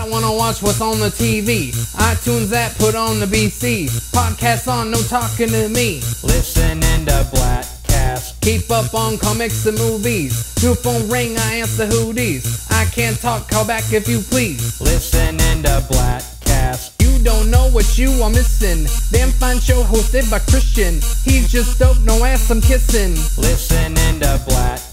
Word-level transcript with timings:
don't 0.00 0.10
wanna 0.10 0.32
watch 0.32 0.62
what's 0.62 0.80
on 0.80 0.98
the 0.98 1.10
TV. 1.10 1.72
iTunes 1.96 2.52
app, 2.52 2.72
put 2.78 2.94
on 2.94 3.20
the 3.20 3.26
BC. 3.26 3.88
Podcast 4.12 4.66
on, 4.66 4.90
no 4.90 4.98
talking 5.02 5.48
to 5.48 5.68
me. 5.68 6.00
Listening 6.22 7.04
to 7.04 7.26
Bladtcast. 7.32 8.40
Keep 8.40 8.70
up 8.70 8.94
on 8.94 9.18
comics 9.18 9.66
and 9.66 9.76
movies. 9.78 10.56
New 10.62 10.74
phone 10.74 11.08
ring, 11.10 11.36
I 11.38 11.56
answer 11.56 11.86
who 11.86 12.14
these. 12.14 12.66
I 12.70 12.86
can't 12.86 13.20
talk, 13.20 13.48
call 13.50 13.66
back 13.66 13.92
if 13.92 14.08
you 14.08 14.20
please. 14.20 14.80
Listening 14.80 15.62
to 15.64 15.84
Bladtcast. 15.90 16.92
You 17.02 17.22
don't 17.22 17.50
know 17.50 17.68
what 17.68 17.98
you 17.98 18.10
are 18.22 18.30
missing. 18.30 18.86
Damn 19.12 19.32
fine 19.32 19.60
show 19.60 19.82
hosted 19.82 20.30
by 20.30 20.38
Christian. 20.38 20.94
He's 21.24 21.52
just 21.52 21.78
dope, 21.78 22.00
no 22.00 22.24
ass 22.24 22.50
I'm 22.50 22.62
kissing. 22.62 23.16
Listening 23.36 24.20
to 24.20 24.40
Bladtcast. 24.48 24.89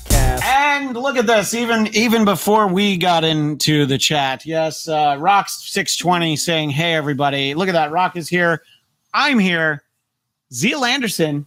And 0.88 0.96
look 0.96 1.18
at 1.18 1.28
this, 1.28 1.54
even 1.54 1.94
even 1.94 2.24
before 2.24 2.68
we 2.68 2.96
got 2.96 3.26
into 3.26 3.86
the 3.86 3.98
chat. 3.98 4.46
Yes, 4.46 4.88
uh, 4.88 5.18
Rock's 5.20 5.70
620 5.70 6.38
saying, 6.38 6.70
Hey 6.70 6.94
everybody, 6.94 7.54
look 7.56 7.68
at 7.68 7.74
that. 7.74 7.92
Rock 7.92 8.16
is 8.16 8.30
here. 8.30 8.64
I'm 9.14 9.38
here. 9.38 9.84
Xia 10.54 10.88
Anderson, 10.88 11.46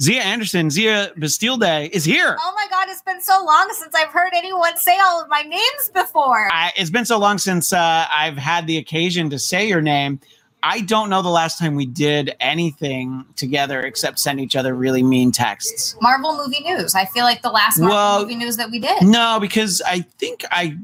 Xia 0.00 0.18
Anderson, 0.18 0.70
Xia 0.70 1.14
Bastille 1.20 1.56
Day 1.56 1.88
is 1.92 2.04
here. 2.04 2.36
Oh 2.40 2.52
my 2.56 2.66
god, 2.68 2.88
it's 2.88 3.02
been 3.02 3.20
so 3.20 3.44
long 3.44 3.68
since 3.78 3.94
I've 3.94 4.08
heard 4.08 4.32
anyone 4.34 4.76
say 4.76 4.98
all 4.98 5.22
of 5.22 5.28
my 5.28 5.42
names 5.42 5.90
before. 5.94 6.48
I, 6.52 6.72
it's 6.76 6.90
been 6.90 7.04
so 7.04 7.16
long 7.16 7.38
since 7.38 7.72
uh, 7.72 8.06
I've 8.12 8.36
had 8.36 8.66
the 8.66 8.78
occasion 8.78 9.30
to 9.30 9.38
say 9.38 9.68
your 9.68 9.82
name. 9.82 10.18
I 10.62 10.80
don't 10.82 11.08
know 11.08 11.22
the 11.22 11.30
last 11.30 11.58
time 11.58 11.74
we 11.74 11.86
did 11.86 12.34
anything 12.40 13.24
together 13.36 13.80
except 13.80 14.18
send 14.18 14.40
each 14.40 14.56
other 14.56 14.74
really 14.74 15.02
mean 15.02 15.32
texts. 15.32 15.96
Marvel 16.02 16.36
movie 16.36 16.60
news. 16.60 16.94
I 16.94 17.06
feel 17.06 17.24
like 17.24 17.40
the 17.42 17.50
last 17.50 17.78
Marvel 17.78 17.96
Well, 17.96 18.20
movie 18.22 18.34
news 18.36 18.56
that 18.58 18.70
we 18.70 18.78
did. 18.78 19.02
No, 19.02 19.38
because 19.40 19.80
I 19.86 20.00
think 20.18 20.44
I 20.50 20.76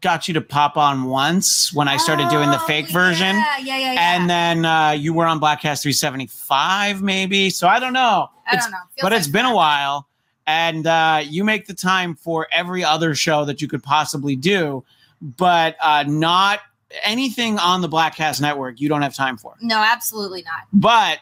got 0.00 0.26
you 0.26 0.34
to 0.34 0.40
pop 0.40 0.76
on 0.76 1.04
once 1.04 1.72
when 1.74 1.86
I 1.86 1.96
started 1.98 2.28
doing 2.30 2.50
the 2.50 2.60
Oh, 2.60 2.66
fake 2.66 2.88
version. 2.90 3.36
Yeah, 3.36 3.58
yeah, 3.58 3.78
yeah. 3.78 3.92
yeah. 3.92 4.16
And 4.16 4.30
then 4.30 4.64
uh, 4.64 4.90
you 4.90 5.12
were 5.12 5.26
on 5.26 5.38
Bladtcast 5.38 5.82
375, 5.82 7.02
maybe. 7.02 7.50
So 7.50 7.68
I 7.68 7.78
don't 7.78 7.92
know. 7.92 8.30
I 8.46 8.52
It's- 8.54 8.64
don't 8.64 8.72
know. 8.72 8.78
Feels 8.94 9.02
but 9.02 9.12
like 9.12 9.18
it's 9.18 9.28
been 9.28 9.44
a 9.46 9.54
while. 9.54 10.08
And 10.46 10.86
uh, 10.86 11.22
you 11.24 11.44
make 11.44 11.66
the 11.66 11.74
time 11.74 12.16
for 12.16 12.48
every 12.50 12.82
other 12.82 13.14
show 13.14 13.44
that 13.44 13.60
you 13.62 13.68
could 13.68 13.82
possibly 13.84 14.34
do, 14.34 14.82
but 15.20 15.76
uh, 15.80 16.04
not 16.08 16.60
anything 17.02 17.58
on 17.58 17.80
the 17.80 17.88
Bladtcast 17.88 18.40
network 18.40 18.80
you 18.80 18.88
don't 18.88 19.02
have 19.02 19.14
time 19.14 19.36
for. 19.36 19.54
No, 19.60 19.76
absolutely 19.78 20.42
not. 20.42 20.66
But 20.72 21.18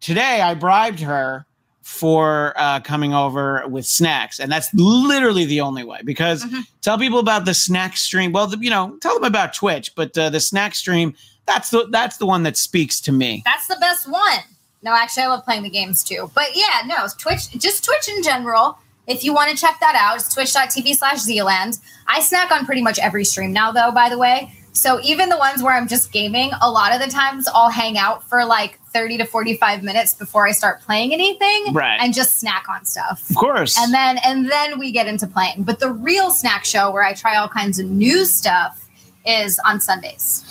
today 0.00 0.40
I 0.40 0.54
bribed 0.54 1.00
her 1.00 1.46
for 1.82 2.52
uh, 2.56 2.80
coming 2.80 3.14
over 3.14 3.66
with 3.66 3.84
snacks, 3.86 4.38
and 4.38 4.50
that's 4.52 4.72
literally 4.74 5.44
the 5.44 5.60
only 5.60 5.82
way. 5.82 6.00
Because 6.04 6.44
Mhm. 6.44 6.64
tell 6.82 6.98
people 6.98 7.18
about 7.18 7.44
the 7.46 7.54
snack 7.54 7.96
stream. 7.96 8.32
Well, 8.32 8.46
the, 8.46 8.58
you 8.58 8.70
know, 8.70 8.96
tell 9.00 9.14
them 9.14 9.24
about 9.24 9.54
Twitch, 9.54 9.92
but 9.96 10.16
uh, 10.16 10.30
the 10.30 10.40
snack 10.40 10.74
stream 10.74 11.14
that's 11.46 11.70
the 11.70 11.88
that's 11.90 12.18
the 12.18 12.26
one 12.26 12.44
that 12.44 12.56
speaks 12.56 13.00
to 13.00 13.10
me. 13.12 13.42
That's 13.44 13.66
the 13.66 13.76
best 13.80 14.08
one. 14.08 14.38
No, 14.82 14.94
actually, 14.94 15.24
I 15.24 15.28
love 15.28 15.44
playing 15.44 15.62
the 15.64 15.70
games 15.70 16.04
too. 16.04 16.30
But 16.32 16.54
yeah, 16.54 16.82
no, 16.86 17.08
Twitch, 17.18 17.50
just 17.58 17.84
Twitch 17.84 18.08
in 18.08 18.22
general. 18.22 18.78
If 19.08 19.24
you 19.24 19.34
want 19.34 19.50
to 19.50 19.56
check 19.56 19.78
that 19.80 19.96
out, 19.96 20.16
it's 20.16 20.32
twitch.tv 20.32 20.94
slash 20.94 21.18
Zealand. 21.18 21.78
I 22.06 22.20
snack 22.20 22.52
on 22.52 22.64
pretty 22.66 22.82
much 22.82 23.00
every 23.00 23.24
stream 23.24 23.52
now, 23.52 23.72
though, 23.72 23.90
by 23.90 24.08
the 24.08 24.16
way. 24.16 24.54
So 24.72 25.00
even 25.02 25.28
the 25.28 25.36
ones 25.36 25.62
where 25.62 25.74
I'm 25.74 25.88
just 25.88 26.12
gaming, 26.12 26.50
a 26.62 26.70
lot 26.70 26.94
of 26.94 27.00
the 27.00 27.08
times 27.10 27.48
I'll 27.52 27.70
hang 27.70 27.98
out 27.98 28.22
for 28.28 28.44
like 28.44 28.78
30 28.92 29.18
to 29.18 29.24
45 29.24 29.82
minutes 29.82 30.14
before 30.14 30.46
I 30.46 30.52
start 30.52 30.80
playing 30.82 31.12
anything 31.12 31.72
Right. 31.74 31.98
and 32.00 32.14
just 32.14 32.38
snack 32.38 32.66
on 32.68 32.84
stuff. 32.84 33.28
Of 33.30 33.36
course. 33.36 33.76
And 33.78 33.92
then 33.92 34.18
and 34.24 34.50
then 34.50 34.78
we 34.78 34.92
get 34.92 35.06
into 35.06 35.26
playing. 35.26 35.64
But 35.64 35.80
the 35.80 35.90
real 35.90 36.30
snack 36.30 36.64
show 36.64 36.90
where 36.90 37.02
I 37.02 37.12
try 37.14 37.36
all 37.36 37.48
kinds 37.48 37.78
of 37.78 37.86
new 37.86 38.24
stuff 38.24 38.88
is 39.26 39.58
on 39.66 39.80
Sundays. 39.80 40.44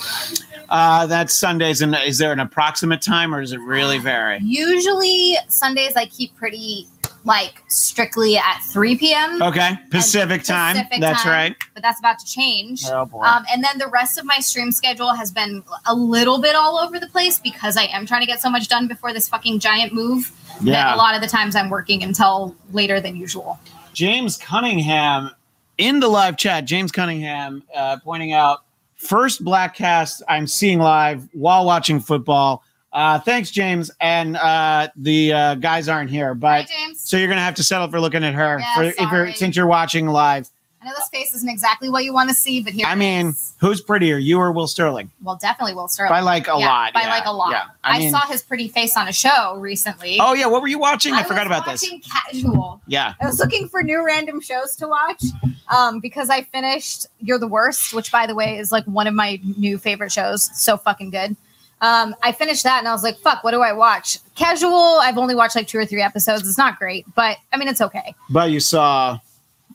uh, 0.70 1.08
that's 1.08 1.40
Sundays, 1.40 1.82
and 1.82 1.96
is 2.06 2.18
there 2.20 2.32
an 2.32 2.40
approximate 2.40 3.02
time, 3.02 3.34
or 3.34 3.42
does 3.42 3.52
it 3.52 3.60
really 3.62 3.98
vary? 3.98 4.38
Usually 4.44 5.38
Sundays 5.48 5.96
I 5.96 6.06
keep 6.06 6.36
pretty 6.36 6.88
like 7.26 7.64
strictly 7.68 8.38
at 8.38 8.60
3 8.72 8.98
p.m. 8.98 9.42
Okay, 9.42 9.78
Pacific 9.90 10.44
time. 10.44 10.76
Pacific 10.76 11.02
that's 11.02 11.24
time. 11.24 11.32
right. 11.32 11.56
But 11.74 11.84
that's 11.84 12.00
about 12.00 12.20
to 12.20 12.26
change. 12.26 12.84
Oh 12.88 13.06
boy. 13.06 13.22
Um, 13.22 13.46
and 13.52 13.64
then 13.64 13.78
the 13.78 13.88
rest 13.88 14.18
of 14.18 14.26
my 14.26 14.40
stream 14.40 14.72
schedule 14.72 15.14
has 15.14 15.32
been 15.32 15.64
a 15.86 15.94
little 15.94 16.40
bit 16.40 16.56
all 16.56 16.78
over 16.78 17.00
the 17.00 17.08
place 17.08 17.40
because 17.40 17.78
I 17.78 17.84
am 17.84 18.06
trying 18.06 18.22
to 18.22 18.28
get 18.28 18.42
so 18.42 18.50
much 18.50 18.68
done 18.68 18.88
before 18.88 19.14
this 19.14 19.28
fucking 19.28 19.60
giant 19.60 19.94
move. 19.94 20.32
That 20.60 20.66
yeah. 20.66 20.96
a 20.96 20.98
lot 20.98 21.16
of 21.16 21.22
the 21.22 21.28
times 21.28 21.56
I'm 21.56 21.70
working 21.70 22.04
until 22.04 22.56
later 22.72 23.00
than 23.00 23.16
usual. 23.16 23.60
James 23.94 24.38
Cunningham 24.38 25.32
in 25.78 26.00
the 26.00 26.08
live 26.08 26.38
chat. 26.38 26.66
James 26.66 26.92
Cunningham 26.92 27.64
uh, 27.76 27.98
pointing 28.04 28.34
out 28.34 28.64
first 28.96 29.44
Bladtcast 29.44 30.22
I'm 30.28 30.48
seeing 30.48 30.80
live 30.80 31.28
while 31.34 31.66
watching 31.66 32.00
football. 32.00 32.64
Uh, 32.92 33.20
thanks, 33.20 33.52
James. 33.52 33.92
And 34.02 34.36
uh, 34.38 34.90
the 34.96 35.34
uh, 35.34 35.56
guys 35.56 35.88
aren't 35.88 36.10
here, 36.10 36.34
but 36.34 36.66
Hi, 36.66 36.68
James. 36.86 37.02
so 37.02 37.18
you're 37.18 37.28
gonna 37.28 37.42
have 37.42 37.56
to 37.56 37.64
settle 37.64 37.88
for 37.90 38.00
looking 38.00 38.24
at 38.24 38.34
her 38.34 38.60
Yeah, 38.60 38.76
for, 38.76 38.84
if 38.84 39.12
you're 39.12 39.34
since 39.34 39.56
you're 39.56 39.68
watching 39.68 40.08
live. 40.08 40.50
I 40.82 40.86
know 40.86 40.94
this 40.98 41.10
face 41.10 41.36
isn't 41.36 41.50
exactly 41.50 41.90
what 41.90 42.06
you 42.06 42.14
want 42.14 42.30
to 42.30 42.36
see, 42.36 42.62
but 42.64 42.72
here 42.72 42.86
I 42.88 42.96
mean, 42.96 43.28
is. 43.28 43.54
who's 43.60 43.82
prettier, 43.82 44.18
you 44.18 44.40
or 44.40 44.54
Will 44.54 44.66
Sterling? 44.66 45.12
well, 45.22 45.36
definitely 45.36 45.74
Will 45.76 45.90
Sterling. 45.90 46.12
By 46.12 46.22
like 46.22 46.48
a 46.48 46.52
Yeah, 46.58 46.68
lot. 46.68 46.94
By 46.94 47.02
yeah, 47.02 47.10
like 47.10 47.26
a 47.26 47.34
lot. 47.34 47.52
Yeah. 47.52 47.64
I, 47.84 47.98
I, 47.98 48.00
mean, 48.00 48.12
saw 48.12 48.22
his 48.22 48.42
pretty 48.42 48.70
face 48.70 48.96
on 48.96 49.10
a 49.10 49.12
show 49.12 49.58
recently. 49.58 50.18
Oh 50.22 50.34
yeah, 50.34 50.46
what 50.46 50.62
were 50.62 50.70
you 50.70 50.80
watching? 50.80 51.14
I, 51.14 51.20
I 51.20 51.24
forgot 51.24 51.46
about 51.48 51.66
this. 51.66 51.84
watching 51.84 52.02
Casual. 52.02 52.82
Yeah. 52.88 53.14
I 53.22 53.26
was 53.26 53.40
looking 53.40 53.68
for 53.68 53.84
new 53.84 54.06
random 54.06 54.40
shows 54.40 54.78
to 54.78 54.88
watch 54.88 55.22
um, 55.68 56.00
because 56.00 56.30
I 56.30 56.44
finished 56.44 57.08
You're 57.20 57.40
the 57.40 57.48
Worst, 57.48 57.94
which, 57.94 58.10
by 58.10 58.26
the 58.26 58.34
way, 58.34 58.58
is 58.58 58.72
like 58.72 58.86
one 58.86 59.06
of 59.06 59.14
my 59.14 59.40
new 59.58 59.78
favorite 59.78 60.14
shows. 60.14 60.50
So 60.58 60.78
fucking 60.78 61.10
good. 61.10 61.36
Um, 61.82 62.16
I 62.22 62.32
finished 62.34 62.64
that 62.64 62.80
and 62.80 62.88
I 62.88 62.92
was 62.92 63.04
like, 63.04 63.18
fuck, 63.20 63.44
what 63.44 63.52
do 63.52 63.62
I 63.62 63.72
watch? 63.72 64.20
Casual, 64.36 64.74
I've 65.02 65.18
only 65.18 65.34
watched 65.36 65.56
like 65.56 65.68
two 65.68 65.78
or 65.78 65.86
three 65.86 66.02
episodes. 66.02 66.48
It's 66.48 66.58
not 66.58 66.78
great, 66.78 67.06
but 67.16 67.38
I 67.54 67.58
mean, 67.58 67.68
it's 67.70 67.82
okay. 67.82 68.14
But 68.30 68.52
you 68.52 68.60
saw 68.60 69.20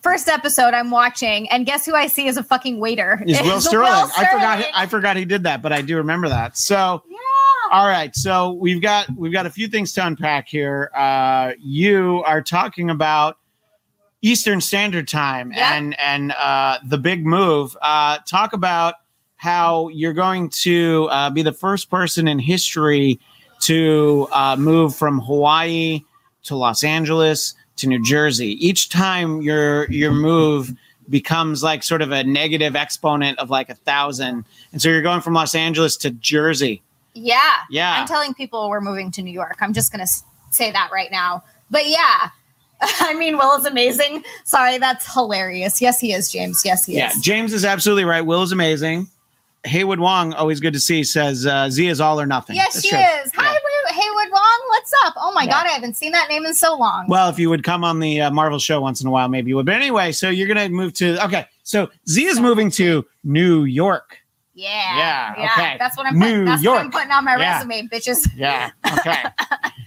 First 0.03 0.29
episode 0.29 0.75
I'm 0.75 0.91
watching, 0.91 1.49
and 1.49 1.65
guess 1.65 1.87
who 1.87 1.95
I 1.95 2.09
see 2.09 2.29
as 2.29 2.37
a 2.37 2.43
fucking 2.43 2.79
waiter? 2.79 3.23
is 3.27 3.41
Will 3.41 3.57
It's 3.57 3.67
Sterling. 3.67 3.89
I 3.91 4.27
forgot 4.31 4.65
I 4.75 4.87
forgot 4.87 5.17
he 5.17 5.25
did 5.25 5.45
that, 5.45 5.63
but 5.63 5.73
I 5.73 5.81
do 5.81 5.97
remember 5.97 6.29
that. 6.29 6.59
So 6.59 7.03
yeah. 7.09 7.17
All 7.73 7.87
right, 7.87 8.15
so 8.15 8.53
we've 8.53 8.83
got 8.83 9.09
we've 9.17 9.33
got 9.33 9.47
a 9.47 9.51
few 9.51 9.67
things 9.67 9.95
to 9.95 10.07
unpack 10.07 10.47
here. 10.47 10.91
Uh, 10.95 11.53
you 11.59 12.23
are 12.27 12.43
talking 12.43 12.91
about 12.91 13.39
Eastern 14.21 14.61
Standard 14.61 15.09
Time 15.09 15.53
Yeah. 15.53 15.75
and 15.75 15.99
and 15.99 16.33
uh, 16.33 16.81
the 16.85 16.99
big 16.99 17.25
move. 17.25 17.75
Uh, 17.81 18.19
talk 18.29 18.53
about 18.53 18.97
how 19.45 19.89
you're 19.89 20.15
going 20.15 20.49
to 20.49 21.07
uh, 21.11 21.29
be 21.29 21.43
the 21.43 21.53
first 21.53 21.91
person 21.91 22.27
in 22.27 22.39
history 22.39 23.21
to 23.61 24.27
uh, 24.33 24.57
move 24.57 24.97
from 24.97 25.21
Hawaii 25.21 26.01
to 26.45 26.57
Los 26.57 26.83
Angeles 26.83 27.53
to 27.77 27.87
New 27.87 28.03
Jersey. 28.03 28.53
Each 28.67 28.89
time 28.89 29.43
your 29.43 29.85
your 29.91 30.13
move 30.13 30.73
becomes 31.11 31.63
like 31.63 31.83
sort 31.83 32.01
of 32.01 32.11
a 32.11 32.25
negative 32.25 32.75
exponent 32.75 33.39
of 33.39 33.51
like 33.51 33.69
a 33.69 33.75
thousand, 33.75 34.47
and 34.73 34.81
so 34.81 34.89
you're 34.89 35.03
going 35.03 35.21
from 35.21 35.35
Los 35.35 35.55
Angeles 35.55 35.99
to 35.99 36.11
Jersey. 36.11 36.81
Yeah. 37.13 37.39
Yeah. 37.69 38.01
I'm 38.01 38.09
telling 38.09 38.33
people 38.33 38.71
we're 38.71 38.81
moving 38.81 39.11
to 39.13 39.23
New 39.23 39.31
York. 39.31 39.59
I'm 39.61 39.75
just 39.75 39.93
going 39.93 40.05
to 40.05 40.13
say 40.53 40.73
that 40.73 40.89
right 40.91 41.11
now. 41.13 41.45
But 41.71 41.87
yeah. 41.87 42.31
I 42.81 43.15
mean, 43.15 43.37
Will 43.37 43.57
is 43.57 43.67
amazing. 43.67 44.25
Sorry, 44.45 44.79
that's 44.79 45.13
hilarious. 45.13 45.81
Yes, 45.81 46.01
he 46.01 46.13
is, 46.13 46.33
James. 46.33 46.63
Yes, 46.65 46.87
he 46.87 46.95
Yeah, 46.95 47.11
is. 47.11 47.17
Yeah, 47.17 47.23
James 47.23 47.53
is 47.53 47.65
absolutely 47.65 48.05
right. 48.05 48.23
Will 48.23 48.43
is 48.43 48.51
amazing. 48.51 49.09
Haywood 49.65 49.99
Wong, 50.01 50.33
always 50.35 50.61
good 50.61 50.73
to 50.75 50.81
see, 50.81 51.03
says 51.05 51.47
uh, 51.47 51.71
Z 51.71 51.87
is 51.89 52.01
all 52.01 52.21
or 52.21 52.27
nothing. 52.27 52.57
Yes, 52.57 52.75
That's 52.75 52.85
she 52.85 52.91
true. 52.91 52.99
is. 52.99 53.31
Hi, 53.35 53.45
Yeah. 53.45 53.53
Wu- 53.53 53.95
Haywood 53.95 54.33
Wong. 54.33 54.63
What's 54.69 54.93
up? 55.05 55.15
Oh 55.17 55.33
my 55.33 55.45
Yeah. 55.45 55.51
God, 55.53 55.67
I 55.67 55.71
haven't 55.71 55.97
seen 55.97 56.13
that 56.13 56.29
name 56.29 56.45
in 56.45 56.55
so 56.55 56.77
long. 56.77 57.07
Well, 57.09 57.29
if 57.31 57.39
you 57.39 57.49
would 57.51 57.65
come 57.65 57.83
on 57.85 57.99
the 58.01 58.21
uh, 58.23 58.31
Marvel 58.31 58.59
show 58.59 58.81
once 58.81 59.01
in 59.01 59.07
a 59.07 59.11
while, 59.11 59.29
maybe 59.29 59.49
you 59.51 59.57
would. 59.57 59.67
But 59.67 59.77
anyway, 59.77 60.13
so 60.13 60.29
you're 60.31 60.49
going 60.49 60.59
to 60.59 60.69
move 60.69 60.93
to, 60.95 61.23
okay. 61.25 61.47
So 61.63 61.89
Z 62.09 62.25
is 62.27 62.41
moving 62.41 62.71
to 62.73 63.07
New 63.25 63.65
York. 63.65 64.19
yeah. 64.55 65.35
Yeah, 65.37 65.51
okay. 65.53 65.77
That's 65.79 65.97
what 65.97 66.07
I'm 66.07 66.19
New 66.19 66.27
putting, 66.27 66.45
that's 66.45 66.63
York. 66.63 66.77
what 66.77 66.85
I'm 66.85 66.91
putting 66.91 67.11
on 67.11 67.25
my 67.25 67.37
Yeah. 67.39 67.57
resume, 67.57 67.89
bitches. 67.89 68.29
Yeah. 68.37 68.71
Okay. 68.99 69.23
uh, 69.23 69.69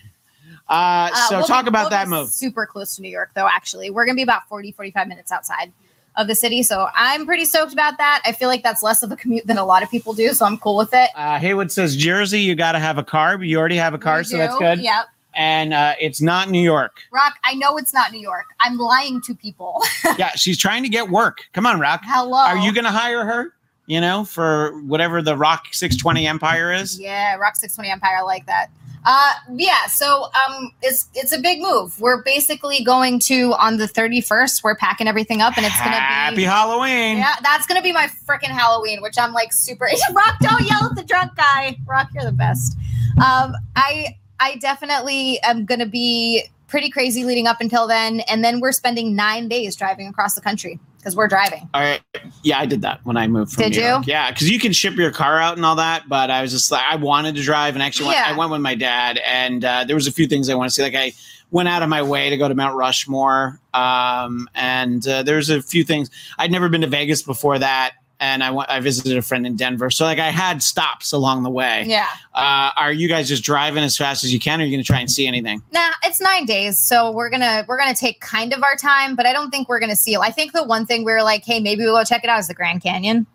Uh, 0.69 1.09
so 1.30 1.38
we'll 1.38 1.45
talk 1.47 1.63
be- 1.65 1.69
about 1.69 1.83
we'll 1.83 1.89
that 1.91 2.07
move. 2.09 2.30
Super 2.30 2.65
close 2.65 2.95
to 2.97 3.01
New 3.01 3.09
York, 3.09 3.31
though, 3.35 3.47
actually. 3.47 3.89
We're 3.89 4.03
going 4.06 4.15
to 4.15 4.19
be 4.19 4.23
about 4.23 4.47
40, 4.50 4.73
45 4.73 5.07
minutes 5.07 5.31
outside 5.31 5.71
of 6.18 6.28
the 6.28 6.36
city. 6.36 6.64
So 6.64 6.88
I'm 6.94 7.25
pretty 7.25 7.46
stoked 7.46 7.72
about 7.72 7.98
that. 8.00 8.22
I 8.25 8.31
feel 8.31 8.50
like 8.50 8.64
that's 8.64 8.84
less 8.84 9.04
of 9.04 9.12
a 9.12 9.16
commute 9.16 9.48
than 9.48 9.58
a 9.58 9.66
lot 9.66 9.84
of 9.84 9.90
people 9.90 10.14
do. 10.14 10.34
So 10.34 10.46
I'm 10.46 10.58
cool 10.58 10.75
with 10.75 10.94
it. 10.94 11.12
Uh, 11.16 11.38
Haywood 11.40 11.72
says 11.72 11.96
Jersey, 11.96 12.42
you 12.42 12.56
got 12.56 12.74
to 12.74 12.80
have 12.80 12.98
a 12.98 13.04
car, 13.04 13.38
but 13.38 13.48
you 13.48 13.58
already 13.58 13.78
have 13.78 13.94
a 13.94 14.00
car, 14.00 14.24
so 14.24 14.38
that's 14.38 14.58
good. 14.58 14.80
Yep. 14.80 15.06
And 15.36 15.72
uh, 15.74 15.94
it's 16.02 16.19
not 16.19 16.50
New 16.50 16.62
York. 16.62 16.98
Rock, 17.12 17.36
I 17.44 17.54
know 17.54 17.78
it's 17.78 17.94
not 17.94 18.12
New 18.12 18.19
York. 18.19 18.48
I'm 18.60 18.78
lying 18.78 19.22
to 19.22 19.36
people. 19.36 19.84
yeah, 20.18 20.31
she's 20.31 20.58
trying 20.58 20.81
to 20.81 20.90
get 20.90 21.10
work. 21.10 21.46
Come 21.54 21.68
on, 21.68 21.80
Rock. 21.80 22.02
Hello. 22.04 22.40
Are 22.40 22.58
you 22.58 22.74
going 22.74 22.86
to 22.86 22.92
hire 22.92 23.24
her? 23.24 23.54
You 23.86 24.02
know, 24.02 24.25
for 24.25 24.81
whatever 24.81 25.22
the 25.22 25.38
Rock 25.38 25.68
620 25.72 26.28
Empire 26.28 26.74
is? 26.74 27.00
Yeah, 27.00 27.36
Rock 27.36 27.56
620 27.56 27.90
Empire, 27.90 28.18
I 28.18 28.22
like 28.22 28.46
that. 28.48 28.69
Uh, 29.09 29.31
yeah. 29.54 29.86
So 29.86 30.25
um, 30.25 30.74
it's 30.81 31.07
it's 31.15 31.31
a 31.31 31.39
big 31.39 31.62
move. 31.62 31.98
We're 32.00 32.21
basically 32.24 32.83
going 32.83 33.19
to 33.21 33.54
on 33.54 33.77
the 33.77 33.86
31st. 33.86 34.65
We're 34.65 34.75
packing 34.75 35.07
everything 35.07 35.42
up, 35.42 35.56
and 35.56 35.65
it's 35.65 35.77
gonna 35.80 35.92
Happy 35.92 36.36
be. 36.36 36.44
Happy 36.44 36.56
Halloween. 36.56 37.18
Yeah, 37.18 37.36
that's 37.42 37.65
gonna 37.65 37.81
be 37.81 37.94
my 37.94 38.09
freaking 38.27 38.50
Halloween, 38.50 39.01
which 39.01 39.18
I'm 39.18 39.31
like 39.31 39.54
super. 39.54 39.86
Rock, 40.13 40.39
don't 40.42 40.62
yell 40.62 40.89
at 40.89 40.95
the 40.95 41.04
drunk 41.04 41.36
guy. 41.38 41.77
Rock, 41.88 42.09
you're 42.13 42.25
the 42.25 42.33
best. 42.33 42.77
Um, 43.24 43.54
I 43.77 44.18
I 44.42 44.56
definitely 44.57 45.39
am 45.42 45.63
gonna 45.63 45.86
be 45.86 46.44
pretty 46.68 46.89
crazy 46.89 47.24
leading 47.24 47.48
up 47.48 47.62
until 47.62 47.88
then, 47.88 48.19
and 48.21 48.44
then 48.44 48.59
we're 48.59 48.74
spending 48.74 49.15
nine 49.15 49.48
days 49.48 49.77
driving 49.77 50.09
across 50.09 50.36
the 50.36 50.42
country 50.42 50.81
because 51.07 51.15
we're 51.15 51.27
driving. 51.30 51.69
All 51.74 51.81
right. 51.81 52.01
Yeah, 52.44 52.59
I 52.59 52.65
did 52.65 52.81
that 52.81 53.00
when 53.06 53.15
I 53.15 53.27
moved 53.27 53.54
from 53.54 53.63
Did 53.63 53.71
New 53.71 53.81
you? 53.81 53.88
York. 53.88 54.07
Yeah, 54.07 54.30
because 54.30 54.50
you 54.50 54.59
can 54.59 54.74
ship 54.74 54.95
your 54.95 55.12
car 55.12 55.39
out 55.39 55.56
and 55.56 55.65
all 55.65 55.77
that, 55.77 56.09
but 56.09 56.30
I 56.30 56.42
was 56.42 56.51
just 56.51 56.69
like, 56.69 56.83
I 56.86 56.98
wanted 56.98 57.36
to 57.36 57.44
drive, 57.44 57.75
and 57.75 57.81
actually, 57.81 58.07
went, 58.07 58.27
I 58.27 58.38
went 58.38 58.51
with 58.51 58.59
my 58.59 58.75
dad, 58.75 59.18
and 59.25 59.63
uh, 59.63 59.86
there 59.86 59.95
was 59.95 60.07
a 60.07 60.12
few 60.12 60.27
things 60.27 60.50
I 60.50 60.56
want 60.56 60.69
to 60.69 60.74
see. 60.74 60.83
Like 60.83 60.95
I 60.95 61.13
went 61.51 61.69
out 61.69 61.81
of 61.81 61.88
my 61.88 62.01
way 62.01 62.30
to 62.30 62.36
go 62.36 62.50
to 62.50 62.56
Mount 62.56 62.75
Rushmore, 62.75 63.62
um, 63.74 64.50
and 64.54 65.07
uh, 65.07 65.24
there's 65.24 65.50
a 65.50 65.62
few 65.62 65.86
things 65.86 66.09
I'd 66.39 66.51
never 66.51 66.68
been 66.68 66.81
to 66.81 66.88
Vegas 66.88 67.21
before 67.21 67.57
that, 67.57 67.94
and 68.19 68.44
I 68.44 68.52
went, 68.52 68.69
I 68.69 68.80
visited 68.80 69.18
a 69.18 69.22
friend 69.22 69.46
in 69.46 69.56
Denver, 69.56 69.90
so 69.90 70.06
like 70.06 70.19
I 70.19 70.30
had 70.31 70.64
stops 70.64 71.12
along 71.12 71.44
the 71.44 71.50
way. 71.50 71.84
Yeah. 71.88 72.08
Uh, 72.34 72.72
are 72.75 72.92
you 72.92 73.08
guys 73.08 73.28
just 73.28 73.44
driving 73.44 73.84
as 73.84 73.96
fast 73.98 74.24
as 74.24 74.34
you 74.34 74.40
can, 74.40 74.60
or 74.60 74.64
are 74.64 74.66
you 74.66 74.72
going 74.75 74.84
to 74.84 74.88
try 74.88 75.00
and 75.00 75.10
see 75.10 75.28
anything? 75.28 75.62
Nah, 75.72 75.92
it's 76.04 76.19
nine 76.22 76.46
days, 76.46 76.80
so 76.80 77.12
we're 77.12 77.30
gonna 77.30 77.66
we're 77.68 77.78
gonna 77.78 77.94
take 77.96 78.19
kind 78.22 78.54
of 78.54 78.64
our 78.64 78.75
time, 78.75 79.16
but 79.16 79.25
I 79.25 79.34
don't 79.34 79.52
think 79.52 79.69
we're 79.69 79.80
gonna 79.80 79.96
see 79.96 80.14
it. 80.14 80.19
I 80.19 80.31
think 80.31 80.54
the 80.54 80.64
one 80.64 80.86
thing 80.86 81.04
we 81.04 81.12
are 81.12 81.24
like, 81.24 81.44
hey, 81.46 81.60
maybe 81.60 81.84
we'll 81.84 81.96
go 81.96 82.04
check 82.04 82.24
it 82.24 82.30
out 82.30 82.40
is 82.40 82.48
the 82.48 82.54
Grand 82.54 82.81
Canyon, 82.81 83.25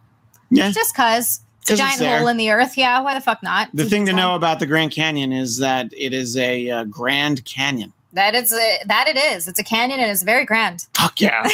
Yeah. 0.51 0.71
just 0.71 0.95
cause 0.97 1.41
it's 1.63 1.71
a 1.71 1.77
giant 1.77 2.01
hole 2.03 2.27
in 2.27 2.37
the 2.37 2.51
earth. 2.51 2.77
Yeah, 2.77 3.01
why 3.03 3.15
the 3.15 3.21
fuck 3.21 3.41
not? 3.43 3.69
The 3.73 3.83
It's 3.83 3.91
thing 3.91 4.05
to 4.07 4.13
know 4.13 4.35
about 4.35 4.59
the 4.59 4.67
Grand 4.67 4.91
Canyon 4.91 5.33
is 5.33 5.59
that 5.59 5.93
it 5.97 6.13
is 6.13 6.37
a 6.37 6.69
uh, 6.71 6.85
Grand 6.85 7.45
Canyon. 7.45 7.93
That 8.13 8.35
it's 8.35 8.53
a, 8.53 8.79
that 8.87 9.09
it 9.09 9.17
is. 9.17 9.49
It's 9.49 9.59
a 9.59 9.65
canyon 9.65 10.01
and 10.01 10.11
it's 10.11 10.23
very 10.23 10.45
grand. 10.45 10.87
Fuck 10.95 11.21
yeah! 11.21 11.43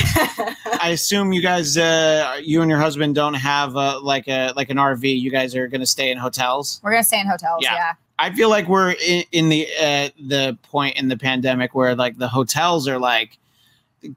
I 0.81 0.90
assume 0.93 1.32
you 1.32 1.43
guys, 1.43 1.76
uh, 1.76 2.40
you 2.43 2.60
and 2.62 2.70
your 2.70 2.81
husband, 2.81 3.14
don't 3.14 3.34
have 3.34 3.76
uh, 3.76 4.00
like 4.00 4.28
a 4.28 4.52
like 4.56 4.70
an 4.70 4.76
RV. 4.76 5.20
You 5.20 5.31
guys 5.31 5.55
are 5.55 5.69
going 5.69 5.81
to 5.81 5.87
stay 5.87 6.10
in 6.10 6.19
hotels. 6.19 6.81
We're 6.82 6.93
gonna 6.93 7.05
stay 7.05 7.20
in 7.20 7.26
hotels. 7.26 7.60
Yeah. 7.62 7.75
Yeah. 7.75 7.93
I 8.19 8.32
feel 8.32 8.49
like 8.49 8.69
we're 8.69 8.93
in, 8.93 9.25
in 9.31 9.49
the 9.49 9.66
uh, 9.81 10.08
the 10.20 10.58
point 10.62 10.96
in 10.96 11.08
the 11.08 11.16
pandemic 11.16 11.75
where 11.75 11.94
like 11.94 12.19
the 12.19 12.28
hotels 12.28 12.88
are 12.88 12.99
like 12.99 13.38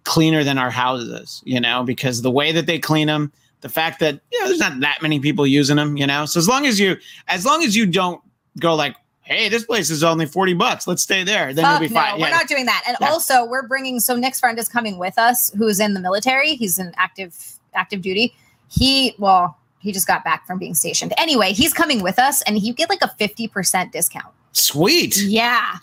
cleaner 0.04 0.44
than 0.44 0.58
our 0.58 0.72
houses, 0.72 1.42
you 1.46 1.60
know, 1.60 1.84
because 1.84 2.22
the 2.22 2.32
way 2.32 2.52
that 2.52 2.66
they 2.66 2.80
clean 2.80 3.08
them, 3.08 3.32
the 3.62 3.70
fact 3.70 4.00
that 4.00 4.20
you 4.32 4.40
know 4.40 4.48
there's 4.48 4.60
not 4.60 4.80
that 4.80 5.00
many 5.02 5.20
people 5.20 5.46
using 5.46 5.76
them, 5.76 5.98
you 5.98 6.08
know. 6.08 6.26
So 6.26 6.40
as 6.40 6.48
long 6.48 6.66
as 6.66 6.80
you 6.80 6.98
as 7.28 7.46
long 7.46 7.64
as 7.64 7.76
you 7.76 7.86
don't 7.86 8.22
go 8.60 8.74
like, 8.76 8.96
hey, 9.32 9.50
this 9.50 9.64
place 9.66 9.90
is 9.90 10.04
only 10.04 10.26
forty 10.26 10.54
bucks, 10.54 10.88
let's 10.88 11.04
stay 11.04 11.24
there, 11.24 11.54
then 11.54 11.66
Fuck 11.66 11.80
you'll 11.82 11.90
be 11.90 11.94
no, 11.96 12.02
fine. 12.02 12.20
we're 12.20 12.28
Yeah. 12.28 12.34
not 12.38 12.48
doing 12.48 12.66
that. 12.66 12.84
And 12.88 12.98
Yeah. 13.02 13.10
also, 13.10 13.46
we're 13.46 13.68
bringing. 13.68 14.00
So 14.00 14.16
Nick's 14.16 14.40
friend 14.40 14.58
is 14.60 14.68
coming 14.68 14.98
with 14.98 15.18
us, 15.18 15.52
who's 15.58 15.80
in 15.80 15.94
the 15.94 16.00
military. 16.00 16.56
He's 16.56 16.78
in 16.80 16.94
active 16.98 17.36
active 17.74 18.02
duty. 18.02 18.36
He 18.70 19.16
well, 19.18 19.58
he 19.80 19.92
just 19.92 20.08
got 20.08 20.24
back 20.24 20.46
from 20.46 20.60
being 20.60 20.74
stationed. 20.76 21.14
Anyway, 21.18 21.54
he's 21.54 21.74
coming 21.74 22.02
with 22.04 22.20
us, 22.20 22.42
and 22.44 22.58
he 22.58 22.72
get 22.74 22.90
like 22.90 23.02
a 23.02 23.08
fifty 23.18 23.48
percent 23.48 23.92
discount. 23.92 24.34
Sweet. 24.54 25.18
Yeah, 25.24 25.78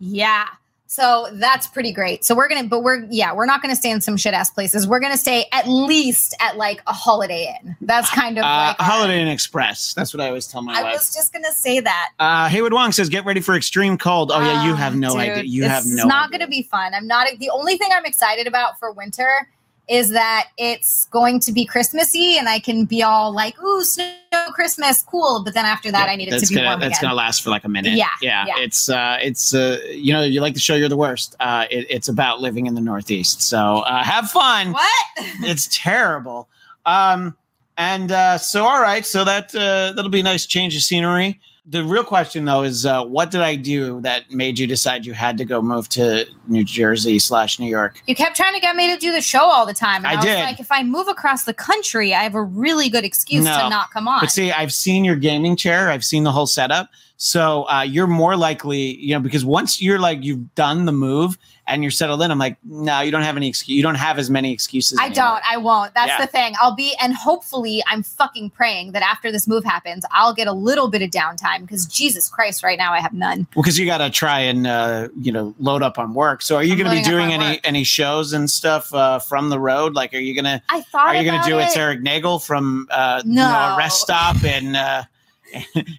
yeah. 0.00 0.46
So 0.94 1.26
that's 1.32 1.66
pretty 1.66 1.90
great. 1.90 2.24
So 2.24 2.36
we're 2.36 2.46
gonna, 2.46 2.68
but 2.68 2.84
we're 2.84 3.04
yeah, 3.10 3.34
we're 3.34 3.46
not 3.46 3.60
gonna 3.62 3.74
stay 3.74 3.90
in 3.90 4.00
some 4.00 4.16
shit 4.16 4.32
ass 4.32 4.48
places. 4.50 4.86
We're 4.86 5.00
gonna 5.00 5.16
stay 5.16 5.46
at 5.50 5.66
least 5.66 6.36
at 6.38 6.56
like 6.56 6.82
a 6.86 6.92
Holiday 6.92 7.52
Inn. 7.64 7.74
That's 7.80 8.08
kind 8.10 8.38
of 8.38 8.44
Uh, 8.44 8.66
like 8.68 8.76
Holiday 8.78 9.20
Inn 9.20 9.26
Express. 9.26 9.92
That's 9.94 10.14
what 10.14 10.20
I 10.20 10.28
always 10.28 10.46
tell 10.46 10.62
my 10.62 10.72
I 10.78 10.82
wife. 10.84 10.92
was 10.94 11.12
just 11.12 11.32
gonna 11.32 11.50
say 11.50 11.80
that. 11.80 12.10
Uh, 12.20 12.48
Haywood 12.48 12.72
Wong 12.72 12.92
says, 12.92 13.08
"Get 13.08 13.24
ready 13.24 13.40
for 13.40 13.56
extreme 13.56 13.98
cold." 13.98 14.30
Oh 14.32 14.38
yeah, 14.38 14.64
you 14.64 14.74
have 14.76 14.94
no 14.94 15.10
dude, 15.14 15.18
idea. 15.20 15.42
You 15.42 15.64
have 15.64 15.84
no. 15.84 15.94
It's 15.94 16.04
not 16.06 16.28
idea. 16.32 16.46
to 16.46 16.50
be 16.50 16.62
fun. 16.62 16.94
I'm 16.94 17.08
not. 17.08 17.26
The 17.40 17.50
only 17.50 17.76
thing 17.76 17.88
I'm 17.92 18.04
excited 18.06 18.46
about 18.46 18.78
for 18.78 18.92
winter 18.92 19.48
is 19.88 20.10
that 20.10 20.48
it's 20.56 21.06
going 21.06 21.40
to 21.40 21.52
be 21.52 21.66
Christmassy, 21.66 22.38
and 22.38 22.48
I 22.48 22.58
can 22.58 22.84
be 22.84 23.02
all 23.02 23.32
like, 23.32 23.60
"Ooh, 23.62 23.82
snow 23.84 24.12
Christmas, 24.52 25.02
cool." 25.02 25.42
But 25.44 25.54
then 25.54 25.66
after 25.66 25.90
that, 25.92 26.06
Yeah, 26.06 26.12
I 26.12 26.16
need 26.16 26.32
it 26.32 26.40
to 26.40 26.46
be 26.46 26.54
gonna, 26.54 26.68
warm 26.68 26.80
That's 26.80 27.00
gonna 27.00 27.14
last 27.14 27.42
for 27.42 27.50
like 27.50 27.64
a 27.64 27.68
minute. 27.68 27.92
Yeah, 27.92 28.08
yeah. 28.22 28.46
yeah. 28.46 28.54
It's 28.58 28.88
uh, 28.88 29.18
it's 29.20 29.54
uh, 29.54 29.78
you 29.90 30.12
know, 30.12 30.22
you 30.22 30.40
like 30.40 30.54
the 30.54 30.60
show 30.60 30.74
you're 30.74 30.88
the 30.88 30.96
worst. 30.96 31.36
Uh, 31.38 31.66
it, 31.70 31.86
it's 31.90 32.08
about 32.08 32.40
living 32.40 32.66
in 32.66 32.74
the 32.74 32.80
Northeast. 32.80 33.42
So 33.42 33.80
uh, 33.80 34.02
have 34.02 34.30
fun. 34.30 34.72
what? 34.72 34.90
It's 35.40 35.68
terrible. 35.70 36.48
Um, 36.86 37.36
and 37.76 38.12
uh, 38.12 38.38
so 38.38 38.64
all 38.64 38.80
right, 38.80 39.04
so 39.04 39.24
that 39.24 39.54
uh, 39.54 39.92
that'll 39.92 40.10
be 40.10 40.20
a 40.20 40.24
nice 40.24 40.46
change 40.46 40.76
of 40.76 40.82
scenery. 40.82 41.40
The 41.66 41.82
real 41.82 42.04
question 42.04 42.44
though 42.44 42.62
is, 42.62 42.84
uh, 42.84 43.04
what 43.04 43.30
did 43.30 43.40
I 43.40 43.56
do 43.56 44.00
that 44.02 44.30
made 44.30 44.58
you 44.58 44.66
decide 44.66 45.06
you 45.06 45.14
had 45.14 45.38
to 45.38 45.46
go 45.46 45.62
move 45.62 45.88
to 45.90 46.26
New 46.46 46.62
Jersey 46.62 47.18
slash 47.18 47.58
New 47.58 47.68
York? 47.68 48.02
You 48.06 48.14
kept 48.14 48.36
trying 48.36 48.52
to 48.52 48.60
get 48.60 48.76
me 48.76 48.92
to 48.92 49.00
do 49.00 49.12
the 49.12 49.22
show 49.22 49.40
all 49.44 49.64
the 49.64 49.72
time. 49.72 50.04
And 50.04 50.08
I 50.08 50.12
I, 50.12 50.16
was 50.16 50.24
did. 50.26 50.40
like, 50.40 50.60
if 50.60 50.70
I 50.70 50.82
move 50.82 51.08
across 51.08 51.44
the 51.44 51.54
country, 51.54 52.12
I 52.12 52.22
have 52.22 52.34
a 52.34 52.42
really 52.42 52.90
good 52.90 53.04
excuse 53.04 53.44
No. 53.44 53.58
to 53.58 53.68
not 53.70 53.90
come 53.92 54.06
on. 54.06 54.20
But 54.20 54.30
see, 54.30 54.52
I've 54.52 54.74
seen 54.74 55.04
your 55.06 55.16
gaming 55.16 55.56
chair. 55.56 55.88
I've 55.88 56.04
seen 56.04 56.24
the 56.24 56.32
whole 56.32 56.46
setup. 56.46 56.90
So 57.16 57.62
uh, 57.68 57.82
you're 57.82 58.08
more 58.08 58.36
likely, 58.36 58.96
you 58.96 59.14
know, 59.14 59.20
because 59.20 59.44
once 59.44 59.80
you're 59.80 60.00
like 60.00 60.24
you've 60.24 60.52
done 60.56 60.84
the 60.84 60.92
move 60.92 61.38
and 61.66 61.82
you're 61.82 61.92
settled 61.92 62.20
in, 62.22 62.30
I'm 62.30 62.38
like, 62.38 62.56
no, 62.64 63.00
you 63.00 63.10
don't 63.12 63.22
have 63.22 63.36
any 63.36 63.48
excuse. 63.48 63.76
You 63.76 63.82
don't 63.84 63.94
have 63.94 64.18
as 64.18 64.28
many 64.30 64.52
excuses. 64.52 64.98
I 64.98 65.06
anymore. 65.06 65.14
don't. 65.24 65.42
I 65.48 65.56
won't. 65.56 65.94
That's 65.94 66.08
Yeah. 66.08 66.20
the 66.20 66.26
thing. 66.26 66.54
I'll 66.60 66.74
be, 66.74 66.94
and 67.00 67.14
hopefully, 67.14 67.82
I'm 67.86 68.02
fucking 68.02 68.50
praying 68.50 68.92
that 68.92 69.02
after 69.02 69.30
this 69.30 69.46
move 69.46 69.64
happens, 69.64 70.04
I'll 70.10 70.34
get 70.34 70.48
a 70.48 70.52
little 70.52 70.88
bit 70.88 71.02
of 71.02 71.10
downtime 71.10 71.60
because 71.60 71.86
Jesus 71.86 72.28
Christ, 72.28 72.62
right 72.64 72.76
now 72.76 72.92
I 72.92 73.00
have 73.00 73.12
none. 73.14 73.46
Well, 73.54 73.62
because 73.62 73.78
you 73.78 73.86
got 73.86 73.98
to 73.98 74.10
try 74.10 74.40
and 74.40 74.66
uh, 74.66 75.08
you 75.18 75.30
know 75.32 75.54
load 75.60 75.82
up 75.82 75.98
on 75.98 76.14
work. 76.14 76.42
So 76.42 76.56
are 76.56 76.64
you 76.64 76.74
going 76.76 76.90
to 76.90 76.96
be 76.96 77.02
doing 77.02 77.32
any 77.32 77.52
work. 77.52 77.60
any 77.64 77.84
shows 77.84 78.32
and 78.32 78.50
stuff 78.50 78.92
uh, 78.92 79.20
from 79.20 79.50
the 79.50 79.60
road? 79.60 79.94
Like, 79.94 80.12
are 80.14 80.18
you 80.18 80.34
gonna 80.34 80.60
I 80.68 80.82
thought 80.82 81.06
are 81.08 81.14
you 81.14 81.30
gonna 81.30 81.46
do 81.46 81.58
it. 81.60 81.66
it's 81.66 81.76
Eric 81.76 82.02
Nagel 82.02 82.40
from 82.40 82.88
uh, 82.90 83.22
you 83.24 83.34
know, 83.34 83.44
a 83.74 83.76
rest 83.78 84.00
stop 84.02 84.42
and? 84.44 84.76
uh, 84.76 85.04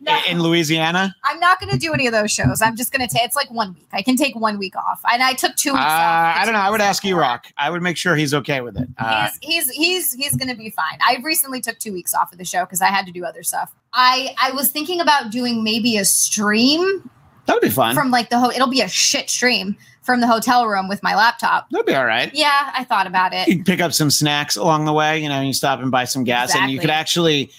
No. 0.01 0.19
in 0.27 0.41
Louisiana? 0.41 1.15
I'm 1.23 1.39
not 1.39 1.59
going 1.59 1.71
to 1.71 1.77
do 1.77 1.93
any 1.93 2.07
of 2.07 2.13
those 2.13 2.31
shows. 2.31 2.61
I'm 2.61 2.75
just 2.75 2.91
going 2.91 3.07
to 3.07 3.13
take. 3.13 3.23
It's 3.25 3.35
like 3.35 3.49
one 3.51 3.73
week. 3.73 3.87
I 3.93 4.01
can 4.01 4.15
take 4.17 4.35
one 4.35 4.57
week 4.57 4.75
off, 4.75 5.01
and 5.11 5.23
I 5.23 5.33
took 5.33 5.55
two 5.55 5.69
Uh, 5.71 5.73
weeks 5.73 5.83
off. 5.85 6.35
the 6.35 6.41
I 6.41 6.45
don't 6.45 6.53
know. 6.53 6.59
I 6.59 6.69
would 6.69 6.81
ask 6.81 7.03
before. 7.03 7.21
Rock. 7.21 7.45
I 7.57 7.69
would 7.69 7.81
make 7.81 7.95
sure 7.97 8.15
he's 8.15 8.33
okay 8.33 8.61
with 8.61 8.77
it. 8.77 8.87
Uh, 8.97 9.29
he's 9.41 9.69
he's 9.69 9.71
he's 9.71 10.13
he's 10.13 10.35
gonna 10.35 10.55
be 10.55 10.69
fine. 10.69 10.97
I 11.01 11.17
recently 11.23 11.61
took 11.61 11.79
two 11.79 11.93
weeks 11.93 12.13
off 12.13 12.31
of 12.31 12.37
the 12.37 12.45
show 12.45 12.65
because 12.65 12.81
I 12.81 12.87
had 12.87 13.05
to 13.05 13.11
do 13.11 13.23
other 13.23 13.43
stuff. 13.43 13.73
I 13.93 14.35
I 14.41 14.51
was 14.51 14.69
thinking 14.69 14.99
about 14.99 15.31
doing 15.31 15.63
maybe 15.63 15.97
a 15.97 16.05
stream 16.05 17.09
that 17.45 17.53
would 17.53 17.61
be 17.61 17.69
fun. 17.69 17.95
from 17.95 18.11
like 18.11 18.29
the 18.29 18.39
ho- 18.39 18.49
it'll 18.51 18.67
be 18.67 18.81
a 18.81 18.87
shit 18.89 19.29
stream 19.29 19.77
from 20.01 20.19
the 20.21 20.27
hotel 20.27 20.67
room 20.67 20.87
with 20.87 21.01
my 21.03 21.15
laptop. 21.15 21.69
That'd 21.69 21.85
be 21.85 21.95
all 21.95 22.05
right. 22.05 22.29
Yeah, 22.33 22.71
I 22.75 22.83
thought 22.83 23.07
about 23.07 23.33
it. 23.33 23.47
you 23.47 23.63
pick 23.63 23.79
up 23.81 23.93
some 23.93 24.09
snacks 24.11 24.55
along 24.55 24.85
the 24.85 24.93
way. 24.93 25.19
You 25.21 25.29
know, 25.29 25.41
you 25.41 25.53
stop 25.53 25.79
and 25.79 25.89
buy 25.91 26.05
some 26.05 26.23
gas, 26.23 26.55
and 26.55 26.69
you 26.71 26.79
could 26.79 26.89
actually 26.89 27.51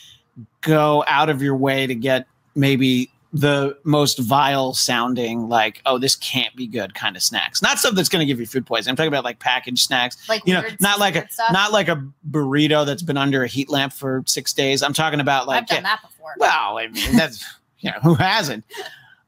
go 0.60 1.04
out 1.06 1.30
of 1.30 1.42
your 1.42 1.56
way 1.56 1.86
to 1.86 1.94
get 1.94 2.26
maybe 2.54 3.11
the 3.32 3.76
most 3.84 4.18
vile 4.18 4.72
sounding, 4.72 5.49
like, 5.49 5.82
oh, 5.84 5.99
this 5.99 6.16
can't 6.16 6.54
be 6.56 6.66
good 6.66 6.94
kind 6.94 7.16
of 7.16 7.22
snacks. 7.22 7.61
Not 7.61 7.78
stuff 7.78 7.94
that's 7.94 8.08
going 8.08 8.20
to 8.20 8.26
give 8.26 8.40
you 8.40 8.46
food 8.46 8.66
poisoning. 8.66 8.92
I'm 8.92 8.96
talking 8.96 9.08
about 9.08 9.25
like 9.25 9.38
packaged 9.38 9.80
snacks. 9.80 10.28
Like 10.28 10.42
You 10.46 10.54
know, 10.54 10.62
not 10.80 10.99
like 10.99 11.16
a 11.16 11.28
stuff. 11.28 11.52
not 11.52 11.72
like 11.72 11.88
a 11.88 12.02
burrito 12.30 12.87
that's 12.87 13.02
been 13.02 13.16
under 13.18 13.42
a 13.42 13.46
heat 13.46 13.68
lamp 13.68 13.92
for 13.92 14.22
six 14.26 14.52
days. 14.52 14.82
I'm 14.82 14.92
talking 14.94 15.20
about 15.20 15.46
like 15.46 15.62
I've 15.62 15.68
done 15.68 15.82
that 15.82 16.00
before. 16.02 16.34
well, 16.38 16.78
I 16.78 16.88
mean, 16.88 17.16
that's 17.16 17.44
you 17.80 17.90
know 17.90 17.99
who 18.02 18.14
hasn't. 18.14 18.64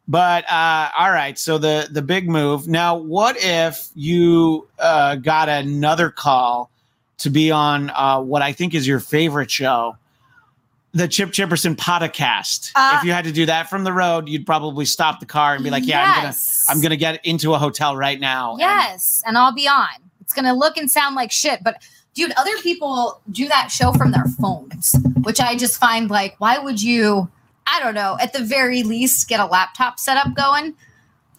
But 0.07 0.51
uh, 0.51 0.89
all 0.99 1.11
right, 1.11 1.39
so 1.39 1.59
the 1.59 1.89
the 1.91 2.01
big 2.01 2.31
move. 2.31 2.67
Now, 2.67 2.97
what 2.97 3.37
if 3.39 3.89
you 3.95 4.67
uh, 4.79 5.17
got 5.17 5.51
another 5.51 6.11
call 6.11 6.71
to 7.19 7.29
be 7.29 7.51
on 7.51 7.91
uh, 7.91 8.21
what 8.21 8.41
I 8.41 8.53
think 8.53 8.75
is 8.75 8.87
your 8.87 9.01
favorite 9.01 9.51
show, 9.51 9.99
the 10.99 11.09
Chip 11.09 11.31
Chipperson 11.31 11.75
podcast? 11.77 12.73
Uh, 12.75 12.97
if 12.99 13.05
you 13.05 13.13
had 13.13 13.25
to 13.25 13.33
do 13.33 13.47
that 13.47 13.71
from 13.71 13.85
the 13.85 13.93
road, 13.93 14.29
you'd 14.29 14.47
probably 14.47 14.85
stop 14.85 15.21
the 15.21 15.27
car 15.27 15.55
and 15.55 15.65
be 15.65 15.71
like, 15.71 15.87
"Yeah, 15.87 16.23
Yes. 16.23 16.67
I'm 16.69 16.75
gonna 16.75 16.79
I'm 16.79 16.83
gonna 16.83 16.97
get 16.97 17.25
into 17.25 17.55
a 17.55 17.59
hotel 17.59 17.97
right 17.97 18.21
now." 18.21 18.57
Yes, 18.59 19.23
and 19.27 19.39
I'll 19.39 19.55
be 19.55 19.67
on. 19.67 19.89
It's 20.21 20.35
gonna 20.35 20.55
look 20.55 20.77
and 20.77 20.91
sound 20.91 21.17
like 21.17 21.33
shit, 21.33 21.65
but 21.65 21.83
dude, 22.15 22.33
other 22.37 22.57
people 22.59 23.21
do 23.31 23.49
that 23.49 23.71
show 23.71 23.93
from 23.93 24.11
their 24.11 24.27
phones, 24.41 24.95
which 25.23 25.41
I 25.41 25.57
just 25.57 25.79
find 25.79 26.11
like, 26.11 26.35
why 26.39 26.59
would 26.59 26.83
you? 26.83 27.31
I 27.67 27.81
don't 27.81 27.95
know. 27.95 28.17
At 28.21 28.33
the 28.33 28.43
very 28.43 28.83
least, 28.83 29.29
get 29.29 29.41
a 29.41 29.47
laptop 29.47 29.99
set 29.99 30.17
up 30.17 30.35
going. 30.35 30.75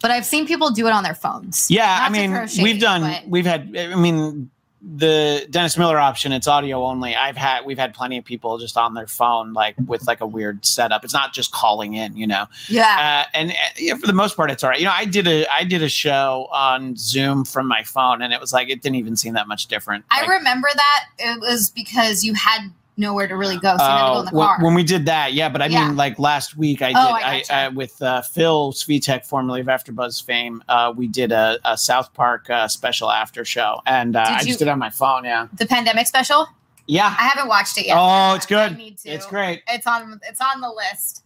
But 0.01 0.11
I've 0.11 0.25
seen 0.25 0.47
people 0.47 0.71
do 0.71 0.87
it 0.87 0.93
on 0.93 1.03
their 1.03 1.15
phones. 1.15 1.69
Yeah, 1.69 1.85
Not 1.85 2.03
I 2.03 2.09
mean, 2.09 2.63
we've 2.63 2.79
done, 2.79 3.21
we've 3.27 3.45
had, 3.45 3.75
I 3.75 3.95
mean, 3.95 4.49
the 4.81 5.45
Dennis 5.49 5.77
Miller 5.77 5.97
option, 5.97 6.31
it's 6.31 6.47
audio 6.47 6.83
only. 6.85 7.15
I've 7.15 7.35
had, 7.35 7.65
we've 7.65 7.77
had 7.77 7.93
plenty 7.93 8.17
of 8.17 8.23
people 8.23 8.57
just 8.57 8.77
on 8.77 8.93
their 8.93 9.07
phone, 9.07 9.53
like 9.53 9.75
with 9.87 10.07
like 10.07 10.21
a 10.21 10.25
weird 10.25 10.65
setup. 10.65 11.03
It's 11.03 11.13
not 11.13 11.33
just 11.33 11.51
calling 11.51 11.95
in, 11.95 12.15
you 12.15 12.25
know. 12.25 12.45
yeah. 12.69 13.25
Uh, 13.25 13.29
and 13.37 13.51
uh, 13.51 13.55
yeah, 13.77 13.95
for 13.95 14.07
the 14.07 14.13
most 14.13 14.37
part, 14.37 14.49
it's 14.51 14.63
all 14.63 14.69
right. 14.69 14.79
You 14.79 14.85
know, 14.85 14.93
I 14.93 15.05
did 15.05 15.27
a, 15.27 15.45
I 15.53 15.63
did 15.65 15.83
a 15.83 15.89
show 15.89 16.47
on 16.51 16.95
Zoom 16.95 17.43
from 17.43 17.67
my 17.67 17.83
phone, 17.83 18.21
and 18.21 18.31
it 18.33 18.39
was 18.39 18.53
like 18.53 18.69
it 18.69 18.81
didn't 18.81 18.95
even 18.95 19.15
seem 19.17 19.33
that 19.33 19.47
much 19.47 19.67
different. 19.67 20.05
I 20.11 20.21
Like, 20.21 20.29
remember 20.29 20.69
that 20.73 21.05
it 21.17 21.39
was 21.41 21.69
because 21.69 22.23
you 22.23 22.33
had 22.33 22.71
nowhere 22.99 23.27
to 23.27 23.35
really 23.37 23.57
go, 23.57 23.75
so 23.77 23.83
had 23.83 23.97
to 24.07 24.13
go 24.13 24.19
in 24.19 24.25
the 24.25 24.31
Oh, 24.31 24.35
when- 24.37 24.47
car. 24.47 24.57
when 24.61 24.73
we 24.75 24.83
did 24.83 25.05
that, 25.07 25.33
yeah. 25.33 25.49
But 25.49 25.61
I 25.61 25.65
Yeah. 25.67 25.87
mean, 25.87 25.95
like 25.95 26.19
last 26.19 26.55
week, 26.57 26.81
I 26.81 26.89
did 26.89 26.97
Oh, 26.97 26.99
I, 26.99 27.17
I 27.19 27.37
gotcha. 27.39 27.53
I, 27.55 27.67
with 27.69 28.01
uh, 28.01 28.21
Phil 28.21 28.73
Svitek, 28.73 29.25
formerly 29.25 29.61
of 29.61 29.67
AfterBuzz 29.67 30.23
fame. 30.23 30.63
Uh, 30.69 30.93
we 30.95 31.07
did 31.07 31.31
a, 31.31 31.57
a 31.65 31.77
South 31.77 32.13
Park 32.13 32.49
uh, 32.49 32.67
special 32.67 33.09
after 33.09 33.43
show, 33.45 33.81
and 33.85 34.15
uh, 34.15 34.25
I 34.27 34.43
just 34.43 34.59
did 34.59 34.67
it 34.67 34.71
on 34.71 34.77
my 34.79 34.89
phone. 34.89 35.23
Yeah, 35.25 35.47
the 35.57 35.65
pandemic 35.65 36.05
special. 36.07 36.47
yeah. 36.87 37.15
I 37.19 37.23
haven't 37.27 37.47
watched 37.47 37.77
it 37.77 37.87
yet. 37.87 37.97
Oh, 37.99 38.35
it's 38.35 38.45
good. 38.45 38.73
I 38.73 38.75
need 38.75 38.97
to. 38.99 39.09
It's 39.09 39.25
great. 39.25 39.63
It's 39.67 39.87
on. 39.87 40.19
It's 40.29 40.41
on 40.41 40.61
the 40.61 40.69
list. 40.69 41.23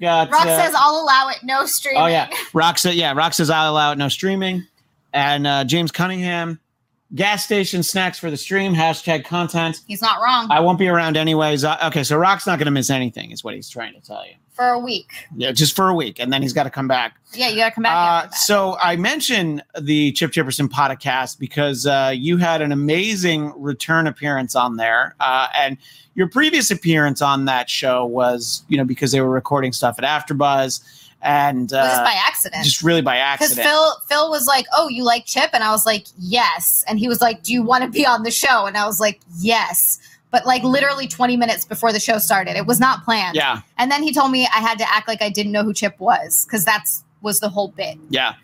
Got, 0.00 0.30
Rock 0.30 0.46
uh, 0.46 0.62
says 0.62 0.74
I'll 0.76 1.00
allow 1.02 1.28
it. 1.30 1.38
No 1.42 1.66
streaming. 1.66 2.00
Oh 2.00 2.06
yeah, 2.06 2.30
Rock 2.52 2.78
says 2.78 2.94
yeah. 2.94 3.12
Rock 3.14 3.34
says 3.34 3.50
I'll 3.50 3.72
allow 3.72 3.90
it 3.90 3.98
no 3.98 4.08
streaming, 4.08 4.64
and 5.12 5.44
uh, 5.44 5.64
James 5.64 5.90
Cunningham, 5.90 6.60
gas 7.14 7.44
station 7.44 7.82
snacks 7.82 8.18
for 8.18 8.30
the 8.30 8.36
stream 8.36 8.74
hashtag 8.74 9.24
content. 9.24 9.80
He's 9.86 10.02
not 10.02 10.20
wrong. 10.22 10.48
I 10.50 10.60
won't 10.60 10.78
be 10.78 10.88
around 10.88 11.16
anyways. 11.16 11.64
Uh, 11.64 11.78
okay, 11.86 12.04
so 12.04 12.16
Rock's 12.18 12.46
not 12.46 12.58
going 12.58 12.66
to 12.66 12.70
miss 12.72 12.90
anything, 12.90 13.30
is 13.30 13.42
what 13.42 13.54
he's 13.54 13.68
trying 13.70 13.94
to 13.94 14.00
tell 14.00 14.24
you. 14.26 14.34
for 14.52 14.68
a 14.68 14.78
week. 14.78 15.12
Yeah, 15.36 15.52
just 15.52 15.74
for 15.74 15.88
a 15.88 15.94
week, 15.94 16.18
and 16.18 16.32
then 16.32 16.42
he's 16.42 16.52
got 16.52 16.64
to 16.64 16.70
come 16.70 16.88
back. 16.88 17.16
Yeah, 17.32 17.48
you 17.48 17.56
gotta 17.56 17.74
come 17.74 17.82
back. 17.82 18.26
Uh, 18.26 18.30
so 18.30 18.76
I 18.80 18.96
mentioned 18.96 19.62
the 19.78 20.12
Chip 20.12 20.32
Chipperson 20.32 20.68
podcast 20.68 21.38
because 21.38 21.86
uh, 21.86 22.12
you 22.14 22.38
had 22.38 22.62
an 22.62 22.72
amazing 22.72 23.52
return 23.56 24.06
appearance 24.06 24.56
on 24.56 24.76
there, 24.76 25.14
uh, 25.20 25.48
and 25.54 25.76
your 26.14 26.28
previous 26.28 26.70
appearance 26.70 27.22
on 27.22 27.44
that 27.44 27.70
show 27.70 28.04
was, 28.04 28.64
you 28.68 28.76
know, 28.76 28.84
because 28.84 29.12
they 29.12 29.20
were 29.20 29.30
recording 29.30 29.72
stuff 29.72 29.98
at 30.02 30.04
AfterBuzz, 30.04 30.82
and 31.22 31.62
was 31.62 31.70
just 31.70 32.00
uh, 32.00 32.04
by 32.04 32.14
accident. 32.26 32.64
just 32.64 32.82
really 32.82 33.02
by 33.02 33.16
Because 33.16 33.50
accident. 33.58 33.68
Phil, 33.68 33.96
Phil 34.08 34.30
was 34.30 34.46
like, 34.46 34.66
"Oh, 34.72 34.88
you 34.88 35.04
like 35.04 35.26
Chip?" 35.26 35.50
And 35.52 35.64
I 35.64 35.70
was 35.70 35.84
like, 35.86 36.06
"Yes." 36.18 36.84
And 36.86 36.98
he 36.98 37.08
was 37.08 37.20
like, 37.20 37.42
"Do 37.42 37.52
you 37.52 37.62
want 37.62 37.84
to 37.84 37.90
be 37.90 38.06
on 38.06 38.22
the 38.22 38.30
show?" 38.30 38.66
And 38.66 38.76
I 38.76 38.86
was 38.86 39.00
like, 39.00 39.20
"Yes." 39.38 39.98
But 40.30 40.44
like 40.44 40.62
literally 40.62 41.08
20 41.08 41.36
minutes 41.38 41.64
before 41.64 41.90
the 41.90 41.98
show 41.98 42.18
started, 42.18 42.56
it 42.56 42.66
was 42.66 42.78
not 42.78 43.02
planned. 43.02 43.34
yeah, 43.34 43.62
And 43.78 43.90
then 43.90 44.02
he 44.02 44.12
told 44.12 44.30
me 44.30 44.46
I 44.54 44.58
had 44.58 44.76
to 44.78 44.84
act 44.92 45.08
like 45.08 45.22
I 45.22 45.30
didn't 45.30 45.52
know 45.52 45.62
who 45.64 45.72
Chip 45.72 45.98
was 45.98 46.44
because 46.44 46.66
that's 46.66 47.02
was 47.20 47.40
the 47.40 47.48
whole 47.48 47.68
bit. 47.68 47.98
yeah. 48.10 48.34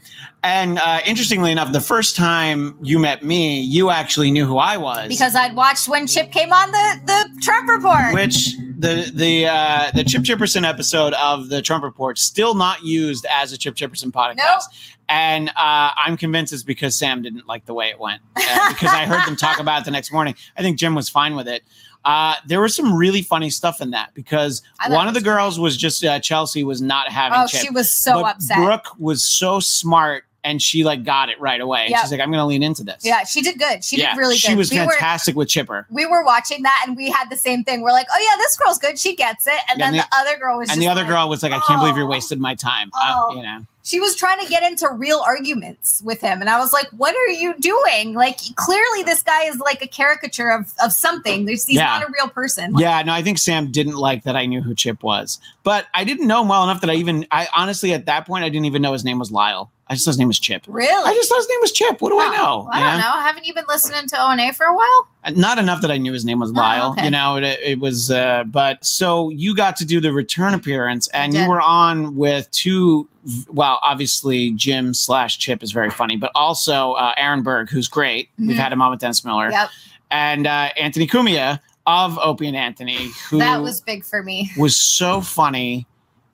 And 0.43 0.79
uh, 0.79 1.01
interestingly 1.07 1.51
enough, 1.53 1.73
the 1.73 1.81
first 1.81 2.17
time 2.17 2.77
you 2.83 2.99
met 2.99 3.23
me, 3.25 3.61
you 3.63 3.89
actually 3.89 4.31
knew 4.31 4.45
who 4.45 4.59
I 4.59 4.77
was 4.77 5.09
Because 5.09 5.35
I'd 5.35 5.57
watched 5.57 5.89
when 5.89 6.07
Chip 6.07 6.31
came 6.33 6.53
on 6.53 6.71
the 6.71 7.01
the 7.07 7.41
Trump 7.41 7.69
report. 7.71 8.13
which 8.13 8.55
the 8.79 9.11
the 9.15 9.47
uh, 9.47 9.91
the 9.95 10.05
Chip 10.05 10.23
Chipperson 10.23 10.69
episode 10.69 11.15
of 11.15 11.49
the 11.49 11.63
Trump 11.63 11.83
Report 11.83 12.19
still 12.19 12.55
not 12.55 12.83
used 12.85 13.25
as 13.31 13.53
a 13.53 13.59
Chip 13.59 13.75
Chipperson 13.75 14.11
podcast. 14.13 14.37
Nope. 14.37 14.61
And 15.09 15.49
uh, 15.51 15.53
I'm 15.97 16.17
convinced 16.17 16.53
it's 16.53 16.63
because 16.63 16.95
Sam 16.97 17.23
didn't 17.23 17.47
like 17.47 17.65
the 17.67 17.75
way 17.75 17.89
it 17.91 17.99
went. 18.01 18.21
Uh, 18.37 18.69
because 18.71 18.91
I 18.93 19.05
heard 19.07 19.27
them 19.27 19.37
talk 19.37 19.59
about 19.61 19.83
it 19.83 19.85
the 19.85 19.91
next 19.91 20.13
morning. 20.13 20.35
I 20.57 20.63
think 20.63 20.79
Jim 20.79 20.95
was 20.95 21.09
fine 21.09 21.37
with 21.37 21.47
it. 21.49 21.63
Uh, 22.05 22.35
there 22.47 22.61
was 22.61 22.75
some 22.75 22.95
really 22.95 23.23
funny 23.23 23.49
stuff 23.49 23.81
in 23.81 23.91
that 23.91 24.13
because 24.15 24.63
one 24.89 25.09
of 25.09 25.15
the 25.15 25.21
was 25.21 25.23
girls 25.23 25.59
was 25.59 25.77
just 25.77 26.05
uh, 26.05 26.21
Chelsea 26.21 26.63
was 26.63 26.83
not 26.83 27.09
having 27.09 27.39
oh, 27.39 27.47
Chip. 27.47 27.63
she 27.63 27.71
was 27.71 27.91
so 27.91 28.27
upset. 28.27 28.59
Brooke 28.59 28.89
was 28.99 29.25
so 29.25 29.59
smart 29.59 30.25
and 30.45 30.61
she 30.63 30.85
like 30.85 31.03
got 31.05 31.31
it 31.31 31.41
right 31.41 31.61
away. 31.61 31.87
Yep. 31.89 32.01
She's 32.03 32.11
like, 32.13 32.21
I'm 32.21 32.31
going 32.31 32.41
to 32.41 32.45
lean 32.47 32.63
into 32.63 32.85
this. 32.85 33.03
yeah, 33.05 33.25
she 33.25 33.41
did 33.43 33.59
good. 33.59 33.83
She 33.83 33.99
yeah, 33.99 34.15
did 34.15 34.19
really 34.21 34.35
good. 34.35 34.41
She 34.41 34.55
was 34.55 34.71
we 34.71 34.79
were 34.79 34.91
fantastic 34.91 35.35
with 35.35 35.49
Chipper. 35.49 35.87
we 35.91 36.07
were 36.07 36.25
watching 36.25 36.63
that 36.63 36.85
and 36.87 36.97
we 36.97 37.11
had 37.11 37.31
the 37.31 37.37
same 37.37 37.65
thing. 37.65 37.81
We're 37.83 37.93
like, 37.93 38.07
oh 38.15 38.21
yeah, 38.31 38.37
this 38.39 38.57
girl's 38.57 38.79
good. 38.79 38.99
She 38.99 39.17
gets 39.17 39.47
it. 39.47 39.55
And 39.71 39.79
Yeah, 39.81 39.91
then 39.91 39.95
and 40.01 40.03
the, 40.11 40.17
other 40.17 40.39
girl 40.39 40.59
was 40.59 40.71
And 40.71 40.81
the 40.81 40.89
other 40.89 41.01
like- 41.01 41.11
girl 41.11 41.29
was 41.29 41.43
like, 41.43 41.53
I 41.53 41.59
can't 41.61 41.81
believe 41.81 41.97
you're 41.97 42.07
Oh. 42.07 42.11
wasting 42.11 42.41
my 42.41 42.55
time. 42.55 42.91
Oh. 42.95 43.31
Uh, 43.33 43.37
you 43.37 43.43
know. 43.43 43.67
she 43.83 44.01
was 44.01 44.15
trying 44.17 44.39
to 44.43 44.49
get 44.49 44.63
into 44.63 44.89
real 44.93 45.19
arguments 45.27 46.01
with 46.05 46.21
him 46.21 46.41
and 46.41 46.49
i 46.49 46.59
was 46.59 46.73
like 46.73 46.87
what 46.97 47.15
are 47.15 47.29
you 47.29 47.55
doing 47.61 48.15
like 48.15 48.39
clearly 48.57 49.03
this 49.03 49.23
guy 49.23 49.45
is 49.45 49.59
like 49.59 49.83
a 49.83 49.87
caricature 49.87 50.49
of, 50.51 50.73
of 50.83 50.91
something 50.93 51.45
There's, 51.45 51.67
he's 51.67 51.77
Yeah. 51.77 51.87
not 51.99 52.09
a 52.09 52.13
real 52.13 52.29
person 52.29 52.73
Like, 52.73 52.81
Yeah, 52.83 53.03
no, 53.03 53.13
I 53.13 53.23
think 53.23 53.37
Sam 53.39 53.71
didn't 53.71 53.97
like 53.97 54.25
that 54.25 54.37
I 54.37 54.47
knew 54.47 54.63
who 54.63 54.75
Chip 54.75 55.03
was, 55.03 55.39
but 55.65 55.87
I 55.95 56.05
didn't 56.05 56.27
know 56.27 56.41
him 56.43 56.49
well 56.49 56.65
enough 56.65 56.81
that 56.81 56.89
I 56.91 56.95
even, 56.95 57.27
I 57.31 57.47
honestly 57.55 57.93
at 57.93 58.07
that 58.07 58.27
point 58.27 58.45
I 58.45 58.49
didn't 58.49 58.65
even 58.67 58.81
know 58.83 58.93
his 58.95 59.05
name 59.05 59.19
was 59.19 59.31
Lyle. 59.31 59.71
I 59.87 59.95
just 59.95 60.05
thought 60.07 60.13
his 60.13 60.19
name 60.19 60.29
was 60.29 60.39
Chip. 60.39 60.65
really 60.67 61.11
I 61.11 61.13
just 61.15 61.29
thought 61.29 61.37
his 61.39 61.49
name 61.49 61.59
was 61.61 61.73
Chip. 61.73 62.01
What 62.01 62.11
do 62.11 62.19
I 62.19 62.27
Oh, 62.27 62.31
know? 62.63 62.69
i 62.73 62.81
don't 62.81 62.99
know 63.01 63.21
haven't 63.23 63.47
you 63.47 63.53
been 63.55 63.67
listening 63.69 64.07
to 64.07 64.17
o&a 64.19 64.53
for 64.53 64.65
a 64.67 64.75
while 64.75 65.09
Not 65.35 65.59
enough 65.59 65.83
that 65.83 65.91
I 65.91 65.99
knew 65.99 66.13
his 66.13 66.25
name 66.25 66.39
was 66.41 66.53
Lyle. 66.53 66.89
Oh, 66.89 66.93
okay. 66.93 67.05
You 67.05 67.11
know, 67.11 67.37
it, 67.37 67.45
it 67.63 67.79
was. 67.81 68.11
Uh, 68.11 68.45
but 68.45 68.85
so 68.85 69.29
you 69.31 69.55
got 69.55 69.77
to 69.77 69.85
do 69.85 70.01
the 70.01 70.13
return 70.13 70.53
appearance, 70.55 71.09
and 71.09 71.33
you 71.35 71.49
were 71.49 71.61
on 71.63 72.15
with 72.17 72.51
two. 72.51 73.09
Well, 73.49 73.79
obviously 73.83 74.51
Jim 74.53 74.93
slash 74.93 75.39
Chip 75.39 75.63
is 75.63 75.73
very 75.73 75.89
funny, 75.91 76.17
but 76.17 76.31
also 76.35 76.93
uh, 76.93 77.13
Aaron 77.17 77.43
Berg, 77.43 77.71
who's 77.71 77.89
great. 77.89 78.29
We've 78.39 78.51
Mhm. 78.51 78.57
had 78.57 78.73
him 78.73 78.83
on 78.83 78.91
with 78.91 79.01
Dennis 79.01 79.25
Miller, 79.25 79.51
yep 79.51 79.69
and 80.11 80.47
uh, 80.47 80.69
Anthony 80.77 81.07
Cumia 81.07 81.59
of 81.87 82.19
Opie 82.19 82.47
and 82.49 82.57
Anthony, 82.57 83.09
who 83.31 83.39
that 83.39 83.63
was 83.63 83.81
big 83.81 84.05
for 84.05 84.23
me 84.23 84.51
was 84.59 84.77
so 84.77 85.21
funny. 85.23 85.87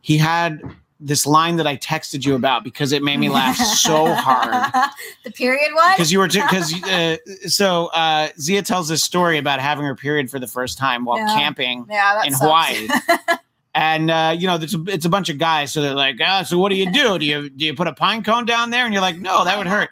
He 0.03 0.19
had 0.19 0.61
this 1.01 1.27
line 1.27 1.57
that 1.57 1.67
I 1.67 1.77
texted 1.79 2.27
you 2.27 2.35
about 2.35 2.63
because 2.63 2.93
it 2.93 3.03
made 3.03 3.17
me 3.19 3.29
laugh 3.31 3.57
so 3.57 4.13
hard. 4.15 4.71
the 5.25 5.31
period 5.31 5.73
one 5.75 5.93
Because 5.97 6.13
you 6.13 6.19
were 6.19 6.29
because 6.29 6.75
uh, 6.85 7.17
so 7.49 7.87
uh, 7.95 8.29
Xia 8.39 8.65
tells 8.65 8.89
this 8.89 9.03
story 9.03 9.39
about 9.39 9.61
having 9.61 9.85
her 9.85 9.95
period 9.97 10.31
for 10.31 10.39
the 10.39 10.47
first 10.47 10.77
time 10.79 11.05
while 11.05 11.19
Yeah. 11.19 11.35
camping 11.35 11.87
yeah 11.89 12.23
in 12.25 12.33
sucks. 12.33 12.43
Hawaii. 12.43 12.89
And 13.73 14.11
uh, 14.11 14.35
you 14.37 14.49
know, 14.49 14.57
it's 14.57 14.75
a, 14.75 14.83
it's 14.89 15.05
a 15.05 15.09
bunch 15.09 15.29
of 15.29 15.39
guys, 15.39 15.73
so 15.73 15.81
they're 15.81 15.95
like, 15.95 16.17
ah, 16.21 16.43
so 16.43 16.59
what 16.59 16.71
do 16.71 16.75
you 16.75 16.91
do? 16.91 17.21
Do 17.21 17.25
you 17.25 17.49
do 17.49 17.65
you 17.67 17.73
put 17.73 17.87
a 17.87 17.93
pine 17.93 18.25
cone 18.25 18.45
down 18.45 18.71
there? 18.71 18.85
And 18.85 18.93
you're 18.93 19.01
like, 19.01 19.19
no, 19.21 19.45
that 19.45 19.57
would 19.59 19.69
hurt. 19.69 19.91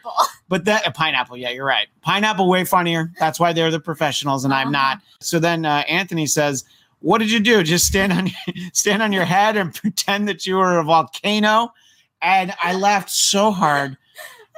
But 0.48 0.64
that 0.64 0.84
a 0.84 0.90
pineapple, 0.90 1.36
yeah, 1.36 1.50
you're 1.50 1.64
right. 1.64 1.86
Pineapple 2.02 2.48
way 2.48 2.64
funnier. 2.64 3.12
That's 3.20 3.38
why 3.38 3.52
they're 3.52 3.70
the 3.70 3.78
professionals, 3.78 4.44
and 4.44 4.52
I'm 4.52 4.74
Uh-huh. 4.74 4.94
not. 4.94 5.00
So 5.20 5.38
then 5.38 5.64
uh, 5.64 5.84
Anthony 5.88 6.26
says, 6.26 6.64
"What 7.00 7.18
did 7.18 7.30
you 7.30 7.40
do? 7.40 7.62
Just 7.62 7.86
stand 7.86 8.12
on 8.12 8.30
stand 8.72 9.02
on 9.02 9.12
your 9.12 9.24
head 9.24 9.56
and 9.56 9.74
pretend 9.82 10.28
that 10.28 10.46
you 10.46 10.56
were 10.56 10.78
a 10.78 10.84
volcano?" 10.84 11.72
And 12.20 12.52
I 12.62 12.74
laughed 12.74 13.10
so 13.10 13.50
hard. 13.52 13.96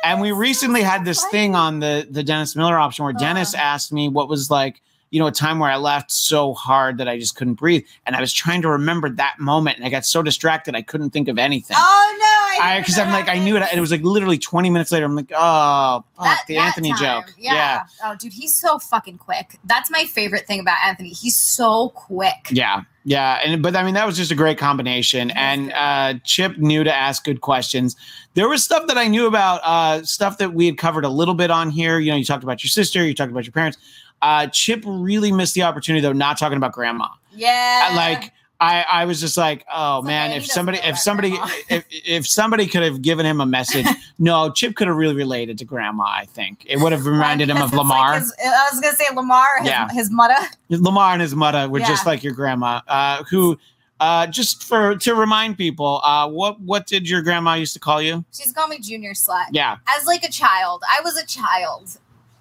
And 0.02 0.20
we 0.22 0.32
recently 0.32 0.80
had 0.82 1.04
this 1.04 1.22
thing 1.26 1.54
on 1.54 1.80
the 1.80 2.06
the 2.10 2.22
Dennis 2.22 2.56
Miller 2.56 2.78
option 2.78 3.04
where 3.04 3.12
Dennis 3.12 3.54
Uh-huh. 3.54 3.62
asked 3.62 3.92
me 3.92 4.08
what 4.08 4.28
was 4.28 4.50
like, 4.50 4.80
you 5.10 5.18
know, 5.20 5.26
a 5.26 5.32
time 5.32 5.58
where 5.58 5.70
I 5.70 5.76
laughed 5.76 6.10
so 6.10 6.54
hard 6.54 6.98
that 6.98 7.08
I 7.08 7.18
just 7.18 7.36
couldn't 7.36 7.54
breathe, 7.54 7.84
and 8.06 8.14
I 8.16 8.20
was 8.20 8.32
trying 8.32 8.62
to 8.62 8.68
remember 8.68 9.10
that 9.10 9.36
moment, 9.38 9.76
and 9.76 9.84
I 9.86 9.90
got 9.90 10.04
so 10.06 10.22
distracted 10.22 10.74
I 10.76 10.82
couldn't 10.82 11.10
think 11.10 11.28
of 11.28 11.38
anything. 11.38 11.76
oh 11.78 12.16
no 12.20 12.76
because 12.78 12.98
I'm 12.98 13.10
like 13.10 13.28
I 13.28 13.38
knew 13.38 13.56
it. 13.56 13.62
and 13.62 13.70
It 13.72 13.80
was 13.80 13.90
like 13.90 14.02
literally 14.02 14.36
20 14.38 14.68
minutes 14.70 14.92
later. 14.92 15.06
I'm 15.06 15.16
like, 15.16 15.32
oh, 15.34 16.04
fuck, 16.16 16.24
That- 16.24 16.44
the 16.46 16.58
Anthony 16.58 16.90
time, 16.90 16.98
joke. 17.22 17.34
Yeah. 17.38 17.54
Yeah. 17.54 17.82
Oh, 18.04 18.14
dude, 18.16 18.32
he's 18.32 18.54
so 18.54 18.78
fucking 18.78 19.18
quick. 19.18 19.58
That's 19.64 19.90
my 19.90 20.04
favorite 20.04 20.46
thing 20.46 20.60
about 20.60 20.76
Anthony. 20.84 21.08
He's 21.10 21.36
so 21.36 21.88
quick. 21.90 22.48
yeah, 22.50 22.82
yeah, 23.04 23.40
And 23.44 23.62
but 23.62 23.74
I 23.76 23.82
mean 23.82 23.94
that 23.94 24.06
was 24.06 24.16
just 24.16 24.30
a 24.30 24.34
great 24.34 24.58
combination. 24.58 25.30
And 25.32 25.72
uh, 25.72 26.14
Chip 26.24 26.58
knew 26.58 26.84
to 26.84 26.94
ask 26.94 27.24
good 27.24 27.40
questions. 27.40 27.96
There 28.34 28.48
was 28.48 28.62
stuff 28.62 28.86
that 28.88 28.98
I 28.98 29.06
knew 29.08 29.26
about, 29.26 29.60
uh, 29.64 30.02
stuff 30.04 30.38
that 30.38 30.52
we 30.52 30.66
had 30.66 30.76
covered 30.76 31.04
a 31.04 31.08
little 31.08 31.34
bit 31.34 31.50
on 31.50 31.70
here. 31.70 31.98
You 31.98 32.10
know, 32.12 32.16
you 32.16 32.24
talked 32.24 32.44
about 32.44 32.62
your 32.62 32.68
sister, 32.68 33.04
you 33.04 33.14
talked 33.14 33.30
about 33.32 33.44
your 33.44 33.52
parents. 33.52 33.78
Uh, 34.22 34.46
Chip 34.48 34.82
really 34.86 35.32
missed 35.32 35.54
the 35.54 35.62
opportunity 35.62 36.02
though, 36.02 36.12
not 36.12 36.38
talking 36.38 36.56
about 36.56 36.72
grandma. 36.72 37.08
Yeah. 37.32 37.88
I, 37.90 37.96
like 37.96 38.32
I, 38.60 38.84
I 38.90 39.04
was 39.06 39.20
just 39.20 39.38
like, 39.38 39.64
oh 39.72 39.98
It's 39.98 40.06
man, 40.06 40.32
if 40.32 40.44
somebody, 40.44 40.78
if 40.84 40.98
somebody, 40.98 41.38
if 41.70 41.84
if 41.90 42.26
somebody 42.26 42.66
could 42.66 42.82
have 42.82 43.00
given 43.00 43.24
him 43.24 43.40
a 43.40 43.46
message, 43.46 43.86
no, 44.18 44.50
Chip 44.50 44.74
could 44.76 44.88
have 44.88 44.96
really 44.98 45.14
related 45.14 45.56
to 45.58 45.64
grandma. 45.64 46.04
I 46.04 46.26
think 46.26 46.64
it 46.68 46.78
would 46.78 46.92
have 46.92 47.06
reminded 47.06 47.48
him 47.48 47.56
of 47.56 47.64
it's 47.64 47.72
like 47.72 47.78
Lamar. 47.78 48.18
his- 48.18 48.34
I 48.44 48.68
was 48.70 48.80
gonna 48.80 48.96
say 48.96 49.06
Lamar, 49.14 49.46
his, 49.60 49.68
Yeah. 49.68 49.88
his 49.90 50.10
mother. 50.10 50.34
Lamar 50.68 51.12
and 51.14 51.22
his 51.22 51.34
mother 51.34 51.68
were 51.70 51.80
just 51.80 52.04
like 52.04 52.22
your 52.22 52.34
grandma, 52.34 52.82
uh, 52.86 53.24
who, 53.30 53.58
uh, 54.00 54.26
just 54.26 54.64
for 54.64 54.94
to 54.96 55.14
remind 55.14 55.56
people, 55.56 56.02
uh, 56.04 56.28
what 56.28 56.60
what 56.60 56.86
did 56.86 57.08
your 57.08 57.22
grandma 57.22 57.54
used 57.54 57.72
to 57.72 57.80
call 57.80 58.02
you? 58.02 58.22
She's 58.34 58.52
called 58.52 58.68
me 58.68 58.78
Junior 58.78 59.12
Slut. 59.14 59.46
Yeah, 59.52 59.76
As 59.96 60.04
like 60.06 60.22
a 60.24 60.30
child, 60.30 60.82
I 60.86 61.00
was 61.00 61.16
a 61.16 61.24
child, 61.24 61.96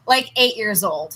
like 0.06 0.30
eight 0.36 0.58
years 0.58 0.84
old. 0.84 1.16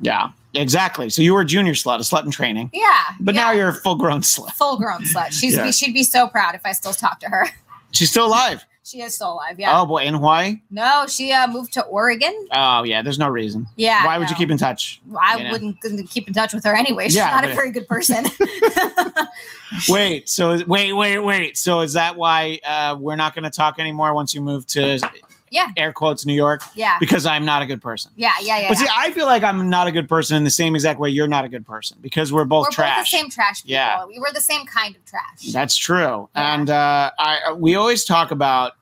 Yeah, 0.00 0.30
exactly. 0.54 1.10
So 1.10 1.22
you 1.22 1.34
were 1.34 1.40
a 1.42 1.44
junior 1.46 1.72
slut, 1.74 1.96
a 1.96 1.98
slut 2.00 2.24
in 2.24 2.30
training, 2.30 2.70
Yeah. 2.72 3.04
but 3.20 3.34
yeah. 3.34 3.40
now 3.42 3.50
you're 3.52 3.68
a 3.68 3.74
full 3.74 3.96
grown 3.96 4.20
slut. 4.22 4.50
full 4.52 4.76
grown 4.78 5.02
slut. 5.04 5.32
She's 5.32 5.54
Yeah. 5.56 5.70
she'd 5.70 5.94
be 5.94 6.02
so 6.04 6.26
proud 6.28 6.54
if 6.54 6.62
I 6.64 6.72
still 6.72 6.92
talk 6.92 7.20
to 7.20 7.28
her. 7.28 7.48
She's 7.92 8.10
still 8.10 8.26
alive. 8.26 8.64
She 8.84 9.02
is 9.02 9.14
still 9.14 9.34
alive. 9.34 9.58
Yeah. 9.60 9.78
Oh 9.78 9.84
boy, 9.84 10.04
in 10.04 10.14
Hawaii. 10.14 10.60
No, 10.70 11.04
she 11.06 11.30
uh, 11.30 11.46
moved 11.46 11.74
to 11.74 11.82
Oregon. 11.84 12.48
Oh 12.52 12.84
yeah, 12.84 13.02
there's 13.02 13.18
no 13.18 13.28
reason. 13.28 13.66
Yeah. 13.76 14.06
Why 14.06 14.16
would 14.16 14.30
you 14.30 14.36
keep 14.36 14.50
in 14.50 14.56
touch? 14.56 15.02
I 15.20 15.36
you 15.36 15.50
wouldn't 15.52 15.80
keep 16.08 16.26
in 16.26 16.32
touch 16.32 16.54
with 16.54 16.64
her 16.64 16.74
anyway. 16.74 17.04
She's 17.04 17.16
Yeah, 17.16 17.28
not 17.30 17.44
a 17.44 17.48
very 17.54 17.70
good 17.70 17.86
person. 17.86 18.24
Wait, 19.88 20.28
so 20.28 20.62
wait, 20.66 20.94
wait, 20.94 21.18
wait. 21.18 21.58
So 21.58 21.80
is 21.80 21.92
that 21.92 22.16
why 22.16 22.58
uh, 22.66 22.96
we're 22.98 23.16
not 23.16 23.34
going 23.34 23.44
to 23.44 23.50
talk 23.50 23.78
anymore 23.78 24.14
once 24.14 24.34
you 24.34 24.40
move 24.40 24.66
to 24.68 24.98
Yeah. 25.50 25.68
air 25.76 25.92
quotes 25.92 26.24
New 26.26 26.34
York? 26.34 26.62
yeah. 26.74 26.98
Because 27.00 27.26
I'm 27.26 27.44
not 27.44 27.62
a 27.62 27.66
good 27.66 27.80
person. 27.82 28.12
Yeah. 28.16 28.32
Yeah. 28.42 28.60
Yeah. 28.60 28.68
But 28.68 28.78
see. 28.78 28.86
I 28.94 29.10
feel 29.12 29.26
like 29.26 29.42
I'm 29.42 29.68
not 29.70 29.86
a 29.86 29.92
good 29.92 30.08
person 30.08 30.36
in 30.36 30.44
the 30.44 30.50
same 30.50 30.74
exact 30.74 30.98
way 31.00 31.10
you're 31.10 31.28
not 31.28 31.44
a 31.44 31.48
good 31.48 31.66
person 31.66 31.98
because 32.00 32.32
we're 32.32 32.44
both 32.44 32.70
trash. 32.70 32.76
We're 32.78 32.84
trash. 32.84 32.96
both 32.98 33.04
the 33.04 33.16
same 33.18 33.30
trash 33.30 33.62
people. 33.62 33.72
Yeah. 33.72 34.06
We 34.06 34.18
were 34.18 34.30
the 34.32 34.40
same 34.40 34.66
kind 34.66 34.96
of 34.96 35.04
trash. 35.04 35.52
That's 35.52 35.76
true. 35.76 36.28
Yeah. 36.34 36.54
And 36.54 36.70
uh, 36.70 37.10
I 37.18 37.52
we 37.56 37.74
always 37.74 38.04
talk 38.04 38.30
about 38.30 38.72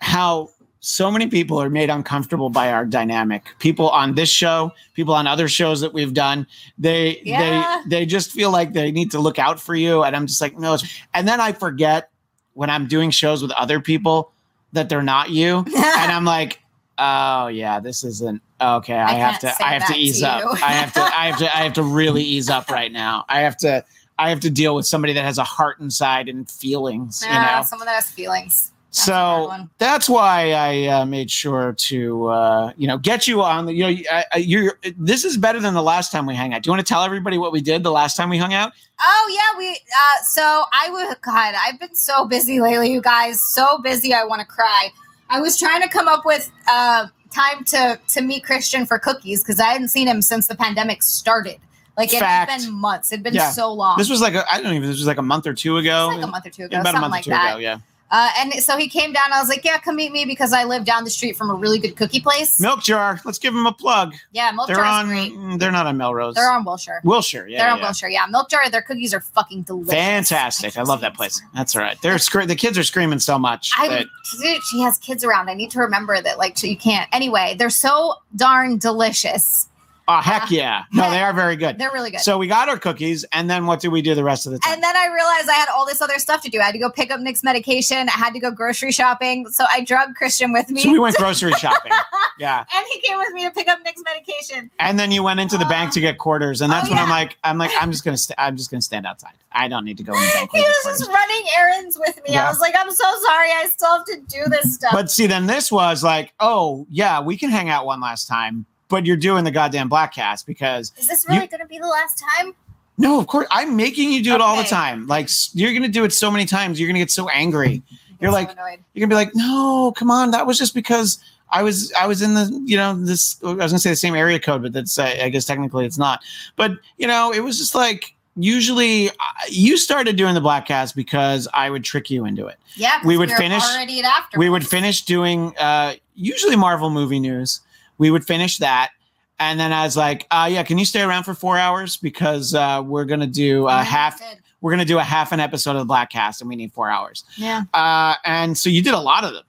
how 0.00 0.50
so 0.80 1.10
many 1.10 1.26
people 1.28 1.56
are 1.58 1.70
made 1.70 1.88
uncomfortable 1.88 2.50
by 2.50 2.70
our 2.70 2.84
dynamic. 2.84 3.46
People 3.58 3.88
on 3.88 4.14
this 4.16 4.28
show, 4.28 4.70
people 4.92 5.14
on 5.14 5.26
other 5.26 5.48
shows 5.48 5.80
that 5.80 5.94
we've 5.94 6.12
done, 6.12 6.46
they 6.76 7.20
Yeah. 7.24 7.80
they 7.84 8.00
they 8.00 8.06
just 8.06 8.32
feel 8.32 8.50
like 8.50 8.74
they 8.74 8.90
need 8.92 9.10
to 9.12 9.18
look 9.18 9.38
out 9.38 9.58
for 9.58 9.74
you, 9.74 10.02
and 10.04 10.14
I'm 10.14 10.26
just 10.26 10.40
like 10.42 10.58
no. 10.58 10.76
And 11.14 11.26
then 11.26 11.40
I 11.40 11.52
forget 11.52 12.10
when 12.52 12.68
I'm 12.68 12.86
doing 12.86 13.10
shows 13.10 13.40
with 13.40 13.50
other 13.52 13.80
people 13.80 14.30
that 14.74 14.88
they're 14.88 15.02
not 15.02 15.30
you, 15.30 15.58
and 15.58 15.74
I'm 15.76 16.24
like, 16.24 16.60
oh 16.98 17.48
yeah, 17.48 17.80
this 17.80 18.04
isn't 18.04 18.42
okay. 18.60 18.94
I, 18.94 19.12
I 19.12 19.14
have 19.14 19.40
to 19.40 19.64
I 19.64 19.72
have 19.72 19.86
to 19.88 19.94
ease 19.94 20.20
to 20.20 20.28
up. 20.28 20.62
I 20.62 20.72
have 20.72 20.92
to 20.94 21.00
I 21.00 21.26
have 21.26 21.38
to 21.38 21.56
I 21.56 21.60
have 21.62 21.72
to 21.74 21.82
really 21.82 22.22
ease 22.22 22.50
up 22.50 22.70
right 22.70 22.92
now. 22.92 23.24
I 23.28 23.40
have 23.40 23.56
to 23.58 23.84
I 24.18 24.30
have 24.30 24.40
to 24.40 24.50
deal 24.50 24.74
with 24.74 24.86
somebody 24.86 25.12
that 25.14 25.24
has 25.24 25.38
a 25.38 25.44
heart 25.44 25.80
inside 25.80 26.28
and 26.28 26.48
feelings. 26.48 27.22
You 27.26 27.32
know. 27.32 27.62
someone 27.64 27.86
that 27.86 27.96
has 27.96 28.10
feelings. 28.10 28.72
That's 28.94 29.06
So 29.06 29.66
that's 29.78 30.08
why 30.08 30.52
I 30.52 30.86
uh, 30.86 31.04
made 31.04 31.28
sure 31.28 31.72
to, 31.72 32.26
uh, 32.28 32.72
you 32.76 32.86
know, 32.86 32.96
get 32.96 33.26
you 33.26 33.42
on. 33.42 33.66
The, 33.66 33.74
you 33.74 33.82
know, 33.82 34.02
I, 34.12 34.24
I, 34.32 34.36
you're. 34.38 34.78
This 34.96 35.24
is 35.24 35.36
better 35.36 35.58
than 35.58 35.74
the 35.74 35.82
last 35.82 36.12
time 36.12 36.26
we 36.26 36.36
hung 36.36 36.54
out. 36.54 36.62
Do 36.62 36.68
you 36.68 36.72
want 36.72 36.86
to 36.86 36.88
tell 36.88 37.02
everybody 37.02 37.36
what 37.36 37.50
we 37.50 37.60
did 37.60 37.82
the 37.82 37.90
last 37.90 38.16
time 38.16 38.30
we 38.30 38.38
hung 38.38 38.54
out? 38.54 38.70
Oh 39.00 39.30
yeah, 39.34 39.58
we. 39.58 39.70
Uh, 39.70 40.22
so 40.22 40.62
I 40.72 40.90
would. 40.90 41.20
God, 41.22 41.54
I've 41.58 41.80
been 41.80 41.96
so 41.96 42.24
busy 42.24 42.60
lately, 42.60 42.92
you 42.92 43.00
guys. 43.02 43.40
So 43.40 43.78
busy, 43.78 44.14
I 44.14 44.22
want 44.22 44.40
to 44.42 44.46
cry. 44.46 44.90
I 45.28 45.40
was 45.40 45.58
trying 45.58 45.82
to 45.82 45.88
come 45.88 46.06
up 46.06 46.24
with 46.24 46.48
uh, 46.70 47.08
time 47.32 47.64
to 47.64 47.98
to 48.10 48.22
meet 48.22 48.44
Christian 48.44 48.86
for 48.86 49.00
cookies 49.00 49.42
because 49.42 49.58
I 49.58 49.66
hadn't 49.72 49.88
seen 49.88 50.06
him 50.06 50.22
since 50.22 50.46
the 50.46 50.54
pandemic 50.54 51.02
started. 51.02 51.56
Like 51.96 52.12
it 52.14 52.20
Fact. 52.20 52.48
had 52.50 52.60
been 52.60 52.72
months. 52.72 53.12
It'd 53.12 53.24
been 53.24 53.34
Yeah. 53.34 53.50
so 53.50 53.72
long. 53.72 53.96
This 53.98 54.08
was 54.10 54.20
like 54.20 54.34
a, 54.34 54.44
I 54.52 54.60
don't 54.62 54.72
even. 54.74 54.88
This 54.88 54.98
was 54.98 55.06
like 55.08 55.18
a 55.18 55.22
month 55.22 55.48
or 55.48 55.54
two 55.54 55.78
ago. 55.78 56.10
It's 56.10 56.16
like 56.18 56.28
a 56.28 56.30
month 56.30 56.46
or 56.46 56.50
two 56.50 56.64
ago, 56.66 56.80
About 56.80 56.94
a 56.94 57.00
month 57.00 57.10
like 57.10 57.22
or 57.22 57.24
two 57.24 57.30
that. 57.30 57.50
ago. 57.54 57.58
Yeah. 57.58 57.78
Uh, 58.10 58.30
and 58.38 58.52
so 58.54 58.76
he 58.76 58.88
came 58.88 59.12
down. 59.12 59.32
I 59.32 59.40
was 59.40 59.48
like, 59.48 59.64
"Yeah, 59.64 59.78
come 59.78 59.96
meet 59.96 60.12
me 60.12 60.24
because 60.24 60.52
I 60.52 60.64
live 60.64 60.84
down 60.84 61.04
the 61.04 61.10
street 61.10 61.36
from 61.36 61.50
a 61.50 61.54
really 61.54 61.78
good 61.78 61.96
cookie 61.96 62.20
place." 62.20 62.60
Milk 62.60 62.82
jar. 62.82 63.20
Let's 63.24 63.38
give 63.38 63.54
them 63.54 63.66
a 63.66 63.72
plug. 63.72 64.14
Yeah, 64.32 64.50
Milk 64.52 64.68
they're 64.68 64.76
Jar 64.76 64.84
on. 64.84 65.10
is 65.10 65.32
great. 65.32 65.58
They're 65.58 65.72
not 65.72 65.86
on 65.86 65.96
Melrose. 65.96 66.34
They're 66.34 66.50
on 66.50 66.64
Wilshire. 66.64 67.00
Wilshire. 67.02 67.48
Yeah. 67.48 67.58
They're 67.58 67.70
on 67.72 67.78
yeah. 67.78 67.84
Wilshire. 67.84 68.08
Yeah, 68.08 68.26
Milk 68.26 68.50
Jar. 68.50 68.68
Their 68.70 68.82
cookies 68.82 69.12
are 69.14 69.20
fucking 69.20 69.62
delicious. 69.62 69.94
Fantastic. 69.94 70.68
I 70.68 70.70
can't 70.70 70.88
love 70.88 71.00
that 71.00 71.14
place. 71.14 71.40
That's 71.54 71.74
all 71.74 71.82
right. 71.82 72.00
They're 72.02 72.18
scre- 72.18 72.44
the 72.44 72.56
kids 72.56 72.78
are 72.78 72.84
screaming 72.84 73.18
so 73.18 73.38
much. 73.38 73.72
I 73.76 73.88
that- 73.88 74.06
dude, 74.40 74.62
she 74.70 74.80
has 74.82 74.98
kids 74.98 75.24
around. 75.24 75.48
I 75.48 75.54
need 75.54 75.70
to 75.72 75.80
remember 75.80 76.20
that. 76.20 76.38
Like, 76.38 76.62
you 76.62 76.76
can't. 76.76 77.08
Anyway, 77.12 77.56
they're 77.58 77.70
so 77.70 78.14
darn 78.36 78.78
delicious. 78.78 79.68
Oh 80.08 80.20
heck 80.20 80.50
yeah! 80.50 80.84
No, 80.92 81.10
they 81.10 81.20
are 81.20 81.32
very 81.32 81.56
good. 81.56 81.78
They're 81.78 81.92
really 81.92 82.10
good. 82.10 82.20
So 82.20 82.38
we 82.38 82.46
got 82.46 82.68
our 82.68 82.78
cookies, 82.78 83.24
and 83.32 83.48
then 83.50 83.66
what 83.66 83.80
did 83.80 83.88
we 83.88 84.02
do 84.02 84.14
the 84.14 84.24
rest 84.24 84.46
of 84.46 84.52
the 84.52 84.58
time? 84.58 84.74
and 84.74 84.82
then 84.82 84.96
I 84.96 85.06
realized 85.06 85.48
I 85.48 85.54
had 85.54 85.68
all 85.68 85.86
this 85.86 86.00
other 86.02 86.18
stuff 86.18 86.42
to 86.42 86.50
do. 86.50 86.60
I 86.60 86.64
had 86.64 86.72
to 86.72 86.78
go 86.78 86.90
pick 86.90 87.10
up 87.10 87.20
Nick's 87.20 87.42
medication. 87.42 88.08
I 88.08 88.12
had 88.12 88.32
to 88.34 88.38
go 88.40 88.50
grocery 88.50 88.92
shopping. 88.92 89.48
So 89.48 89.64
I 89.70 89.82
drug 89.84 90.14
Christian 90.14 90.52
with 90.52 90.70
me. 90.70 90.82
so 90.82 90.92
we 90.92 90.98
went 90.98 91.16
grocery 91.16 91.52
shopping. 91.58 91.92
Yeah. 92.38 92.64
and 92.74 92.86
he 92.92 93.00
came 93.00 93.16
with 93.18 93.32
me 93.32 93.44
to 93.44 93.50
pick 93.50 93.68
up 93.68 93.78
Nick's 93.84 94.02
medication. 94.04 94.70
And 94.78 94.98
then 94.98 95.10
you 95.12 95.22
went 95.22 95.40
into 95.40 95.56
the 95.58 95.64
bank 95.66 95.92
to 95.92 96.00
get 96.00 96.18
quarters, 96.18 96.60
and 96.60 96.72
that's 96.72 96.88
Oh, 96.88 96.90
when 96.90 96.98
I'm 96.98 97.08
like, 97.08 97.36
I'm 97.44 97.58
like, 97.58 97.70
I'm 97.80 97.90
just 97.90 98.04
gonna, 98.04 98.16
st- 98.18 98.38
I'm 98.38 98.56
just 98.56 98.70
gonna 98.70 98.82
stand 98.82 99.06
outside. 99.06 99.32
I 99.52 99.68
don't 99.68 99.84
need 99.84 99.96
to 99.98 100.02
go 100.02 100.12
in 100.14 100.20
the 100.20 100.30
bank. 100.34 100.50
He 100.52 100.60
was 100.60 100.98
just 100.98 101.08
running 101.08 101.44
errands 101.56 101.96
with 101.98 102.16
me. 102.16 102.34
Yeah. 102.34 102.46
I 102.46 102.48
was 102.50 102.58
like, 102.60 102.74
I'm 102.76 102.90
so 102.90 103.04
sorry. 103.22 103.48
I 103.52 103.68
still 103.72 103.96
have 103.96 104.04
to 104.06 104.20
do 104.28 104.44
this 104.50 104.74
stuff. 104.74 104.90
But 104.92 105.10
see, 105.12 105.26
then 105.28 105.46
this 105.46 105.70
was 105.70 106.02
like, 106.02 106.32
oh 106.40 106.86
yeah, 106.90 107.20
we 107.20 107.36
can 107.38 107.50
hang 107.50 107.68
out 107.70 107.86
one 107.86 108.00
last 108.00 108.26
time, 108.26 108.66
but 108.88 109.06
you're 109.06 109.16
doing 109.16 109.44
the 109.44 109.50
goddamn 109.50 109.88
Bladtcast 109.90 110.46
because 110.46 110.92
Is 110.98 111.06
this 111.08 111.24
really 111.28 111.42
You- 111.42 111.48
going 111.48 111.60
to 111.60 111.66
be 111.66 111.78
the 111.78 111.86
last 111.86 112.22
time? 112.38 112.54
no, 112.98 113.18
of 113.18 113.26
course, 113.26 113.46
I'm 113.50 113.76
making 113.76 114.12
you 114.12 114.22
do 114.22 114.34
it 114.34 114.40
all 114.40 114.56
the 114.56 114.62
time. 114.64 115.06
Like 115.08 115.28
you're 115.52 115.72
gonna 115.72 115.88
do 115.88 116.04
it 116.04 116.12
so 116.12 116.30
many 116.30 116.44
times, 116.46 116.78
you're 116.78 116.88
gonna 116.88 117.00
get 117.00 117.10
so 117.10 117.28
angry. 117.28 117.82
You're 118.20 118.30
so 118.30 118.34
like- 118.36 118.52
annoyed. 118.52 118.78
You're 118.94 119.06
gonna 119.06 119.10
be 119.20 119.24
like, 119.26 119.34
no, 119.34 119.92
come 119.96 120.10
on, 120.10 120.30
that 120.30 120.46
was 120.46 120.58
just 120.58 120.74
because. 120.74 121.18
I 121.50 121.62
was 121.62 121.92
I 121.92 122.06
was 122.08 122.20
in 122.22 122.34
the 122.34 122.46
you 122.64 122.76
know 122.76 122.94
this 122.94 123.36
I 123.44 123.52
was 123.52 123.70
gonna 123.70 123.78
say 123.78 123.90
the 123.90 123.94
same 123.96 124.14
area 124.16 124.40
code, 124.40 124.62
but 124.62 124.72
that's 124.72 124.98
uh, 124.98 125.14
I 125.22 125.28
guess 125.28 125.44
technically 125.44 125.84
it's 125.86 125.98
not. 125.98 126.20
But 126.56 126.72
you 126.98 127.06
know 127.06 127.32
it 127.32 127.40
was 127.40 127.58
just 127.58 127.74
like 127.76 128.14
usually 128.34 129.10
uh, 129.10 129.12
you 129.50 129.76
started 129.76 130.16
doing 130.16 130.34
the 130.34 130.40
Bladtcast 130.40 130.96
because 130.96 131.46
I 131.54 131.70
would 131.70 131.84
trick 131.84 132.10
you 132.10 132.24
into 132.24 132.46
it. 132.46 132.56
Yeah, 132.76 132.98
we 133.04 133.16
would 133.18 133.28
were 133.30 133.36
finish- 133.36 133.62
already 133.62 134.00
at 134.00 134.04
after. 134.06 134.38
we 134.38 134.48
would 134.48 134.66
finish 134.66 135.02
doing 135.02 135.54
uh 135.58 135.94
usually 136.16 136.56
Marvel 136.56 136.90
movie 136.90 137.20
news. 137.20 137.60
We 137.98 138.10
would 138.10 138.26
finish 138.26 138.58
that. 138.58 138.90
And 139.38 139.58
then 139.58 139.72
I 139.72 139.84
was 139.84 139.96
like, 139.96 140.26
uh 140.30 140.48
yeah, 140.50 140.62
can 140.62 140.78
you 140.78 140.84
stay 140.84 141.02
around 141.02 141.24
for 141.24 141.34
four 141.34 141.58
hours? 141.58 141.96
Because 141.96 142.54
uh 142.54 142.82
we're 142.84 143.04
gonna 143.04 143.26
do 143.26 143.66
a 143.66 143.82
half 143.82 144.20
we're 144.60 144.70
gonna 144.70 144.84
do 144.84 144.98
a 144.98 145.02
half 145.02 145.32
an 145.32 145.40
episode 145.40 145.76
of 145.76 145.86
the 145.86 145.92
Bladtcast 145.92 146.40
and 146.40 146.48
we 146.48 146.56
need 146.56 146.72
four 146.72 146.90
hours. 146.90 147.24
Yeah. 147.36 147.64
Uh 147.72 148.14
and 148.24 148.56
so 148.56 148.68
you 148.68 148.82
did 148.82 148.94
a 148.94 149.00
lot 149.00 149.24
of 149.24 149.32
them. 149.32 149.44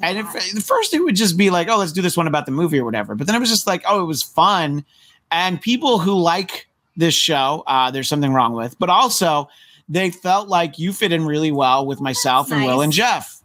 And 0.00 0.18
if, 0.18 0.26
at 0.34 0.62
first 0.62 0.92
it 0.92 1.00
would 1.00 1.16
just 1.16 1.36
be 1.36 1.50
like, 1.50 1.68
oh, 1.68 1.78
let's 1.78 1.92
do 1.92 2.02
this 2.02 2.16
one 2.16 2.26
about 2.26 2.46
the 2.46 2.52
movie 2.52 2.78
or 2.78 2.84
whatever. 2.84 3.14
But 3.14 3.26
then 3.26 3.36
it 3.36 3.40
was 3.40 3.50
just 3.50 3.66
like, 3.66 3.82
oh, 3.86 4.02
it 4.02 4.06
was 4.06 4.22
fun. 4.22 4.84
And 5.30 5.60
people 5.60 5.98
who 5.98 6.14
like 6.14 6.68
this 6.96 7.14
show, 7.14 7.62
uh, 7.66 7.90
there's 7.90 8.08
something 8.08 8.32
wrong 8.32 8.54
with, 8.54 8.78
but 8.78 8.90
also 8.90 9.48
they 9.88 10.10
felt 10.10 10.48
like 10.48 10.78
you 10.78 10.92
fit 10.92 11.12
in 11.12 11.26
really 11.26 11.52
well 11.52 11.86
with 11.86 12.00
myself 12.00 12.48
That's 12.48 12.58
and 12.58 12.66
Will 12.66 12.80
and 12.80 12.92
Jeff. 12.92 13.40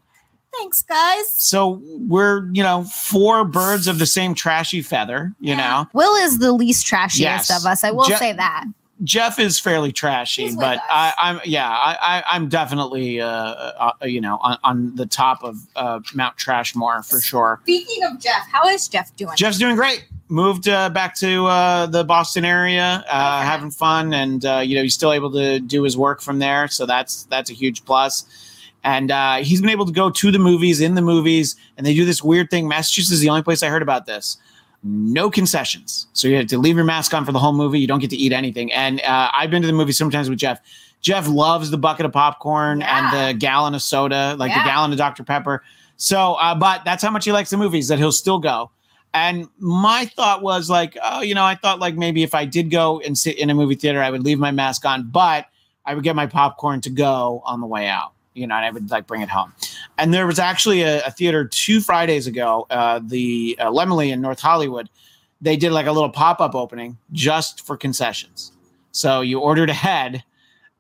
Thanks, 0.58 0.82
guys. 0.82 1.30
So 1.34 1.82
we're, 1.84 2.48
you 2.52 2.64
know, 2.64 2.84
four 2.84 3.46
birds 3.46 3.88
of 3.88 4.00
the 4.00 4.06
same 4.06 4.34
trashy 4.34 4.82
feather, 4.82 5.34
you 5.40 5.56
know. 5.56 5.88
Will 5.94 6.16
is 6.26 6.40
the 6.40 6.52
least 6.52 6.86
trashiest 6.88 7.20
Yes. 7.20 7.50
of 7.58 7.66
us. 7.66 7.84
I 7.84 7.92
will 7.92 8.06
Je- 8.06 8.16
say 8.16 8.34
that. 8.34 8.66
Jeff 9.06 9.40
is 9.40 9.58
fairly 9.58 9.94
trashy, 9.94 10.44
He's 10.44 10.56
but. 10.58 10.82
I, 10.90 11.14
I'm 11.18 11.40
yeah, 11.46 11.70
I, 11.70 11.98
I, 12.02 12.24
I'm 12.36 12.50
definitely 12.50 13.22
uh, 13.22 13.28
uh, 13.30 13.92
you 14.04 14.20
know 14.20 14.38
on, 14.42 14.58
on 14.66 14.96
the 14.98 15.06
top 15.06 15.42
of 15.42 15.56
uh, 15.78 16.02
Mount 16.14 16.36
Trashmore 16.36 17.08
for 17.10 17.22
sure. 17.22 17.62
Speaking 17.64 18.04
of 18.04 18.20
Jeff, 18.20 18.46
how 18.52 18.68
is 18.68 18.90
Jeff 18.90 19.16
doing? 19.16 19.38
Jeff's 19.38 19.58
doing 19.58 19.78
great. 19.78 20.06
Moved 20.28 20.68
uh, 20.68 20.90
back 20.90 21.16
to 21.20 21.46
uh, 21.46 21.86
the 21.86 22.04
Boston 22.04 22.44
area, 22.44 23.06
uh, 23.10 23.40
Okay. 23.40 23.48
having 23.50 23.72
fun, 23.72 24.14
and 24.14 24.44
uh, 24.44 24.58
you 24.66 24.76
know 24.76 24.84
he's 24.84 24.96
still 24.96 25.14
able 25.14 25.32
to 25.32 25.62
do 25.62 25.82
his 25.84 25.96
work 25.96 26.20
from 26.22 26.40
there. 26.40 26.68
So 26.68 26.86
that's 26.86 27.24
that's 27.24 27.50
a 27.50 27.54
huge 27.54 27.86
plus. 27.86 28.26
And 28.84 29.12
uh, 29.12 29.38
he's 29.38 29.60
been 29.62 29.70
able 29.70 29.86
to 29.86 29.92
go 29.92 30.10
to 30.10 30.32
the 30.32 30.40
movies, 30.40 30.80
in 30.80 30.96
the 30.96 31.02
movies, 31.02 31.56
and 31.78 31.86
they 31.86 31.94
do 31.94 32.06
this 32.06 32.24
weird 32.24 32.50
thing. 32.50 32.68
Massachusetts 32.68 33.12
is 33.12 33.20
the 33.20 33.30
only 33.30 33.44
place 33.44 33.62
I 33.62 33.68
heard 33.68 33.82
about 33.82 34.06
this. 34.06 34.38
No 34.84 35.30
concessions, 35.30 36.08
so 36.14 36.30
you 36.30 36.38
have 36.38 36.48
to 36.48 36.58
leave 36.58 36.78
your 36.78 36.86
mask 36.86 37.14
on 37.14 37.26
for 37.26 37.34
the 37.34 37.40
whole 37.40 37.52
movie. 37.52 37.80
You 37.82 37.88
don't 37.88 38.00
get 38.00 38.10
to 38.12 38.16
eat 38.16 38.32
anything. 38.32 38.72
And 38.72 39.02
uh, 39.02 39.30
I've 39.34 39.52
been 39.52 39.62
to 39.62 39.68
the 39.68 39.74
movie 39.74 39.92
sometimes 39.92 40.30
with 40.30 40.40
Jeff. 40.40 40.62
Jeff 41.02 41.28
loves 41.28 41.70
the 41.70 41.78
bucket 41.78 42.06
of 42.06 42.14
popcorn 42.14 42.80
Yeah. 42.80 43.10
and 43.12 43.36
the 43.36 43.38
gallon 43.38 43.74
of 43.76 43.82
soda, 43.82 44.36
like 44.40 44.52
Yeah. 44.52 44.64
the 44.64 44.70
gallon 44.70 44.92
of 44.92 44.98
Dr 44.98 45.24
Pepper. 45.24 45.64
So, 45.98 46.36
uh, 46.36 46.56
but 46.56 46.86
that's 46.86 47.04
how 47.04 47.12
much 47.12 47.26
he 47.26 47.34
likes 47.34 47.50
the 47.50 47.58
movies 47.58 47.90
that 47.90 47.98
he'll 47.98 48.14
still 48.14 48.40
go. 48.40 48.72
And 49.14 49.50
my 49.58 50.06
thought 50.16 50.42
was 50.42 50.70
like, 50.70 50.98
oh, 51.04 51.22
you 51.22 51.34
know, 51.36 51.44
I 51.44 51.56
thought 51.56 51.80
like 51.80 51.96
maybe 51.96 52.24
if 52.24 52.34
I 52.34 52.46
did 52.46 52.70
go 52.72 53.02
and 53.02 53.18
sit 53.18 53.38
in 53.38 53.50
a 53.50 53.54
movie 53.56 53.76
theater, 53.76 54.02
I 54.02 54.10
would 54.12 54.24
leave 54.24 54.40
my 54.40 54.52
mask 54.52 54.86
on, 54.86 55.10
but 55.10 55.48
I 55.86 55.94
would 55.96 56.04
get 56.06 56.16
my 56.16 56.26
popcorn 56.28 56.80
to 56.82 56.90
go 56.90 57.42
on 57.46 57.60
the 57.60 57.68
way 57.68 57.88
out, 57.88 58.14
you 58.40 58.48
know, 58.48 58.56
and 58.56 58.66
I 58.66 58.72
would 58.72 58.90
like 58.90 59.08
bring 59.08 59.22
it 59.22 59.30
home. 59.30 59.54
And 59.98 60.14
there 60.14 60.26
was 60.26 60.40
actually 60.40 60.82
a, 60.82 61.06
a 61.06 61.12
theater 61.12 61.46
two 61.46 61.82
Fridays 61.82 62.28
ago, 62.28 62.66
uh, 62.70 63.00
the 63.04 63.58
uh, 63.60 63.70
Laemmle 63.70 64.10
in 64.10 64.22
North 64.22 64.40
Hollywood. 64.40 64.90
They 65.42 65.56
did 65.56 65.72
like 65.72 65.86
a 65.86 65.92
little 65.92 66.10
pop 66.10 66.42
up 66.42 66.56
opening 66.56 66.98
just 67.12 67.66
for 67.66 67.78
concessions. 67.78 68.52
So 68.92 69.22
you 69.22 69.40
ordered 69.40 69.70
ahead, 69.70 70.24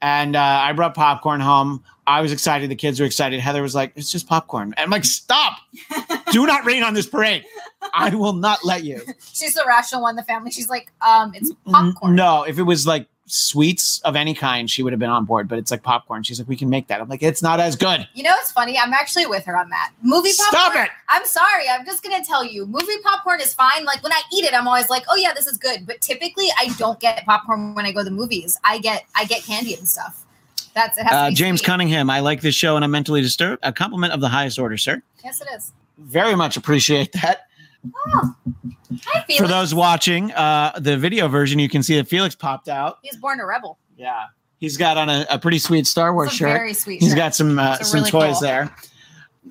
and 0.01 0.35
uh, 0.35 0.39
I 0.39 0.73
brought 0.73 0.95
popcorn 0.95 1.41
home. 1.41 1.83
I 2.07 2.21
was 2.21 2.31
excited. 2.31 2.69
The 2.71 2.75
kids 2.75 2.99
were 2.99 3.05
excited. 3.05 3.39
Heather 3.39 3.61
was 3.61 3.75
like, 3.75 3.93
"It's 3.95 4.11
just 4.11 4.27
popcorn." 4.27 4.73
And 4.77 4.85
I'm 4.85 4.89
like, 4.89 5.05
"Stop! 5.05 5.59
Do 6.31 6.45
not 6.47 6.65
rain 6.65 6.83
on 6.83 6.93
this 6.93 7.05
parade. 7.05 7.45
I 7.93 8.13
will 8.15 8.33
not 8.33 8.65
let 8.65 8.83
you." 8.83 9.01
She's 9.31 9.53
the 9.53 9.63
rational 9.67 10.01
one 10.01 10.11
in 10.11 10.15
the 10.15 10.23
family. 10.23 10.51
She's 10.51 10.69
like, 10.69 10.91
um, 11.01 11.33
it's 11.35 11.51
popcorn. 11.65 12.15
No, 12.15 12.43
if 12.43 12.57
it 12.57 12.63
was 12.63 12.87
like 12.87 13.07
sweets 13.31 13.99
of 14.01 14.15
any 14.15 14.33
kind, 14.33 14.69
she 14.69 14.83
would 14.83 14.93
have 14.93 14.99
been 14.99 15.09
on 15.09 15.25
board. 15.25 15.47
But 15.47 15.57
it's 15.59 15.71
like 15.71 15.83
popcorn. 15.83 16.23
She's 16.23 16.39
like, 16.39 16.47
"We 16.47 16.55
can 16.55 16.69
make 16.69 16.87
that." 16.87 16.99
I'm 17.01 17.07
like, 17.09 17.23
"It's 17.23 17.41
not 17.41 17.59
as 17.59 17.75
good." 17.75 18.07
You 18.13 18.23
know 18.23 18.33
it's 18.39 18.51
funny? 18.51 18.77
I'm 18.77 18.93
actually 18.93 19.25
with 19.25 19.45
her 19.45 19.57
on 19.57 19.69
that. 19.69 19.91
Movie 20.01 20.31
popcorn. 20.37 20.61
Stop 20.71 20.75
it! 20.85 20.89
I'm 21.09 21.25
sorry. 21.25 21.65
I'm 21.69 21.85
just 21.85 22.03
gonna 22.03 22.23
tell 22.23 22.43
you, 22.43 22.65
movie 22.65 22.97
popcorn 23.03 23.41
is 23.41 23.53
fine. 23.53 23.85
Like 23.85 24.03
when 24.03 24.13
I 24.13 24.21
eat 24.33 24.45
it, 24.45 24.53
I'm 24.53 24.67
always 24.67 24.89
like, 24.89 25.03
oh 25.09 25.15
yeah, 25.15 25.33
this 25.33 25.47
is 25.47 25.57
good. 25.57 25.85
But 25.87 26.01
typically, 26.01 26.47
I 26.59 26.69
don't 26.77 26.99
get 26.99 27.25
popcorn 27.25 27.75
when 27.75 27.85
I 27.85 27.91
go 27.91 27.99
to 28.01 28.05
the 28.05 28.11
movies. 28.11 28.57
I 28.63 28.79
get 28.79 29.05
I 29.15 29.25
get 29.25 29.43
candy 29.43 29.73
and 29.75 29.87
stuff. 29.87 30.25
That's 30.75 30.97
it. 30.97 31.03
Has 31.03 31.11
to 31.11 31.15
Uh, 31.17 31.29
be 31.29 31.35
James 31.35 31.59
sweet. 31.61 31.65
Cunningham, 31.67 32.09
I 32.09 32.19
like 32.19 32.41
this 32.41 32.55
show 32.55 32.75
and 32.75 32.85
I'm 32.85 32.91
mentally 32.91 33.21
disturbed. 33.21 33.59
A 33.63 33.73
compliment 33.73 34.13
of 34.13 34.21
the 34.21 34.29
highest 34.29 34.59
order, 34.59 34.77
sir. 34.77 35.01
Yes, 35.23 35.41
it 35.41 35.47
is. 35.55 35.71
Very 35.97 36.35
much 36.35 36.55
appreciate 36.57 37.11
that. 37.13 37.47
Oh, 38.13 38.35
hi, 39.05 39.23
Felix. 39.27 39.37
For 39.41 39.47
those 39.47 39.73
watching 39.73 40.31
uh, 40.33 40.77
the 40.79 40.97
video 40.97 41.27
version, 41.27 41.59
you 41.59 41.69
can 41.69 41.83
see 41.83 41.95
that 41.95 42.07
Felix 42.07 42.35
popped 42.35 42.67
out. 42.69 42.97
He's 43.01 43.15
born 43.17 43.39
a 43.39 43.45
rebel. 43.45 43.79
Yeah, 43.97 44.25
he's 44.59 44.77
got 44.77 44.97
on 44.97 45.09
a, 45.09 45.25
a 45.29 45.39
pretty 45.39 45.59
sweet 45.59 45.87
Star 45.87 46.13
Wars 46.13 46.31
shirt. 46.31 46.49
very 46.49 46.73
sweet. 46.73 47.01
He's 47.01 47.09
shirt. 47.11 47.17
got 47.17 47.35
some 47.35 47.59
uh, 47.59 47.77
some 47.77 47.99
really 47.99 48.11
toys 48.11 48.33
cool. 48.33 48.41
there, 48.41 48.75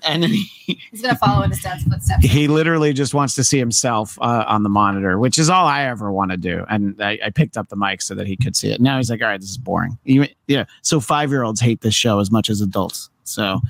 and 0.07 0.23
then 0.23 0.31
he, 0.31 0.45
He's 0.91 1.03
gonna 1.03 1.17
follow 1.17 1.43
in 1.43 1.51
his 1.51 1.63
dad's 1.63 1.83
footsteps. 1.85 2.25
he 2.25 2.49
literally 2.49 2.93
just 2.93 3.15
wants 3.15 3.35
to 3.37 3.45
see 3.45 3.59
himself 3.59 4.19
uh, 4.21 4.45
on 4.47 4.63
the 4.63 4.69
monitor, 4.69 5.19
which 5.19 5.39
is 5.39 5.49
all 5.49 5.67
I 5.67 5.85
ever 5.85 6.13
want 6.13 6.31
to 6.31 6.37
do. 6.37 6.65
And 6.69 7.01
I, 7.03 7.19
I 7.27 7.31
picked 7.31 7.57
up 7.57 7.69
the 7.69 7.77
mic 7.77 8.03
so 8.03 8.15
that 8.15 8.27
he 8.27 8.37
could 8.37 8.55
see 8.57 8.71
it. 8.71 8.81
Now 8.81 8.99
he's 8.99 9.11
like, 9.11 9.23
"All 9.23 9.29
right, 9.29 9.41
this 9.41 9.51
is 9.51 9.59
boring." 9.59 9.99
You, 10.05 10.27
yeah. 10.47 10.65
So 10.83 11.01
five 11.01 11.31
year 11.31 11.43
olds 11.43 11.61
hate 11.61 11.81
this 11.81 11.95
show 11.95 12.21
as 12.21 12.31
much 12.31 12.51
as 12.51 12.61
adults. 12.61 13.09
So 13.29 13.61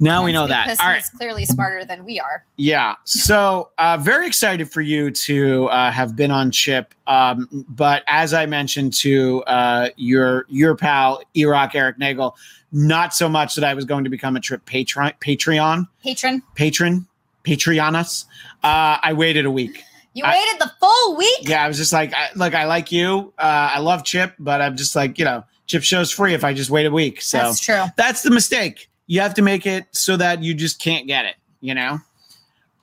now 0.00 0.24
we 0.24 0.32
know 0.32 0.46
that. 0.46 0.80
All 0.80 0.88
right. 0.88 1.04
clearly 1.16 1.44
smarter 1.44 1.84
than 1.84 2.04
we 2.04 2.18
are. 2.18 2.44
Yeah. 2.56 2.96
So 3.04 3.70
uh, 3.78 3.98
very 3.98 4.26
excited 4.26 4.70
for 4.70 4.80
you 4.80 5.10
to 5.12 5.66
uh, 5.68 5.90
have 5.92 6.16
been 6.16 6.30
on 6.30 6.50
Chip. 6.50 6.94
Um, 7.06 7.48
but 7.68 8.02
as 8.08 8.34
I 8.34 8.46
mentioned 8.46 8.94
to 8.94 9.42
uh, 9.44 9.88
your 9.96 10.46
your 10.48 10.74
pal 10.76 11.22
Iraq 11.36 11.74
Eric 11.74 11.98
Nagel, 11.98 12.36
not 12.72 13.14
so 13.14 13.28
much 13.28 13.54
that 13.54 13.64
I 13.64 13.74
was 13.74 13.84
going 13.84 14.04
to 14.04 14.10
become 14.10 14.34
a 14.36 14.40
Trip 14.40 14.64
patron 14.66 15.12
Patreon 15.20 15.86
Patron, 16.02 16.42
patron 16.54 17.06
Patreonus. 17.44 18.24
Uh, 18.64 18.98
I 19.02 19.12
waited 19.12 19.46
a 19.46 19.50
week. 19.50 19.82
you 20.14 20.24
I- 20.24 20.32
waited 20.34 20.60
the 20.60 20.72
full 20.80 21.16
week. 21.16 21.48
Yeah, 21.48 21.64
I 21.64 21.68
was 21.68 21.76
just 21.76 21.92
like, 21.92 22.12
I, 22.14 22.28
look, 22.34 22.54
I 22.54 22.64
like 22.66 22.90
you. 22.92 23.32
Uh, 23.38 23.70
I 23.74 23.78
love 23.80 24.04
Chip, 24.04 24.34
but 24.38 24.60
I'm 24.60 24.76
just 24.76 24.94
like, 24.96 25.18
you 25.18 25.24
know, 25.24 25.44
Chip 25.66 25.82
show's 25.82 26.10
free 26.10 26.34
if 26.34 26.44
I 26.44 26.52
just 26.52 26.70
wait 26.70 26.86
a 26.86 26.90
week. 26.90 27.20
So 27.22 27.38
That's 27.38 27.60
true. 27.60 27.84
that's 27.96 28.22
the 28.22 28.30
mistake. 28.30 28.88
You 29.06 29.20
have 29.20 29.34
to 29.34 29.42
make 29.42 29.66
it 29.66 29.84
so 29.92 30.16
that 30.16 30.42
you 30.42 30.54
just 30.54 30.80
can't 30.80 31.06
get 31.06 31.24
it, 31.24 31.34
you 31.60 31.74
know, 31.74 31.98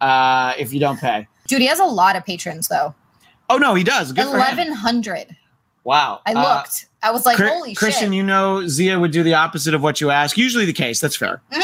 uh, 0.02 0.54
if 0.58 0.74
you 0.74 0.80
don't 0.80 1.00
pay. 1.00 1.28
Dude, 1.48 1.62
he 1.62 1.68
has 1.68 1.80
a 1.80 1.86
lot 1.86 2.16
of 2.16 2.26
patrons 2.26 2.68
though. 2.68 2.94
Oh 3.50 3.58
no, 3.58 3.74
he 3.76 3.84
does. 3.84 4.12
Good. 4.12 4.26
Eleven 4.28 4.72
hundred. 4.72 5.36
Wow. 5.84 6.22
I 6.26 6.34
Uh, 6.34 6.56
looked. 6.58 6.86
I 7.02 7.12
was 7.12 7.26
like, 7.26 7.38
Chri- 7.38 7.48
holy 7.50 7.74
Christian, 7.74 8.10
shit. 8.10 8.14
you 8.16 8.24
know, 8.24 8.58
Xia 8.64 9.00
would 9.00 9.12
do 9.12 9.24
the 9.24 9.34
opposite 9.34 9.74
of 9.74 9.82
what 9.82 10.02
you 10.02 10.12
ask. 10.12 10.38
Usually 10.38 10.66
the 10.66 10.74
case. 10.74 11.00
That's 11.00 11.16
fair. 11.16 11.42
Mhm. 11.52 11.64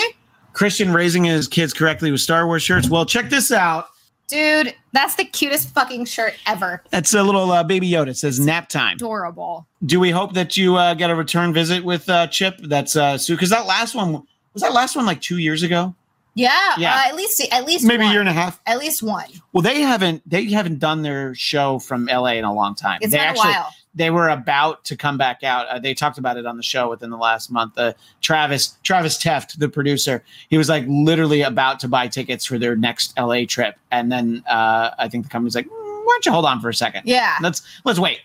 Christian 0.54 0.93
raising 0.93 1.25
his 1.25 1.47
kids 1.47 1.73
correctly 1.73 2.12
with 2.12 2.21
Star 2.21 2.47
Wars 2.47 2.63
shirts. 2.63 2.89
Well, 2.89 3.06
check 3.06 3.30
this 3.30 3.51
out. 3.51 3.88
Dude, 4.27 4.73
that's 4.91 5.15
the 5.15 5.25
cutest 5.25 5.69
fucking 5.69 6.05
shirt 6.05 6.33
ever. 6.47 6.81
That's 6.89 7.13
a 7.13 7.21
little 7.21 7.51
uh, 7.51 7.63
baby 7.63 7.89
Yoda. 7.89 8.07
It 8.09 8.17
says 8.17 8.39
nap 8.39 8.69
time. 8.69 8.95
Adorable. 8.95 9.67
Do 9.85 9.99
we 9.99 10.09
hope 10.09 10.33
that 10.33 10.57
you 10.57 10.75
uh, 10.77 10.95
get 10.95 11.09
a 11.11 11.15
return 11.15 11.53
visit 11.53 11.83
with 11.85 12.09
uh, 12.09 12.25
Chip? 12.27 12.57
That's 12.63 12.95
uh, 12.95 13.17
Sue. 13.19 13.35
Because 13.35 13.51
that 13.51 13.67
last 13.67 13.93
one 13.93 14.23
was 14.53 14.63
that 14.63 14.73
last 14.73 14.95
one 14.95 15.05
like 15.05 15.21
two 15.21 15.38
years 15.38 15.61
ago, 15.61 15.93
Yeah. 16.33 16.49
Yeah. 16.77 16.95
Uh, 16.95 17.09
at 17.09 17.15
least 17.15 17.41
at 17.53 17.65
least 17.65 17.85
maybe 17.85 18.03
one. 18.03 18.09
a 18.09 18.13
year 18.13 18.19
and 18.21 18.29
a 18.29 18.33
half. 18.33 18.59
At 18.65 18.79
least 18.79 19.03
one. 19.03 19.25
Well, 19.53 19.61
they 19.61 19.81
haven't 19.81 20.27
they 20.27 20.45
haven't 20.45 20.79
done 20.79 21.03
their 21.03 21.35
show 21.35 21.77
from 21.77 22.05
LA 22.07 22.33
in 22.33 22.45
a 22.45 22.53
long 22.53 22.73
time. 22.73 22.99
It's 23.01 23.11
they 23.11 23.17
been 23.19 23.27
actually 23.27 23.49
a 23.51 23.53
while. 23.53 23.73
They 23.95 24.10
were 24.10 24.29
about 24.29 24.84
to 24.86 24.95
come 24.97 25.17
back 25.17 25.43
out. 25.43 25.67
Uh, 25.67 25.79
they 25.79 25.93
talked 25.93 26.17
about 26.17 26.38
it 26.38 26.45
on 26.45 26.58
the 26.58 26.63
show 26.63 26.89
within 26.89 27.10
the 27.10 27.17
last 27.17 27.49
month. 27.49 27.77
Uh, 27.77 27.93
Travis 28.21 28.77
Travis 28.84 29.17
Teft, 29.17 29.58
the 29.58 29.69
producer, 29.69 30.23
he 30.49 30.58
was 30.58 30.67
like 30.69 30.84
literally 30.88 31.41
about 31.41 31.79
to 31.79 31.88
buy 31.88 32.08
tickets 32.08 32.45
for 32.45 32.60
their 32.60 32.75
next 32.75 33.17
LA 33.17 33.45
trip, 33.47 33.75
and 33.91 34.12
then 34.12 34.43
uh, 34.49 34.91
I 34.99 35.08
think 35.08 35.23
the 35.23 35.29
company's 35.29 35.55
like, 35.55 35.65
"Mm, 35.67 35.71
"Why 36.05 36.13
don't 36.13 36.25
you 36.25 36.31
hold 36.31 36.45
on 36.45 36.60
for 36.60 36.69
a 36.69 36.73
second? 36.73 37.03
Yeah. 37.05 37.38
Let's 37.41 37.62
let's 37.86 37.99
wait." 37.99 38.19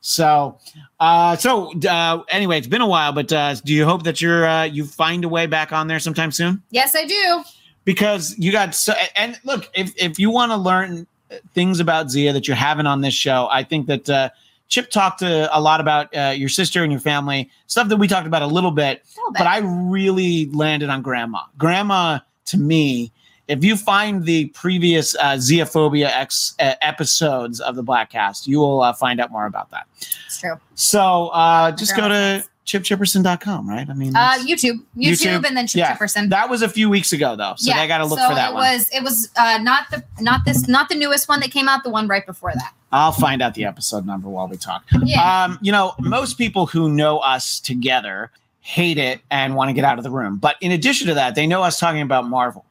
So, 0.00 0.56
uh, 1.00 1.34
so 1.34 1.72
uh, 1.88 2.22
anyway, 2.28 2.58
it's 2.58 2.68
been 2.68 2.80
a 2.80 2.86
while, 2.86 3.12
but 3.12 3.32
uh, 3.32 3.54
do 3.64 3.74
you 3.74 3.84
hope 3.84 4.04
that 4.04 4.20
you're 4.20 4.46
uh, 4.46 4.62
you 4.62 4.84
find 4.84 5.24
a 5.24 5.28
way 5.28 5.46
back 5.46 5.72
on 5.72 5.88
there 5.88 5.98
sometime 5.98 6.30
soon? 6.30 6.62
Yes, 6.70 6.94
I 6.94 7.04
do. 7.04 7.42
because 7.84 8.36
you 8.38 8.52
got 8.52 8.74
so 8.74 8.92
and 9.16 9.40
look 9.44 9.68
if 9.74 9.92
if 9.96 10.18
you 10.20 10.30
want 10.30 10.52
to 10.52 10.56
learn 10.56 11.08
things 11.54 11.80
about 11.80 12.06
Xia 12.06 12.32
that 12.32 12.46
you 12.46 12.54
haven't 12.54 12.86
on 12.86 13.00
this 13.00 13.14
show, 13.14 13.48
I 13.50 13.64
think 13.64 13.88
that 13.88 14.08
uh, 14.08 14.30
Chip 14.68 14.90
talked 14.90 15.22
uh, 15.22 15.48
a 15.52 15.60
lot 15.60 15.80
about 15.80 16.14
uh, 16.16 16.34
your 16.36 16.48
sister 16.48 16.82
and 16.82 16.90
your 16.92 17.00
family 17.00 17.50
stuff 17.66 17.88
that 17.88 17.96
we 17.96 18.08
talked 18.08 18.26
about 18.26 18.42
a 18.42 18.46
little 18.46 18.70
bit, 18.70 19.04
little 19.16 19.32
bit. 19.32 19.38
but 19.38 19.46
I 19.46 19.58
really 19.58 20.46
landed 20.46 20.88
on 20.88 21.02
Grandma. 21.02 21.42
Grandma 21.56 22.20
to 22.46 22.58
me. 22.58 23.12
If 23.48 23.62
you 23.62 23.76
find 23.76 24.24
the 24.24 24.46
previous 24.48 25.14
uh, 25.14 25.34
Xenophobia 25.34 26.06
X 26.06 26.56
uh, 26.58 26.74
episodes 26.80 27.60
of 27.60 27.76
the 27.76 27.84
Bladtcast, 27.84 28.48
you 28.48 28.58
will 28.58 28.82
uh, 28.82 28.92
find 28.92 29.20
out 29.20 29.30
more 29.30 29.46
about 29.46 29.70
that. 29.70 29.86
It's 30.26 30.40
true. 30.40 30.56
So 30.74 31.28
uh, 31.28 31.70
just 31.70 31.96
go 31.96 32.08
to 32.08 32.44
chipchipperson.com, 32.66 33.68
right? 33.68 33.88
I 33.88 33.92
mean, 33.94 34.14
Uh, 34.14 34.32
YouTube, 34.38 34.82
YouTube, 34.96 35.12
YouTube, 35.12 35.44
and 35.46 35.56
then 35.56 35.66
Chip 35.66 35.78
yeah. 35.78 35.96
Chipperson. 35.96 36.28
that 36.30 36.50
was 36.50 36.62
a 36.62 36.68
few 36.68 36.90
weeks 36.90 37.12
ago, 37.12 37.36
though. 37.36 37.54
So 37.56 37.72
I 37.72 37.86
got 37.86 37.98
to 37.98 38.06
look 38.06 38.18
so 38.18 38.28
for 38.28 38.34
that 38.34 38.50
it 38.50 38.54
one. 38.54 38.62
was 38.72 38.90
it 38.92 39.02
was 39.02 39.30
uh, 39.36 39.58
not 39.62 39.90
the 39.90 40.02
not 40.20 40.44
this 40.44 40.68
not 40.68 40.88
the 40.88 40.94
newest 40.96 41.28
one 41.28 41.40
that 41.40 41.50
came 41.50 41.68
out. 41.68 41.84
The 41.84 41.90
one 41.90 42.08
right 42.08 42.26
before 42.26 42.52
that. 42.54 42.72
I'll 42.92 43.12
find 43.12 43.42
out 43.42 43.54
the 43.54 43.64
episode 43.64 44.06
number 44.06 44.28
while 44.28 44.48
we 44.48 44.56
talk. 44.56 44.84
Yeah. 45.04 45.44
Um, 45.44 45.58
you 45.62 45.72
know, 45.72 45.94
most 45.98 46.38
people 46.38 46.66
who 46.66 46.88
know 46.90 47.18
us 47.18 47.60
together 47.60 48.30
hate 48.60 48.98
it 48.98 49.20
and 49.30 49.54
want 49.54 49.68
to 49.68 49.72
get 49.72 49.84
out 49.84 49.98
of 49.98 50.04
the 50.04 50.10
room. 50.10 50.38
But 50.38 50.56
in 50.60 50.72
addition 50.72 51.06
to 51.08 51.14
that, 51.14 51.34
they 51.34 51.46
know 51.46 51.62
us 51.62 51.78
talking 51.78 52.00
about 52.02 52.28
Marvel. 52.28 52.64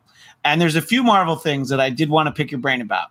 And 0.44 0.60
there's 0.60 0.76
a 0.76 0.82
few 0.82 1.04
Marvel 1.04 1.36
things 1.36 1.70
that 1.70 1.80
I 1.80 1.90
did 1.90 2.10
want 2.10 2.28
to 2.28 2.32
pick 2.34 2.52
your 2.52 2.60
brain 2.60 2.82
about 2.82 3.10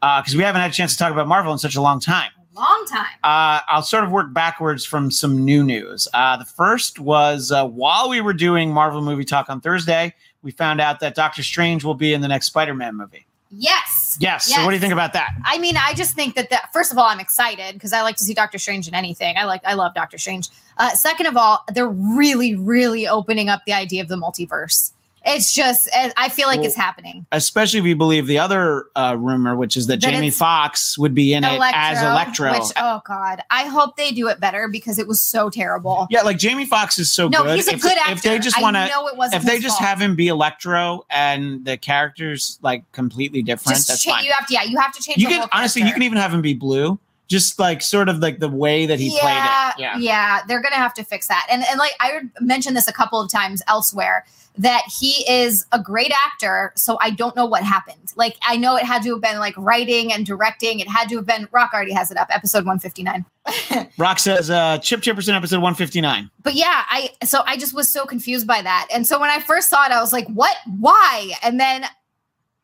because 0.00 0.36
we 0.36 0.42
haven't 0.42 0.60
had 0.60 0.70
a 0.70 0.74
chance 0.74 0.92
to 0.92 0.98
talk 0.98 1.12
about 1.12 1.26
Marvel 1.28 1.52
in 1.52 1.58
such 1.58 1.76
a 1.76 1.80
long 1.80 1.98
time. 2.00 2.30
Long 2.56 2.86
time. 2.88 3.04
Uh, 3.22 3.60
I'll 3.68 3.82
sort 3.82 4.04
of 4.04 4.10
work 4.10 4.32
backwards 4.32 4.84
from 4.84 5.10
some 5.10 5.44
new 5.44 5.62
news. 5.62 6.08
Uh, 6.14 6.38
the 6.38 6.44
first 6.46 6.98
was 6.98 7.52
uh, 7.52 7.66
while 7.66 8.08
we 8.08 8.22
were 8.22 8.32
doing 8.32 8.72
Marvel 8.72 9.02
movie 9.02 9.24
talk 9.24 9.50
on 9.50 9.60
Thursday, 9.60 10.14
we 10.42 10.52
found 10.52 10.80
out 10.80 11.00
that 11.00 11.14
Doctor 11.14 11.42
Strange 11.42 11.84
will 11.84 11.94
be 11.94 12.14
in 12.14 12.22
the 12.22 12.28
next 12.28 12.46
Spider 12.46 12.72
Man 12.72 12.96
movie. 12.96 13.26
Yes. 13.50 14.16
Yes. 14.20 14.46
So, 14.46 14.64
what 14.64 14.70
do 14.70 14.76
you 14.76 14.80
think 14.80 14.92
about 14.92 15.12
that? 15.12 15.34
I 15.44 15.58
mean, 15.58 15.76
I 15.76 15.94
just 15.94 16.14
think 16.14 16.34
that 16.34 16.50
that 16.50 16.72
first 16.72 16.92
of 16.92 16.98
all, 16.98 17.06
I'm 17.06 17.20
excited 17.20 17.74
because 17.74 17.92
I 17.92 18.02
like 18.02 18.16
to 18.16 18.24
see 18.24 18.34
Doctor 18.34 18.58
Strange 18.58 18.88
in 18.88 18.94
anything. 18.94 19.36
I 19.36 19.44
like, 19.44 19.62
I 19.64 19.74
love 19.74 19.94
Doctor 19.94 20.18
Strange. 20.18 20.48
Uh, 20.78 20.90
second 20.90 21.26
of 21.26 21.36
all, 21.36 21.64
they're 21.72 21.88
really, 21.88 22.54
really 22.54 23.06
opening 23.06 23.48
up 23.48 23.62
the 23.66 23.72
idea 23.72 24.02
of 24.02 24.08
the 24.08 24.16
multiverse. 24.16 24.92
It's 25.28 25.52
just, 25.52 25.88
I 26.16 26.28
feel 26.28 26.46
like 26.46 26.58
Well, 26.58 26.66
it's 26.66 26.76
happening. 26.76 27.26
especially 27.32 27.80
if 27.80 27.84
you 27.86 27.96
believe 27.96 28.26
the 28.28 28.38
other 28.38 28.86
uh, 28.94 29.16
rumor, 29.18 29.56
which 29.56 29.76
is 29.76 29.88
that, 29.88 30.00
That 30.00 30.12
Jamie 30.12 30.30
Foxx 30.30 30.96
would 30.96 31.14
be 31.14 31.34
in 31.34 31.42
it 31.42 31.60
as 31.74 32.00
Electro. 32.00 32.52
Which, 32.52 32.70
oh 32.76 33.02
God, 33.04 33.42
I 33.50 33.64
hope 33.64 33.96
they 33.96 34.12
do 34.12 34.28
it 34.28 34.38
better 34.38 34.68
because 34.68 34.98
it 35.00 35.08
was 35.08 35.20
so 35.20 35.50
terrible. 35.50 36.06
yeah, 36.10 36.22
like 36.22 36.38
Jamie 36.38 36.64
Foxx 36.64 36.98
is 36.98 37.12
so 37.12 37.28
no, 37.28 37.42
good. 37.42 37.56
he's 37.56 37.66
a 37.68 37.72
if, 37.74 37.82
good 37.82 37.98
actor. 37.98 38.12
If 38.12 38.22
they 38.22 38.38
just 38.38 38.60
want 38.62 38.76
to, 38.76 38.86
know 38.88 39.08
it 39.08 39.16
wasn't. 39.16 39.42
if 39.42 39.48
they 39.50 39.58
just 39.58 39.78
fault. 39.78 39.88
have 39.88 40.00
him 40.00 40.14
be 40.14 40.28
Electro 40.28 41.04
and 41.10 41.64
the 41.64 41.76
characters 41.76 42.58
like 42.62 42.84
completely 42.92 43.42
different, 43.42 43.76
just 43.76 43.88
that's 43.88 44.02
cha- 44.02 44.12
fine. 44.14 44.24
you 44.24 44.32
have 44.36 44.46
to, 44.46 44.54
yeah, 44.54 44.62
you 44.62 44.78
have 44.78 44.92
to 44.92 45.02
change. 45.02 45.18
You 45.18 45.28
the 45.28 45.34
can 45.34 45.48
honestly, 45.52 45.82
you 45.82 45.92
can 45.92 46.02
even 46.02 46.18
have 46.18 46.32
him 46.32 46.40
be 46.42 46.54
blue, 46.54 46.98
just 47.28 47.58
like 47.58 47.82
sort 47.82 48.08
of 48.08 48.18
like 48.18 48.38
the 48.38 48.48
way 48.48 48.86
that 48.86 49.00
he 49.00 49.14
yeah, 49.14 49.20
played 49.20 49.36
it. 49.36 49.80
Yeah. 49.80 49.98
yeah, 49.98 50.42
they're 50.46 50.62
gonna 50.62 50.76
have 50.76 50.94
to 50.94 51.04
fix 51.04 51.28
that. 51.28 51.46
And 51.50 51.64
and 51.68 51.78
like 51.78 51.92
I 52.00 52.20
mentioned 52.40 52.76
this 52.76 52.88
a 52.88 52.92
couple 52.92 53.20
of 53.20 53.30
times 53.30 53.62
elsewhere 53.66 54.24
that 54.58 54.82
he 54.86 55.24
is 55.30 55.66
a 55.72 55.80
great 55.80 56.12
actor. 56.24 56.72
So 56.76 56.98
I 57.00 57.10
don't 57.10 57.36
know 57.36 57.44
what 57.44 57.62
happened. 57.62 58.12
Like 58.16 58.36
I 58.42 58.56
know 58.56 58.76
it 58.76 58.84
had 58.84 59.02
to 59.02 59.10
have 59.10 59.20
been 59.20 59.38
like 59.38 59.54
writing 59.56 60.12
and 60.12 60.24
directing. 60.24 60.80
It 60.80 60.88
had 60.88 61.08
to 61.10 61.16
have 61.16 61.26
been. 61.26 61.48
Rock 61.52 61.72
already 61.74 61.92
has 61.92 62.10
it 62.10 62.16
up, 62.16 62.28
episode 62.30 62.64
one 62.64 62.78
fifty 62.78 63.02
nine. 63.02 63.24
Rock 63.98 64.18
says, 64.18 64.50
uh, 64.50 64.78
Chip 64.78 65.00
Chipperson, 65.00 65.34
episode 65.34 65.58
159. 65.58 66.30
But 66.42 66.54
yeah, 66.54 66.84
I 66.88 67.10
so 67.24 67.42
I 67.46 67.56
just 67.56 67.74
was 67.74 67.92
so 67.92 68.04
confused 68.04 68.46
by 68.46 68.62
that. 68.62 68.88
And 68.92 69.06
so 69.06 69.20
when 69.20 69.30
I 69.30 69.40
first 69.40 69.68
saw 69.68 69.84
it, 69.84 69.92
I 69.92 70.00
was 70.00 70.12
like, 70.12 70.26
what? 70.28 70.56
Why? 70.78 71.32
And 71.42 71.60
then 71.60 71.86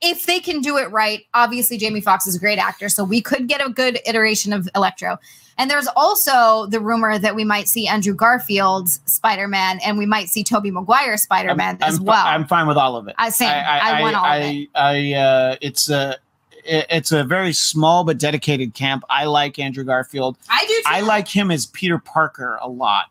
if 0.03 0.27
they 0.27 0.41
can 0.41 0.61
do 0.61 0.77
it 0.77 0.91
right, 0.91 1.25
obviously 1.33 1.79
Jamie 1.79 2.01
Foxx 2.01 2.27
is 2.27 2.35
a 2.35 2.39
great 2.39 2.59
actor, 2.59 2.89
so 2.89 3.05
we 3.05 3.21
could 3.21 3.49
get 3.49 3.65
a 3.65 3.71
good 3.71 4.01
iteration 4.07 4.53
of 4.53 4.69
Electro. 4.75 5.19
And 5.59 5.71
there's 5.71 5.87
also 5.97 6.67
the 6.67 6.81
rumor 6.81 7.19
that 7.19 7.35
we 7.37 7.45
might 7.45 7.69
see 7.69 7.87
Andrew 7.87 8.15
Garfield's 8.15 9.01
Spider-Man 9.05 9.81
and 9.85 9.99
we 9.99 10.07
might 10.07 10.29
see 10.29 10.43
Tobey 10.43 10.71
Maguire's 10.71 11.23
Spider-Man 11.23 11.79
as 11.83 11.99
I'm, 11.99 12.05
well. 12.05 12.27
I'm 12.27 12.47
fine 12.47 12.67
with 12.67 12.79
all 12.79 12.97
of 12.97 13.07
it. 13.07 13.15
I 13.19 13.31
same. 13.31 13.49
I 13.49 14.01
want 14.01 14.17
all 14.17 14.25
of 14.25 14.31
I, 14.31 14.69
I, 14.75 15.13
uh, 15.13 15.57
it's 15.61 15.91
a, 15.91 16.17
it's 16.65 17.13
a 17.13 17.23
very 17.25 17.53
small 17.53 18.03
but 18.03 18.19
dedicated 18.19 18.73
camp. 18.75 19.05
I 19.11 19.27
like 19.27 19.59
Andrew 19.59 19.85
Garfield. 19.85 20.39
I 20.49 20.65
do 20.67 20.75
too. 20.75 20.83
I 20.87 21.01
like 21.01 21.29
him 21.29 21.51
as 21.51 21.67
Peter 21.67 21.99
Parker 21.99 22.59
a 22.63 22.69
lot. 22.69 23.07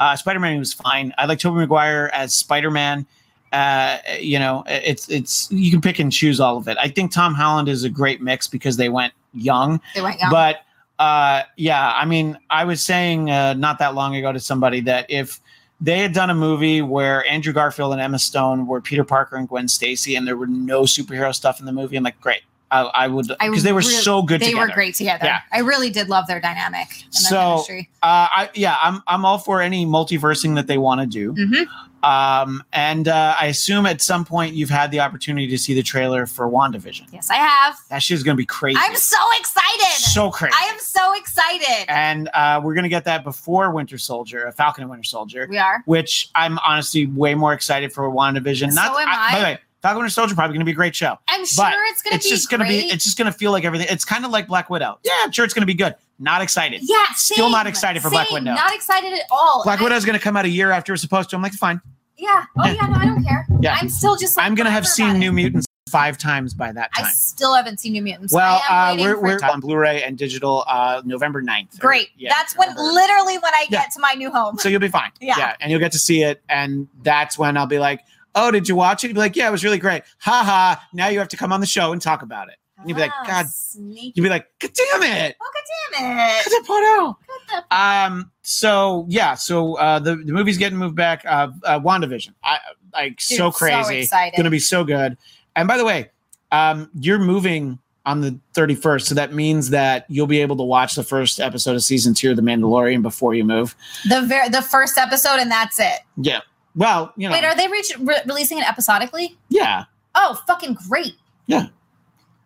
Uh, 0.00 0.16
Spider 0.16 0.40
Man 0.40 0.58
was 0.58 0.72
fine. 0.72 1.14
I 1.16 1.26
like 1.26 1.38
Tobey 1.38 1.58
Maguire 1.58 2.10
as 2.12 2.34
Spider 2.34 2.70
Man. 2.70 3.06
Uh, 3.54 3.98
you 4.20 4.38
know, 4.38 4.64
it's 4.66 5.08
it's 5.08 5.48
you 5.52 5.70
can 5.70 5.80
pick 5.80 5.98
and 6.00 6.10
choose 6.10 6.40
all 6.40 6.56
of 6.56 6.66
it. 6.66 6.76
I 6.80 6.88
think 6.88 7.12
Tom 7.12 7.34
Holland 7.34 7.68
is 7.68 7.84
a 7.84 7.88
great 7.88 8.20
mix 8.20 8.48
because 8.48 8.76
they 8.76 8.88
went 8.88 9.12
young, 9.32 9.80
they 9.94 10.02
went 10.02 10.18
young. 10.18 10.30
but 10.30 10.56
uh, 10.98 11.42
yeah, 11.56 11.92
I 11.94 12.04
mean, 12.04 12.36
I 12.50 12.64
was 12.64 12.82
saying 12.82 13.30
uh, 13.30 13.54
not 13.54 13.78
that 13.78 13.94
long 13.94 14.16
ago 14.16 14.32
to 14.32 14.40
somebody 14.40 14.80
that 14.80 15.06
if 15.08 15.40
they 15.80 15.98
had 16.00 16.12
done 16.12 16.30
a 16.30 16.34
movie 16.34 16.82
where 16.82 17.24
Andrew 17.26 17.52
Garfield 17.52 17.92
and 17.92 18.00
Emma 18.00 18.18
Stone 18.18 18.66
were 18.66 18.80
Peter 18.80 19.04
Parker 19.04 19.36
and 19.36 19.48
Gwen 19.48 19.68
Stacy, 19.68 20.16
and 20.16 20.26
there 20.26 20.36
were 20.36 20.46
no 20.48 20.82
superhero 20.82 21.32
stuff 21.34 21.60
in 21.60 21.66
the 21.66 21.72
movie, 21.72 21.96
I'm 21.96 22.02
like, 22.04 22.20
great. 22.20 22.42
I, 22.70 22.80
I 22.94 23.08
would 23.08 23.28
because 23.28 23.62
they 23.62 23.72
were 23.72 23.80
really- 23.80 23.92
so 23.92 24.20
good 24.22 24.40
they 24.40 24.46
together. 24.46 24.66
were 24.68 24.72
great 24.74 24.94
together. 24.96 25.26
Yeah. 25.26 25.40
I 25.52 25.60
really 25.60 25.90
did 25.90 26.08
love 26.08 26.26
their 26.26 26.40
dynamic 26.40 26.88
and 27.04 27.14
So. 27.14 27.64
Uh, 27.70 27.76
I 28.02 28.50
yeah, 28.54 28.76
I'm 28.82 29.00
I'm 29.06 29.24
all 29.24 29.38
for 29.38 29.60
any 29.60 29.86
multiversing 29.86 30.56
that 30.56 30.66
they 30.66 30.78
want 30.78 31.00
to 31.00 31.06
do. 31.06 31.34
Mhm. 31.34 31.66
Um, 32.04 32.62
and 32.72 33.08
uh, 33.08 33.34
I 33.40 33.46
assume 33.46 33.86
at 33.86 34.02
some 34.02 34.24
point 34.24 34.54
you've 34.54 34.70
had 34.70 34.90
the 34.90 35.00
opportunity 35.00 35.46
to 35.48 35.58
see 35.58 35.72
the 35.74 35.82
trailer 35.82 36.26
for 36.26 36.48
WandaVision. 36.48 37.12
Yes, 37.12 37.30
I 37.30 37.36
have. 37.36 37.76
That 37.90 38.02
shit's 38.02 38.22
gonna 38.22 38.36
be 38.36 38.44
crazy. 38.46 38.78
I'm 38.80 38.94
so 38.96 39.16
excited. 39.38 39.94
so 40.02 40.30
crazy. 40.30 40.54
I 40.56 40.66
am 40.66 40.78
so 40.78 41.14
excited. 41.14 41.84
and 41.88 42.28
uh, 42.34 42.60
we're 42.62 42.74
gonna 42.74 42.88
get 42.88 43.04
that 43.04 43.24
before 43.24 43.70
Winter 43.70 43.96
Soldier, 43.98 44.46
uh, 44.48 44.52
Falcon 44.52 44.82
and 44.82 44.90
Winter 44.90 45.04
Soldier, 45.04 45.46
We 45.48 45.58
are. 45.58 45.82
which 45.86 46.28
I'm 46.34 46.58
honestly 46.58 47.06
way 47.06 47.34
more 47.34 47.52
excited 47.54 47.92
for 47.92 48.08
WandaVision. 48.10 48.70
So 48.70 48.74
Not 48.74 48.90
am 49.00 49.06
By 49.06 49.38
the 49.38 49.38
I. 49.38 49.42
way, 49.42 49.58
Falcon 49.82 49.96
and 49.96 50.02
Winter 50.02 50.10
Soldier 50.10 50.34
probably 50.34 50.54
gonna 50.54 50.64
be 50.64 50.72
a 50.72 50.74
great 50.74 50.94
show. 50.94 51.18
I'm 51.28 51.44
sure 51.46 51.64
But 51.64 51.74
it's 51.90 52.02
gonna 52.02 52.12
be. 52.12 52.16
it's 52.16 52.28
just 52.28 52.50
gonna 52.50 52.64
be. 52.66 52.78
It's 52.90 53.04
just 53.04 53.16
gonna 53.16 53.32
feel 53.32 53.50
like 53.52 53.64
everything. 53.64 53.86
It's 53.90 54.04
kind 54.04 54.24
of 54.24 54.30
like 54.30 54.46
Black 54.46 54.68
Widow. 54.68 54.98
Yeah, 55.04 55.12
I'm 55.22 55.32
sure 55.32 55.44
it's 55.44 55.54
gonna 55.54 55.64
be 55.66 55.74
good. 55.74 55.94
Not 56.18 56.42
excited. 56.42 56.80
yeah, 56.84 57.06
Still 57.16 57.50
not 57.50 57.66
excited 57.66 58.00
for 58.02 58.08
Black 58.10 58.30
Widow. 58.30 58.54
Not 58.54 58.72
excited 58.74 59.12
at 59.12 59.22
all. 59.30 59.62
Black 59.64 59.80
I- 59.80 59.84
Widow's 59.84 60.04
gonna 60.04 60.18
come 60.18 60.36
out 60.36 60.44
a 60.44 60.48
year 60.48 60.70
after 60.70 60.92
it's 60.92 61.02
supposed 61.02 61.30
to. 61.30 61.36
I'm 61.36 61.42
like, 61.42 61.52
fine. 61.54 61.80
Yeah. 62.16 62.44
Oh 62.58 62.66
yeah. 62.66 62.86
No, 62.86 62.94
I 62.96 63.06
don't 63.06 63.24
care. 63.24 63.46
Yeah. 63.60 63.76
I'm 63.80 63.88
still 63.88 64.16
just. 64.16 64.36
Like, 64.36 64.46
I'm 64.46 64.54
gonna 64.54 64.70
have 64.70 64.86
seen 64.86 65.18
New. 65.18 65.32
Mutants 65.32 65.66
five 65.90 66.18
times 66.18 66.54
by 66.54 66.72
that 66.72 66.92
time. 66.94 67.04
I 67.06 67.10
still 67.10 67.54
haven't 67.54 67.78
seen 67.78 67.92
New 67.92 68.02
Mutants. 68.02 68.32
Well, 68.32 68.60
I 68.68 68.92
am 68.92 68.98
uh, 68.98 69.02
we're, 69.02 69.20
we're 69.20 69.38
on 69.44 69.60
Blu-ray 69.60 70.02
and 70.02 70.18
digital 70.18 70.64
uh, 70.66 71.02
November 71.04 71.40
9th. 71.40 71.76
or- 71.76 71.78
great. 71.78 72.08
yeah, 72.16 72.30
That's 72.36 72.56
when 72.58 72.68
literally 72.74 73.38
when 73.38 73.54
I 73.54 73.66
Yeah. 73.70 73.82
get 73.82 73.92
to 73.92 74.00
my 74.00 74.14
new 74.14 74.28
home. 74.30 74.58
So 74.58 74.68
you'll 74.68 74.80
be 74.80 74.88
fine. 74.88 75.12
Yeah. 75.20 75.34
yeah. 75.38 75.56
and 75.60 75.70
you'll 75.70 75.78
get 75.80 75.92
to 75.92 75.98
see 75.98 76.22
it, 76.24 76.42
and 76.48 76.88
that's 77.04 77.38
when 77.38 77.56
I'll 77.56 77.66
be 77.66 77.78
like, 77.78 78.00
"Oh, 78.34 78.50
did 78.50 78.68
you 78.68 78.74
watch 78.74 79.04
it?" 79.04 79.08
You'll 79.08 79.14
be 79.14 79.20
like, 79.20 79.36
"Yeah, 79.36 79.48
it 79.48 79.52
was 79.52 79.62
really 79.62 79.78
great." 79.78 80.02
Ha 80.20 80.42
ha! 80.44 80.88
Now 80.92 81.08
you 81.08 81.20
have 81.20 81.28
to 81.28 81.36
come 81.36 81.52
on 81.52 81.60
the 81.60 81.66
show 81.66 81.92
and 81.92 82.02
talk 82.02 82.22
about 82.22 82.48
it. 82.48 82.56
And 82.78 82.88
you'd 82.88 82.96
be 82.96 83.02
like, 83.02 83.12
Ah, 83.14 83.24
"God," 83.28 83.46
sneaky. 83.48 84.12
you'd 84.16 84.24
be 84.24 84.28
like, 84.30 84.48
"God 84.58 84.72
damn 84.74 85.02
it!" 85.04 85.36
Oh, 85.40 85.50
God 85.54 85.98
damn 85.98 86.28
it. 86.40 87.14
Cut 87.54 87.68
that 87.68 87.68
part 87.70 87.82
out. 87.82 88.06
Cut 88.06 88.10
the- 88.10 88.14
Um. 88.16 88.30
So 88.42 89.06
yeah. 89.08 89.34
So 89.34 89.74
uh, 89.78 89.98
the 89.98 90.16
the 90.16 90.32
movie's 90.32 90.58
getting 90.58 90.78
moved 90.78 90.96
back. 90.96 91.24
Uh, 91.26 91.48
uh 91.64 91.80
Wandavision. 91.80 92.34
I 92.42 92.58
like 92.92 93.12
Dude, 93.18 93.20
so 93.22 93.36
so 93.36 93.52
crazy. 93.52 93.98
excited. 94.00 94.36
Going 94.36 94.44
to 94.44 94.50
be 94.50 94.58
so 94.58 94.84
good. 94.84 95.16
And 95.56 95.66
by 95.68 95.76
the 95.76 95.84
way, 95.84 96.10
um, 96.52 96.90
you're 97.00 97.18
moving 97.18 97.78
on 98.06 98.20
the 98.20 98.38
31st, 98.54 99.02
so 99.06 99.14
that 99.14 99.32
means 99.32 99.70
that 99.70 100.04
you'll 100.08 100.26
be 100.26 100.40
able 100.42 100.56
to 100.56 100.62
watch 100.62 100.94
the 100.94 101.02
first 101.02 101.40
episode 101.40 101.74
of 101.74 101.82
season 101.82 102.12
two 102.12 102.30
of 102.30 102.36
The 102.36 102.42
Mandalorian 102.42 103.00
before 103.00 103.32
you 103.34 103.44
move. 103.44 103.74
The 104.08 104.20
ver- 104.26 104.50
the 104.50 104.60
first 104.60 104.98
episode 104.98 105.36
and 105.40 105.50
that's 105.50 105.80
it. 105.80 106.00
Yeah. 106.18 106.40
Well, 106.76 107.12
you 107.16 107.28
know. 107.28 107.34
Wait, 107.34 107.44
are 107.44 107.56
they 107.56 107.66
re- 107.66 107.82
re- 108.00 108.20
releasing 108.26 108.58
it 108.58 108.68
episodically? 108.68 109.38
yeah. 109.48 109.84
Oh, 110.16 110.38
fucking 110.46 110.76
great. 110.88 111.14
Yeah. 111.46 111.68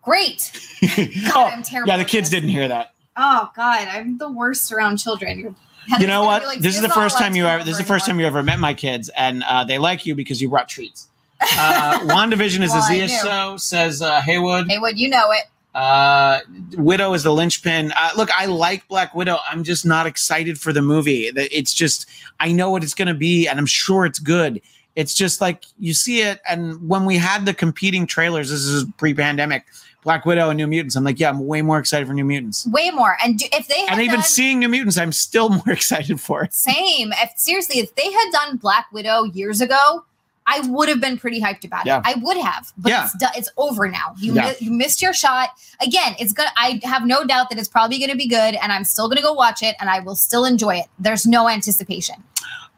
Great. 0.03 0.53
God, 0.81 1.11
oh, 1.35 1.45
I'm 1.53 1.63
terrible. 1.63 1.89
yeah. 1.91 1.97
The 1.99 2.05
kids 2.05 2.31
didn't 2.31 2.49
hear 2.51 2.69
that. 2.69 2.95
Oh 3.21 3.51
God, 3.57 3.89
I'm 3.89 4.17
the 4.17 4.31
worst 4.31 4.71
around 4.73 4.99
children. 4.99 5.39
You're- 5.41 5.55
You 5.99 6.07
know 6.07 6.23
what? 6.25 6.45
like, 6.45 6.61
this 6.61 6.77
is 6.77 6.83
the 6.83 6.89
first 6.89 7.19
time 7.19 7.35
you 7.35 7.47
ever. 7.47 7.65
This 7.65 7.73
is 7.73 7.79
the 7.79 7.85
first 7.85 8.07
time 8.07 8.21
you 8.21 8.27
ever 8.27 8.43
met 8.43 8.59
my 8.61 8.75
kids, 8.75 9.09
and 9.17 9.43
uh, 9.43 9.65
they 9.65 9.79
like 9.79 10.07
you 10.07 10.15
because 10.15 10.41
you 10.41 10.49
brought 10.51 10.69
treats. 10.69 11.09
Uh, 11.41 11.99
Wandavision 12.03 12.63
is 12.63 12.71
Well, 12.71 12.83
Azia 12.83 13.09
so 13.09 13.57
says 13.57 14.03
uh, 14.03 14.21
Haywood. 14.21 14.69
Haywood, 14.69 14.99
you 14.99 15.09
know 15.09 15.31
it. 15.33 15.45
Uh, 15.75 16.41
Widow 16.77 17.15
is 17.15 17.23
the 17.23 17.33
linchpin. 17.33 17.93
Uh, 17.93 18.11
look, 18.17 18.29
I 18.39 18.47
like 18.47 18.87
Black 18.89 19.15
Widow. 19.15 19.39
I'm 19.51 19.65
just 19.65 19.87
not 19.87 20.07
excited 20.07 20.61
for 20.61 20.73
the 20.73 20.83
movie. 20.83 21.27
It's 21.35 21.73
just 21.73 22.07
I 22.39 22.53
know 22.53 22.71
what 22.71 22.83
it's 22.85 22.95
going 22.95 23.09
to 23.09 23.15
be, 23.15 23.49
and 23.49 23.59
I'm 23.59 23.67
sure 23.67 24.05
it's 24.05 24.19
good. 24.19 24.61
It's 24.97 25.15
just 25.15 25.41
like 25.41 25.65
you 25.79 25.95
see 25.95 26.21
it, 26.23 26.41
and 26.49 26.89
when 26.89 27.05
we 27.07 27.17
had 27.17 27.47
the 27.47 27.55
competing 27.55 28.07
trailers, 28.07 28.51
this 28.51 28.61
is 28.65 28.85
pre-pandemic. 28.97 29.65
Black 30.09 30.25
Widow 30.25 30.49
and 30.49 30.57
New 30.57 30.67
Mutants. 30.67 30.97
I'm 30.97 31.05
like, 31.05 31.21
yeah, 31.21 31.29
I'm 31.29 31.47
way 31.47 31.61
more 31.61 31.79
excited 31.79 32.09
for 32.09 32.15
New 32.15 32.25
Mutants. 32.25 32.67
Way 32.69 32.89
more. 32.91 33.19
And 33.23 33.39
do, 33.39 33.45
if 33.53 33.69
they 33.69 33.81
had 33.81 33.91
And 33.93 34.01
even 34.01 34.15
done, 34.21 34.25
seeing 34.25 34.59
New 34.59 34.69
Mutants, 34.71 34.97
I'm 34.97 35.13
still 35.13 35.51
more 35.67 35.69
excited 35.71 36.19
for 36.19 36.43
it. 36.45 36.55
same, 36.55 37.13
if 37.13 37.33
seriously, 37.37 37.81
if 37.81 37.95
they 37.95 38.11
had 38.11 38.31
done 38.33 38.57
Black 38.57 38.87
Widow 38.91 39.25
years 39.25 39.61
ago, 39.61 40.07
I 40.47 40.61
would 40.61 40.89
have 40.89 40.99
been 40.99 41.19
pretty 41.19 41.43
hyped 41.43 41.67
about 41.67 41.85
Yeah. 41.85 41.99
it. 41.99 42.05
I 42.07 42.15
would 42.23 42.39
have, 42.39 42.73
but 42.79 42.89
Yeah. 42.89 43.05
it's 43.05 43.19
do- 43.19 43.27
it's 43.37 43.51
over 43.59 43.87
now. 43.87 44.15
You 44.17 44.33
Yeah. 44.33 44.49
mi- 44.59 44.67
you 44.67 44.71
missed 44.71 45.03
your 45.03 45.13
shot. 45.13 45.51
Again, 45.83 46.15
it's 46.19 46.33
gonna. 46.33 46.49
I 46.57 46.81
have 46.85 47.05
no 47.05 47.23
doubt 47.25 47.51
that 47.51 47.59
it's 47.59 47.69
probably 47.69 47.99
going 47.99 48.11
to 48.11 48.17
be 48.17 48.27
good, 48.29 48.55
and 48.55 48.73
I'm 48.73 48.85
still 48.85 49.09
going 49.09 49.19
to 49.19 49.23
go 49.23 49.35
watch 49.35 49.63
it, 49.63 49.77
and 49.79 49.91
I 49.91 50.01
will 50.01 50.17
still 50.17 50.47
enjoy 50.47 50.77
it. 50.77 50.87
There's 50.99 51.27
no 51.27 51.51
anticipation. 51.51 52.25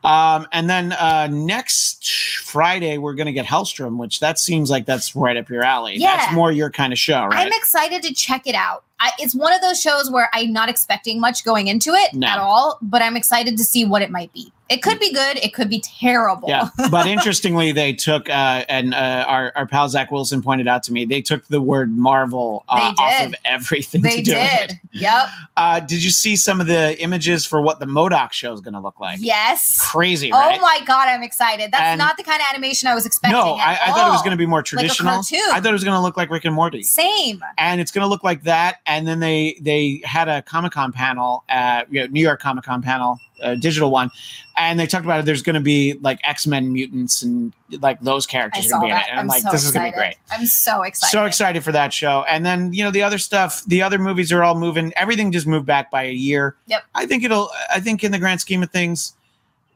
Um, 0.02 0.46
and 0.52 0.68
then 0.70 0.92
uh, 0.92 1.28
next 1.30 2.08
Friday 2.40 2.98
we're 2.98 3.14
gonna 3.14 3.32
get 3.32 3.46
Helstrom, 3.46 3.98
which 3.98 4.20
that 4.20 4.38
seems 4.38 4.70
like 4.70 4.86
that's 4.86 5.14
right 5.14 5.36
up 5.36 5.48
your 5.48 5.62
alley. 5.62 5.96
Yeah. 5.96 6.16
That's 6.16 6.34
more 6.34 6.50
your 6.50 6.70
kind 6.70 6.92
of 6.92 6.98
show, 6.98 7.26
right? 7.26 7.46
I'm 7.46 7.52
excited 7.52 8.02
to 8.04 8.14
check 8.14 8.46
it 8.46 8.54
out. 8.54 8.84
I, 8.98 9.10
it's 9.18 9.34
one 9.34 9.52
of 9.52 9.60
those 9.60 9.80
shows 9.80 10.10
where 10.10 10.28
I'm 10.32 10.52
not 10.52 10.68
expecting 10.68 11.20
much 11.20 11.44
going 11.44 11.68
into 11.68 11.92
it 11.94 12.12
No. 12.14 12.26
at 12.26 12.38
all, 12.38 12.78
but 12.82 13.02
I'm 13.02 13.16
excited 13.16 13.56
to 13.56 13.64
see 13.64 13.84
what 13.84 14.02
it 14.02 14.10
might 14.10 14.32
be. 14.32 14.52
It 14.70 14.82
could 14.82 14.98
be 15.00 15.12
good. 15.12 15.36
It 15.38 15.52
could 15.52 15.68
be 15.68 15.80
terrible. 15.80 16.48
yeah, 16.48 16.68
but 16.90 17.06
interestingly, 17.06 17.72
they 17.72 17.92
took 17.92 18.30
uh, 18.30 18.64
and 18.68 18.94
uh, 18.94 19.24
our 19.28 19.52
our 19.56 19.66
pal 19.66 19.88
Zach 19.88 20.10
Wilson 20.10 20.40
pointed 20.42 20.68
out 20.68 20.82
to 20.84 20.92
me 20.92 21.04
they 21.04 21.20
took 21.20 21.44
the 21.48 21.60
word 21.60 21.90
Marvel 21.96 22.64
uh, 22.68 22.94
off 22.98 23.26
of 23.26 23.34
everything. 23.44 24.00
They 24.02 24.16
to 24.18 24.22
do 24.22 24.32
with 24.32 24.50
did. 24.60 24.70
it. 24.70 24.76
Yep. 24.92 25.26
Uh, 25.56 25.80
did 25.80 26.02
you 26.02 26.10
see 26.10 26.36
some 26.36 26.60
of 26.60 26.66
the 26.68 26.98
images 27.02 27.44
for 27.44 27.60
what 27.60 27.80
the 27.80 27.86
MODOK 27.86 28.32
show 28.32 28.52
is 28.52 28.60
going 28.60 28.74
to 28.74 28.80
look 28.80 28.98
like? 29.00 29.18
Yes. 29.20 29.78
Crazy, 29.80 30.32
Oh 30.32 30.38
right? 30.38 30.60
my 30.60 30.80
god, 30.86 31.08
I'm 31.08 31.22
excited. 31.22 31.72
That's 31.72 31.82
And- 31.82 31.98
not 31.98 32.16
the 32.16 32.22
kind 32.22 32.40
of 32.40 32.46
animation 32.50 32.88
I 32.88 32.94
was 32.94 33.06
expecting. 33.06 33.38
no, 33.38 33.54
I, 33.54 33.72
I 33.86 33.92
thought 33.92 34.08
it 34.08 34.12
was 34.12 34.22
going 34.22 34.30
to 34.32 34.36
be 34.36 34.46
more 34.46 34.60
a 34.60 34.62
traditional. 34.62 35.12
cartoon. 35.14 35.40
I 35.52 35.60
thought 35.60 35.70
it 35.70 35.72
was 35.72 35.84
going 35.84 35.96
to 35.96 36.00
look 36.00 36.16
like 36.16 36.30
Rick 36.30 36.44
and 36.44 36.54
Morty. 36.54 36.82
same. 36.82 37.42
and 37.58 37.80
it's 37.80 37.90
going 37.90 38.02
to 38.04 38.08
look 38.08 38.22
like 38.24 38.44
that. 38.44 38.76
And 38.86 39.06
then 39.06 39.20
they 39.20 39.58
they 39.60 40.00
had 40.04 40.28
a 40.28 40.42
Comic 40.42 40.72
Con 40.72 40.92
panel, 40.92 41.44
uh, 41.48 41.82
you 41.90 42.00
know, 42.00 42.06
New 42.06 42.20
York 42.22 42.40
Comic 42.40 42.64
Con 42.64 42.82
panel, 42.82 43.18
a 43.40 43.56
digital 43.56 43.90
one, 43.90 44.10
and 44.56 44.78
they 44.78 44.86
talked 44.86 45.04
about 45.04 45.20
it. 45.20 45.26
There's 45.26 45.42
going 45.42 45.54
to 45.54 45.60
be 45.60 45.94
like 46.00 46.20
X 46.24 46.46
Men 46.46 46.72
mutants 46.72 47.22
and 47.22 47.52
like 47.80 48.00
those 48.00 48.26
characters 48.26 48.66
are 48.66 48.80
going 48.80 48.82
to 48.82 48.86
be 48.86 48.90
in 48.90 48.96
it. 48.98 49.06
And 49.10 49.18
I'm, 49.18 49.24
I'm 49.24 49.26
like, 49.28 49.42
so 49.42 49.50
this 49.50 49.64
is 49.64 49.72
going 49.72 49.90
to 49.90 49.96
be 49.96 49.98
great. 49.98 50.16
I'm 50.30 50.46
so 50.46 50.82
excited. 50.82 51.12
So 51.12 51.24
excited 51.24 51.64
for 51.64 51.72
that 51.72 51.92
show. 51.92 52.24
And 52.28 52.44
then 52.44 52.72
you 52.72 52.84
know 52.84 52.90
the 52.90 53.02
other 53.02 53.18
stuff, 53.18 53.64
the 53.66 53.82
other 53.82 53.98
movies 53.98 54.32
are 54.32 54.42
all 54.42 54.54
moving. 54.54 54.92
Everything 54.96 55.32
just 55.32 55.46
moved 55.46 55.66
back 55.66 55.90
by 55.90 56.04
a 56.04 56.12
year. 56.12 56.56
Yep. 56.66 56.84
I 56.94 57.06
think 57.06 57.24
it'll. 57.24 57.50
I 57.72 57.80
think 57.80 58.04
in 58.04 58.12
the 58.12 58.18
grand 58.18 58.40
scheme 58.40 58.62
of 58.62 58.70
things, 58.70 59.14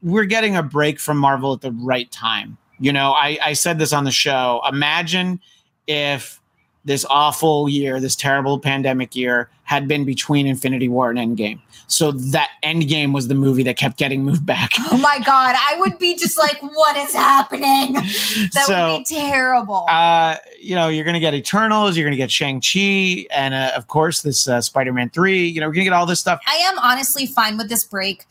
we're 0.02 0.24
getting 0.24 0.56
a 0.56 0.62
break 0.62 1.00
from 1.00 1.16
Marvel 1.16 1.52
at 1.52 1.60
the 1.60 1.72
right 1.72 2.10
time. 2.10 2.58
You 2.78 2.92
know, 2.92 3.12
I, 3.12 3.38
I 3.42 3.52
said 3.52 3.78
this 3.78 3.92
on 3.92 4.04
the 4.04 4.10
show. 4.10 4.60
Imagine 4.68 5.40
if 5.86 6.40
this 6.84 7.04
awful 7.08 7.68
year, 7.68 8.00
this 8.00 8.14
terrible 8.16 8.58
pandemic 8.58 9.16
year, 9.16 9.48
had 9.62 9.88
been 9.88 10.04
between 10.04 10.46
Infinity 10.46 10.88
War 10.88 11.10
and 11.10 11.18
Endgame. 11.18 11.60
So 11.86 12.12
that 12.12 12.50
Endgame 12.62 13.12
was 13.12 13.28
the 13.28 13.34
movie 13.34 13.62
that 13.64 13.76
kept 13.76 13.96
getting 13.96 14.24
moved 14.24 14.44
back. 14.44 14.72
Oh 14.94 14.98
my 14.98 15.18
god, 15.18 15.56
I 15.58 15.76
would 15.80 15.98
be 15.98 16.14
just 16.14 16.38
like, 16.38 16.62
what 16.62 16.96
is 16.96 17.12
happening? 17.12 17.94
That 17.94 18.64
so, 18.66 18.92
would 18.92 18.98
be 18.98 19.04
terrible. 19.04 19.86
uh, 19.88 20.36
you 20.60 20.76
know, 20.76 20.88
you're 20.88 21.04
going 21.04 21.14
to 21.14 21.20
get 21.20 21.34
Eternals, 21.34 21.96
you're 21.96 22.04
going 22.04 22.12
to 22.12 22.16
get 22.16 22.30
Shang-Chi, 22.30 23.26
and 23.34 23.54
uh, 23.54 23.72
of 23.74 23.88
course, 23.88 24.22
this 24.22 24.46
uh, 24.46 24.60
Spider 24.60 24.92
Man 24.92 25.10
3. 25.10 25.46
You 25.48 25.60
know, 25.60 25.66
we're 25.66 25.72
going 25.72 25.84
to 25.84 25.90
get 25.90 25.92
all 25.92 26.06
this 26.06 26.20
stuff. 26.20 26.40
I 26.46 26.56
am 26.56 26.78
honestly 26.78 27.26
fine 27.26 27.56
with 27.56 27.68
this 27.68 27.84
break. 27.84 28.24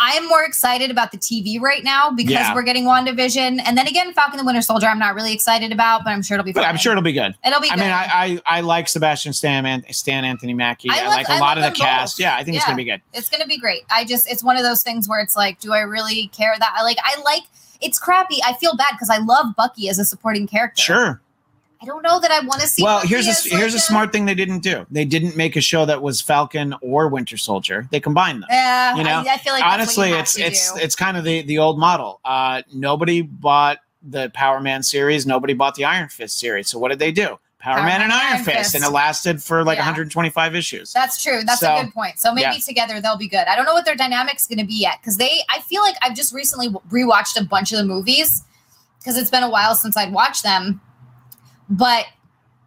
I 0.00 0.12
am 0.12 0.28
more 0.28 0.44
excited 0.44 0.90
about 0.92 1.10
the 1.10 1.18
TV 1.18 1.60
right 1.60 1.82
now 1.82 2.10
because 2.10 2.32
Yeah. 2.32 2.54
we're 2.54 2.62
getting 2.62 2.84
WandaVision. 2.84 3.60
And 3.64 3.76
then 3.76 3.88
again, 3.88 4.12
Falcon 4.12 4.38
the 4.38 4.44
Winter 4.44 4.62
Soldier, 4.62 4.86
I'm 4.86 4.98
not 4.98 5.14
really 5.16 5.32
excited 5.32 5.72
about, 5.72 6.04
but 6.04 6.10
I'm 6.10 6.22
sure 6.22 6.36
it'll 6.36 6.44
be 6.44 6.52
But. 6.52 6.66
I'm 6.66 6.76
sure 6.76 6.92
it'll 6.92 7.02
be 7.02 7.12
good. 7.12 7.34
it'll 7.44 7.60
be 7.60 7.68
I 7.68 7.74
good. 7.74 7.80
mean, 7.80 7.90
I, 7.90 8.40
I 8.46 8.58
I 8.58 8.60
like 8.60 8.88
Sebastian 8.88 9.32
Stan, 9.32 9.66
and 9.66 9.84
Stan 9.90 10.24
Anthony 10.24 10.54
Mackie. 10.54 10.88
I 10.90 11.00
I, 11.00 11.02
love- 11.06 11.14
like 11.14 11.28
a 11.28 11.34
lot 11.38 11.58
of 11.58 11.64
the 11.64 11.70
cast. 11.72 12.16
both. 12.16 12.22
Yeah, 12.22 12.36
I 12.36 12.44
think 12.44 12.56
it's 12.56 12.64
gonna 12.64 12.76
be 12.76 12.84
good. 12.84 13.02
it's 13.12 13.28
gonna 13.28 13.46
be 13.46 13.58
great. 13.58 13.82
I 13.90 14.04
just 14.04 14.30
it's 14.30 14.44
one 14.44 14.56
of 14.56 14.62
those 14.62 14.82
things 14.82 15.08
where 15.08 15.20
it's 15.20 15.36
like, 15.36 15.58
do 15.60 15.72
I 15.72 15.80
really 15.80 16.28
care 16.28 16.54
that 16.58 16.74
I 16.78 16.82
like 16.84 16.98
I 17.02 17.20
like 17.22 17.42
it's 17.80 17.98
crappy. 17.98 18.38
I 18.44 18.54
feel 18.54 18.76
bad 18.76 18.90
because 18.92 19.10
I 19.10 19.18
love 19.18 19.54
Bucky 19.56 19.88
as 19.88 19.98
a 19.98 20.04
supporting 20.04 20.46
character. 20.46 20.82
Sure. 20.82 21.20
I 21.80 21.86
don't 21.86 22.02
know 22.02 22.18
that 22.20 22.30
I 22.30 22.40
want 22.40 22.60
to 22.60 22.66
see 22.66 22.82
Well, 22.82 23.00
here's 23.00 23.26
a 23.28 23.48
here's 23.56 23.74
a 23.74 23.78
smart 23.78 24.10
thing 24.12 24.24
they 24.26 24.34
didn't 24.34 24.60
do. 24.60 24.84
They 24.90 25.04
didn't 25.04 25.36
make 25.36 25.54
a 25.56 25.60
show 25.60 25.84
that 25.84 26.02
was 26.02 26.20
Falcon 26.20 26.74
or 26.80 27.08
Winter 27.08 27.36
Soldier. 27.36 27.86
They 27.90 28.00
combined 28.00 28.42
them. 28.42 28.48
Yeah, 28.50 28.96
you 28.96 29.04
know, 29.04 29.22
I, 29.26 29.34
I 29.34 29.36
feel 29.38 29.52
like 29.52 29.64
Honestly, 29.64 30.08
what 30.08 30.08
you 30.10 30.14
have 30.16 30.22
it's 30.24 30.38
it's 30.38 30.72
do. 30.72 30.80
it's 30.80 30.94
kind 30.96 31.16
of 31.16 31.24
the 31.24 31.42
the 31.42 31.58
old 31.58 31.78
model. 31.78 32.20
Uh, 32.24 32.62
nobody 32.72 33.22
bought 33.22 33.78
the 34.02 34.30
Power 34.30 34.60
Man 34.60 34.82
series. 34.82 35.26
Nobody 35.26 35.54
bought 35.54 35.74
the 35.76 35.84
Iron 35.84 36.08
Fist 36.08 36.38
series. 36.38 36.68
So 36.68 36.78
what 36.78 36.88
did 36.88 36.98
they 36.98 37.12
do? 37.12 37.38
Power, 37.60 37.82
Man 37.82 38.02
and 38.02 38.12
Iron, 38.12 38.44
Fist, 38.44 38.76
and 38.76 38.84
it 38.84 38.90
lasted 38.90 39.42
for 39.42 39.64
like 39.64 39.78
Yeah. 39.78 39.82
125 39.82 40.54
issues. 40.54 40.92
That's 40.92 41.20
true. 41.20 41.42
That's 41.44 41.58
So, 41.58 41.74
a 41.74 41.82
good 41.82 41.92
point. 41.92 42.20
So 42.20 42.32
maybe 42.32 42.42
yeah. 42.54 42.58
together 42.64 43.00
they'll 43.00 43.16
be 43.16 43.26
good. 43.26 43.48
I 43.48 43.56
don't 43.56 43.64
know 43.66 43.74
what 43.74 43.84
their 43.84 43.96
dynamic's 43.96 44.46
going 44.46 44.58
to 44.60 44.64
be 44.64 44.74
yet 44.80 44.98
because 45.00 45.16
they. 45.16 45.42
I 45.50 45.60
feel 45.62 45.82
like 45.82 45.96
I've 46.00 46.14
just 46.14 46.32
recently 46.32 46.68
rewatched 46.90 47.38
a 47.40 47.44
bunch 47.44 47.72
of 47.72 47.78
the 47.78 47.84
movies 47.84 48.44
because 49.00 49.18
it's 49.18 49.28
been 49.30 49.42
a 49.42 49.50
while 49.50 49.74
since 49.74 49.96
I'd 49.96 50.12
watched 50.12 50.44
them, 50.44 50.80
but 51.68 52.06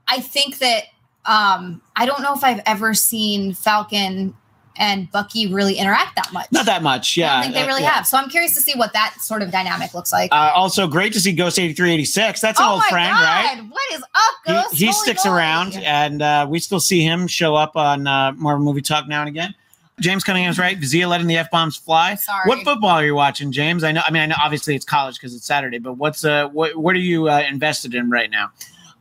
I 0.08 0.20
think 0.20 0.60
that 0.60 0.86
um 1.26 1.82
I 1.96 2.06
don't 2.06 2.22
know 2.22 2.34
if 2.34 2.44
I've 2.44 2.62
ever 2.66 2.94
seen 2.94 3.54
Falcon 3.54 4.36
and 4.78 5.12
Bucky 5.12 5.52
really 5.54 5.76
interact 5.78 6.16
that 6.16 6.32
much. 6.34 6.48
Not 6.52 6.66
that 6.66 6.82
much. 6.82 7.18
I 7.18 7.22
Yeah, 7.22 7.34
don't 7.34 7.44
think 7.44 7.54
they 7.56 7.62
uh, 7.64 7.68
really 7.68 7.82
yeah. 7.84 7.92
have. 7.92 8.08
So 8.08 8.18
I'm 8.18 8.30
curious 8.30 8.54
to 8.56 8.62
see 8.62 8.74
what 8.74 8.94
that 8.94 9.16
sort 9.20 9.42
of 9.42 9.52
dynamic 9.52 9.94
looks 9.94 10.12
like. 10.12 10.32
Uh, 10.32 10.52
also, 10.56 10.88
great 10.88 11.14
to 11.14 11.20
see 11.20 11.34
Ghost 11.34 11.60
8386. 11.60 12.42
That's 12.42 12.60
an 12.60 12.66
oh 12.68 12.74
old 12.76 12.84
friend, 12.86 13.12
god! 13.12 13.22
right? 13.22 13.62
What 13.70 13.94
is 13.94 14.02
up, 14.02 14.36
Ghost? 14.48 14.76
he, 14.76 14.88
he 14.88 14.94
sticks 14.94 15.26
around, 15.26 15.76
and 15.76 16.22
uh, 16.22 16.48
we 16.50 16.60
still 16.60 16.80
see 16.80 17.04
him 17.04 17.28
show 17.28 17.54
up 17.56 17.76
on 17.76 18.08
uh, 18.08 18.32
Marvel 18.34 18.64
Movie 18.64 18.82
Talk 18.82 19.08
now 19.08 19.20
and 19.22 19.30
again. 19.30 19.54
James 20.00 20.24
Cunningham's 20.24 20.58
right. 20.58 20.80
Xia 20.80 21.08
letting 21.08 21.28
the 21.28 21.38
f 21.38 21.52
bombs 21.52 21.78
fly. 21.78 22.16
Sorry. 22.16 22.48
What 22.48 22.64
football 22.64 22.90
are 22.90 23.06
you 23.06 23.14
watching, 23.14 23.52
James? 23.52 23.84
I 23.84 23.92
know. 23.92 24.02
I 24.06 24.12
mean, 24.12 24.24
I 24.24 24.26
know. 24.26 24.36
Obviously, 24.44 24.74
it's 24.76 24.86
college 24.86 25.16
because 25.16 25.36
it's 25.36 25.46
Saturday. 25.46 25.78
But 25.78 25.94
what's 25.94 26.26
uh, 26.26 26.48
what 26.50 26.76
what 26.76 26.96
are 26.96 27.00
you 27.00 27.30
uh, 27.30 27.44
invested 27.48 27.94
in 27.94 28.10
right 28.10 28.32
now? 28.32 28.52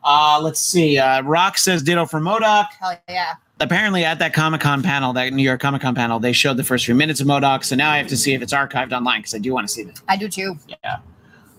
Uh, 0.05 0.41
let's 0.43 0.61
see. 0.61 0.99
Uh, 0.99 1.23
Rock 1.23 1.59
says 1.59 1.83
ditto 1.83 2.07
for 2.07 2.21
MODOK. 2.21 2.67
Hell 2.79 3.01
yeah! 3.09 3.35
Apparently, 3.61 4.05
at 4.05 4.19
that 4.19 4.33
Comic 4.33 4.61
Con 4.61 4.83
panel, 4.83 5.13
that 5.13 5.33
New 5.33 5.43
York 5.43 5.61
Comic 5.61 5.83
Con 5.83 5.95
panel, 5.95 6.19
they 6.19 6.33
showed 6.33 6.57
the 6.57 6.65
first 6.65 6.87
few 6.87 6.95
minutes 6.95 7.21
of 7.21 7.27
MODOK. 7.27 7.65
So 7.65 7.77
now 7.77 7.91
I 7.91 7.99
have 7.99 8.07
to 8.09 8.17
see 8.17 8.33
if 8.33 8.43
it's 8.43 8.53
archived 8.53 8.93
online 8.93 9.21
because 9.21 9.35
I 9.35 9.39
do 9.39 9.53
want 9.53 9.69
to 9.69 9.73
see 9.73 9.83
it. 9.83 10.01
I 10.09 10.17
do 10.17 10.29
too. 10.29 10.59
Yeah. 10.69 10.99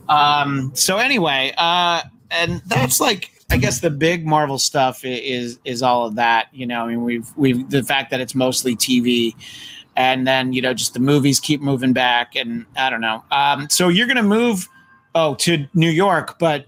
Um. 0.09 0.71
So 0.73 0.97
anyway, 0.97 1.53
uh, 1.57 2.01
and 2.31 2.61
that's 2.65 2.99
like 2.99 3.31
I 3.51 3.57
guess 3.57 3.79
the 3.81 3.89
big 3.91 4.25
Marvel 4.25 4.57
stuff 4.57 5.05
is 5.05 5.59
is 5.65 5.83
all 5.83 6.07
of 6.07 6.15
that. 6.15 6.47
You 6.51 6.65
know, 6.65 6.85
I 6.85 6.87
mean, 6.87 7.03
we've 7.03 7.27
we've 7.35 7.69
the 7.69 7.83
fact 7.83 8.11
that 8.11 8.19
it's 8.19 8.33
mostly 8.33 8.75
TV, 8.75 9.35
and 9.95 10.25
then 10.25 10.53
you 10.53 10.61
know 10.61 10.73
just 10.73 10.93
the 10.93 10.99
movies 10.99 11.39
keep 11.39 11.61
moving 11.61 11.93
back, 11.93 12.35
and 12.35 12.65
I 12.75 12.89
don't 12.89 13.01
know. 13.01 13.23
Um. 13.31 13.69
So 13.69 13.89
you're 13.89 14.07
gonna 14.07 14.23
move 14.23 14.67
oh, 15.15 15.35
to 15.35 15.67
New 15.73 15.89
York, 15.89 16.39
but 16.39 16.65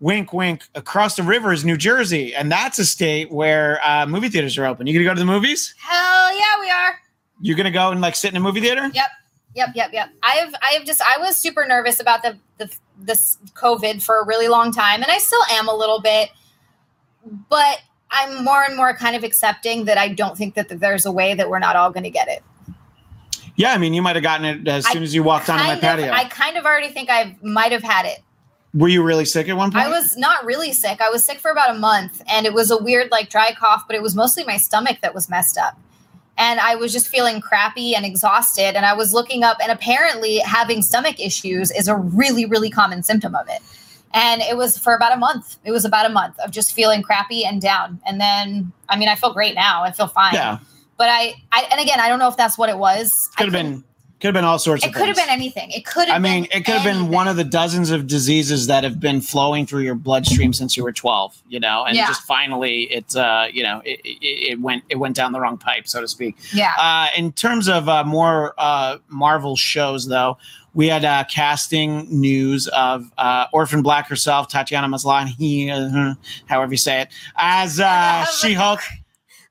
wink, 0.00 0.32
wink, 0.32 0.64
across 0.74 1.16
the 1.16 1.22
river 1.22 1.52
is 1.52 1.64
New 1.64 1.76
Jersey, 1.76 2.34
and 2.34 2.50
that's 2.50 2.78
a 2.78 2.84
state 2.84 3.30
where 3.30 3.80
uh, 3.84 4.06
movie 4.06 4.28
theaters 4.28 4.56
are 4.58 4.66
open. 4.66 4.86
You 4.86 4.94
gonna 4.94 5.04
go 5.04 5.14
to 5.14 5.20
the 5.20 5.26
movies? 5.26 5.74
Hell 5.78 6.36
yeah, 6.36 6.60
we 6.60 6.70
are. 6.70 6.98
You're 7.40 7.56
gonna 7.56 7.70
go 7.70 7.90
and 7.90 8.00
like 8.00 8.16
sit 8.16 8.30
in 8.30 8.36
a 8.36 8.40
movie 8.40 8.60
theater? 8.60 8.90
Yep. 8.92 9.06
Yep, 9.54 9.70
yep, 9.74 9.90
yep. 9.92 10.10
I've 10.22 10.54
I've 10.62 10.84
just 10.84 11.02
I 11.02 11.18
was 11.18 11.36
super 11.36 11.66
nervous 11.66 12.00
about 12.00 12.22
the 12.22 12.38
the 12.58 12.72
this 12.98 13.38
COVID 13.54 14.02
for 14.02 14.20
a 14.20 14.24
really 14.24 14.46
long 14.46 14.72
time, 14.72 15.02
and 15.02 15.10
I 15.10 15.18
still 15.18 15.42
am 15.50 15.68
a 15.68 15.74
little 15.74 16.00
bit, 16.00 16.30
but 17.48 17.80
I'm 18.10 18.44
more 18.44 18.62
and 18.62 18.76
more 18.76 18.94
kind 18.94 19.16
of 19.16 19.24
accepting 19.24 19.86
that 19.86 19.98
I 19.98 20.08
don't 20.08 20.36
think 20.36 20.54
that 20.54 20.68
there's 20.68 21.06
a 21.06 21.12
way 21.12 21.34
that 21.34 21.48
we're 21.48 21.58
not 21.58 21.76
all 21.76 21.90
going 21.90 22.04
to 22.04 22.10
get 22.10 22.28
it. 22.28 22.42
Yeah, 23.56 23.72
I 23.72 23.78
mean, 23.78 23.92
you 23.92 24.02
might 24.02 24.16
have 24.16 24.22
gotten 24.22 24.46
it 24.46 24.68
as 24.68 24.86
I 24.86 24.92
soon 24.92 25.02
as 25.02 25.14
you 25.14 25.22
walked 25.22 25.50
onto 25.50 25.64
my 25.64 25.74
of- 25.74 25.80
patio. 25.80 26.12
I 26.12 26.24
kind 26.24 26.56
of 26.56 26.64
already 26.64 26.88
think 26.88 27.10
I 27.10 27.36
might 27.42 27.72
have 27.72 27.82
had 27.82 28.06
it. 28.06 28.20
Were 28.74 28.88
you 28.88 29.02
really 29.02 29.24
sick 29.24 29.48
at 29.48 29.56
one 29.56 29.70
point? 29.72 29.86
I 29.86 29.88
was 29.88 30.16
not 30.16 30.44
really 30.44 30.72
sick. 30.72 31.00
I 31.00 31.08
was 31.08 31.24
sick 31.24 31.38
for 31.38 31.50
about 31.50 31.74
a 31.74 31.78
month, 31.78 32.22
and 32.28 32.46
it 32.46 32.52
was 32.52 32.70
a 32.70 32.76
weird 32.76 33.10
like 33.10 33.30
dry 33.30 33.54
cough, 33.54 33.84
but 33.86 33.96
it 33.96 34.02
was 34.02 34.14
mostly 34.14 34.44
my 34.44 34.56
stomach 34.56 34.98
that 35.00 35.14
was 35.14 35.28
messed 35.30 35.56
up. 35.56 35.78
And 36.36 36.60
I 36.60 36.76
was 36.76 36.92
just 36.92 37.08
feeling 37.08 37.40
crappy 37.40 37.96
and 37.96 38.04
exhausted. 38.04 38.76
And 38.76 38.86
I 38.86 38.94
was 38.94 39.12
looking 39.12 39.42
up, 39.42 39.56
and 39.60 39.72
apparently, 39.72 40.38
having 40.38 40.82
stomach 40.82 41.18
issues 41.18 41.70
is 41.70 41.88
a 41.88 41.96
really, 41.96 42.44
really 42.44 42.70
common 42.70 43.02
symptom 43.02 43.34
of 43.34 43.48
it. 43.48 43.60
And 44.14 44.40
it 44.42 44.56
was 44.56 44.78
for 44.78 44.94
about 44.94 45.12
a 45.12 45.16
month. 45.16 45.56
It 45.64 45.70
was 45.70 45.84
about 45.84 46.06
a 46.06 46.08
month 46.10 46.38
of 46.40 46.50
just 46.50 46.72
feeling 46.72 47.02
crappy 47.02 47.44
and 47.44 47.60
down. 47.60 48.00
And 48.06 48.20
then, 48.20 48.72
I 48.88 48.96
mean, 48.96 49.08
I 49.08 49.14
feel 49.14 49.32
great 49.32 49.54
now. 49.54 49.82
I 49.82 49.92
feel 49.92 50.06
fine. 50.06 50.34
Yeah, 50.34 50.58
But 50.96 51.08
I, 51.10 51.34
I, 51.52 51.66
and 51.70 51.80
again, 51.80 52.00
I 52.00 52.08
don't 52.08 52.18
know 52.18 52.28
if 52.28 52.36
that's 52.36 52.56
what 52.56 52.70
it 52.70 52.78
was. 52.78 53.30
Could 53.36 53.46
have 53.46 53.52
been 53.52 53.84
could 54.20 54.28
have 54.28 54.34
been 54.34 54.44
all 54.44 54.58
sorts 54.58 54.84
of. 54.84 54.90
It 54.90 54.94
could 54.94 55.06
have 55.06 55.16
been 55.16 55.28
anything. 55.28 55.70
It 55.70 55.84
could 55.86 56.08
have. 56.08 56.20
Been. 56.22 56.32
I 56.32 56.34
mean, 56.40 56.44
it 56.50 56.64
could 56.64 56.74
have 56.74 56.84
been 56.84 57.08
one 57.08 57.28
of 57.28 57.36
the 57.36 57.44
dozens 57.44 57.90
of 57.90 58.06
diseases 58.06 58.66
that 58.66 58.82
have 58.84 58.98
been 58.98 59.20
flowing 59.20 59.64
through 59.66 59.82
your 59.82 59.94
bloodstream 59.94 60.52
since 60.52 60.76
you 60.76 60.82
were 60.82 60.92
12, 60.92 61.40
you 61.48 61.60
know, 61.60 61.84
and 61.84 61.96
Yeah. 61.96 62.06
just 62.08 62.22
finally 62.22 62.82
it, 62.84 63.14
uh, 63.14 63.46
you 63.52 63.62
know, 63.62 63.80
it, 63.84 64.00
it, 64.04 64.18
it 64.52 64.60
went, 64.60 64.82
it 64.88 64.96
went 64.96 65.14
down 65.14 65.32
the 65.32 65.40
wrong 65.40 65.56
pipe, 65.56 65.86
so 65.86 66.00
to 66.00 66.08
speak. 66.08 66.36
Yeah. 66.52 66.72
Uh, 66.78 67.08
in 67.16 67.32
terms 67.32 67.68
of 67.68 67.88
uh, 67.88 68.02
more 68.04 68.54
uh, 68.58 68.98
Marvel 69.08 69.56
shows, 69.56 70.06
though, 70.08 70.36
we 70.74 70.86
had 70.88 71.04
uh, 71.04 71.24
casting 71.30 72.06
news 72.08 72.68
of 72.68 73.10
uh, 73.18 73.46
Orphan 73.52 73.82
Black 73.82 74.06
herself, 74.08 74.48
Tatiana 74.48 74.86
Maslany, 74.88 75.70
uh, 75.70 76.14
however 76.46 76.72
you 76.72 76.76
say 76.78 77.02
it, 77.02 77.08
as 77.36 77.80
uh, 77.80 78.24
She 78.40 78.52
Hulk. 78.52 78.80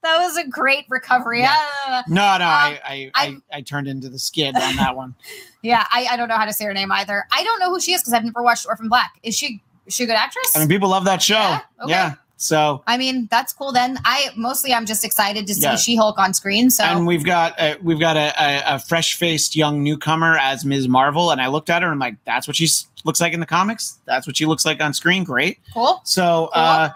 That 0.07 0.19
was 0.19 0.37
a 0.37 0.47
great 0.47 0.85
recovery. 0.89 1.41
Yeah. 1.41 1.49
Ah. 1.53 2.03
No, 2.07 2.37
no, 2.37 2.45
I, 2.45 2.79
I, 2.83 3.11
I, 3.15 3.27
I- 3.27 3.37
I 3.57 3.61
turned 3.61 3.87
into 3.87 4.09
the 4.09 4.19
skid 4.19 4.55
on 4.55 4.75
that 4.77 4.95
one. 4.95 5.15
Yeah, 5.63 5.85
I, 5.91 6.07
I 6.11 6.17
don't 6.17 6.29
know 6.29 6.37
how 6.37 6.45
to 6.45 6.53
say 6.53 6.63
her 6.65 6.73
name 6.73 6.91
either. 6.93 7.25
I 7.31 7.43
don't 7.43 7.59
know 7.59 7.69
who 7.71 7.81
she 7.81 7.91
is 7.91 7.99
because 8.01 8.13
I've 8.13 8.23
never 8.23 8.41
watched 8.41 8.65
Orphan 8.67 8.87
Black. 8.87 9.19
Is 9.23 9.35
she 9.35 9.61
is 9.85 9.93
she 9.95 10.03
a 10.03 10.05
good 10.07 10.15
actress? 10.15 10.55
I 10.55 10.59
mean, 10.59 10.69
people 10.69 10.87
love 10.89 11.03
that 11.05 11.21
show. 11.21 11.33
Yeah, 11.35 11.61
Yeah. 11.87 12.13
So, 12.37 12.83
I 12.87 12.97
mean, 12.97 13.27
that's 13.31 13.51
cool. 13.51 13.71
Then 13.73 13.97
I 14.05 14.29
mostly 14.37 14.71
I'm 14.73 14.85
just 14.85 15.03
excited 15.03 15.45
to 15.47 15.55
see 15.55 15.63
Yeah. 15.63 15.75
She 15.75 15.95
Hulk 15.97 16.19
on 16.19 16.33
screen. 16.35 16.69
So 16.69 16.83
and 16.85 17.05
we've 17.07 17.25
got 17.25 17.59
uh, 17.59 17.75
we've 17.81 17.99
got 17.99 18.15
a, 18.15 18.31
a, 18.41 18.75
a 18.75 18.79
fresh 18.79 19.17
faced 19.17 19.55
young 19.57 19.83
newcomer 19.83 20.37
as 20.37 20.63
Ms. 20.63 20.87
Marvel, 20.87 21.31
and 21.31 21.41
I 21.41 21.47
looked 21.47 21.69
at 21.71 21.81
her 21.81 21.87
and 21.87 21.95
I'm 21.95 21.99
like, 21.99 22.15
that's 22.23 22.47
what 22.47 22.55
she 22.55 22.69
looks 23.03 23.19
like 23.19 23.33
in 23.33 23.39
the 23.41 23.45
comics. 23.47 23.97
That's 24.05 24.25
what 24.27 24.37
she 24.37 24.45
looks 24.45 24.65
like 24.65 24.79
on 24.79 24.93
screen. 24.93 25.23
Great. 25.25 25.59
cool. 25.73 25.99
So 26.05 26.45
uh, 26.53 26.91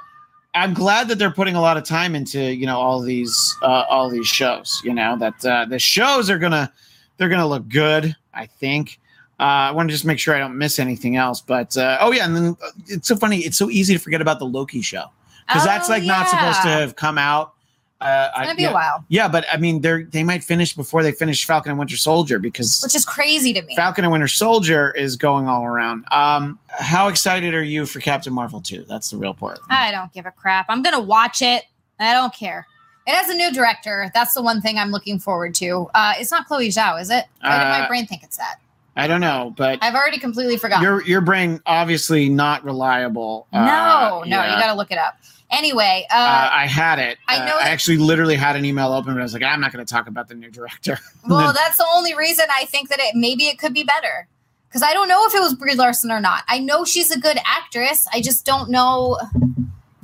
I'm 0.54 0.74
glad 0.74 1.08
that 1.08 1.18
they're 1.18 1.32
putting 1.32 1.56
a 1.56 1.62
lot 1.62 1.78
of 1.78 1.84
time 1.84 2.14
into 2.16 2.40
you 2.40 2.66
know 2.66 2.78
all 2.80 3.00
these 3.02 3.56
uh, 3.62 3.86
all 3.90 4.10
these 4.10 4.28
shows. 4.28 4.82
You 4.84 4.94
know 4.94 5.18
that 5.18 5.46
uh, 5.46 5.66
the 5.66 5.80
shows 5.80 6.30
are 6.30 6.38
gonna 6.40 6.72
they're 7.18 7.30
gonna 7.30 7.48
look 7.48 7.68
good. 7.70 8.16
I 8.34 8.46
think. 8.48 9.00
Uh, 9.40 9.70
I 9.70 9.72
want 9.72 9.90
to 9.90 9.94
just 9.94 10.06
make 10.06 10.20
sure 10.20 10.36
I 10.36 10.40
don't 10.40 10.58
miss 10.58 10.78
anything 10.78 11.16
else. 11.16 11.42
But 11.42 11.76
uh, 11.76 11.98
oh 12.02 12.12
yeah, 12.12 12.26
and 12.26 12.36
then 12.36 12.58
uh, 12.64 12.70
it's 12.88 13.08
so 13.08 13.16
funny. 13.16 13.40
It's 13.40 13.58
so 13.58 13.70
easy 13.70 13.94
to 13.94 14.00
forget 14.00 14.22
about 14.22 14.40
the 14.40 14.46
Loki 14.46 14.82
show 14.82 15.06
because 15.48 15.64
that's 15.64 15.90
Oh, 15.90 15.94
like 15.94 16.04
not 16.04 16.28
supposed 16.28 16.62
to 16.62 16.68
have 16.70 16.96
come 16.96 17.18
out. 17.18 17.54
Uh, 18.02 18.30
It's 18.36 18.40
gonna 18.46 18.56
be 18.56 18.64
yeah. 18.64 18.70
a 18.72 18.74
while, 18.74 19.06
Yeah, 19.10 19.28
but 19.28 19.46
I 19.52 19.58
mean, 19.58 19.82
they're 19.82 20.04
they 20.04 20.24
might 20.24 20.44
finish 20.44 20.76
before 20.76 21.04
they 21.04 21.12
finish 21.12 21.46
Falcon 21.46 21.70
and 21.72 21.80
Winter 21.80 21.98
Soldier 21.98 22.40
because 22.40 22.82
which 22.84 22.96
is 22.96 23.06
crazy 23.06 23.54
to 23.54 23.62
me. 23.62 23.76
Falcon 23.76 24.04
and 24.04 24.12
Winter 24.12 24.28
Soldier 24.28 24.92
is 24.92 25.16
going 25.16 25.48
all 25.48 25.64
around. 25.66 26.06
Um, 26.12 26.60
how 26.70 27.08
excited 27.08 27.54
are 27.54 27.64
you 27.64 27.86
for 27.86 28.00
Captain 28.00 28.34
Marvel 28.34 28.62
2? 28.62 28.86
That's 28.90 29.10
the 29.12 29.18
real 29.18 29.34
part. 29.34 29.60
I 29.70 29.92
don't 29.92 30.12
give 30.14 30.26
a 30.26 30.32
crap. 30.32 30.66
I'm 30.70 30.82
gonna 30.82 31.00
watch 31.00 31.42
it. 31.42 31.66
I 32.00 32.14
don't 32.14 32.34
care. 32.34 32.66
It 33.08 33.14
has 33.16 33.30
a 33.30 33.34
new 33.36 33.52
director. 33.52 34.12
That's 34.14 34.34
the 34.36 34.42
one 34.44 34.62
thing 34.62 34.78
I'm 34.78 34.92
looking 34.92 35.20
forward 35.20 35.56
to. 35.56 35.90
Uh, 35.94 36.14
it's 36.18 36.32
not 36.32 36.48
Chloe 36.48 36.70
Zhao, 36.70 37.02
is 37.02 37.10
it? 37.10 37.26
Why 37.42 37.58
did 37.58 37.66
my 37.70 37.82
Uh, 37.82 37.88
brain 37.88 38.06
think 38.08 38.24
it's 38.24 38.38
that? 38.38 38.56
I 38.96 39.08
don't 39.08 39.22
know, 39.22 39.54
but 39.58 39.80
I've 39.82 39.96
already 39.96 40.18
completely 40.20 40.58
forgotten. 40.58 40.84
your 40.84 41.02
your 41.04 41.22
brain 41.22 41.62
obviously 41.66 42.28
not 42.30 42.64
reliable. 42.66 43.48
no, 43.54 43.60
Uh, 43.60 44.24
no, 44.26 44.26
yeah. 44.26 44.54
you 44.56 44.62
got 44.62 44.68
to 44.68 44.74
look 44.78 44.92
it 44.92 44.98
up. 44.98 45.16
Anyway, 45.52 46.06
uh, 46.12 46.16
Uh, 46.16 46.50
I 46.54 46.66
had 46.68 46.98
it. 47.00 47.18
I 47.28 47.38
Uh, 47.40 47.46
know 47.46 47.58
I 47.58 47.70
actually 47.70 47.98
literally 47.98 48.36
had 48.36 48.56
an 48.56 48.64
email 48.66 48.94
open, 48.94 49.14
but 49.14 49.20
I 49.20 49.24
was 49.24 49.34
like, 49.34 49.44
I'm 49.44 49.60
not 49.60 49.74
going 49.74 49.86
to 49.86 49.94
talk 49.94 50.08
about 50.08 50.28
the 50.30 50.36
new 50.36 50.50
director. 50.50 50.98
well, 51.28 51.52
that's 51.54 51.78
the 51.78 51.86
only 51.94 52.16
reason 52.16 52.46
I 52.52 52.66
think 52.66 52.90
that 52.90 53.00
it 53.00 53.16
maybe 53.16 53.44
it 53.48 53.60
could 53.60 53.74
be 53.74 53.84
better. 53.84 54.28
Because 54.70 54.84
I 54.84 54.94
don't 54.94 55.10
know 55.10 55.26
if 55.28 55.36
it 55.36 55.40
was 55.42 55.54
Brie 55.54 55.76
Larson 55.76 56.12
or 56.12 56.22
not. 56.22 56.44
I 56.48 56.60
know 56.60 56.86
she's 56.86 57.12
a 57.12 57.20
good 57.20 57.38
actress. 57.46 58.08
I 58.14 58.22
just 58.22 58.46
don't 58.46 58.70
know. 58.70 59.20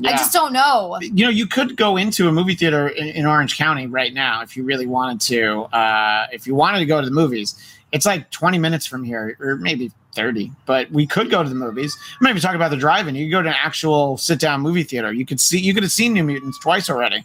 I 0.05 0.11
just 0.11 0.33
don't 0.33 0.51
know. 0.53 0.97
you 1.01 1.23
know, 1.23 1.29
you 1.31 1.47
could 1.47 1.75
go 1.77 1.95
into 1.97 2.27
a 2.27 2.31
movie 2.31 2.53
theater 2.53 2.89
in, 2.89 3.07
in 3.07 3.25
Orange 3.25 3.57
County 3.57 3.87
right 3.87 4.13
now 4.13 4.41
if 4.41 4.55
you 4.57 4.63
really 4.63 4.85
wanted 4.85 5.21
to. 5.21 5.61
Uh, 5.75 6.27
if 6.33 6.45
you 6.45 6.53
wanted 6.53 6.79
to 6.79 6.85
go 6.85 6.99
to 6.99 7.05
the 7.05 7.13
movies, 7.13 7.55
it's 7.93 8.05
like 8.05 8.29
20 8.29 8.59
minutes 8.59 8.85
from 8.85 9.03
here, 9.05 9.37
or 9.39 9.55
maybe 9.55 9.91
30. 10.17 10.51
But 10.65 10.91
we 10.91 11.07
could 11.07 11.29
go 11.29 11.43
to 11.43 11.47
the 11.47 11.55
movies. 11.55 11.95
I'm 12.11 12.23
not 12.23 12.31
even 12.31 12.41
talking 12.41 12.57
about 12.57 12.71
the 12.71 12.77
drive-in. 12.77 13.15
You 13.15 13.27
could 13.27 13.31
go 13.31 13.41
to 13.43 13.49
an 13.49 13.55
actual 13.57 14.17
sit-down 14.17 14.61
movie 14.61 14.83
theater. 14.83 15.13
You 15.13 15.25
could 15.25 15.39
see. 15.39 15.59
You 15.59 15.73
could 15.73 15.83
have 15.83 15.91
seen 15.91 16.13
New 16.13 16.23
Mutants 16.23 16.59
twice 16.59 16.89
already. 16.89 17.23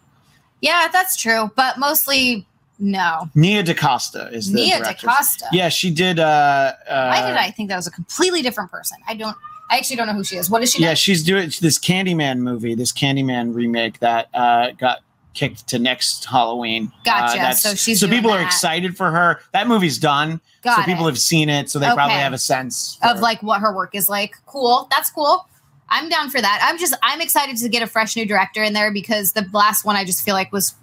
Yeah, 0.61 0.89
that's 0.93 1.17
true. 1.17 1.51
But 1.57 1.79
mostly, 1.79 2.47
no. 2.79 3.29
Nia 3.35 3.63
DaCosta 3.63 4.29
is 4.33 4.53
the 4.53 4.57
Nia 4.57 4.79
director. 4.79 5.07
DaCosta. 5.07 5.47
Yeah, 5.53 5.69
she 5.69 5.91
did. 5.91 6.21
Uh, 6.21 6.73
uh, 6.89 7.09
Why 7.09 7.29
did 7.29 7.37
I 7.37 7.51
think 7.51 7.69
that 7.71 7.77
was 7.77 7.87
a 7.87 7.91
completely 7.91 8.43
different 8.43 8.71
person? 8.71 8.99
I 9.09 9.15
don't. 9.15 9.37
I 9.71 9.79
actually 9.79 9.97
don't 9.97 10.07
know 10.07 10.13
who 10.13 10.25
she 10.25 10.37
is. 10.37 10.51
What 10.51 10.63
is 10.63 10.73
she? 10.73 10.83
Yeah, 10.83 10.95
she's 10.95 11.23
doing 11.23 11.51
this 11.61 11.79
Candyman 11.79 12.41
movie, 12.41 12.75
this 12.75 12.93
Candyman 12.93 13.55
remake 13.55 13.99
that 14.01 14.29
uh, 14.35 14.73
got 14.73 14.99
kicked 15.35 15.67
to 15.69 15.79
next 15.79 16.25
Halloween. 16.25 16.93
Gotcha. 17.05 17.41
Uh, 17.43 17.53
So 17.55 17.75
she's 17.75 18.01
so 18.01 18.09
people 18.09 18.31
are 18.31 18.43
excited 18.43 18.97
for 18.97 19.11
her. 19.11 19.41
That 19.53 19.67
movie's 19.67 19.99
done, 19.99 20.41
Got 20.63 20.77
so 20.77 20.83
people 20.85 21.07
have 21.07 21.19
seen 21.19 21.49
it, 21.49 21.71
so 21.71 21.79
they 21.79 21.87
probably 21.93 22.17
have 22.17 22.33
a 22.33 22.39
sense 22.39 22.99
of 23.03 23.17
for- 23.17 23.23
like 23.23 23.43
what 23.43 23.61
her 23.61 23.75
work 23.75 23.95
is 23.95 24.09
like. 24.09 24.35
Cool. 24.47 24.89
That's 24.91 25.11
cool. 25.11 25.47
I'm 25.89 26.09
down 26.09 26.31
for 26.31 26.41
that. 26.41 26.67
I'm 26.67 26.79
just 26.79 26.95
I'm 27.03 27.21
excited 27.21 27.57
to 27.59 27.69
get 27.69 27.83
a 27.83 27.87
fresh 27.87 28.17
new 28.17 28.25
director 28.27 28.63
in 28.63 28.73
there 28.73 28.93
because 28.93 29.33
the 29.33 29.47
last 29.53 29.85
one 29.85 29.95
I 29.97 30.05
just 30.05 30.25
feel 30.25 30.35
like 30.35 30.51
was 30.53 30.75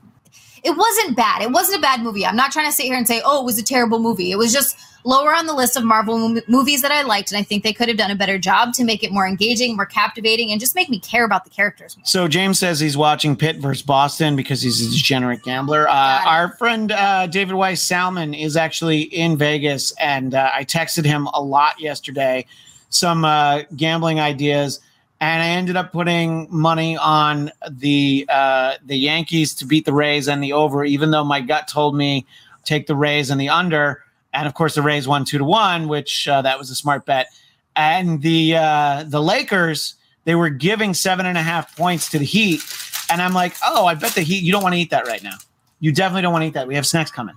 it 0.63 0.75
wasn't 0.75 1.15
bad. 1.15 1.41
It 1.41 1.51
wasn't 1.51 1.79
a 1.79 1.81
bad 1.81 2.01
movie. 2.01 2.25
I'm 2.25 2.35
not 2.35 2.51
trying 2.51 2.65
to 2.67 2.71
sit 2.71 2.85
here 2.85 2.95
and 2.97 3.07
say, 3.07 3.21
"Oh, 3.25 3.41
it 3.41 3.45
was 3.45 3.57
a 3.57 3.63
terrible 3.63 3.99
movie." 3.99 4.29
It 4.31 4.37
was 4.37 4.51
just 4.53 4.77
lower 5.09 5.33
on 5.33 5.47
the 5.47 5.53
list 5.53 5.75
of 5.75 5.83
Marvel 5.83 6.17
mo- 6.17 6.41
movies 6.47 6.81
that 6.81 6.91
I 6.91 7.01
liked 7.01 7.31
and 7.31 7.39
I 7.39 7.43
think 7.43 7.63
they 7.63 7.73
could 7.73 7.87
have 7.87 7.97
done 7.97 8.11
a 8.11 8.15
better 8.15 8.37
job 8.37 8.73
to 8.73 8.83
make 8.83 9.03
it 9.03 9.11
more 9.11 9.27
engaging, 9.27 9.75
more 9.75 9.85
captivating 9.85 10.51
and 10.51 10.59
just 10.59 10.75
make 10.75 10.89
me 10.89 10.99
care 10.99 11.25
about 11.25 11.43
the 11.43 11.49
characters 11.49 11.97
more. 11.97 12.05
So 12.05 12.27
James 12.27 12.59
says 12.59 12.79
he's 12.79 12.95
watching 12.95 13.35
Pitt 13.35 13.57
versus 13.57 13.83
Boston 13.83 14.35
because 14.35 14.61
he's 14.61 14.85
a 14.85 14.91
degenerate 14.91 15.43
gambler. 15.43 15.87
Uh, 15.89 16.23
our 16.25 16.55
friend 16.57 16.91
uh, 16.91 17.27
David 17.27 17.55
Weiss 17.55 17.81
Salmon 17.81 18.33
is 18.33 18.55
actually 18.55 19.01
in 19.01 19.37
Vegas, 19.37 19.91
and 19.99 20.35
uh, 20.35 20.51
I 20.53 20.63
texted 20.63 21.05
him 21.05 21.27
a 21.33 21.41
lot 21.41 21.79
yesterday, 21.79 22.45
some 22.89 23.25
uh, 23.25 23.63
gambling 23.75 24.19
ideas, 24.19 24.79
and 25.21 25.41
I 25.41 25.47
ended 25.47 25.75
up 25.75 25.91
putting 25.91 26.47
money 26.49 26.95
on 26.97 27.51
the 27.69 28.25
uh, 28.29 28.75
the 28.85 28.95
Yankees 28.95 29.55
to 29.55 29.65
beat 29.65 29.85
the 29.85 29.93
Rays 29.93 30.27
and 30.27 30.43
the 30.43 30.53
over, 30.53 30.85
even 30.85 31.11
though 31.11 31.23
my 31.23 31.41
gut 31.41 31.67
told 31.67 31.95
me 31.95 32.25
take 32.63 32.87
the 32.87 32.95
Rays 32.95 33.29
and 33.29 33.41
the 33.41 33.49
under. 33.49 34.03
And 34.33 34.47
of 34.47 34.53
course, 34.53 34.75
the 34.75 34.81
Rays 34.81 35.07
won 35.07 35.25
two 35.25 35.37
to 35.37 35.43
one, 35.43 35.87
which 35.87 36.27
uh, 36.27 36.41
that 36.43 36.57
was 36.57 36.69
a 36.69 36.75
smart 36.75 37.05
bet. 37.05 37.27
And 37.75 38.21
the 38.21 38.55
uh, 38.57 39.03
the 39.07 39.21
Lakers 39.21 39.95
they 40.25 40.35
were 40.35 40.49
giving 40.49 40.93
seven 40.93 41.25
and 41.25 41.37
a 41.37 41.41
half 41.41 41.75
points 41.75 42.09
to 42.11 42.19
the 42.19 42.25
Heat, 42.25 42.61
and 43.09 43.21
I'm 43.21 43.33
like, 43.33 43.55
oh, 43.65 43.85
I 43.85 43.95
bet 43.95 44.13
the 44.13 44.21
Heat. 44.21 44.43
You 44.43 44.51
don't 44.51 44.61
want 44.61 44.75
to 44.75 44.79
eat 44.79 44.91
that 44.91 45.07
right 45.07 45.23
now. 45.23 45.35
You 45.79 45.91
definitely 45.91 46.23
don't 46.23 46.33
want 46.33 46.43
to 46.43 46.47
eat 46.47 46.53
that. 46.53 46.67
We 46.67 46.75
have 46.75 46.85
snacks 46.85 47.11
coming. 47.11 47.35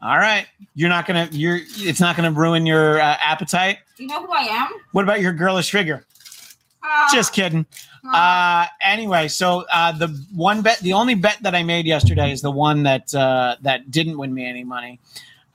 All 0.00 0.16
right, 0.16 0.46
you're 0.74 0.88
not 0.88 1.06
gonna. 1.06 1.28
You're. 1.32 1.60
It's 1.76 2.00
not 2.00 2.16
gonna 2.16 2.32
ruin 2.32 2.66
your 2.66 3.00
uh, 3.00 3.16
appetite. 3.20 3.78
You 3.98 4.06
know 4.06 4.24
who 4.24 4.32
I 4.32 4.42
am? 4.42 4.68
What 4.92 5.02
about 5.02 5.20
your 5.20 5.32
girlish 5.32 5.70
figure? 5.70 6.06
Just 7.12 7.32
kidding. 7.32 7.66
Uh, 8.12 8.66
anyway, 8.82 9.28
so 9.28 9.64
uh, 9.72 9.92
the 9.92 10.08
one 10.34 10.62
bet, 10.62 10.78
the 10.78 10.92
only 10.92 11.14
bet 11.14 11.38
that 11.42 11.54
I 11.54 11.62
made 11.62 11.86
yesterday 11.86 12.32
is 12.32 12.40
the 12.40 12.50
one 12.50 12.84
that 12.84 13.14
uh, 13.14 13.56
that 13.62 13.90
didn't 13.90 14.18
win 14.18 14.32
me 14.32 14.46
any 14.46 14.64
money. 14.64 15.00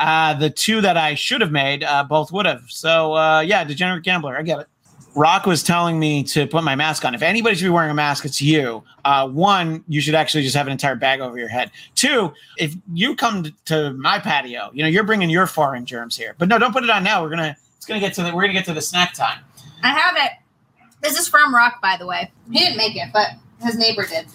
Uh, 0.04 0.34
the 0.34 0.50
two 0.50 0.82
that 0.82 0.98
I 0.98 1.16
should 1.16 1.40
have 1.40 1.52
made, 1.52 1.82
uh, 1.82 2.04
both 2.04 2.30
would 2.34 2.46
have. 2.46 2.64
So 2.68 3.16
uh, 3.16 3.40
yeah, 3.40 3.64
degenerate 3.64 4.04
gambler, 4.04 4.38
I 4.38 4.42
get 4.42 4.60
it. 4.60 4.68
Rock 5.16 5.46
was 5.46 5.64
telling 5.64 5.98
me 5.98 6.24
to 6.24 6.46
put 6.46 6.64
my 6.64 6.76
mask 6.76 7.06
on. 7.06 7.16
If 7.16 7.22
anybody 7.22 7.56
should 7.56 7.66
be 7.66 7.70
wearing 7.70 7.92
a 7.92 7.94
mask, 7.94 8.26
it's 8.26 8.42
you. 8.42 8.84
Uh, 9.06 9.30
one, 9.30 9.84
you 9.88 10.02
should 10.02 10.16
actually 10.16 10.44
just 10.44 10.56
have 10.56 10.66
an 10.66 10.72
entire 10.72 10.96
bag 10.96 11.22
over 11.22 11.38
your 11.38 11.48
head. 11.48 11.72
Two, 11.96 12.34
if 12.58 12.76
you 12.92 13.16
come 13.16 13.46
to, 13.66 13.94
my 13.94 14.20
patio, 14.20 14.72
you 14.74 14.84
know 14.84 14.90
you're 14.90 15.06
bringing 15.06 15.30
your 15.30 15.48
foreign 15.48 15.86
germs 15.86 16.18
here. 16.18 16.36
But 16.38 16.50
no, 16.50 16.60
don't 16.60 16.74
put 16.74 16.84
it 16.84 16.90
on 16.90 17.04
now. 17.04 17.22
We're 17.22 17.30
gonna 17.30 17.56
it's 17.78 17.86
gonna 17.86 18.02
get 18.02 18.14
to 18.16 18.24
the 18.24 18.36
we're 18.36 18.42
gonna 18.42 18.54
get 18.54 18.66
to 18.66 18.74
the 18.74 18.82
snack 18.82 19.14
time. 19.14 19.40
I 19.84 19.90
have 19.90 20.16
it. 20.18 20.32
This 21.02 21.18
is 21.18 21.30
from 21.30 21.56
Rock, 21.56 21.82
by 21.82 21.96
the 21.98 22.08
way. 22.08 22.30
He 22.52 22.60
didn't 22.60 22.78
make 22.78 22.98
it, 22.98 23.10
but 23.14 23.30
his 23.62 23.78
neighbor 23.78 24.06
did. 24.06 24.26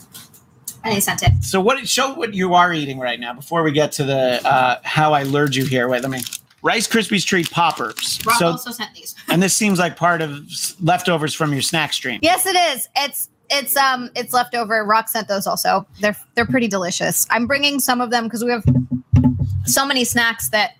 And 0.84 0.94
he 0.94 1.00
sent 1.00 1.22
it. 1.22 1.32
So 1.42 1.60
what? 1.60 1.78
It 1.78 1.88
show 1.88 2.14
what 2.14 2.34
you 2.34 2.54
are 2.54 2.72
eating 2.72 2.98
right 2.98 3.18
now 3.18 3.32
before 3.34 3.62
we 3.62 3.72
get 3.72 3.92
to 3.92 4.04
the 4.04 4.40
uh, 4.46 4.78
how 4.84 5.12
I 5.12 5.24
lured 5.24 5.54
you 5.54 5.64
here. 5.64 5.88
Wait, 5.88 6.02
let 6.02 6.10
me. 6.10 6.20
Rice 6.62 6.88
Krispies 6.88 7.24
treat 7.24 7.50
poppers. 7.50 8.18
Rock 8.26 8.36
So, 8.38 8.46
also 8.48 8.70
sent 8.72 8.92
these. 8.94 9.14
and 9.28 9.40
this 9.42 9.54
seems 9.54 9.78
like 9.78 9.96
part 9.96 10.20
of 10.20 10.40
leftovers 10.82 11.32
from 11.32 11.52
your 11.52 11.62
snack 11.62 11.92
stream. 11.92 12.18
Yes, 12.22 12.46
it 12.46 12.56
is. 12.56 12.88
It's 12.96 13.28
it's 13.50 13.76
um 13.76 14.10
it's 14.16 14.32
leftover. 14.32 14.84
Rock 14.84 15.08
sent 15.08 15.28
those 15.28 15.46
also. 15.46 15.86
They're 16.00 16.16
they're 16.34 16.46
pretty 16.46 16.68
delicious. 16.68 17.26
I'm 17.30 17.46
bringing 17.46 17.78
some 17.80 18.00
of 18.00 18.10
them 18.10 18.24
because 18.24 18.44
we 18.44 18.50
have 18.50 18.64
so 19.64 19.84
many 19.86 20.04
snacks 20.04 20.48
that 20.50 20.72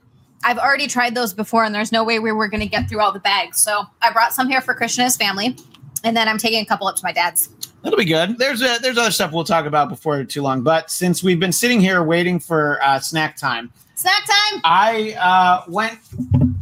I've 0.45 0.59
already 0.59 0.87
tried 0.87 1.15
those 1.15 1.33
before, 1.35 1.65
and 1.65 1.75
there's 1.75 1.93
no 1.93 2.05
way 2.05 2.19
we 2.19 2.33
were 2.33 2.49
going 2.49 2.61
to 2.61 2.67
get 2.69 2.89
through 2.89 3.01
all 3.01 3.13
the 3.13 3.19
bags. 3.21 3.61
So 3.61 3.85
I 4.03 4.13
brought 4.13 4.33
some 4.33 4.49
here 4.49 4.61
for 4.61 4.75
Christian 4.75 5.03
and 5.03 5.07
his 5.09 5.17
family, 5.17 5.57
and 6.05 6.17
then 6.17 6.29
I'm 6.29 6.39
taking 6.39 6.61
a 6.61 6.67
couple 6.67 6.87
up 6.87 6.97
to 6.97 7.03
my 7.05 7.13
dad's. 7.13 7.49
That'll 7.83 7.99
be 7.99 8.05
good. 8.05 8.39
There's 8.39 8.62
uh 8.62 8.79
there's 8.83 8.99
other 8.99 9.11
stuff 9.11 9.33
we'll 9.33 9.45
talk 9.45 9.66
about 9.66 9.89
before 9.89 10.22
too 10.24 10.43
long. 10.43 10.62
But 10.62 10.91
since 10.91 11.22
we've 11.22 11.41
been 11.41 11.53
sitting 11.53 11.81
here 11.81 12.03
waiting 12.03 12.39
for 12.41 12.83
uh, 12.83 12.99
snack 13.01 13.37
time, 13.37 13.72
Snack 13.99 14.24
time. 14.26 14.61
I 14.62 15.12
uh, 15.14 15.64
went. 15.66 15.99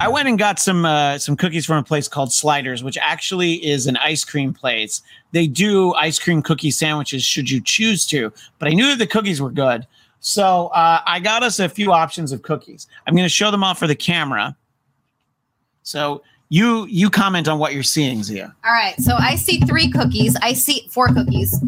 I 0.00 0.08
went 0.08 0.26
and 0.26 0.38
got 0.38 0.58
some 0.58 0.86
uh, 0.86 1.18
some 1.18 1.36
cookies 1.36 1.66
from 1.66 1.76
a 1.76 1.82
place 1.82 2.08
called 2.08 2.32
Sliders, 2.32 2.82
which 2.82 2.96
actually 2.96 3.54
is 3.62 3.86
an 3.86 3.98
ice 3.98 4.24
cream 4.24 4.54
place. 4.54 5.02
They 5.32 5.46
do 5.46 5.92
ice 5.94 6.18
cream 6.18 6.40
cookie 6.40 6.70
sandwiches 6.70 7.22
should 7.22 7.50
you 7.50 7.60
choose 7.60 8.06
to, 8.06 8.32
but 8.58 8.68
I 8.68 8.70
knew 8.70 8.88
that 8.88 8.98
the 8.98 9.06
cookies 9.06 9.42
were 9.42 9.50
good, 9.50 9.86
so 10.20 10.68
uh, 10.68 11.02
I 11.06 11.20
got 11.20 11.42
us 11.42 11.58
a 11.58 11.68
few 11.68 11.92
options 11.92 12.32
of 12.32 12.40
cookies. 12.40 12.86
I'm 13.06 13.14
going 13.14 13.26
to 13.26 13.28
show 13.28 13.50
them 13.50 13.62
off 13.62 13.78
for 13.78 13.86
the 13.86 13.94
camera. 13.94 14.56
So 15.82 16.22
you 16.48 16.86
you 16.86 17.10
comment 17.10 17.48
on 17.48 17.58
what 17.58 17.72
you're 17.74 17.82
seeing, 17.82 18.20
Xia. 18.20 18.52
All 18.64 18.72
right. 18.72 18.98
So 19.00 19.14
I 19.14 19.36
see 19.36 19.60
three 19.60 19.90
cookies. 19.90 20.36
I 20.42 20.52
see 20.52 20.88
four 20.90 21.08
cookies. 21.08 21.60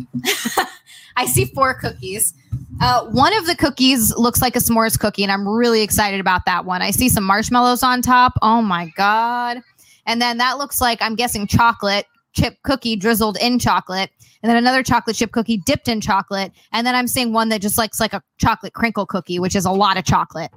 I 1.16 1.26
see 1.26 1.47
four 1.47 1.74
cookies. 1.74 2.35
Uh, 2.81 3.07
one 3.07 3.37
of 3.37 3.47
the 3.47 3.57
cookies 3.57 4.16
looks 4.16 4.41
like 4.41 4.55
a 4.55 4.61
s'mores 4.61 4.99
cookie, 4.99 5.24
and 5.24 5.33
I'm 5.33 5.49
really 5.49 5.83
excited 5.83 6.20
about 6.20 6.45
that 6.47 6.64
one. 6.64 6.81
I 6.81 6.93
see 6.93 7.09
some 7.09 7.24
marshmallows 7.24 7.83
on 7.83 8.03
top. 8.03 8.35
Oh 8.41 8.62
my 8.62 8.93
God. 8.97 9.59
And 10.07 10.22
then 10.22 10.39
that 10.39 10.59
looks 10.59 10.81
like, 10.81 11.03
I'm 11.03 11.16
guessing, 11.16 11.47
chocolate 11.49 12.07
chip 12.39 12.57
cookie 12.62 12.97
drizzled 12.97 13.37
in 13.39 13.59
chocolate. 13.59 14.11
And 14.43 14.49
then 14.49 14.57
another 14.57 14.83
chocolate 14.83 15.16
chip 15.16 15.33
cookie 15.33 15.57
dipped 15.59 15.89
in 15.89 16.01
chocolate. 16.01 16.53
And 16.72 16.87
then 16.87 16.95
I'm 16.95 17.09
seeing 17.09 17.33
one 17.33 17.49
that 17.49 17.61
just 17.61 17.76
looks 17.76 17.99
like 17.99 18.12
a 18.12 18.22
chocolate 18.39 18.72
crinkle 18.72 19.07
cookie, 19.07 19.39
which 19.39 19.57
is 19.57 19.64
a 19.64 19.72
lot 19.72 19.97
of 19.97 20.05
chocolate. 20.05 20.53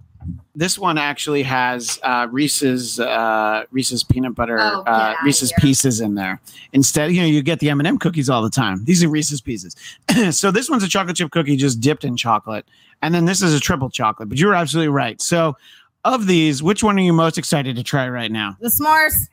This 0.55 0.77
one 0.77 0.97
actually 0.97 1.43
has 1.43 1.99
uh, 2.03 2.27
Reese's 2.29 2.99
uh, 2.99 3.63
Reese's 3.71 4.03
peanut 4.03 4.35
butter 4.35 4.57
Oh, 4.59 4.83
uh, 4.83 5.15
Reese's 5.23 5.53
pieces 5.59 6.01
in 6.01 6.15
there. 6.15 6.39
Instead, 6.73 7.11
you 7.11 7.21
know, 7.21 7.27
you 7.27 7.41
get 7.41 7.59
the 7.59 7.69
M 7.69 7.79
and 7.79 7.87
m 7.87 7.97
cookies 7.97 8.29
all 8.29 8.41
the 8.41 8.49
time. 8.49 8.83
These 8.85 9.03
are 9.03 9.09
Reese's 9.09 9.41
pieces. 9.41 9.75
so 10.31 10.51
this 10.51 10.69
one's 10.69 10.83
a 10.83 10.87
chocolate 10.87 11.15
chip 11.15 11.31
cookie 11.31 11.55
just 11.55 11.79
dipped 11.79 12.03
in 12.03 12.17
chocolate, 12.17 12.65
and 13.01 13.13
then 13.13 13.25
this 13.25 13.41
is 13.41 13.53
a 13.53 13.59
triple 13.59 13.89
chocolate. 13.89 14.29
But 14.29 14.37
you're 14.37 14.53
absolutely 14.53 14.89
right. 14.89 15.21
So, 15.21 15.55
of 16.03 16.27
these, 16.27 16.61
which 16.61 16.83
one 16.83 16.97
are 16.97 17.01
you 17.01 17.13
most 17.13 17.37
excited 17.37 17.75
to 17.75 17.83
try 17.83 18.09
right 18.09 18.31
now? 18.31 18.57
The 18.59 18.67
s'mores. 18.67 19.27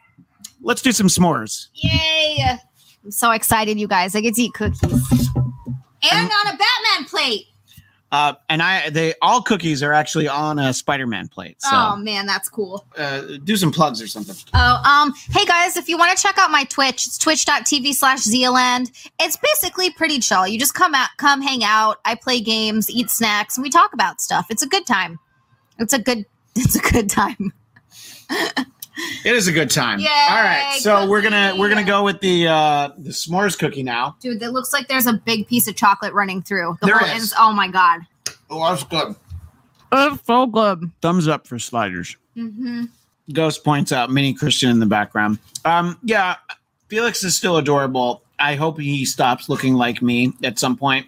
Let's 0.61 0.83
do 0.83 0.93
some 0.93 1.09
s'mores. 1.09 1.69
Yay! 1.75 2.59
I'm 3.05 3.11
so 3.11 3.31
excited, 3.31 3.79
you 3.79 3.89
guys. 3.89 4.15
I 4.15 4.21
get 4.21 4.35
to 4.35 4.43
eat 4.43 4.55
cookies. 4.55 4.83
And 4.83 6.31
on 6.31 6.47
a 6.47 6.57
Batman 6.57 7.09
plate. 7.09 7.47
Uh, 8.11 8.33
and 8.49 8.63
I, 8.63 8.89
they 8.89 9.13
all 9.21 9.43
cookies 9.43 9.83
are 9.83 9.93
actually 9.93 10.29
on 10.29 10.59
a 10.59 10.73
Spider-Man 10.73 11.29
plate. 11.29 11.61
So 11.61 11.69
Oh 11.71 11.97
man, 11.97 12.25
that's 12.25 12.49
cool. 12.49 12.87
uh, 12.97 13.23
do 13.45 13.57
some 13.57 13.71
plugs 13.71 14.01
or 14.01 14.07
something. 14.07 14.35
Oh, 14.55 14.83
um, 14.83 15.13
hey 15.31 15.45
guys, 15.45 15.77
if 15.77 15.89
you 15.91 15.99
want 15.99 16.17
to 16.17 16.23
check 16.23 16.39
out 16.39 16.51
my 16.51 16.65
Twitch, 16.65 17.07
it's 17.07 17.19
twitch.tv 17.19 17.93
slash 17.95 18.21
Zealand. 18.21 18.91
It's 19.21 19.37
basically 19.37 19.91
pretty 19.91 20.21
chill. 20.21 20.49
You 20.49 20.59
just 20.59 20.73
come 20.75 20.95
out, 20.95 21.11
come 21.19 21.43
hang 21.43 21.65
out. 21.65 21.99
I 22.07 22.15
play 22.15 22.41
games, 22.41 22.89
eat 22.89 23.11
snacks, 23.11 23.59
and 23.59 23.63
we 23.63 23.69
talk 23.69 23.93
about 23.93 24.23
stuff. 24.23 24.47
It's 24.49 24.63
a 24.63 24.69
good 24.69 24.87
time. 24.87 25.19
It's 25.79 25.93
a 25.93 25.99
good 25.99 26.25
it's 26.57 26.77
a 26.77 26.93
good 26.93 27.11
time. 27.11 27.53
It 29.25 29.35
is 29.35 29.47
a 29.49 29.53
good 29.53 29.71
time. 29.71 30.01
Yay, 30.01 30.07
all 30.09 30.43
right, 30.43 30.79
so 30.81 31.09
we're 31.09 31.23
gonna 31.23 31.55
we're 31.57 31.69
gonna 31.69 31.85
go 31.85 32.03
with 32.03 32.21
the 32.21 32.49
uh, 32.49 32.89
the 32.99 33.11
s'mores 33.11 33.59
cookie 33.59 33.83
now. 33.83 34.17
Dude, 34.21 34.43
it 34.43 34.51
looks 34.51 34.73
like 34.73 34.89
there's 34.89 35.07
a 35.07 35.13
big 35.13 35.47
piece 35.47 35.69
of 35.69 35.77
chocolate 35.77 36.13
running 36.13 36.43
through. 36.43 36.77
The 36.81 36.87
There 36.87 36.99
whole 36.99 37.17
is. 37.17 37.33
oh 37.39 37.53
my 37.53 37.69
god. 37.69 38.01
Oh, 38.51 38.69
that's 38.71 38.85
good. 38.85 39.15
It's 39.93 40.27
so 40.27 40.47
good. 40.47 40.91
Thumbs 41.01 41.29
up 41.29 41.47
for 41.47 41.59
sliders. 41.59 42.17
Mm-hmm. 42.37 42.85
Ghost 43.33 43.63
points 43.65 43.93
out 43.93 44.11
mini 44.11 44.35
Christian 44.35 44.71
in 44.71 44.81
the 44.81 44.87
background. 44.87 45.39
Um, 45.65 45.99
yeah, 46.03 46.37
Felix 46.89 47.23
is 47.25 47.37
still 47.37 47.57
adorable. 47.57 48.23
I 48.39 48.55
hope 48.55 48.79
he 48.79 49.05
stops 49.05 49.49
looking 49.49 49.75
like 49.75 50.01
me 50.03 50.33
at 50.43 50.59
some 50.59 50.77
point 50.77 51.07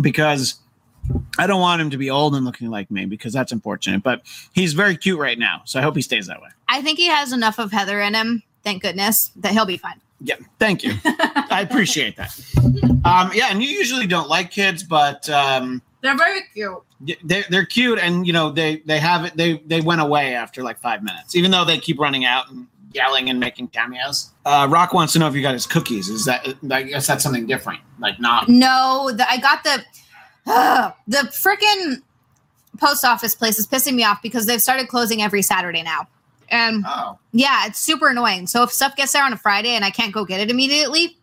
because 0.00 0.56
I 1.38 1.46
don't 1.46 1.60
want 1.60 1.80
him 1.82 1.90
to 1.90 1.96
be 1.98 2.10
old 2.10 2.34
and 2.34 2.44
looking 2.44 2.70
like 2.70 2.90
me 2.90 3.04
because 3.06 3.32
that's 3.32 3.52
unfortunate. 3.52 4.02
But 4.02 4.22
he's 4.52 4.72
very 4.72 4.96
cute 4.96 5.18
right 5.18 5.38
now, 5.38 5.62
so 5.64 5.78
I 5.78 5.82
hope 5.82 5.96
he 5.96 6.02
stays 6.02 6.26
that 6.26 6.40
way. 6.40 6.48
I 6.68 6.82
think 6.82 6.98
he 6.98 7.06
has 7.08 7.32
enough 7.32 7.58
of 7.58 7.72
Heather 7.72 8.00
in 8.00 8.14
him, 8.14 8.42
thank 8.64 8.82
goodness, 8.82 9.30
that 9.36 9.52
he'll 9.52 9.66
be 9.66 9.76
fine. 9.76 10.00
Yeah, 10.20 10.36
thank 10.58 10.82
you. 10.82 10.94
I 11.04 11.66
appreciate 11.68 12.16
that. 12.16 12.38
Um, 13.04 13.30
yeah, 13.32 13.46
and 13.50 13.62
you 13.62 13.68
usually 13.68 14.08
don't 14.08 14.28
like 14.28 14.50
kids, 14.50 14.82
but 14.82 15.30
um, 15.30 15.80
They're 16.00 16.16
very 16.16 16.40
cute. 16.52 16.82
they're, 17.22 17.44
they're 17.48 17.64
cute, 17.64 18.00
and 18.00 18.26
you 18.26 18.32
know 18.32 18.50
they 18.50 18.78
they 18.84 18.98
have 18.98 19.24
it. 19.24 19.36
They 19.36 19.58
they 19.64 19.80
went 19.80 20.00
away 20.00 20.34
after 20.34 20.64
like 20.64 20.80
five 20.80 21.04
minutes, 21.04 21.36
even 21.36 21.52
though 21.52 21.64
they 21.64 21.78
keep 21.78 22.00
running 22.00 22.24
out 22.24 22.50
and 22.50 22.66
yelling 22.92 23.30
and 23.30 23.38
making 23.38 23.68
cameos. 23.68 24.32
Uh, 24.44 24.66
Rock 24.68 24.92
wants 24.92 25.12
to 25.12 25.20
know 25.20 25.28
if 25.28 25.34
you 25.36 25.42
got 25.42 25.52
his 25.52 25.66
cookies. 25.68 26.08
Is 26.08 26.24
that 26.24 26.48
I 26.68 26.82
guess 26.82 27.06
that's 27.06 27.22
something 27.22 27.46
different, 27.46 27.78
like 28.00 28.18
not. 28.18 28.48
No, 28.48 29.12
the, 29.14 29.30
I 29.30 29.36
got 29.38 29.62
the 29.62 29.84
Ugh, 30.46 30.92
the 31.08 31.18
freaking 31.32 32.02
post 32.78 33.04
office 33.04 33.34
place 33.34 33.58
is 33.58 33.66
pissing 33.66 33.94
me 33.94 34.04
off 34.04 34.20
because 34.22 34.46
they've 34.46 34.60
started 34.62 34.88
closing 34.88 35.22
every 35.22 35.42
Saturday 35.42 35.82
now. 35.82 36.06
And 36.48 36.84
Oh, 36.86 37.18
yeah, 37.32 37.66
it's 37.66 37.80
super 37.80 38.08
annoying. 38.08 38.46
So 38.46 38.62
if 38.62 38.70
stuff 38.70 38.94
gets 38.96 39.12
there 39.12 39.24
on 39.24 39.32
a 39.32 39.36
Friday 39.36 39.70
and 39.70 39.84
I 39.84 39.90
can't 39.90 40.12
go 40.12 40.24
get 40.24 40.40
it 40.40 40.50
immediately, 40.50 41.16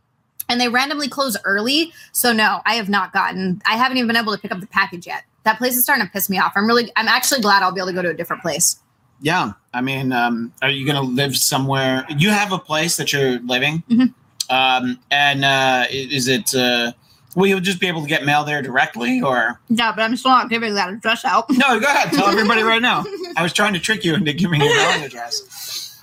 and 0.49 0.59
they 0.59 0.67
randomly 0.67 1.07
close 1.07 1.38
early, 1.45 1.93
so 2.11 2.34
no, 2.34 2.59
I 2.65 2.74
have 2.74 2.89
not 2.89 3.13
gotten. 3.13 3.61
I 3.65 3.78
haven't 3.78 3.97
even 3.97 4.07
been 4.07 4.17
able 4.17 4.34
to 4.36 4.38
pick 4.41 4.51
up 4.51 4.59
the 4.59 4.67
package 4.67 5.07
yet. 5.07 5.24
That 5.43 5.57
place 5.57 5.78
is 5.78 5.84
starting 5.84 6.05
to 6.05 6.11
piss 6.11 6.30
me 6.30 6.38
off. 6.39 6.51
I'm 6.55 6.67
really, 6.67 6.91
I'm 6.97 7.07
actually 7.07 7.39
glad 7.39 7.63
I'll 7.63 7.71
be 7.71 7.80
able 7.80 7.88
to 7.88 7.93
go 7.93 8.01
to 8.01 8.09
a 8.09 8.13
different 8.13 8.41
place. 8.41 8.78
yeah. 9.21 9.53
I 9.74 9.80
mean, 9.82 10.11
um, 10.11 10.51
are 10.61 10.69
you 10.69 10.86
gonna 10.86 11.01
live 11.01 11.36
somewhere? 11.38 12.05
You 12.09 12.30
have 12.30 12.51
a 12.51 12.59
place 12.59 12.97
that 12.97 13.11
you're 13.13 13.39
living, 13.39 13.82
Mhm. 13.89 14.13
um, 14.49 14.99
and 15.09 15.43
uh, 15.45 15.86
is 15.89 16.28
it? 16.28 16.53
Uh, 16.53 16.91
will 17.36 17.47
you 17.47 17.59
just 17.59 17.79
be 17.79 17.88
able 17.88 18.01
to 18.01 18.07
get 18.07 18.25
mail 18.25 18.43
there 18.43 18.61
directly, 18.61 19.21
or? 19.21 19.59
Yeah, 19.69 19.91
but 19.95 20.01
I'm 20.03 20.15
still 20.15 20.31
not 20.31 20.49
giving 20.49 20.73
that 20.75 20.89
address 20.89 21.25
out. 21.25 21.49
No, 21.49 21.79
go 21.79 21.86
ahead. 21.88 22.11
Tell 22.13 22.27
everybody 22.29 22.61
right 22.63 22.81
now. 22.81 23.03
I 23.38 23.43
was 23.43 23.53
trying 23.53 23.73
to 23.73 23.79
trick 23.79 24.03
you 24.03 24.13
into 24.15 24.34
giving 24.34 24.59
me 24.59 24.65
your 24.67 24.75
mailing 24.75 25.03
address. 25.05 26.01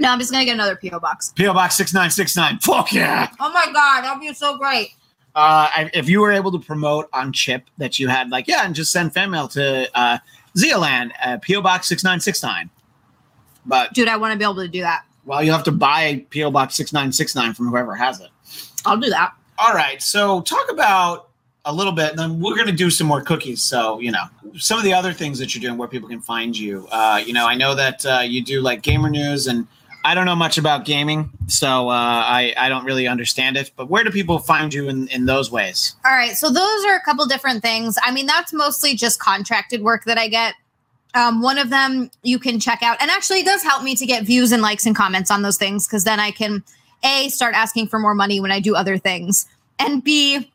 No, 0.00 0.10
I'm 0.10 0.18
just 0.20 0.30
gonna 0.30 0.44
get 0.44 0.54
another 0.54 0.76
PO 0.76 1.00
box. 1.00 1.32
PO 1.36 1.52
Box 1.54 1.76
six 1.76 1.92
nine 1.92 2.10
six 2.10 2.36
nine. 2.36 2.58
Fuck 2.60 2.92
yeah! 2.92 3.28
Oh 3.40 3.52
my 3.52 3.66
god, 3.72 4.02
that'd 4.02 4.20
be 4.20 4.32
so 4.34 4.56
great. 4.56 4.90
Uh, 5.34 5.68
I- 5.74 5.90
if 5.94 6.08
you 6.08 6.20
were 6.20 6.30
able 6.32 6.52
to 6.52 6.58
promote 6.58 7.08
on 7.12 7.32
Chip 7.32 7.64
that 7.78 7.98
you 7.98 8.08
had, 8.08 8.30
like, 8.30 8.46
yeah, 8.48 8.64
and 8.64 8.74
just 8.74 8.92
send 8.92 9.12
fan 9.12 9.30
mail 9.30 9.48
to 9.48 9.88
uh, 9.98 10.18
Zealand, 10.56 11.12
uh, 11.24 11.38
PO 11.46 11.60
Box 11.62 11.88
six 11.88 12.04
nine 12.04 12.20
six 12.20 12.42
nine. 12.42 12.70
But 13.66 13.92
Dude, 13.92 14.08
I 14.08 14.16
want 14.16 14.32
to 14.32 14.38
be 14.38 14.44
able 14.44 14.54
to 14.56 14.68
do 14.68 14.80
that. 14.80 15.04
well, 15.24 15.42
you'll 15.42 15.54
have 15.56 15.64
to 15.64 15.72
buy 15.72 16.24
PO 16.32 16.50
Box 16.52 16.76
six 16.76 16.92
nine 16.92 17.10
six 17.12 17.34
nine 17.34 17.52
from 17.54 17.68
whoever 17.68 17.94
has 17.96 18.20
it. 18.20 18.30
I'll 18.86 18.96
do 18.96 19.10
that. 19.10 19.34
All 19.58 19.74
right, 19.74 20.00
so 20.00 20.40
talk 20.42 20.70
about 20.70 21.30
a 21.64 21.72
little 21.74 21.92
bit, 21.92 22.10
and 22.10 22.18
then 22.18 22.40
we're 22.40 22.54
going 22.54 22.68
to 22.68 22.72
do 22.72 22.90
some 22.90 23.08
more 23.08 23.20
cookies. 23.20 23.60
So 23.60 23.98
you 23.98 24.12
know, 24.12 24.24
some 24.56 24.78
of 24.78 24.84
the 24.84 24.94
other 24.94 25.12
things 25.12 25.38
that 25.40 25.54
you're 25.54 25.60
doing, 25.60 25.76
where 25.76 25.88
people 25.88 26.08
can 26.08 26.20
find 26.20 26.56
you. 26.56 26.86
Uh, 26.92 27.20
you 27.24 27.32
know, 27.32 27.46
I 27.46 27.56
know 27.56 27.74
that 27.74 28.06
uh, 28.06 28.20
you 28.20 28.42
do 28.42 28.60
like 28.60 28.82
gamer 28.82 29.10
news, 29.10 29.48
and 29.48 29.66
I 30.04 30.14
don't 30.14 30.26
know 30.26 30.36
much 30.36 30.58
about 30.58 30.84
gaming, 30.84 31.30
so 31.48 31.88
uh, 31.88 31.92
I 31.92 32.54
I 32.56 32.68
don't 32.68 32.84
really 32.84 33.08
understand 33.08 33.56
it. 33.56 33.72
But 33.74 33.90
where 33.90 34.04
do 34.04 34.10
people 34.10 34.38
find 34.38 34.72
you 34.72 34.88
in 34.88 35.08
in 35.08 35.26
those 35.26 35.50
ways? 35.50 35.96
All 36.04 36.12
right. 36.12 36.36
So 36.36 36.50
those 36.50 36.84
are 36.84 36.94
a 36.94 37.02
couple 37.02 37.26
different 37.26 37.60
things. 37.60 37.98
I 38.02 38.12
mean, 38.12 38.26
that's 38.26 38.52
mostly 38.52 38.94
just 38.94 39.18
contracted 39.18 39.82
work 39.82 40.04
that 40.04 40.18
I 40.18 40.28
get. 40.28 40.54
Um, 41.14 41.42
one 41.42 41.58
of 41.58 41.70
them 41.70 42.12
you 42.22 42.38
can 42.38 42.60
check 42.60 42.84
out, 42.84 42.96
and 43.00 43.10
actually, 43.10 43.40
it 43.40 43.46
does 43.46 43.64
help 43.64 43.82
me 43.82 43.96
to 43.96 44.06
get 44.06 44.22
views 44.22 44.52
and 44.52 44.62
likes 44.62 44.86
and 44.86 44.94
comments 44.94 45.32
on 45.32 45.42
those 45.42 45.56
things 45.56 45.86
because 45.86 46.04
then 46.04 46.20
I 46.20 46.30
can 46.30 46.62
a 47.04 47.28
start 47.28 47.54
asking 47.54 47.88
for 47.88 47.98
more 47.98 48.14
money 48.14 48.40
when 48.40 48.50
I 48.50 48.60
do 48.60 48.74
other 48.74 48.98
things, 48.98 49.46
and 49.78 50.02
b 50.02 50.50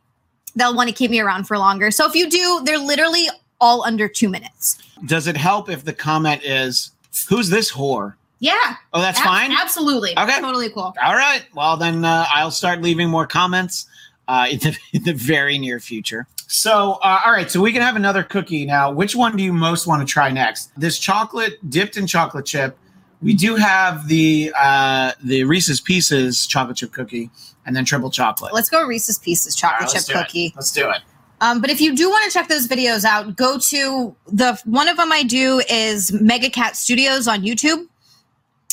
they'll 0.56 0.76
want 0.76 0.90
to 0.90 0.96
keep 0.96 1.10
me 1.10 1.20
around 1.20 1.46
for 1.46 1.58
longer. 1.58 1.90
So 1.92 2.08
if 2.08 2.14
you 2.16 2.30
do, 2.30 2.62
they're 2.64 2.78
literally 2.78 3.26
all 3.60 3.84
under 3.84 4.08
two 4.08 4.30
minutes. 4.30 4.78
Does 5.06 5.26
it 5.28 5.36
help 5.38 5.70
if 5.70 5.84
the 5.86 5.94
comment 5.94 6.44
is, 6.44 6.92
"Who's 7.30 7.50
this 7.50 7.72
whore"? 7.72 8.14
Yeah, 8.40 8.76
Oh, 8.92 9.00
that's 9.00 9.20
ab- 9.22 9.26
fine. 9.26 9.52
Absolutely, 9.54 10.12
Okay. 10.20 10.42
totally 10.42 10.70
cool. 10.70 10.94
All 11.02 11.16
right. 11.16 11.44
Well, 11.56 11.78
then 11.78 12.04
uh, 12.04 12.26
I'll 12.34 12.52
start 12.52 12.82
leaving 12.82 13.10
more 13.10 13.26
comments 13.26 13.86
uh, 14.28 14.48
in, 14.52 14.60
the, 14.60 14.78
in 14.94 15.04
the 15.04 15.14
very 15.14 15.58
near 15.58 15.80
future. 15.80 16.28
So, 16.48 17.00
uh, 17.04 17.22
all 17.26 17.32
right. 17.32 17.50
So 17.50 17.62
we 17.62 17.72
can 17.72 17.82
have 17.82 17.96
another 17.96 18.22
cookie 18.22 18.66
now. 18.66 18.92
Which 18.92 19.16
one 19.16 19.38
do 19.38 19.44
you 19.44 19.54
most 19.54 19.88
want 19.88 20.06
to 20.06 20.12
try 20.12 20.30
next? 20.30 20.72
This 20.78 21.00
chocolate 21.00 21.54
dipped 21.70 21.96
in 21.96 22.06
chocolate 22.06 22.46
chip 22.46 22.78
we 23.24 23.34
do 23.34 23.56
have 23.56 24.08
the 24.08 24.54
uh, 24.60 25.14
the 25.24 25.44
Reese's 25.46 25.82
Pieces 25.82 26.46
chocolate 26.46 26.78
chip 26.78 26.92
cookie, 26.92 27.30
and 27.66 27.76
then 27.76 27.86
triple 27.86 28.12
chocolate. 28.12 28.54
Let's 28.54 28.70
go 28.70 28.86
Reese's 28.86 29.18
Pieces 29.18 29.56
chocolate 29.56 29.94
right, 29.94 30.04
chip 30.04 30.06
do 30.06 30.20
it. 30.20 30.26
cookie. 30.26 30.54
Let's 30.56 30.72
do 30.72 30.90
it. 30.90 31.02
Um, 31.42 31.60
but 31.60 31.70
if 31.70 31.82
you 31.82 31.96
do 31.96 32.10
want 32.10 32.24
to 32.26 32.32
check 32.32 32.48
those 32.48 32.68
videos 32.68 33.04
out, 33.04 33.36
go 33.36 33.58
to 33.58 34.16
the 34.28 34.62
one 34.66 34.88
of 34.88 34.98
them 34.98 35.12
I 35.12 35.24
do 35.24 35.62
is 35.70 36.12
Mega 36.14 36.50
Cat 36.50 36.76
Studios 36.76 37.28
on 37.28 37.42
YouTube, 37.42 37.88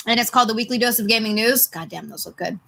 and 0.07 0.20
it's 0.20 0.30
called 0.30 0.48
the 0.48 0.55
Weekly 0.55 0.78
Dose 0.78 0.98
of 0.98 1.07
Gaming 1.07 1.34
News. 1.34 1.66
God 1.68 1.88
damn, 1.88 2.09
those 2.09 2.26
look 2.26 2.36
good. 2.36 2.59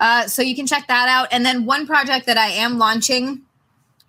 Uh, 0.00 0.26
so 0.28 0.42
you 0.42 0.54
can 0.54 0.66
check 0.66 0.86
that 0.86 1.08
out. 1.08 1.28
And 1.32 1.44
then 1.44 1.66
one 1.66 1.86
project 1.86 2.26
that 2.26 2.38
I 2.38 2.48
am 2.48 2.78
launching 2.78 3.42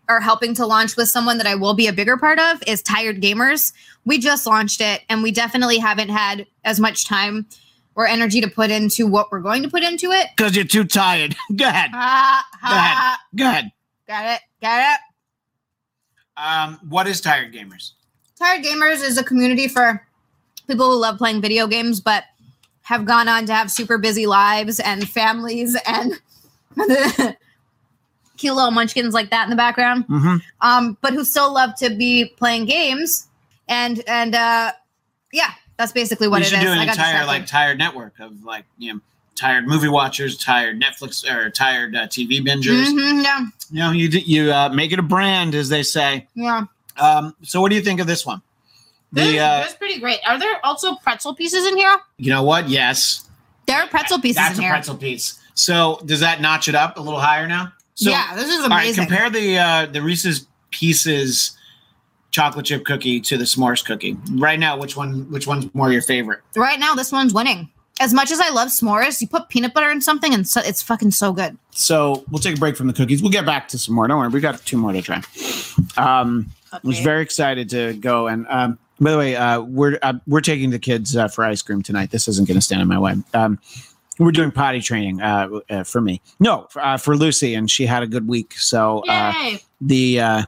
or 0.10 0.20
helping 0.20 0.54
to 0.56 0.66
launch 0.66 0.98
with 0.98 1.08
someone 1.08 1.38
that 1.38 1.48
I 1.48 1.56
will 1.56 1.76
be 1.76 1.88
a 1.88 1.94
bigger 1.94 2.18
part 2.18 2.40
of 2.40 2.62
is 2.68 2.82
Tired 2.82 3.22
Gamers. 3.22 3.72
We 4.04 4.18
just 4.18 4.46
launched 4.48 4.82
it, 4.82 5.04
and 5.08 5.24
we 5.24 5.32
definitely 5.32 5.78
haven't 5.78 6.10
had 6.10 6.48
as 6.66 6.80
much 6.80 7.06
time 7.06 7.46
or 7.96 8.08
energy 8.08 8.42
to 8.42 8.50
put 8.50 8.72
into 8.72 9.06
what 9.06 9.32
we're 9.32 9.40
going 9.40 9.64
to 9.64 9.70
put 9.70 9.84
into 9.84 10.12
it. 10.12 10.28
Because 10.36 10.56
you're 10.56 10.66
too 10.66 10.84
tired. 10.84 11.36
Go 11.56 11.68
ahead. 11.68 11.92
Ha, 11.94 12.46
Go 12.64 12.76
ahead. 12.76 13.20
Go 13.36 13.46
ahead. 13.46 13.72
Got 14.08 14.36
it. 14.36 14.42
Got 14.62 14.96
it. 14.96 15.00
Um, 16.38 16.80
what 16.90 17.08
is 17.08 17.22
Tired 17.22 17.54
Gamers? 17.54 17.92
Tired 18.38 18.64
Gamers 18.64 19.04
is 19.04 19.18
a 19.18 19.24
community 19.24 19.68
for 19.68 20.06
people 20.68 20.92
who 20.92 20.98
love 20.98 21.18
playing 21.18 21.42
video 21.42 21.68
games 21.68 22.00
but 22.00 22.24
have 22.84 23.06
gone 23.06 23.28
on 23.28 23.46
to 23.46 23.54
have 23.54 23.70
super 23.70 23.98
busy 23.98 24.26
lives 24.26 24.80
and 24.80 25.08
families 25.08 25.78
and 25.86 26.20
cute 28.40 28.56
little 28.56 28.72
munchkins 28.72 29.14
like 29.14 29.30
that 29.30 29.44
in 29.44 29.50
the 29.52 29.56
background. 29.56 30.08
Mm-hmm. 30.08 30.38
Um, 30.62 30.98
but 31.02 31.14
who 31.14 31.24
still 31.24 31.54
love 31.54 31.76
to 31.76 31.90
be 31.92 32.26
playing 32.38 32.66
games 32.66 33.28
and 33.68 34.02
and 34.08 34.34
uh 34.34 34.72
yeah, 35.32 35.52
that's 35.78 35.92
basically 35.92 36.28
what 36.28 36.38
we 36.40 36.46
it 36.48 36.50
should 36.50 36.58
is. 36.60 36.66
do 36.66 36.72
an 36.72 36.80
I 36.80 36.86
got 36.86 36.96
entire 36.98 37.26
like 37.28 37.46
tired 37.46 37.78
network 37.78 38.20
of 38.20 38.44
like 38.44 38.66
you 38.80 38.94
know 38.94 39.00
tired 39.36 39.68
movie 39.68 39.88
watchers, 39.88 40.38
tired 40.38 40.82
Netflix 40.82 41.24
or 41.30 41.50
tired 41.50 41.96
uh, 41.96 42.08
TV 42.08 42.40
bingers. 42.46 42.88
Mhm, 42.88 43.24
yeah, 43.24 43.46
You 43.72 43.80
know, 43.80 43.92
you 43.92 44.10
d- 44.10 44.24
you 44.26 44.52
uh, 44.52 44.70
make 44.70 44.92
it 44.92 45.00
a 45.00 45.04
brand, 45.04 45.56
as 45.56 45.70
they 45.70 45.82
say. 45.84 46.28
yeah. 46.36 46.66
Um, 46.98 47.34
so, 47.44 47.62
what 47.62 47.70
do 47.70 47.76
you 47.76 47.82
think 47.82 48.02
of 48.02 48.08
this 48.08 48.26
one? 48.26 48.42
This, 49.14 49.32
The 49.32 49.40
uh, 49.40 49.60
that's 49.62 49.76
pretty 49.76 50.00
great. 50.02 50.20
Are 50.28 50.38
there 50.38 50.64
also 50.66 50.96
pretzel 50.96 51.34
pieces 51.36 51.66
in 51.66 51.78
here? 51.78 51.96
you 52.18 52.32
know 52.32 52.44
what? 52.44 52.68
Yes, 52.68 53.30
There 53.66 53.78
are 53.78 53.88
pretzel 53.88 54.20
pieces 54.20 54.36
that's 54.36 54.56
in 54.58 54.60
a 54.60 54.64
here. 54.64 54.72
pretzel 54.74 54.98
piece. 54.98 55.40
So, 55.54 56.02
does 56.06 56.20
that 56.20 56.42
notch 56.42 56.68
it 56.68 56.76
up 56.76 56.98
a 56.98 57.02
little 57.02 57.20
higher 57.22 57.48
now? 57.48 57.72
So, 58.00 58.12
yeah, 58.12 58.34
this 58.34 58.48
is 58.48 58.64
All 58.64 58.70
right, 58.70 58.84
amazing. 58.84 59.08
compare 59.08 59.30
the 59.30 59.58
uh, 59.58 59.86
the 59.88 60.02
Reese's 60.02 60.48
Pieces 60.72 61.58
chocolate 62.32 62.66
chip 62.66 62.86
cookie 62.86 63.20
to 63.20 63.38
the 63.38 63.44
s'mores 63.44 63.84
cookie. 63.84 64.16
Right 64.36 64.58
now, 64.58 64.78
which 64.78 64.96
one 64.96 65.30
which 65.30 65.48
one's 65.48 65.74
more 65.76 65.92
your 65.92 66.02
favorite? 66.02 66.40
right 66.56 66.80
now, 66.80 66.96
this 66.96 67.12
one's 67.12 67.34
winning. 67.34 67.70
As 68.00 68.14
much 68.14 68.32
as 68.32 68.40
I 68.40 68.52
love 68.52 68.70
s'mores, 68.70 69.20
you 69.20 69.28
put 69.28 69.50
peanut 69.50 69.74
butter 69.74 69.90
in 69.90 70.00
something 70.00 70.34
and 70.34 70.48
so, 70.48 70.62
it's 70.64 70.82
fucking 70.82 71.12
so 71.12 71.34
good. 71.34 71.58
So 71.72 72.24
we'll 72.32 72.40
take 72.40 72.56
a 72.56 72.60
break 72.60 72.78
from 72.78 72.88
the 72.88 72.94
cookies. 72.94 73.22
We'll 73.22 73.34
get 73.34 73.46
back 73.46 73.68
to 73.70 73.78
some 73.78 73.96
more. 73.96 74.08
Don't 74.08 74.18
worry, 74.18 74.30
we 74.30 74.40
got 74.40 74.66
two 74.66 74.78
more 74.78 74.94
to 74.94 75.02
try. 75.02 75.22
Um, 75.98 76.50
I 76.72 76.80
was 76.84 77.00
very 77.02 77.22
excited 77.22 77.70
to 77.72 77.96
go. 77.96 78.28
And 78.28 78.48
um, 78.48 78.80
by 79.02 79.12
the 79.12 79.18
way, 79.18 79.36
uh, 79.36 79.60
we're 79.60 80.00
uh, 80.02 80.14
we're 80.26 80.40
taking 80.40 80.70
the 80.70 80.80
kids 80.80 81.18
uh, 81.18 81.28
for 81.28 81.44
ice 81.44 81.62
cream 81.62 81.84
tonight. 81.84 82.12
This 82.12 82.30
isn't 82.30 82.48
going 82.48 82.56
to 82.58 82.62
stand 82.62 82.82
in 82.82 82.88
my 82.88 83.00
way. 83.00 83.16
Um, 83.34 83.60
we're 84.20 84.32
doing 84.32 84.52
potty 84.52 84.82
training 84.82 85.22
uh, 85.22 85.50
uh, 85.70 85.84
for 85.84 86.02
me. 86.02 86.22
No, 86.40 86.68
for, 86.70 86.82
uh, 86.82 86.98
for 86.98 87.16
Lucy, 87.16 87.56
and 87.56 87.72
she 87.72 87.86
had 87.86 88.04
a 88.04 88.08
good 88.08 88.28
week. 88.28 88.54
So 88.58 89.04
uh, 89.08 89.58
the 89.82 90.20
uh, 90.20 90.44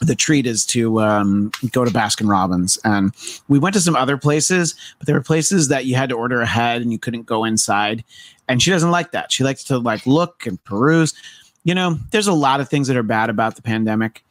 the 0.00 0.14
treat 0.14 0.46
is 0.46 0.66
to 0.66 1.00
um, 1.00 1.52
go 1.70 1.84
to 1.84 1.90
Baskin 1.90 2.28
Robbins, 2.28 2.78
and 2.84 3.12
we 3.48 3.58
went 3.58 3.74
to 3.74 3.80
some 3.80 3.94
other 3.94 4.16
places, 4.16 4.74
but 4.98 5.06
there 5.06 5.14
were 5.14 5.22
places 5.22 5.68
that 5.68 5.84
you 5.84 5.94
had 5.94 6.08
to 6.08 6.16
order 6.16 6.40
ahead 6.40 6.82
and 6.82 6.90
you 6.90 6.98
couldn't 6.98 7.24
go 7.24 7.44
inside. 7.44 8.02
And 8.48 8.62
she 8.62 8.70
doesn't 8.70 8.90
like 8.90 9.12
that. 9.12 9.32
She 9.32 9.44
likes 9.44 9.64
to 9.64 9.78
like 9.78 10.06
look 10.06 10.46
and 10.46 10.62
peruse. 10.64 11.14
You 11.62 11.74
know, 11.74 11.98
there's 12.10 12.26
a 12.26 12.32
lot 12.32 12.60
of 12.60 12.68
things 12.68 12.88
that 12.88 12.96
are 12.96 13.02
bad 13.02 13.30
about 13.30 13.56
the 13.56 13.62
pandemic. 13.62 14.22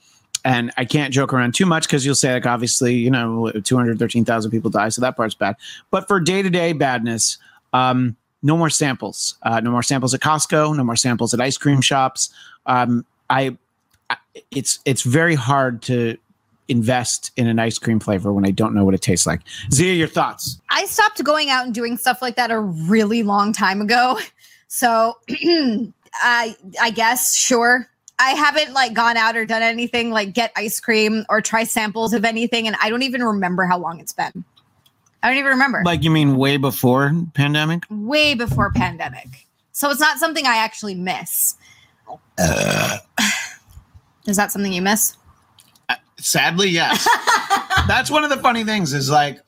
And 0.45 0.71
I 0.77 0.85
can't 0.85 1.13
joke 1.13 1.33
around 1.33 1.55
too 1.55 1.65
much 1.65 1.87
because 1.87 2.05
you'll 2.05 2.15
say, 2.15 2.33
like, 2.33 2.45
obviously, 2.45 2.95
you 2.95 3.09
know, 3.09 3.49
213,000 3.49 4.51
people 4.51 4.69
die. 4.69 4.89
So 4.89 5.01
that 5.01 5.15
part's 5.15 5.35
bad. 5.35 5.55
But 5.89 6.07
for 6.07 6.19
day 6.19 6.41
to 6.41 6.49
day 6.49 6.73
badness, 6.73 7.37
um, 7.71 8.17
no 8.43 8.55
more 8.57 8.69
samples. 8.69 9.35
Uh, 9.41 9.59
no 9.61 9.71
more 9.71 9.81
samples 9.83 10.13
at 10.13 10.19
Costco. 10.19 10.75
No 10.77 10.83
more 10.83 10.95
samples 10.95 11.33
at 11.33 11.41
ice 11.41 11.57
cream 11.57 11.81
shops. 11.81 12.29
Um, 12.65 13.05
I, 13.29 13.57
I- 14.09 14.17
it's 14.51 14.79
it's 14.85 15.01
very 15.01 15.35
hard 15.35 15.81
to 15.83 16.17
invest 16.69 17.31
in 17.35 17.47
an 17.47 17.59
ice 17.59 17.77
cream 17.77 17.99
flavor 17.99 18.31
when 18.31 18.45
I 18.45 18.51
don't 18.51 18.73
know 18.73 18.85
what 18.85 18.93
it 18.93 19.01
tastes 19.01 19.25
like. 19.27 19.41
Xia, 19.69 19.97
your 19.97 20.07
thoughts? 20.07 20.59
I 20.69 20.85
stopped 20.85 21.23
going 21.23 21.49
out 21.49 21.65
and 21.65 21.73
doing 21.73 21.97
stuff 21.97 22.21
like 22.21 22.35
that 22.35 22.51
a 22.51 22.59
really 22.59 23.23
long 23.23 23.51
time 23.53 23.81
ago. 23.81 24.19
So 24.67 25.17
I 26.15 26.55
I 26.81 26.91
guess 26.91 27.35
sure. 27.35 27.87
I 28.19 28.31
haven't 28.31 28.73
like 28.73 28.93
gone 28.93 29.17
out 29.17 29.35
or 29.35 29.45
done 29.45 29.61
anything 29.61 30.11
like 30.11 30.33
get 30.33 30.51
ice 30.55 30.79
cream 30.79 31.25
or 31.29 31.41
try 31.41 31.63
samples 31.63 32.13
of 32.13 32.23
anything 32.25 32.67
and 32.67 32.75
I 32.81 32.89
don't 32.89 33.01
even 33.03 33.23
remember 33.23 33.65
how 33.65 33.77
long 33.77 33.99
it's 33.99 34.13
been. 34.13 34.43
I 35.23 35.29
don't 35.29 35.37
even 35.37 35.51
remember. 35.51 35.81
Like 35.85 36.03
you 36.03 36.11
mean 36.11 36.35
way 36.35 36.57
before 36.57 37.11
pandemic? 37.33 37.85
Way 37.89 38.33
before 38.35 38.71
pandemic. 38.71 39.47
So 39.71 39.89
it's 39.89 39.99
not 39.99 40.19
something 40.19 40.45
I 40.45 40.57
actually 40.57 40.95
miss. 40.95 41.55
Uh. 42.37 42.97
Is 44.27 44.37
that 44.37 44.51
something 44.51 44.71
you 44.71 44.81
miss? 44.81 45.15
Uh, 45.89 45.95
sadly, 46.17 46.69
yes. 46.69 47.07
That's 47.87 48.11
one 48.11 48.23
of 48.23 48.29
the 48.29 48.37
funny 48.37 48.63
things 48.63 48.93
is 48.93 49.09
like 49.09 49.39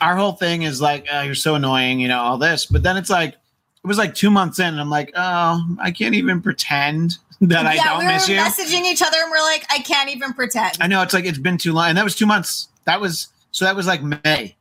our 0.00 0.16
whole 0.16 0.32
thing 0.32 0.62
is 0.62 0.80
like 0.80 1.06
oh, 1.12 1.22
you're 1.22 1.34
so 1.34 1.54
annoying, 1.54 2.00
you 2.00 2.08
know, 2.08 2.20
all 2.20 2.38
this. 2.38 2.66
But 2.66 2.82
then 2.82 2.96
it's 2.96 3.10
like 3.10 3.34
it 3.34 3.86
was 3.86 3.98
like 3.98 4.14
two 4.14 4.30
months 4.30 4.58
in, 4.58 4.66
and 4.66 4.80
I'm 4.80 4.90
like, 4.90 5.12
oh, 5.14 5.76
I 5.80 5.90
can't 5.90 6.14
even 6.14 6.42
pretend 6.42 7.18
that 7.40 7.66
I 7.66 7.74
yeah, 7.74 7.84
don't 7.84 7.98
we 8.00 8.04
were 8.04 8.12
miss 8.12 8.28
you. 8.28 8.36
messaging 8.36 8.84
each 8.84 9.00
other 9.00 9.16
and 9.20 9.30
we're 9.30 9.38
like, 9.38 9.64
I 9.70 9.78
can't 9.78 10.10
even 10.10 10.32
pretend. 10.34 10.76
I 10.80 10.86
know 10.86 11.02
it's 11.02 11.14
like 11.14 11.24
it's 11.24 11.38
been 11.38 11.56
too 11.56 11.72
long, 11.72 11.88
and 11.88 11.98
that 11.98 12.04
was 12.04 12.14
two 12.14 12.26
months. 12.26 12.68
That 12.84 13.00
was 13.00 13.28
so 13.52 13.64
that 13.64 13.76
was 13.76 13.86
like 13.86 14.02
May. 14.02 14.56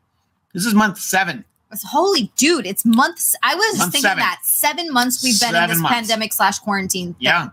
This 0.54 0.66
is 0.66 0.74
month 0.74 0.98
seven. 1.00 1.46
It's- 1.72 1.84
Holy 1.92 2.32
dude, 2.36 2.66
it's 2.66 2.84
months. 2.86 3.36
I 3.44 3.54
was 3.56 3.78
Month 3.78 3.92
thinking 3.92 4.10
seven. 4.10 4.20
that 4.22 4.40
seven 4.44 4.92
months 4.92 5.24
we've 5.24 5.40
been 5.40 5.56
in 5.56 5.70
this 5.70 5.78
months. 5.80 5.94
pandemic 5.96 6.34
slash 6.34 6.58
quarantine. 6.60 7.14
thing. 7.14 7.18
Yeah. 7.20 7.50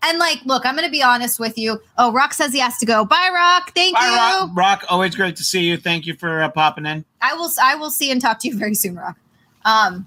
And 0.00 0.18
like, 0.20 0.38
look, 0.44 0.64
I'm 0.64 0.76
gonna 0.76 0.88
be 0.90 1.02
honest 1.02 1.40
with 1.40 1.58
you. 1.58 1.80
Oh, 1.96 2.12
Rock 2.12 2.32
says 2.32 2.52
he 2.52 2.60
has 2.60 2.78
to 2.78 2.86
go. 2.86 3.04
Bye, 3.04 3.30
Rock. 3.34 3.72
Thank 3.74 3.96
Bye, 3.96 4.06
you. 4.06 4.16
Rock. 4.46 4.50
Rock. 4.54 4.84
Always 4.88 5.16
great 5.16 5.34
to 5.36 5.42
see 5.42 5.62
you. 5.62 5.76
Thank 5.76 6.06
you 6.06 6.14
for 6.14 6.40
uh, 6.40 6.48
popping 6.50 6.86
in. 6.86 7.04
I 7.20 7.34
will. 7.34 7.50
I 7.60 7.74
will 7.74 7.90
see 7.90 8.12
and 8.12 8.20
talk 8.20 8.38
to 8.40 8.48
you 8.48 8.56
very 8.56 8.74
soon, 8.76 8.94
Rock. 8.94 9.16
Um. 9.64 10.06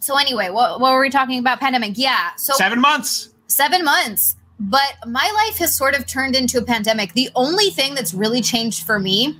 So 0.00 0.18
anyway, 0.18 0.50
what 0.50 0.80
what 0.80 0.92
were 0.92 1.00
we 1.00 1.08
talking 1.08 1.38
about? 1.38 1.60
Pandemic. 1.60 1.92
Yeah. 1.96 2.34
So 2.36 2.52
Seven 2.54 2.78
months. 2.78 3.30
seven 3.46 3.82
months. 3.84 4.36
But 4.60 4.96
my 5.06 5.32
life 5.46 5.56
has 5.58 5.74
sort 5.74 5.94
of 5.98 6.06
turned 6.06 6.36
into 6.36 6.58
a 6.58 6.62
pandemic. 6.62 7.14
The 7.14 7.30
only 7.34 7.70
thing 7.70 7.94
that's 7.94 8.12
really 8.12 8.42
changed 8.42 8.84
for 8.84 8.98
me, 8.98 9.36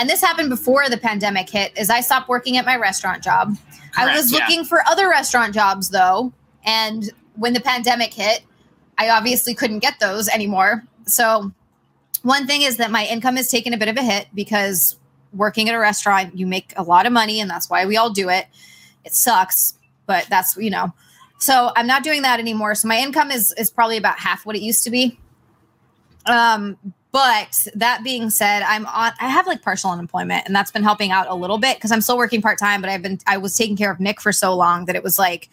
and 0.00 0.08
this 0.08 0.22
happened 0.22 0.48
before 0.48 0.88
the 0.88 0.96
pandemic 0.96 1.50
hit, 1.50 1.76
is 1.76 1.90
I 1.90 2.00
stopped 2.00 2.26
working 2.26 2.56
at 2.56 2.64
my 2.64 2.76
restaurant 2.76 3.22
job. 3.22 3.54
I 3.98 4.16
was 4.16 4.32
yeah. 4.32 4.38
looking 4.38 4.64
for 4.64 4.80
other 4.88 5.10
restaurant 5.10 5.52
jobs 5.52 5.90
though. 5.90 6.32
And 6.64 7.10
when 7.36 7.52
the 7.52 7.60
pandemic 7.60 8.14
hit, 8.14 8.40
I 8.96 9.10
obviously 9.10 9.54
couldn't 9.54 9.80
get 9.80 10.00
those 10.00 10.26
anymore. 10.30 10.84
So, 11.04 11.52
one 12.22 12.46
thing 12.46 12.62
is 12.62 12.78
that 12.78 12.90
my 12.90 13.04
income 13.04 13.36
has 13.36 13.50
taken 13.50 13.74
a 13.74 13.76
bit 13.76 13.88
of 13.88 13.96
a 13.98 14.02
hit 14.02 14.28
because 14.34 14.96
working 15.34 15.68
at 15.68 15.74
a 15.74 15.78
restaurant, 15.78 16.36
you 16.36 16.46
make 16.46 16.72
a 16.78 16.82
lot 16.82 17.04
of 17.04 17.12
money, 17.12 17.38
and 17.38 17.50
that's 17.50 17.68
why 17.68 17.84
we 17.84 17.98
all 17.98 18.10
do 18.10 18.30
it. 18.30 18.46
It 19.04 19.14
sucks, 19.14 19.74
but 20.06 20.26
that's, 20.30 20.56
you 20.56 20.70
know. 20.70 20.94
So, 21.38 21.72
I'm 21.76 21.86
not 21.86 22.04
doing 22.04 22.22
that 22.22 22.40
anymore. 22.40 22.74
So, 22.74 22.88
my 22.88 22.98
income 22.98 23.30
is 23.30 23.52
is 23.58 23.70
probably 23.70 23.98
about 23.98 24.18
half 24.18 24.46
what 24.46 24.56
it 24.56 24.62
used 24.62 24.82
to 24.84 24.90
be. 24.90 25.18
Um, 26.24 26.78
but 27.12 27.66
that 27.74 28.04
being 28.04 28.30
said, 28.30 28.62
I'm 28.62 28.86
on 28.86 29.12
I 29.20 29.28
have 29.28 29.46
like 29.46 29.62
partial 29.62 29.90
unemployment 29.90 30.46
and 30.46 30.54
that's 30.54 30.70
been 30.70 30.82
helping 30.82 31.10
out 31.10 31.26
a 31.28 31.34
little 31.34 31.58
bit 31.58 31.76
because 31.76 31.90
I'm 31.90 32.00
still 32.00 32.16
working 32.16 32.40
part-time, 32.40 32.80
but 32.80 32.90
I've 32.90 33.02
been 33.02 33.18
I 33.26 33.36
was 33.36 33.56
taking 33.56 33.76
care 33.76 33.90
of 33.90 34.00
Nick 34.00 34.20
for 34.20 34.32
so 34.32 34.54
long 34.54 34.84
that 34.86 34.96
it 34.96 35.02
was 35.02 35.18
like 35.18 35.48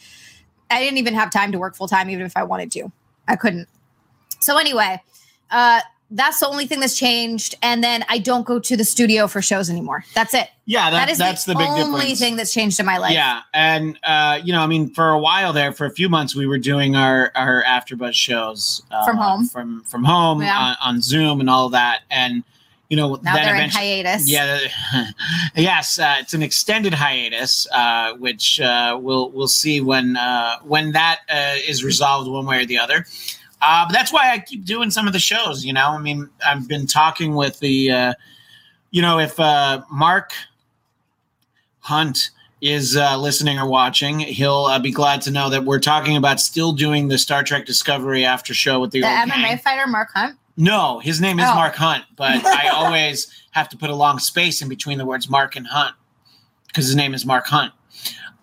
I 0.70 0.82
didn't 0.82 0.98
even 0.98 1.14
have 1.16 1.32
time 1.32 1.52
to 1.52 1.60
work 1.60 1.76
full 1.76 1.88
time 1.88 2.10
even 2.10 2.26
if 2.26 2.38
I 2.38 2.44
wanted 2.44 2.72
to. 2.74 2.92
I 3.28 3.36
couldn't. 3.36 3.68
So 4.40 4.58
anyway, 4.58 5.02
uh 5.50 5.82
that's 6.12 6.40
the 6.40 6.48
only 6.48 6.66
thing 6.66 6.80
that's 6.80 6.98
changed. 6.98 7.56
And 7.62 7.84
then 7.84 8.06
I 8.10 8.18
don't 8.20 8.46
go 8.46 8.60
to 8.60 8.78
the 8.78 8.86
studio 8.86 9.28
for 9.28 9.42
shows 9.42 9.70
anymore. 9.70 10.06
That's 10.16 10.34
it. 10.34 10.50
Yeah, 10.66 10.90
that, 10.90 11.06
that 11.06 11.10
is 11.10 11.18
that's 11.18 11.46
the, 11.46 11.54
the, 11.54 11.60
big 11.60 11.68
only 11.68 12.00
difference. 12.02 12.20
thing 12.20 12.36
that's 12.36 12.54
changed 12.54 12.80
in 12.80 12.86
my 12.86 12.98
life. 12.98 13.14
Yeah, 13.14 13.42
and 13.54 13.98
uh, 14.04 14.40
you 14.44 14.52
know, 14.54 14.62
I 14.62 14.68
mean, 14.68 14.90
for 14.94 15.10
a 15.10 15.20
while 15.20 15.54
there, 15.54 15.72
for 15.72 15.86
a 15.86 15.92
few 15.92 16.10
months, 16.10 16.36
we 16.36 16.46
were 16.48 16.58
doing 16.58 16.96
our 16.96 17.32
our 17.36 17.64
AfterBuzz 17.64 18.14
shows 18.14 18.82
uh, 18.92 19.06
From 19.06 19.18
home. 19.18 19.48
from 19.48 19.84
from 19.84 20.04
home 20.04 20.42
Yeah. 20.42 20.58
on, 20.58 20.76
on 20.84 21.02
Zoom 21.02 21.40
and 21.40 21.50
all 21.50 21.70
that, 21.70 22.02
and 22.12 22.44
you 22.90 22.96
know, 22.96 23.16
Now 23.22 23.36
they're 23.36 23.56
in 23.56 23.70
hiatus. 23.70 24.30
Yeah, 24.32 24.60
yes, 25.56 26.00
uh, 26.00 26.16
it's 26.20 26.34
an 26.34 26.42
extended 26.42 26.94
hiatus, 26.94 27.68
uh, 27.72 28.14
which 28.14 28.62
uh, 28.62 28.98
we'll 29.02 29.30
we'll 29.32 29.48
see 29.50 29.82
when 29.82 30.16
uh, 30.18 30.60
when 30.64 30.94
that 30.94 31.20
uh, 31.30 31.56
is 31.68 31.84
resolved 31.84 32.30
one 32.30 32.46
way 32.46 32.62
or 32.62 32.66
the 32.66 32.78
other. 32.78 33.06
Uh, 33.62 33.86
but 33.88 33.94
that's 33.94 34.14
why 34.14 34.32
I 34.32 34.40
keep 34.40 34.66
doing 34.66 34.92
some 34.92 35.08
of 35.08 35.14
the 35.14 35.20
shows. 35.20 35.66
You 35.66 35.74
know, 35.74 35.90
I 35.90 35.98
mean, 36.00 36.30
I've 36.46 36.68
been 36.68 36.86
talking 36.88 37.36
with 37.36 37.60
the, 37.60 37.92
uh, 37.92 38.14
you 38.92 39.02
know, 39.02 39.20
if 39.20 39.40
uh, 39.40 39.82
Mark 39.92 40.32
Hunt 41.80 42.30
is 42.62 42.98
uh, 42.98 43.18
listening 43.18 43.60
or 43.60 43.68
watching, 43.68 44.20
he'll 44.20 44.66
uh, 44.66 44.80
be 44.80 44.92
glad 44.92 45.22
to 45.24 45.32
know 45.32 45.50
that 45.50 45.64
we're 45.64 45.80
talking 45.80 46.18
about 46.18 46.40
still 46.40 46.72
doing 46.74 47.08
the 47.08 47.18
Star 47.18 47.44
Trek 47.44 47.66
Discovery 47.66 48.26
after 48.26 48.54
show 48.54 48.80
with 48.80 48.92
the, 48.92 49.02
The 49.02 49.08
old 49.08 49.30
MMA 49.30 49.48
gang. 49.48 49.58
fighter 49.60 49.88
Mark 49.88 50.10
Hunt. 50.14 50.38
No, 50.58 51.00
his 51.00 51.22
name 51.22 51.40
is 51.40 51.46
Oh. 51.48 51.54
Mark 51.56 51.76
Hunt, 51.76 52.04
but 52.16 52.44
I 52.46 52.68
always 52.74 53.32
have 53.52 53.70
to 53.70 53.78
put 53.78 53.90
a 53.90 53.96
long 53.96 54.18
space 54.20 54.62
in 54.62 54.70
between 54.70 54.98
the 54.98 55.06
words 55.06 55.30
Mark 55.30 55.56
and 55.56 55.68
Hunt 55.68 55.96
because 56.68 56.86
his 56.86 56.96
name 56.96 57.14
is 57.14 57.26
Mark 57.26 57.46
Hunt. 57.46 57.72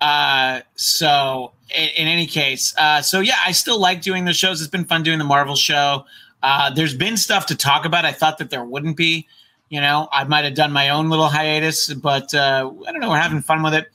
Uh, 0.04 0.60
so 0.74 1.52
in, 1.74 1.88
in 1.96 2.08
any 2.08 2.26
case, 2.26 2.76
uh, 2.76 3.00
so 3.00 3.20
yeah, 3.20 3.38
I 3.46 3.52
still 3.52 3.80
like 3.80 4.02
doing 4.02 4.26
the 4.26 4.34
shows. 4.34 4.60
It's 4.60 4.70
been 4.70 4.84
fun 4.84 5.02
doing 5.02 5.18
the 5.18 5.24
Marvel 5.24 5.56
show. 5.56 6.04
Uh, 6.42 6.68
there's 6.68 6.92
been 6.92 7.16
stuff 7.16 7.46
to 7.46 7.56
talk 7.56 7.86
about. 7.86 8.04
I 8.04 8.12
thought 8.12 8.36
that 8.36 8.50
there 8.50 8.64
wouldn't 8.64 8.98
be. 8.98 9.26
You 9.70 9.80
know, 9.80 10.08
I 10.12 10.24
might 10.24 10.44
have 10.44 10.52
done 10.54 10.72
my 10.72 10.90
own 10.90 11.08
little 11.08 11.28
hiatus, 11.28 11.92
but 11.94 12.34
uh, 12.34 12.70
I 12.86 12.92
don't 12.92 13.00
know. 13.00 13.08
We're 13.08 13.16
having 13.16 13.40
fun 13.40 13.62
with 13.62 13.72
it. 13.72 13.86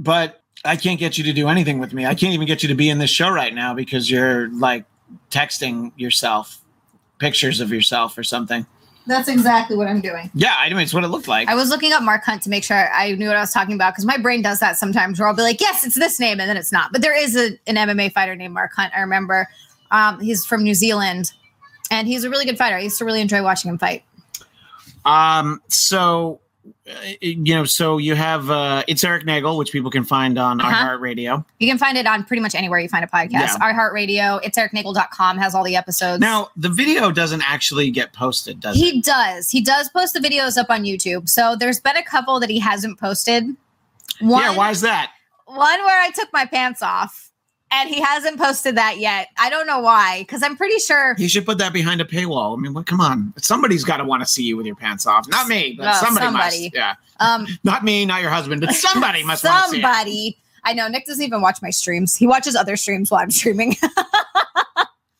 But 0.00 0.42
I 0.64 0.74
can't 0.74 0.98
get 0.98 1.16
you 1.16 1.22
to 1.22 1.32
do 1.32 1.46
anything 1.46 1.78
with 1.78 1.92
me. 1.92 2.06
I 2.06 2.16
can't 2.16 2.34
even 2.34 2.48
get 2.48 2.64
you 2.64 2.68
to 2.68 2.74
be 2.74 2.90
in 2.90 2.98
this 2.98 3.10
show 3.10 3.30
right 3.30 3.54
now 3.54 3.72
because 3.72 4.10
you're 4.10 4.48
like 4.48 4.84
texting 5.30 5.92
yourself 5.96 6.60
pictures 7.18 7.60
of 7.60 7.70
yourself 7.70 8.18
or 8.18 8.24
something. 8.24 8.66
That's 9.06 9.28
exactly 9.28 9.76
what 9.76 9.88
I'm 9.88 10.00
doing. 10.00 10.30
Yeah, 10.34 10.54
I 10.56 10.68
mean, 10.70 10.78
it's 10.78 10.94
what 10.94 11.02
it 11.02 11.08
looked 11.08 11.28
like. 11.28 11.48
I 11.48 11.54
was 11.54 11.70
looking 11.70 11.92
up 11.92 12.02
Mark 12.02 12.22
Hunt 12.24 12.42
to 12.42 12.50
make 12.50 12.62
sure 12.62 12.88
I 12.92 13.12
knew 13.12 13.26
what 13.26 13.36
I 13.36 13.40
was 13.40 13.52
talking 13.52 13.74
about 13.74 13.94
because 13.94 14.04
my 14.04 14.16
brain 14.16 14.42
does 14.42 14.60
that 14.60 14.76
sometimes 14.76 15.18
where 15.18 15.28
I'll 15.28 15.34
be 15.34 15.42
like, 15.42 15.60
yes, 15.60 15.84
it's 15.84 15.96
this 15.96 16.20
name, 16.20 16.38
and 16.38 16.48
then 16.48 16.56
it's 16.56 16.72
not. 16.72 16.92
But 16.92 17.02
there 17.02 17.16
is 17.16 17.36
a, 17.36 17.58
an 17.66 17.76
MMA 17.76 18.12
fighter 18.12 18.36
named 18.36 18.54
Mark 18.54 18.72
Hunt. 18.74 18.92
I 18.96 19.00
remember 19.00 19.48
um, 19.90 20.20
he's 20.20 20.44
from 20.44 20.62
New 20.62 20.74
Zealand 20.74 21.32
and 21.90 22.08
he's 22.08 22.24
a 22.24 22.30
really 22.30 22.44
good 22.44 22.58
fighter. 22.58 22.76
I 22.76 22.80
used 22.80 22.98
to 22.98 23.04
really 23.04 23.20
enjoy 23.20 23.42
watching 23.42 23.70
him 23.70 23.78
fight. 23.78 24.02
Um, 25.04 25.60
so 25.68 26.40
you 27.20 27.54
know, 27.54 27.64
so 27.64 27.98
you 27.98 28.14
have 28.14 28.50
uh, 28.50 28.82
it's 28.88 29.02
Eric 29.04 29.24
Nagel, 29.24 29.56
which 29.56 29.72
people 29.72 29.90
can 29.90 30.04
find 30.04 30.38
on 30.38 30.60
Uh-huh. 30.60 30.70
iHeartRadio. 30.98 31.44
You 31.58 31.68
can 31.68 31.78
find 31.78 31.96
it 31.96 32.06
on 32.06 32.24
pretty 32.24 32.40
much 32.40 32.54
anywhere 32.54 32.78
you 32.78 32.88
find 32.88 33.04
a 33.04 33.08
podcast. 33.08 33.30
Yeah. 33.30 33.56
iHeartRadio, 33.58 34.40
it's 34.44 34.58
ericnagel.com 34.58 35.38
has 35.38 35.54
all 35.54 35.64
the 35.64 35.76
episodes. 35.76 36.20
Now, 36.20 36.50
the 36.56 36.68
video 36.68 37.10
doesn't 37.10 37.42
actually 37.48 37.90
get 37.90 38.12
posted, 38.12 38.60
does 38.60 38.76
it? 38.76 38.80
he 38.80 39.00
does. 39.00 39.50
He 39.50 39.60
does 39.60 39.88
post 39.90 40.14
the 40.14 40.20
videos 40.20 40.56
up 40.56 40.70
on 40.70 40.84
YouTube. 40.84 41.28
So 41.28 41.56
there's 41.56 41.80
been 41.80 41.96
a 41.96 42.04
couple 42.04 42.38
that 42.40 42.50
he 42.50 42.58
hasn't 42.58 42.98
posted. 42.98 43.44
One, 44.20 44.42
yeah, 44.42 44.56
why 44.56 44.70
is 44.70 44.80
that? 44.82 45.10
one 45.46 45.80
where 45.84 46.00
I 46.00 46.10
took 46.10 46.32
my 46.32 46.46
pants 46.46 46.82
off. 46.82 47.31
And 47.74 47.88
he 47.88 48.00
hasn't 48.02 48.38
posted 48.38 48.76
that 48.76 48.98
yet. 48.98 49.28
I 49.38 49.48
don't 49.48 49.66
know 49.66 49.80
why, 49.80 50.20
because 50.20 50.42
I'm 50.42 50.56
pretty 50.56 50.78
sure 50.78 51.14
You 51.18 51.28
should 51.28 51.46
put 51.46 51.56
that 51.58 51.72
behind 51.72 52.00
a 52.00 52.04
paywall. 52.04 52.56
I 52.56 52.60
mean, 52.60 52.74
what? 52.74 52.86
Come 52.86 53.00
on, 53.00 53.32
somebody's 53.38 53.82
got 53.82 53.96
to 53.96 54.04
want 54.04 54.22
to 54.22 54.26
see 54.26 54.42
you 54.42 54.56
with 54.58 54.66
your 54.66 54.76
pants 54.76 55.06
off. 55.06 55.26
Not 55.28 55.48
me, 55.48 55.74
but 55.78 55.84
No, 55.84 55.92
somebody, 55.94 56.26
somebody. 56.26 56.62
must. 56.64 56.74
Yeah, 56.74 56.94
um 57.20 57.46
not 57.64 57.82
me, 57.82 58.04
not 58.04 58.20
your 58.20 58.30
husband, 58.30 58.60
but 58.60 58.74
somebody 58.74 59.24
must 59.24 59.42
want 59.42 59.70
see 59.70 59.78
it. 59.78 59.82
somebody. 59.82 60.38
I 60.64 60.74
know 60.74 60.86
Nick 60.86 61.06
doesn't 61.06 61.24
even 61.24 61.40
watch 61.40 61.60
my 61.62 61.70
streams. 61.70 62.14
He 62.14 62.26
watches 62.26 62.54
other 62.54 62.76
streams 62.76 63.10
while 63.10 63.22
I'm 63.22 63.30
streaming. 63.30 63.74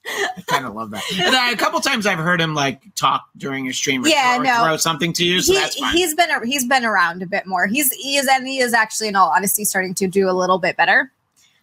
I 0.04 0.42
kind 0.46 0.66
of 0.66 0.74
love 0.74 0.90
that. 0.90 1.02
And 1.18 1.34
I- 1.34 1.50
a 1.52 1.56
couple 1.56 1.80
times 1.80 2.06
I've 2.06 2.18
heard 2.18 2.40
him 2.40 2.54
like 2.54 2.82
talk 2.94 3.24
during 3.36 3.64
your 3.64 3.72
stream, 3.74 4.04
or, 4.04 4.08
Yeah, 4.08 4.38
or 4.38 4.42
no. 4.42 4.62
throw 4.64 4.76
something 4.76 5.12
to 5.14 5.24
you. 5.24 5.40
So 5.40 5.52
he, 5.54 5.58
that's 5.58 5.78
fine. 5.78 5.94
he's 5.96 6.14
been 6.14 6.30
a- 6.30 6.44
he's 6.46 6.66
been 6.66 6.84
around 6.84 7.22
a 7.22 7.26
bit 7.26 7.46
more. 7.46 7.66
He's 7.66 7.92
he 7.92 8.16
is 8.16 8.28
and 8.28 8.46
he 8.46 8.58
is 8.58 8.74
actually 8.74 9.08
in 9.08 9.16
all 9.16 9.30
honesty 9.30 9.64
starting 9.64 9.94
to 9.94 10.06
do 10.06 10.28
a 10.28 10.32
little 10.32 10.58
bit 10.58 10.76
better. 10.76 11.10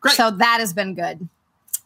Great. 0.01 0.15
So 0.15 0.31
that 0.31 0.57
has 0.59 0.73
been 0.73 0.95
good. 0.95 1.27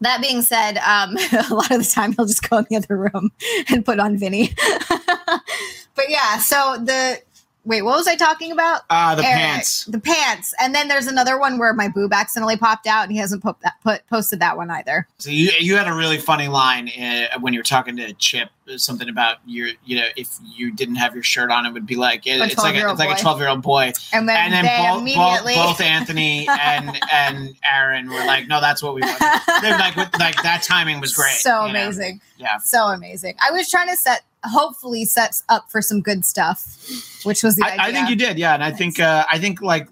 That 0.01 0.21
being 0.21 0.41
said, 0.41 0.77
um, 0.79 1.17
a 1.49 1.53
lot 1.53 1.71
of 1.71 1.83
the 1.83 1.89
time 1.91 2.13
he'll 2.13 2.25
just 2.25 2.47
go 2.49 2.57
in 2.57 2.65
the 2.69 2.75
other 2.75 2.97
room 2.97 3.31
and 3.69 3.85
put 3.85 3.99
on 3.99 4.17
Vinny. 4.17 4.53
but 4.89 6.09
yeah, 6.09 6.37
so 6.39 6.77
the 6.83 7.21
wait, 7.65 7.81
what 7.81 7.95
was 7.97 8.07
I 8.07 8.15
talking 8.15 8.51
about? 8.51 8.81
Ah, 8.89 9.15
the 9.15 9.23
Eric, 9.23 9.35
pants. 9.37 9.85
The 9.85 9.99
pants. 9.99 10.53
And 10.59 10.75
then 10.75 10.87
there's 10.87 11.07
another 11.07 11.39
one 11.39 11.57
where 11.57 11.73
my 11.73 11.87
boob 11.87 12.13
accidentally 12.13 12.57
popped 12.57 12.87
out 12.87 13.03
and 13.03 13.11
he 13.11 13.17
hasn't 13.17 13.41
put 13.41 13.59
that, 13.61 13.75
put, 13.83 14.05
posted 14.07 14.39
that 14.41 14.57
one 14.57 14.69
either. 14.69 15.07
So 15.19 15.29
you 15.29 15.51
you 15.59 15.75
had 15.75 15.87
a 15.87 15.93
really 15.93 16.17
funny 16.17 16.47
line 16.47 16.89
uh, 16.89 17.39
when 17.39 17.53
you 17.53 17.59
were 17.59 17.63
talking 17.63 17.95
to 17.97 18.13
Chip, 18.13 18.49
uh, 18.71 18.77
something 18.77 19.07
about 19.09 19.37
your 19.45 19.69
you 19.85 19.95
know 19.97 20.07
if 20.15 20.29
you 20.55 20.71
didn't 20.73 20.95
have 20.95 21.13
your 21.13 21.23
shirt 21.23 21.51
on, 21.51 21.65
it 21.65 21.71
would 21.71 21.85
be 21.85 21.95
like 21.95 22.27
it- 22.27 22.41
it's 22.41 22.57
like 22.57 22.75
a, 22.75 22.77
12-year-old 22.77 22.99
it's 22.99 23.07
like 23.07 23.17
a 23.17 23.21
twelve 23.21 23.39
year 23.39 23.49
old 23.49 23.61
boy, 23.61 23.93
And 24.11 24.27
then, 24.27 24.53
and 24.53 24.53
then 24.53 24.91
both, 24.91 25.01
immediately 25.01 25.55
both, 25.55 25.77
both 25.77 25.81
Anthony 25.81 26.47
and 26.61 26.99
and 27.11 27.55
Aaron 27.63 28.09
were 28.09 28.25
like, 28.25 28.47
no, 28.47 28.59
that's 28.59 28.83
what 28.83 28.95
we 28.95 29.01
want. 29.01 29.19
They're 29.61 29.77
like 29.77 29.95
like 30.19 30.41
that 30.43 30.63
timing 30.63 30.99
was 30.99 31.13
great. 31.13 31.35
So 31.35 31.65
you 31.65 31.73
know? 31.73 31.79
amazing. 31.81 32.21
Yeah. 32.37 32.57
So 32.57 32.87
amazing. 32.87 33.35
I 33.45 33.51
was 33.51 33.69
trying 33.69 33.87
to 33.89 33.95
set 33.95 34.23
hopefully 34.43 35.05
sets 35.05 35.43
up 35.49 35.69
for 35.71 35.81
some 35.81 36.01
good 36.01 36.25
stuff, 36.25 36.77
which 37.23 37.43
was 37.43 37.55
the 37.55 37.65
idea. 37.65 37.81
I, 37.81 37.87
I 37.87 37.91
think 37.91 38.09
you 38.09 38.15
did, 38.15 38.37
yeah, 38.37 38.53
and 38.53 38.63
I 38.63 38.71
think 38.71 38.99
uh, 38.99 39.25
I 39.31 39.39
think 39.39 39.61
like 39.61 39.87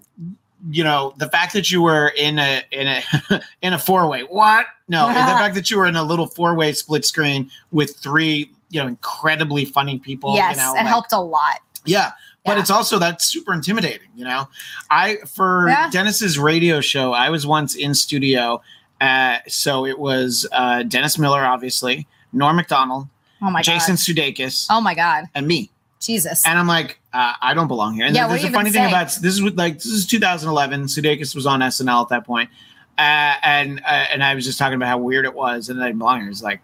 you 0.70 0.84
know 0.84 1.12
the 1.16 1.28
fact 1.28 1.52
that 1.54 1.70
you 1.70 1.82
were 1.82 2.08
in 2.16 2.38
a 2.38 2.62
in 2.70 2.86
a 2.86 3.02
in 3.62 3.72
a 3.72 3.78
four 3.78 4.08
way. 4.08 4.22
What? 4.22 4.66
No, 4.88 5.08
the 5.08 5.14
fact 5.14 5.54
that 5.54 5.70
you 5.70 5.78
were 5.78 5.86
in 5.86 5.96
a 5.96 6.02
little 6.04 6.26
four 6.26 6.54
way 6.54 6.72
split 6.72 7.04
screen 7.04 7.50
with 7.70 7.96
three 7.96 8.50
you 8.70 8.80
know 8.80 8.86
incredibly 8.88 9.64
funny 9.64 9.98
people. 9.98 10.34
Yes, 10.34 10.56
you 10.56 10.62
know, 10.62 10.72
it 10.74 10.76
like- 10.78 10.86
helped 10.86 11.12
a 11.12 11.20
lot. 11.20 11.60
Yeah. 11.84 12.12
But 12.44 12.54
Yeah. 12.56 12.60
it's 12.62 12.70
also 12.70 12.98
that's 12.98 13.24
super 13.24 13.52
intimidating, 13.52 14.08
you 14.16 14.24
know. 14.24 14.48
I 14.90 15.18
for 15.32 15.68
Yeah. 15.68 15.90
Dennis's 15.90 16.38
radio 16.40 16.80
show, 16.80 17.12
I 17.12 17.30
was 17.30 17.46
once 17.46 17.74
in 17.76 17.94
studio. 17.94 18.60
Uh, 19.00 19.38
so 19.48 19.84
it 19.86 19.98
was 19.98 20.46
uh, 20.52 20.82
Dennis 20.84 21.18
Miller, 21.18 21.44
obviously, 21.44 22.06
Norm 22.32 22.54
Macdonald, 22.56 23.08
Oh 23.42 23.50
my 23.50 23.60
Jason 23.60 23.96
god. 23.96 23.98
Jason 23.98 24.14
Sudeikis, 24.14 24.66
Oh 24.70 24.80
my 24.80 24.94
god. 24.94 25.24
and 25.34 25.46
me. 25.46 25.70
Jesus. 26.00 26.44
And 26.46 26.58
I'm 26.58 26.66
like, 26.66 26.98
uh, 27.12 27.34
I 27.40 27.54
don't 27.54 27.68
belong 27.68 27.94
here. 27.94 28.06
And 28.06 28.14
Yeah, 28.14 28.26
there's 28.26 28.44
a 28.44 28.50
funny 28.50 28.70
thing 28.70 28.86
about 28.88 29.06
this 29.06 29.24
is 29.34 29.42
with, 29.42 29.56
like 29.56 29.74
this 29.74 29.86
is 29.86 30.06
2011. 30.06 30.84
Sudeikis 30.84 31.34
was 31.34 31.46
on 31.46 31.60
SNL 31.60 32.02
at 32.02 32.08
that 32.08 32.24
point, 32.26 32.50
uh, 32.98 33.34
and 33.42 33.80
uh, 33.86 34.06
and 34.12 34.24
I 34.24 34.34
was 34.34 34.44
just 34.44 34.58
talking 34.58 34.74
about 34.74 34.88
how 34.88 34.98
weird 34.98 35.24
it 35.24 35.34
was, 35.34 35.68
and 35.68 35.80
I 35.82 35.86
didn't 35.86 35.98
belong 35.98 36.20
here. 36.22 36.30
It's 36.30 36.42
like. 36.42 36.60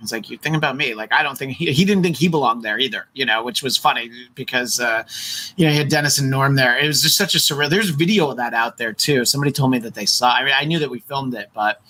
It's 0.00 0.10
like 0.10 0.28
you 0.28 0.36
think 0.36 0.56
about 0.56 0.76
me. 0.76 0.94
Like 0.94 1.12
I 1.12 1.22
don't 1.22 1.38
think 1.38 1.52
he, 1.52 1.70
he 1.70 1.84
didn't 1.84 2.02
think 2.02 2.16
he 2.16 2.26
belonged 2.26 2.64
there 2.64 2.76
either. 2.76 3.06
You 3.14 3.24
know, 3.24 3.44
which 3.44 3.62
was 3.62 3.76
funny 3.76 4.10
because 4.34 4.80
uh, 4.80 5.04
you 5.56 5.64
know 5.64 5.70
he 5.70 5.78
had 5.78 5.88
Dennis 5.90 6.18
and 6.18 6.28
Norm 6.28 6.56
there. 6.56 6.76
It 6.76 6.88
was 6.88 7.02
just 7.02 7.16
such 7.16 7.36
a 7.36 7.38
surreal. 7.38 7.70
There's 7.70 7.90
video 7.90 8.28
of 8.28 8.36
that 8.38 8.52
out 8.52 8.78
there 8.78 8.92
too. 8.92 9.24
Somebody 9.24 9.52
told 9.52 9.70
me 9.70 9.78
that 9.78 9.94
they 9.94 10.04
saw. 10.04 10.32
I 10.32 10.42
mean, 10.42 10.54
I 10.58 10.64
knew 10.64 10.80
that 10.80 10.90
we 10.90 10.98
filmed 10.98 11.34
it, 11.34 11.50
but 11.54 11.80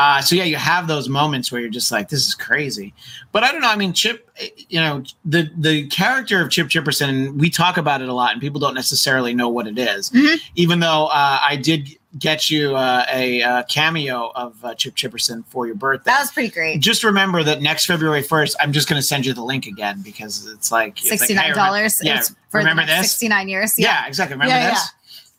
uh, 0.00 0.22
so 0.22 0.34
yeah, 0.34 0.44
you 0.44 0.56
have 0.56 0.88
those 0.88 1.10
moments 1.10 1.52
where 1.52 1.60
you're 1.60 1.68
just 1.68 1.92
like, 1.92 2.08
this 2.08 2.26
is 2.26 2.34
crazy. 2.34 2.94
But 3.32 3.44
I 3.44 3.52
don't 3.52 3.60
know. 3.60 3.68
I 3.68 3.76
mean, 3.76 3.92
Chip, 3.92 4.30
eh, 4.38 4.48
you 4.70 4.80
know, 4.80 5.02
the 5.26 5.50
the 5.58 5.86
character 5.88 6.40
of 6.40 6.50
Chip 6.50 6.68
Chipperson, 6.68 7.36
we 7.38 7.50
talk 7.50 7.76
about 7.76 8.00
it 8.00 8.08
a 8.08 8.14
lot, 8.14 8.32
and 8.32 8.40
people 8.40 8.60
don't 8.60 8.74
necessarily 8.74 9.34
know 9.34 9.50
what 9.50 9.66
it 9.66 9.78
is. 9.78 10.08
Mhm. 10.10 10.38
Even 10.54 10.80
though 10.80 11.06
uh, 11.08 11.38
I 11.46 11.56
did 11.56 11.90
get 12.18 12.50
you 12.50 12.74
uh, 12.74 13.04
a, 13.12 13.40
uh 13.42 13.62
cameo 13.64 14.32
of 14.34 14.64
uh, 14.64 14.74
Chip 14.74 14.96
Chipperson 14.96 15.44
for 15.46 15.66
your 15.66 15.76
birthday. 15.76 16.10
that 16.10 16.20
was 16.20 16.32
pretty 16.32 16.48
great. 16.48 16.80
just 16.80 17.04
remember 17.04 17.44
that 17.44 17.62
next 17.62 17.86
February 17.86 18.22
1st, 18.22 18.56
I'm 18.58 18.72
just 18.72 18.88
going 18.88 19.00
to 19.00 19.06
send 19.06 19.24
you 19.26 19.32
the 19.32 19.44
link 19.44 19.66
again 19.66 20.00
because 20.02 20.44
it's 20.46 20.72
like 20.72 20.98
it's 21.04 21.20
like, 21.20 21.28
hey, 21.28 21.34
remember- 21.36 21.54
dollars. 21.54 22.00
yeah, 22.02 22.22
remember 22.52 22.84
this? 22.86 23.10
Sixty 23.10 23.28
nine 23.28 23.48
years. 23.48 23.78
yeah, 23.78 24.06
exactly. 24.08 24.34
Remember 24.34 24.54
Yeah, 24.54 24.70
this? 24.70 24.90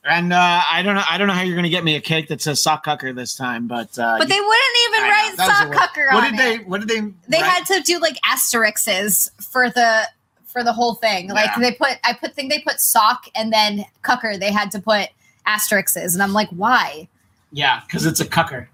And 0.04 0.34
uh, 0.34 0.62
I 0.72 0.82
don't 0.82 0.96
know. 0.96 1.04
I 1.08 1.18
don't 1.20 1.28
know 1.28 1.34
how 1.34 1.44
you're 1.44 1.56
going 1.56 1.64
to 1.64 1.70
get 1.70 1.84
me 1.84 1.96
a 1.96 2.02
cake 2.02 2.28
that 2.30 2.42
says 2.42 2.62
sock 2.62 2.86
cucker 2.86 3.14
this 3.14 3.36
time, 3.36 3.68
but 3.68 3.98
uh, 4.00 4.16
But 4.18 4.28
you- 4.28 4.34
they 4.34 4.40
wouldn't 4.40 4.78
even 4.88 5.04
I 5.04 5.10
write 5.10 5.38
was 5.38 5.58
sock 5.58 5.68
cucker 5.90 6.14
What 6.14 6.24
on 6.24 6.32
did 6.32 6.40
they? 6.40 6.64
What 6.64 6.80
did 6.82 6.90
they? 6.90 7.02
They 7.28 7.42
write? 7.44 7.52
had 7.52 7.66
to 7.68 7.82
do 7.82 8.00
like 8.00 8.18
asterisks 8.26 9.30
for 9.40 9.70
the 9.70 10.08
for 10.48 10.64
the 10.64 10.74
whole 10.74 10.96
thing. 10.96 11.30
Like 11.30 11.56
they 11.58 11.72
put 11.72 11.98
I 12.04 12.14
put 12.14 12.34
think 12.34 12.52
they 12.52 12.60
put 12.60 12.80
sock 12.82 13.26
and 13.36 13.54
then 13.54 13.86
cucker. 14.04 14.40
They 14.40 14.52
had 14.52 14.72
to 14.72 14.80
put 14.82 15.10
asterisks, 15.46 15.96
and 15.96 16.22
I'm 16.24 16.34
like, 16.34 16.50
why? 16.50 17.08
Yeah, 17.52 17.82
because 17.86 18.06
it's 18.06 18.20
a 18.22 18.26
cucker. 18.26 18.68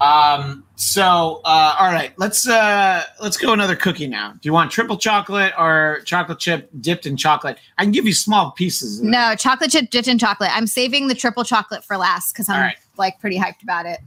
Um. 0.00 0.64
So, 0.76 1.40
uh, 1.44 1.74
all 1.80 1.92
right, 1.92 2.12
let's 2.18 2.48
uh, 2.48 3.02
let's 3.20 3.36
go 3.36 3.52
another 3.52 3.74
cookie 3.74 4.06
now. 4.06 4.30
Do 4.30 4.38
you 4.42 4.52
want 4.52 4.70
triple 4.70 4.96
chocolate 4.96 5.52
or 5.58 6.02
chocolate 6.04 6.38
chip 6.38 6.70
dipped 6.80 7.04
in 7.04 7.16
chocolate? 7.16 7.58
I 7.78 7.82
can 7.82 7.90
give 7.90 8.06
you 8.06 8.12
small 8.14 8.52
pieces. 8.52 9.02
No, 9.02 9.34
chocolate 9.36 9.72
chip 9.72 9.90
dipped 9.90 10.06
in 10.06 10.18
chocolate. 10.18 10.50
I'm 10.54 10.68
saving 10.68 11.08
the 11.08 11.16
triple 11.16 11.42
chocolate 11.42 11.84
for 11.84 11.96
last 11.96 12.32
because 12.32 12.48
I'm 12.48 12.54
All 12.54 12.62
right. 12.62 12.76
like 12.96 13.18
pretty 13.18 13.36
hyped 13.38 13.64
about 13.64 13.86
it. 13.86 13.98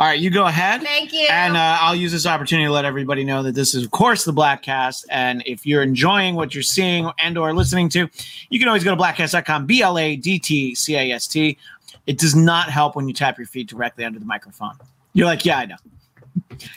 All 0.00 0.06
right, 0.06 0.20
you 0.20 0.30
go 0.30 0.46
ahead. 0.46 0.82
Thank 0.82 1.12
you. 1.12 1.26
And 1.28 1.56
uh, 1.56 1.78
I'll 1.80 1.96
use 1.96 2.12
this 2.12 2.24
opportunity 2.24 2.66
to 2.66 2.72
let 2.72 2.84
everybody 2.84 3.24
know 3.24 3.42
that 3.42 3.56
this 3.56 3.74
is, 3.74 3.84
of 3.84 3.90
course, 3.90 4.24
the 4.24 4.32
Bladtcast. 4.32 5.04
And 5.10 5.42
if 5.44 5.66
you're 5.66 5.82
enjoying 5.82 6.36
what 6.36 6.54
you're 6.54 6.62
seeing 6.62 7.10
and 7.18 7.36
or 7.36 7.52
listening 7.52 7.88
to, 7.88 8.08
you 8.50 8.60
can 8.60 8.68
always 8.68 8.84
go 8.84 8.94
to 8.94 9.02
bladtcast.com, 9.02 9.66
B-L-A-D-T-C-A-S-T. 9.66 11.58
It 12.06 12.18
does 12.18 12.36
not 12.36 12.70
help 12.70 12.94
when 12.94 13.08
you 13.08 13.14
tap 13.14 13.38
your 13.38 13.48
feet 13.48 13.68
directly 13.68 14.04
under 14.04 14.20
the 14.20 14.24
microphone. 14.24 14.74
You're 15.12 15.26
like, 15.26 15.44
yeah, 15.44 15.58
I 15.58 15.66
know. 15.66 15.76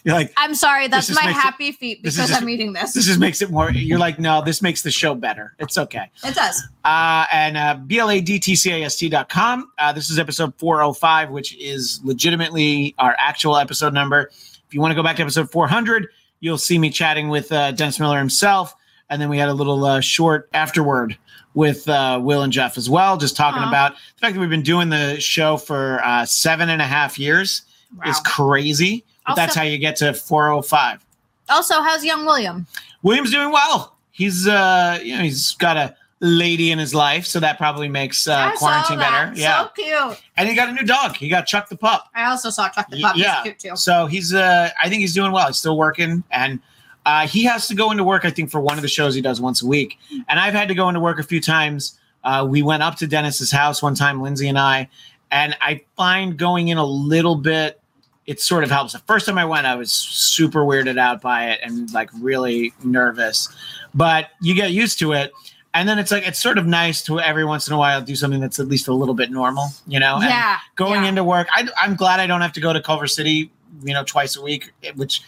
You're 0.03 0.13
like, 0.15 0.31
I'm 0.37 0.53
sorry, 0.53 0.87
that's 0.87 1.09
my 1.09 1.25
makes 1.27 1.37
it- 1.37 1.41
happy 1.41 1.71
feet 1.71 2.01
because 2.03 2.15
just- 2.17 2.33
I'm 2.41 2.47
eating 2.49 2.73
this. 2.73 2.93
this 2.93 3.05
just 3.05 3.19
makes 3.19 3.41
it 3.41 3.49
more. 3.51 3.71
You're 3.71 3.99
like, 3.99 4.19
no, 4.19 4.43
this 4.43 4.61
makes 4.61 4.81
the 4.81 4.91
show 4.91 5.15
better. 5.15 5.55
It's 5.59 5.77
okay. 5.77 6.09
It 6.23 6.35
does. 6.35 6.61
Uh, 6.83 7.25
and 7.31 7.57
uh, 7.57 7.77
bladtcast.com. 7.87 9.71
Uh, 9.77 9.93
this 9.93 10.09
is 10.09 10.19
episode 10.19 10.53
405, 10.57 11.29
which 11.31 11.55
is 11.57 11.99
legitimately 12.03 12.95
our 12.99 13.15
actual 13.19 13.57
episode 13.57 13.93
number. 13.93 14.29
If 14.67 14.73
you 14.73 14.81
want 14.81 14.91
to 14.91 14.95
go 14.95 15.03
back 15.03 15.15
to 15.17 15.21
episode 15.23 15.51
400, 15.51 16.07
you'll 16.39 16.57
see 16.57 16.77
me 16.79 16.89
chatting 16.89 17.29
with 17.29 17.51
uh, 17.51 17.71
Dennis 17.71 17.99
Miller 17.99 18.17
himself. 18.17 18.75
And 19.09 19.21
then 19.21 19.29
we 19.29 19.37
had 19.37 19.49
a 19.49 19.53
little 19.53 19.83
uh, 19.83 19.99
short 19.99 20.49
afterward 20.53 21.17
with 21.53 21.87
uh, 21.89 22.19
Will 22.21 22.43
and 22.43 22.53
Jeff 22.53 22.77
as 22.77 22.89
well, 22.89 23.17
just 23.17 23.35
talking 23.35 23.61
about 23.61 23.93
the 23.93 24.19
fact 24.21 24.33
that 24.35 24.39
we've 24.39 24.49
been 24.49 24.61
doing 24.63 24.87
the 24.89 25.19
show 25.19 25.57
for 25.57 26.01
uh, 26.03 26.25
seven 26.25 26.69
and 26.69 26.81
a 26.81 26.85
half 26.85 27.19
years 27.19 27.63
is 28.05 28.19
crazy. 28.21 29.03
But 29.27 29.35
that's 29.35 29.55
how 29.55 29.63
you 29.63 29.77
get 29.77 29.95
to 29.97 30.13
405. 30.13 31.05
Also, 31.49 31.81
how's 31.81 32.03
young 32.03 32.25
William? 32.25 32.65
William's 33.03 33.31
doing 33.31 33.51
well. 33.51 33.95
He's 34.11 34.47
uh, 34.47 34.99
you 35.03 35.15
know, 35.15 35.23
he's 35.23 35.53
got 35.55 35.77
a 35.77 35.95
lady 36.19 36.71
in 36.71 36.77
his 36.79 36.93
life, 36.93 37.25
so 37.25 37.39
that 37.39 37.57
probably 37.57 37.87
makes 37.89 38.27
uh, 38.27 38.51
quarantine 38.55 38.99
better. 38.99 39.33
Yeah, 39.35 39.63
So 39.63 39.69
cute. 39.75 40.21
and 40.37 40.47
he 40.47 40.53
got 40.55 40.69
a 40.69 40.71
new 40.71 40.83
dog. 40.83 41.15
He 41.17 41.29
got 41.29 41.47
Chuck 41.47 41.67
the 41.69 41.75
pup. 41.77 42.09
I 42.13 42.25
also 42.25 42.49
saw 42.51 42.69
Chuck 42.69 42.87
the 42.89 43.01
Pup. 43.01 43.15
yeah. 43.17 43.35
He's 43.37 43.43
cute 43.43 43.59
too. 43.59 43.75
So 43.75 44.05
he's 44.05 44.33
uh 44.33 44.69
I 44.81 44.87
think 44.89 45.01
he's 45.01 45.13
doing 45.15 45.31
well. 45.31 45.47
He's 45.47 45.57
still 45.57 45.77
working 45.77 46.23
and 46.31 46.59
uh 47.07 47.25
he 47.27 47.43
has 47.45 47.67
to 47.69 47.75
go 47.75 47.89
into 47.91 48.03
work 48.03 48.23
I 48.23 48.29
think 48.29 48.51
for 48.51 48.61
one 48.61 48.77
of 48.77 48.83
the 48.83 48.87
shows 48.87 49.15
he 49.15 49.21
does 49.21 49.41
once 49.41 49.63
a 49.63 49.65
week. 49.65 49.97
And 50.29 50.39
I've 50.39 50.53
had 50.53 50.67
to 50.67 50.75
go 50.75 50.87
into 50.89 50.99
work 50.99 51.19
a 51.19 51.23
few 51.23 51.41
times. 51.41 51.99
Uh 52.23 52.45
we 52.47 52.61
went 52.61 52.83
up 52.83 52.95
to 52.97 53.07
Dennis's 53.07 53.51
house 53.51 53.81
one 53.81 53.95
time 53.95 54.21
Lindsay 54.21 54.47
and 54.47 54.59
I 54.59 54.89
and 55.31 55.57
I 55.59 55.81
find 55.97 56.37
going 56.37 56.67
in 56.67 56.77
a 56.77 56.85
little 56.85 57.35
bit 57.35 57.80
it 58.25 58.39
sort 58.39 58.63
of 58.63 58.71
helps. 58.71 58.93
The 58.93 58.99
first 58.99 59.25
time 59.25 59.37
I 59.37 59.45
went 59.45 59.65
I 59.65 59.75
was 59.75 59.91
super 59.91 60.59
weirded 60.63 60.97
out 60.97 61.21
by 61.21 61.49
it 61.49 61.59
and 61.63 61.91
like 61.93 62.09
really 62.19 62.73
nervous. 62.83 63.49
But 63.93 64.29
you 64.41 64.55
get 64.55 64.71
used 64.71 64.99
to 64.99 65.13
it. 65.13 65.33
And 65.73 65.87
then 65.87 65.99
it's 65.99 66.11
like 66.11 66.27
it's 66.27 66.39
sort 66.39 66.57
of 66.57 66.65
nice 66.67 67.01
to 67.03 67.19
every 67.19 67.45
once 67.45 67.67
in 67.67 67.73
a 67.73 67.77
while 67.77 68.01
do 68.01 68.15
something 68.15 68.41
that's 68.41 68.59
at 68.59 68.67
least 68.67 68.87
a 68.87 68.93
little 68.93 69.15
bit 69.15 69.31
normal, 69.31 69.69
you 69.87 69.99
know? 69.99 70.15
And 70.15 70.25
Yeah. 70.25 70.57
going 70.75 71.03
yeah. 71.03 71.09
into 71.09 71.23
work. 71.23 71.47
I, 71.53 71.67
I'm 71.81 71.95
glad 71.95 72.19
I 72.19 72.27
don't 72.27 72.41
have 72.41 72.53
to 72.53 72.59
go 72.61 72.73
to 72.73 72.81
Culver 72.81 73.07
City, 73.07 73.49
you 73.83 73.93
know, 73.93 74.03
twice 74.03 74.35
a 74.35 74.41
week, 74.41 74.73
eh, 74.83 74.91
which 74.95 75.21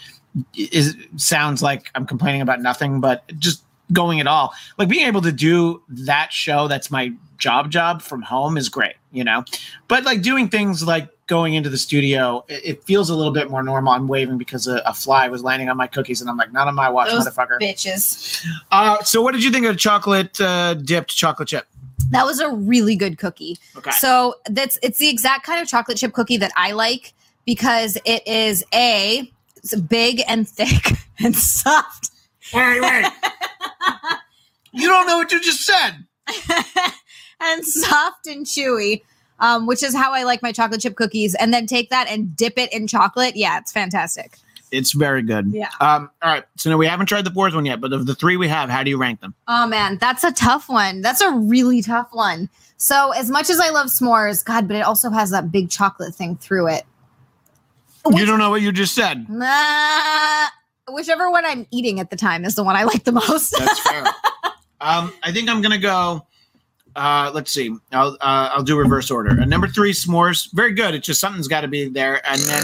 is 0.55 0.95
sounds 1.15 1.61
like 1.63 1.91
I'm 1.95 2.05
complaining 2.05 2.41
about 2.41 2.61
nothing, 2.61 2.99
but 2.99 3.23
just 3.39 3.63
going 3.91 4.19
at 4.19 4.27
all. 4.27 4.53
Like 4.77 4.89
being 4.89 5.07
able 5.07 5.21
to 5.21 5.31
do 5.31 5.81
that 5.89 6.33
show 6.33 6.67
that's 6.67 6.89
my 6.91 7.13
job 7.37 7.71
job 7.71 8.01
from 8.01 8.21
home 8.21 8.57
is 8.57 8.69
great, 8.69 8.95
you 9.11 9.23
know. 9.23 9.45
But 9.87 10.03
like 10.03 10.21
doing 10.21 10.49
things 10.49 10.83
like 10.85 11.09
going 11.27 11.53
into 11.53 11.69
the 11.69 11.77
studio, 11.77 12.43
it, 12.47 12.65
it 12.65 12.83
feels 12.83 13.09
a 13.09 13.15
little 13.15 13.33
bit 13.33 13.49
more 13.49 13.63
normal. 13.63 13.93
I'm 13.93 14.07
waving 14.07 14.37
because 14.37 14.67
a, 14.67 14.77
a 14.85 14.93
fly 14.93 15.27
was 15.29 15.43
landing 15.43 15.69
on 15.69 15.77
my 15.77 15.87
cookies, 15.87 16.21
and 16.21 16.29
I'm 16.29 16.37
like, 16.37 16.51
not 16.51 16.67
on 16.67 16.75
my 16.75 16.89
watch, 16.89 17.09
Those 17.09 17.27
motherfucker. 17.27 17.59
Bitches. 17.59 18.45
Uh, 18.71 19.01
so 19.03 19.21
what 19.21 19.33
did 19.33 19.43
you 19.43 19.51
think 19.51 19.65
of 19.65 19.77
chocolate 19.77 20.39
uh, 20.41 20.73
dipped 20.75 21.15
chocolate 21.15 21.47
chip? 21.47 21.67
That 22.11 22.25
was 22.25 22.39
a 22.39 22.49
really 22.49 22.95
good 22.95 23.17
cookie. 23.17 23.57
Okay. 23.75 23.91
So 23.91 24.35
that's 24.49 24.77
it's 24.83 24.99
the 24.99 25.09
exact 25.09 25.45
kind 25.45 25.61
of 25.61 25.67
chocolate 25.67 25.97
chip 25.97 26.13
cookie 26.13 26.37
that 26.37 26.51
I 26.55 26.71
like 26.71 27.13
because 27.45 27.97
it 28.05 28.27
is 28.27 28.63
a 28.73 29.31
it's 29.57 29.75
big 29.75 30.21
and 30.27 30.47
thick 30.47 30.97
and 31.19 31.35
soft. 31.35 32.11
Wait, 32.53 32.81
wait. 32.81 33.05
you 34.73 34.87
don't 34.87 35.07
know 35.07 35.17
what 35.17 35.31
you 35.31 35.41
just 35.41 35.65
said. 35.65 36.05
and 37.39 37.65
soft 37.65 38.27
and 38.27 38.45
chewy, 38.45 39.01
um, 39.43 39.67
which 39.67 39.83
is 39.83 39.93
how 39.93 40.13
I 40.13 40.23
like 40.23 40.41
my 40.41 40.53
chocolate 40.53 40.81
chip 40.81 40.95
cookies. 40.95 41.35
And 41.35 41.53
then 41.53 41.67
take 41.67 41.89
that 41.89 42.07
and 42.07 42.35
dip 42.35 42.57
it 42.57 42.71
in 42.73 42.87
chocolate. 42.87 43.35
Yeah, 43.35 43.59
it's 43.59 43.71
fantastic. 43.71 44.37
It's 44.71 44.93
very 44.93 45.21
good. 45.21 45.51
Yeah. 45.51 45.69
Um, 45.81 46.09
all 46.23 46.31
right. 46.31 46.45
So 46.57 46.71
now 46.71 46.77
we 46.77 46.87
haven't 46.87 47.05
tried 47.05 47.25
the 47.25 47.31
fourth 47.31 47.53
one 47.53 47.65
yet, 47.65 47.79
but 47.79 47.93
of 47.93 48.07
the 48.07 48.15
three 48.15 48.37
we 48.37 48.47
have, 48.47 48.69
how 48.69 48.81
do 48.81 48.89
you 48.89 48.97
rank 48.97 49.19
them? 49.19 49.35
Oh 49.47 49.67
man, 49.67 49.99
that's 49.99 50.23
a 50.23 50.31
tough 50.31 50.67
one. 50.67 51.01
That's 51.01 51.21
a 51.21 51.31
really 51.31 51.83
tough 51.83 52.07
one. 52.11 52.49
So 52.77 53.11
as 53.11 53.29
much 53.29 53.51
as 53.51 53.59
I 53.59 53.69
love 53.69 53.87
s'mores, 53.87 54.43
God, 54.43 54.67
but 54.67 54.77
it 54.77 54.81
also 54.81 55.11
has 55.11 55.29
that 55.29 55.51
big 55.51 55.69
chocolate 55.69 56.15
thing 56.15 56.37
through 56.37 56.69
it. 56.69 56.85
You 58.09 58.25
don't 58.25 58.39
know 58.39 58.49
what 58.49 58.61
you 58.61 58.71
just 58.71 58.95
said. 58.95 59.29
Nah, 59.29 60.47
whichever 60.91 61.29
one 61.29 61.45
I'm 61.45 61.67
eating 61.69 61.99
at 61.99 62.09
the 62.09 62.17
time 62.17 62.43
is 62.43 62.55
the 62.55 62.63
one 62.63 62.75
I 62.75 62.83
like 62.83 63.03
the 63.03 63.11
most. 63.11 63.51
That's 63.57 63.79
fair. 63.79 64.05
um, 64.81 65.13
I 65.21 65.31
think 65.31 65.49
I'm 65.49 65.61
gonna 65.61 65.77
go. 65.77 66.25
Uh, 66.95 67.31
let's 67.33 67.51
see. 67.51 67.75
I'll 67.91 68.17
uh, 68.21 68.49
I'll 68.53 68.63
do 68.63 68.77
reverse 68.77 69.09
order. 69.09 69.31
Uh, 69.31 69.45
number 69.45 69.67
three, 69.67 69.93
s'mores. 69.93 70.51
Very 70.53 70.73
good. 70.73 70.93
It's 70.93 71.07
just 71.07 71.19
something's 71.19 71.47
got 71.47 71.61
to 71.61 71.67
be 71.67 71.89
there, 71.89 72.25
and 72.27 72.39
then 72.41 72.63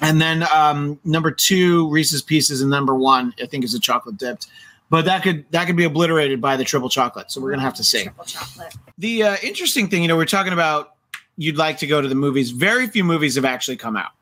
and 0.00 0.20
then 0.20 0.44
um, 0.54 0.98
number 1.04 1.30
two, 1.30 1.88
Reese's 1.90 2.22
Pieces, 2.22 2.60
and 2.60 2.70
number 2.70 2.94
one, 2.94 3.34
I 3.42 3.46
think 3.46 3.64
is 3.64 3.74
a 3.74 3.80
chocolate 3.80 4.16
dipped. 4.16 4.46
But 4.90 5.04
that 5.06 5.22
could 5.22 5.44
that 5.50 5.66
could 5.66 5.76
be 5.76 5.84
obliterated 5.84 6.40
by 6.40 6.56
the 6.56 6.64
triple 6.64 6.88
chocolate. 6.88 7.30
So 7.30 7.40
we're 7.40 7.50
gonna 7.50 7.62
have 7.62 7.74
to 7.74 7.84
see. 7.84 8.04
Triple 8.04 8.24
chocolate. 8.24 8.74
The 8.98 9.22
uh, 9.22 9.36
interesting 9.42 9.88
thing, 9.88 10.02
you 10.02 10.08
know, 10.08 10.16
we're 10.16 10.24
talking 10.24 10.52
about 10.52 10.94
you'd 11.36 11.56
like 11.56 11.78
to 11.78 11.86
go 11.86 12.00
to 12.00 12.08
the 12.08 12.14
movies. 12.14 12.50
Very 12.50 12.86
few 12.86 13.04
movies 13.04 13.34
have 13.34 13.44
actually 13.44 13.76
come 13.76 13.96
out. 13.96 14.12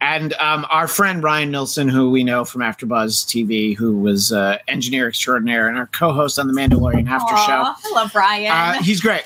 And 0.00 0.32
um, 0.34 0.64
our 0.70 0.86
friend 0.86 1.22
Ryan 1.24 1.50
Nilsson, 1.50 1.88
who 1.88 2.10
we 2.10 2.22
know 2.22 2.44
from 2.44 2.60
AfterBuzz 2.60 3.26
TV, 3.26 3.76
who 3.76 3.98
was 3.98 4.30
uh, 4.32 4.58
engineer 4.68 5.08
extraordinaire 5.08 5.68
and 5.68 5.76
our 5.76 5.88
co-host 5.88 6.38
on 6.38 6.46
the 6.46 6.52
Mandalorian 6.52 7.08
After 7.08 7.36
Show, 7.36 7.64
I 7.74 7.92
love 7.94 8.14
Ryan. 8.14 8.50
uh, 8.52 8.82
he's 8.82 9.00
great. 9.00 9.24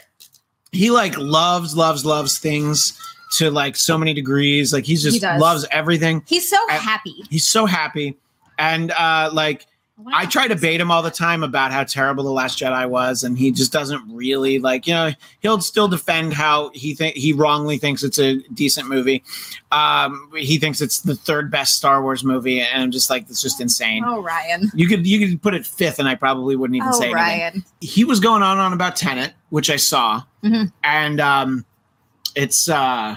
He 0.72 0.90
like 0.90 1.16
loves, 1.18 1.76
loves, 1.76 2.06
loves 2.06 2.38
things 2.38 2.98
to 3.36 3.50
like 3.50 3.76
so 3.76 3.98
many 3.98 4.14
degrees. 4.14 4.72
Like 4.72 4.84
he's 4.86 5.02
He 5.04 5.10
just 5.10 5.20
does. 5.20 5.40
loves 5.40 5.66
everything. 5.70 6.22
He's 6.26 6.48
so 6.48 6.56
I- 6.70 6.74
happy. 6.76 7.14
He's 7.28 7.46
so 7.46 7.66
happy, 7.66 8.16
and 8.58 8.92
uh, 8.92 9.28
like 9.32 9.66
I 10.12 10.26
try 10.26 10.48
to 10.48 10.56
bait 10.56 10.80
him 10.80 10.90
all 10.90 11.02
the 11.02 11.10
time 11.10 11.42
about 11.42 11.72
how 11.72 11.84
terrible 11.84 12.24
the 12.24 12.30
Last 12.30 12.58
Jedi 12.58 12.88
was, 12.88 13.22
and 13.24 13.36
he 13.38 13.50
just 13.50 13.72
doesn't 13.72 14.02
really 14.08 14.58
like. 14.58 14.86
You 14.86 14.94
know, 14.94 15.10
he'll 15.40 15.60
still 15.60 15.88
defend 15.88 16.32
how 16.32 16.70
he 16.74 16.94
think 16.94 17.14
he 17.16 17.32
wrongly 17.32 17.78
thinks 17.78 18.02
it's 18.02 18.18
a 18.18 18.36
decent 18.54 18.88
movie. 18.88 19.22
Um, 19.70 20.30
he 20.36 20.58
thinks 20.58 20.80
it's 20.80 21.00
the 21.00 21.14
third 21.14 21.50
best 21.50 21.76
Star 21.76 22.02
Wars 22.02 22.24
movie, 22.24 22.60
and 22.60 22.82
I'm 22.82 22.90
just 22.90 23.10
like, 23.10 23.22
it's 23.28 23.42
just 23.42 23.60
insane. 23.60 24.02
Oh, 24.06 24.20
Ryan. 24.22 24.70
You 24.74 24.86
could 24.88 25.06
you 25.06 25.26
could 25.28 25.42
put 25.42 25.54
it 25.54 25.66
fifth, 25.66 25.98
and 25.98 26.08
I 26.08 26.14
probably 26.14 26.56
wouldn't 26.56 26.76
even 26.76 26.88
Oh, 26.88 26.98
say 26.98 27.12
anything. 27.12 27.64
He 27.80 28.04
was 28.04 28.20
going 28.20 28.42
on 28.42 28.52
and 28.52 28.60
on 28.60 28.72
about 28.72 28.96
Tenet, 28.96 29.32
which 29.50 29.70
I 29.70 29.76
saw, 29.76 30.22
Mhm. 30.44 30.72
and 30.84 31.20
um, 31.20 31.64
it's 32.34 32.68
uh, 32.68 33.16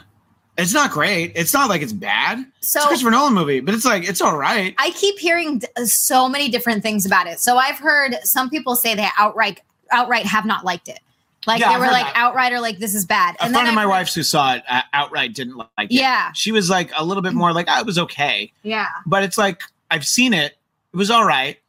it's 0.58 0.74
not 0.74 0.92
great. 0.92 1.34
It's 1.36 1.54
not 1.54 1.70
like 1.70 1.82
it's 1.82 1.92
bad. 1.94 2.46
So 2.62 2.80
it's 2.80 2.86
a 2.86 2.88
Christopher 2.88 3.12
Nolan 3.12 3.34
movie, 3.34 3.60
but 3.60 3.74
it's 3.74 3.86
like 3.86 4.08
it's 4.08 4.22
all 4.22 4.38
right. 4.38 4.74
I 4.78 4.92
keep 4.92 5.20
hearing 5.20 5.60
d- 5.60 5.68
so 5.86 6.30
many 6.30 6.50
different 6.50 6.82
things 6.84 7.06
about 7.06 7.28
it. 7.28 7.40
So 7.40 7.58
I've 7.58 7.78
heard 7.78 8.16
some 8.24 8.50
people 8.50 8.76
say 8.76 8.96
they 8.96 9.08
outright 9.18 9.62
outright 9.92 10.26
have 10.26 10.46
not 10.46 10.64
liked 10.66 10.88
it. 10.88 11.00
Like 11.48 11.60
Yeah, 11.60 11.70
they 11.70 11.74
I've 11.76 11.80
were 11.82 11.88
like 11.88 12.06
that. 12.06 12.14
outright 12.16 12.54
or 12.54 12.60
like 12.60 12.80
this 12.80 12.96
is 12.96 13.06
bad. 13.06 13.36
a 13.40 13.44
And 13.44 13.54
friend 13.54 13.68
of 13.68 13.76
my 13.76 13.82
heard- 13.82 13.90
wife's 13.90 14.16
who 14.16 14.24
saw 14.24 14.56
it 14.56 14.64
uh, 14.68 14.82
outright 14.94 15.34
didn't 15.36 15.58
like 15.58 15.68
it. 15.78 15.92
Yeah. 15.92 16.32
She 16.34 16.52
was 16.52 16.70
like 16.72 16.92
a 16.98 17.06
little 17.06 17.22
bit 17.22 17.34
more 17.34 17.54
like, 17.54 17.68
I 17.68 17.82
was 17.84 18.00
okay. 18.00 18.52
Yeah. 18.64 18.88
But 19.06 19.22
it's 19.24 19.38
like, 19.38 19.62
I've 19.92 20.08
seen 20.08 20.34
it. 20.34 20.58
It 20.94 20.98
was 20.98 21.12
all 21.12 21.24
right. 21.26 21.60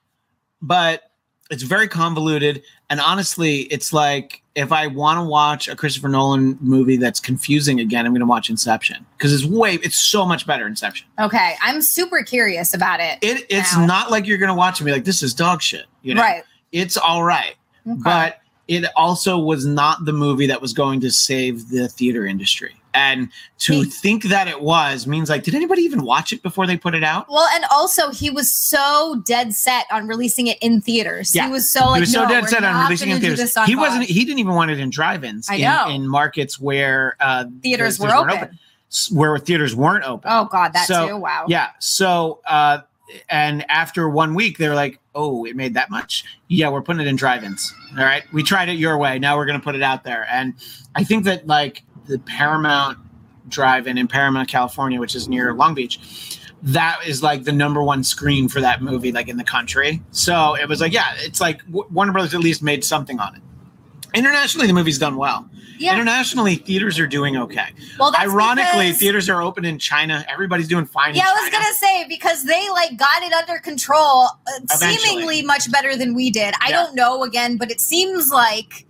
But 0.62 1.05
it's 1.50 1.62
very 1.62 1.88
convoluted. 1.88 2.62
And 2.90 3.00
honestly, 3.00 3.62
it's 3.62 3.92
like, 3.92 4.42
if 4.54 4.72
I 4.72 4.86
want 4.86 5.18
to 5.18 5.24
watch 5.24 5.68
a 5.68 5.76
Christopher 5.76 6.08
Nolan 6.08 6.56
movie 6.60 6.96
that's 6.96 7.20
confusing 7.20 7.78
again, 7.80 8.06
I'm 8.06 8.12
going 8.12 8.20
to 8.20 8.26
watch 8.26 8.48
Inception 8.50 9.04
because 9.18 9.32
it's 9.34 9.44
way, 9.44 9.74
it's 9.82 9.98
so 9.98 10.24
much 10.24 10.46
better. 10.46 10.66
Inception. 10.66 11.06
Okay. 11.20 11.54
I'm 11.62 11.82
super 11.82 12.22
curious 12.22 12.72
about 12.74 13.00
it. 13.00 13.18
It, 13.22 13.46
it's 13.50 13.76
Wow. 13.76 13.86
not 13.86 14.10
like 14.10 14.26
you're 14.26 14.38
going 14.38 14.48
to 14.48 14.54
watch 14.54 14.80
me 14.80 14.92
like, 14.92 15.04
this 15.04 15.22
is 15.22 15.34
dog 15.34 15.60
shit. 15.62 15.86
You 16.02 16.14
know, 16.14 16.22
Right. 16.22 16.42
it's 16.72 16.96
all 16.96 17.22
right. 17.24 17.54
Okay. 17.86 18.00
but 18.02 18.40
it 18.68 18.84
also 18.96 19.38
was 19.38 19.64
not 19.66 20.04
the 20.06 20.12
movie 20.12 20.46
that 20.48 20.60
was 20.60 20.72
going 20.72 21.00
to 21.00 21.10
save 21.10 21.68
the 21.68 21.86
theater 21.88 22.26
industry. 22.26 22.74
And 22.96 23.28
to 23.58 23.72
Me- 23.72 23.84
think 23.84 24.24
that 24.24 24.48
it 24.48 24.62
was 24.62 25.06
means 25.06 25.28
like, 25.28 25.42
did 25.42 25.54
anybody 25.54 25.82
even 25.82 26.02
watch 26.02 26.32
it 26.32 26.42
before 26.42 26.66
they 26.66 26.78
put 26.78 26.94
it 26.94 27.04
out? 27.04 27.26
well, 27.28 27.46
and 27.54 27.64
also 27.70 28.10
he 28.10 28.30
was 28.30 28.50
so 28.50 29.22
dead 29.26 29.52
set 29.52 29.84
on 29.92 30.08
releasing 30.08 30.46
it 30.46 30.56
in 30.62 30.80
theaters. 30.80 31.34
Yeah. 31.34 31.46
He 31.46 31.52
was 31.52 31.70
so 31.70 31.86
like 31.90 31.96
he 31.96 32.00
was 32.00 32.12
so 32.12 32.22
no, 32.24 32.28
dead 32.28 32.48
set 32.48 32.64
on 32.64 32.84
releasing 32.84 33.08
gonna 33.10 33.16
in 33.16 33.36
theaters. 33.36 33.54
He 33.66 33.76
wasn't. 33.76 34.04
He 34.04 34.24
didn't 34.24 34.38
even 34.38 34.54
want 34.54 34.70
it 34.70 34.80
in 34.80 34.88
drive-ins. 34.88 35.48
I 35.50 35.56
in, 35.56 35.62
know. 35.62 35.88
in 35.90 36.08
markets 36.08 36.58
where 36.58 37.16
uh, 37.20 37.44
Theaters 37.62 37.98
were 38.00 38.06
weren't 38.08 38.30
open. 38.32 38.58
where 39.12 39.36
theaters 39.38 39.76
weren't 39.76 40.04
open. 40.04 40.30
Oh 40.32 40.46
God, 40.46 40.72
that 40.72 40.86
So, 40.86 41.08
too. 41.08 41.16
Wow. 41.18 41.44
Yeah. 41.48 41.68
So, 41.78 42.40
uh, 42.46 42.78
and 43.28 43.64
after 43.70 44.08
one 44.08 44.34
week, 44.34 44.58
they're 44.58 44.74
like, 44.74 44.98
"Oh, 45.14 45.44
it 45.44 45.54
made 45.54 45.74
that 45.74 45.90
much? 45.90 46.24
Yeah, 46.48 46.70
we're 46.70 46.82
putting 46.82 47.02
it 47.02 47.08
in 47.08 47.16
drive-ins. 47.16 47.72
All 47.98 48.04
right, 48.04 48.24
we 48.32 48.42
tried 48.42 48.68
it 48.68 48.78
your 48.78 48.96
way. 48.98 49.18
Now 49.18 49.36
we're 49.36 49.46
going 49.46 49.58
to 49.60 49.64
put 49.64 49.74
it 49.74 49.82
out 49.82 50.02
there." 50.02 50.26
And 50.30 50.54
I 50.94 51.04
think 51.04 51.24
that 51.24 51.46
like 51.46 51.82
the 52.06 52.18
Paramount 52.20 52.98
Drive-in 53.48 53.96
in 53.98 54.08
Paramount, 54.08 54.48
California, 54.48 54.98
which 54.98 55.14
is 55.14 55.28
near 55.28 55.54
Long 55.54 55.74
Beach, 55.74 56.40
that 56.62 56.98
is 57.06 57.22
like 57.22 57.44
the 57.44 57.52
number 57.52 57.82
one 57.82 58.02
screen 58.02 58.48
for 58.48 58.60
that 58.60 58.82
movie, 58.82 59.12
like 59.12 59.28
in 59.28 59.36
the 59.36 59.44
country. 59.44 60.02
So 60.10 60.54
it 60.56 60.68
was 60.68 60.80
like, 60.80 60.92
yeah, 60.92 61.12
it's 61.18 61.40
like 61.40 61.62
Warner 61.70 62.12
Brothers 62.12 62.34
at 62.34 62.40
least 62.40 62.62
made 62.62 62.82
something 62.84 63.20
on 63.20 63.36
it. 63.36 63.42
Internationally, 64.14 64.66
the 64.66 64.72
movie's 64.72 64.98
done 64.98 65.16
well. 65.16 65.48
Yeah. 65.78 65.92
Internationally, 65.92 66.54
theaters 66.56 66.98
are 66.98 67.06
doing 67.06 67.36
okay. 67.36 67.68
well, 67.98 68.10
that's 68.10 68.24
Ironically, 68.24 68.86
because- 68.86 68.98
theaters 68.98 69.28
are 69.28 69.42
open 69.42 69.66
in 69.66 69.78
China. 69.78 70.24
Everybody's 70.26 70.68
doing 70.68 70.86
fine. 70.86 71.14
Yeah, 71.14 71.24
I 71.28 71.32
was 71.32 71.50
China. 71.50 71.64
gonna 71.64 71.74
say 71.74 72.06
because 72.08 72.44
they 72.44 72.68
like 72.70 72.96
got 72.96 73.22
it 73.22 73.32
under 73.34 73.58
control, 73.58 74.28
uh, 74.46 74.74
seemingly 74.74 75.42
much 75.42 75.70
better 75.70 75.94
than 75.94 76.14
we 76.14 76.30
did. 76.30 76.54
I 76.62 76.70
Yeah. 76.70 76.76
don't 76.84 76.94
know 76.94 77.24
again, 77.24 77.58
but 77.58 77.70
it 77.70 77.78
seems 77.82 78.30
like 78.30 78.85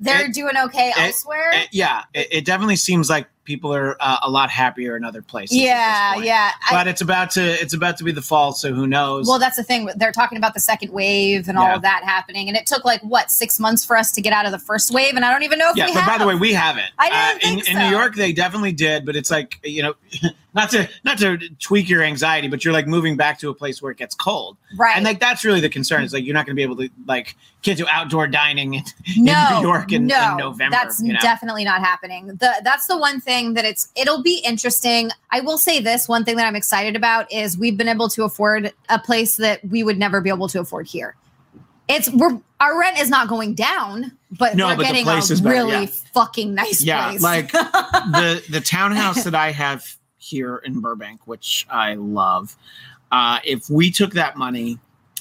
they're 0.00 0.26
It- 0.26 0.34
doing 0.34 0.56
okay 0.64 0.88
it- 0.90 0.98
elsewhere. 0.98 1.52
Yeah, 1.70 2.04
it, 2.14 2.28
it 2.30 2.44
definitely 2.44 2.76
seems 2.76 3.08
like 3.10 3.28
people 3.44 3.74
are 3.74 3.96
uh, 4.00 4.18
a 4.22 4.30
lot 4.30 4.50
happier 4.50 4.96
in 4.96 5.04
other 5.04 5.22
places. 5.22 5.56
Yeah, 5.56 6.16
yeah. 6.16 6.52
I- 6.68 6.74
But 6.74 6.86
it's 6.86 7.00
about 7.00 7.30
to 7.32 7.42
it's 7.42 7.74
about 7.74 7.96
to 7.98 8.04
be 8.04 8.12
the 8.12 8.22
fall, 8.22 8.52
so 8.52 8.72
who 8.72 8.86
knows? 8.86 9.26
well, 9.26 9.38
that's 9.38 9.56
the 9.56 9.64
thing. 9.64 9.88
They're 9.96 10.12
talking 10.12 10.38
about 10.38 10.54
the 10.54 10.60
second 10.60 10.92
wave 10.92 11.48
and 11.48 11.58
all 11.58 11.74
of 11.74 11.82
that 11.82 12.04
happening, 12.04 12.48
and 12.48 12.56
it 12.56 12.66
took 12.66 12.84
like 12.84 13.00
what 13.02 13.30
six 13.30 13.58
months 13.58 13.84
for 13.84 13.96
us 13.96 14.12
to 14.12 14.20
get 14.20 14.32
out 14.32 14.46
of 14.46 14.52
the 14.52 14.58
first 14.58 14.92
wave, 14.92 15.14
and 15.16 15.24
I 15.24 15.32
don't 15.32 15.42
even 15.42 15.58
know 15.58 15.70
if 15.70 15.76
yeah, 15.76 15.86
we 15.86 15.94
but 15.94 16.02
have. 16.02 16.12
by 16.12 16.18
the 16.18 16.26
way, 16.26 16.34
we 16.34 16.52
haven't. 16.52 16.90
I 16.98 17.08
didn't 17.08 17.20
uh, 17.20 17.48
in, 17.48 17.56
think 17.56 17.68
in 17.70 17.76
so. 17.76 17.88
New 17.88 17.96
York, 17.96 18.14
they 18.14 18.32
definitely 18.32 18.72
did, 18.72 19.04
but 19.04 19.16
it's 19.16 19.30
like 19.30 19.58
you 19.64 19.82
know, 19.82 19.94
not 20.54 20.70
to 20.70 20.88
not 21.04 21.18
to 21.18 21.38
tweak 21.58 21.88
your 21.88 22.02
anxiety, 22.02 22.48
but 22.48 22.64
you're 22.64 22.74
like 22.74 22.86
moving 22.86 23.16
back 23.16 23.38
to 23.40 23.50
a 23.50 23.54
place 23.54 23.80
where 23.82 23.92
it 23.92 23.98
gets 23.98 24.14
cold, 24.14 24.56
right? 24.76 24.96
and 24.96 25.04
like 25.04 25.20
that's 25.20 25.44
really 25.44 25.60
the 25.60 25.68
concern. 25.68 26.02
Is 26.02 26.12
like 26.12 26.24
you're 26.24 26.34
not 26.34 26.46
going 26.46 26.54
to 26.54 26.58
be 26.58 26.62
able 26.62 26.76
to 26.76 26.88
like 27.06 27.36
can't 27.62 27.78
do 27.78 27.86
outdoor 27.90 28.26
dining 28.26 28.74
in, 28.74 28.82
no, 29.16 29.32
in 29.50 29.54
New 29.56 29.68
York 29.68 29.92
in, 29.92 30.06
no, 30.06 30.32
in 30.32 30.36
November. 30.38 30.76
That's 30.76 31.02
you 31.02 31.12
know? 31.12 31.20
definitely 31.20 31.64
not 31.64 31.80
happening. 31.80 32.28
The 32.28 32.60
that's 32.64 32.86
the 32.86 32.96
one 32.96 33.20
thing 33.20 33.29
that 33.54 33.64
it's 33.64 33.88
it'll 33.96 34.22
be 34.22 34.42
interesting. 34.44 35.10
I 35.30 35.40
will 35.40 35.58
say 35.58 35.80
this 35.80 36.08
one 36.08 36.24
thing 36.24 36.36
that 36.36 36.46
I'm 36.46 36.56
excited 36.56 36.96
about 36.96 37.30
is 37.32 37.56
we've 37.56 37.76
been 37.76 37.88
able 37.88 38.08
to 38.10 38.24
afford 38.24 38.72
a 38.88 38.98
place 38.98 39.36
that 39.36 39.64
we 39.64 39.82
would 39.82 39.98
never 39.98 40.20
be 40.20 40.30
able 40.30 40.48
to 40.48 40.60
afford 40.60 40.86
here. 40.86 41.16
It's 41.88 42.10
we're 42.10 42.40
our 42.60 42.78
rent 42.78 42.98
is 42.98 43.08
not 43.08 43.28
going 43.28 43.54
down, 43.54 44.12
but 44.38 44.54
No, 44.56 44.66
we're 44.66 44.76
but 44.76 44.78
the 44.78 44.84
getting 44.84 45.04
place 45.04 45.30
a 45.30 45.42
really 45.42 45.84
yeah. 45.84 45.86
fucking 46.12 46.54
nice 46.54 46.82
yeah, 46.82 47.08
place. 47.10 47.22
like 47.22 47.52
the 47.52 48.42
the 48.50 48.60
townhouse 48.60 49.24
that 49.24 49.34
I 49.34 49.50
have 49.52 49.96
here 50.18 50.58
in 50.58 50.80
Burbank, 50.80 51.26
which 51.26 51.66
I 51.70 51.94
love. 51.94 52.56
Uh, 53.10 53.38
if 53.44 53.68
we 53.70 53.90
took 53.90 54.12
that 54.12 54.36
money 54.36 54.78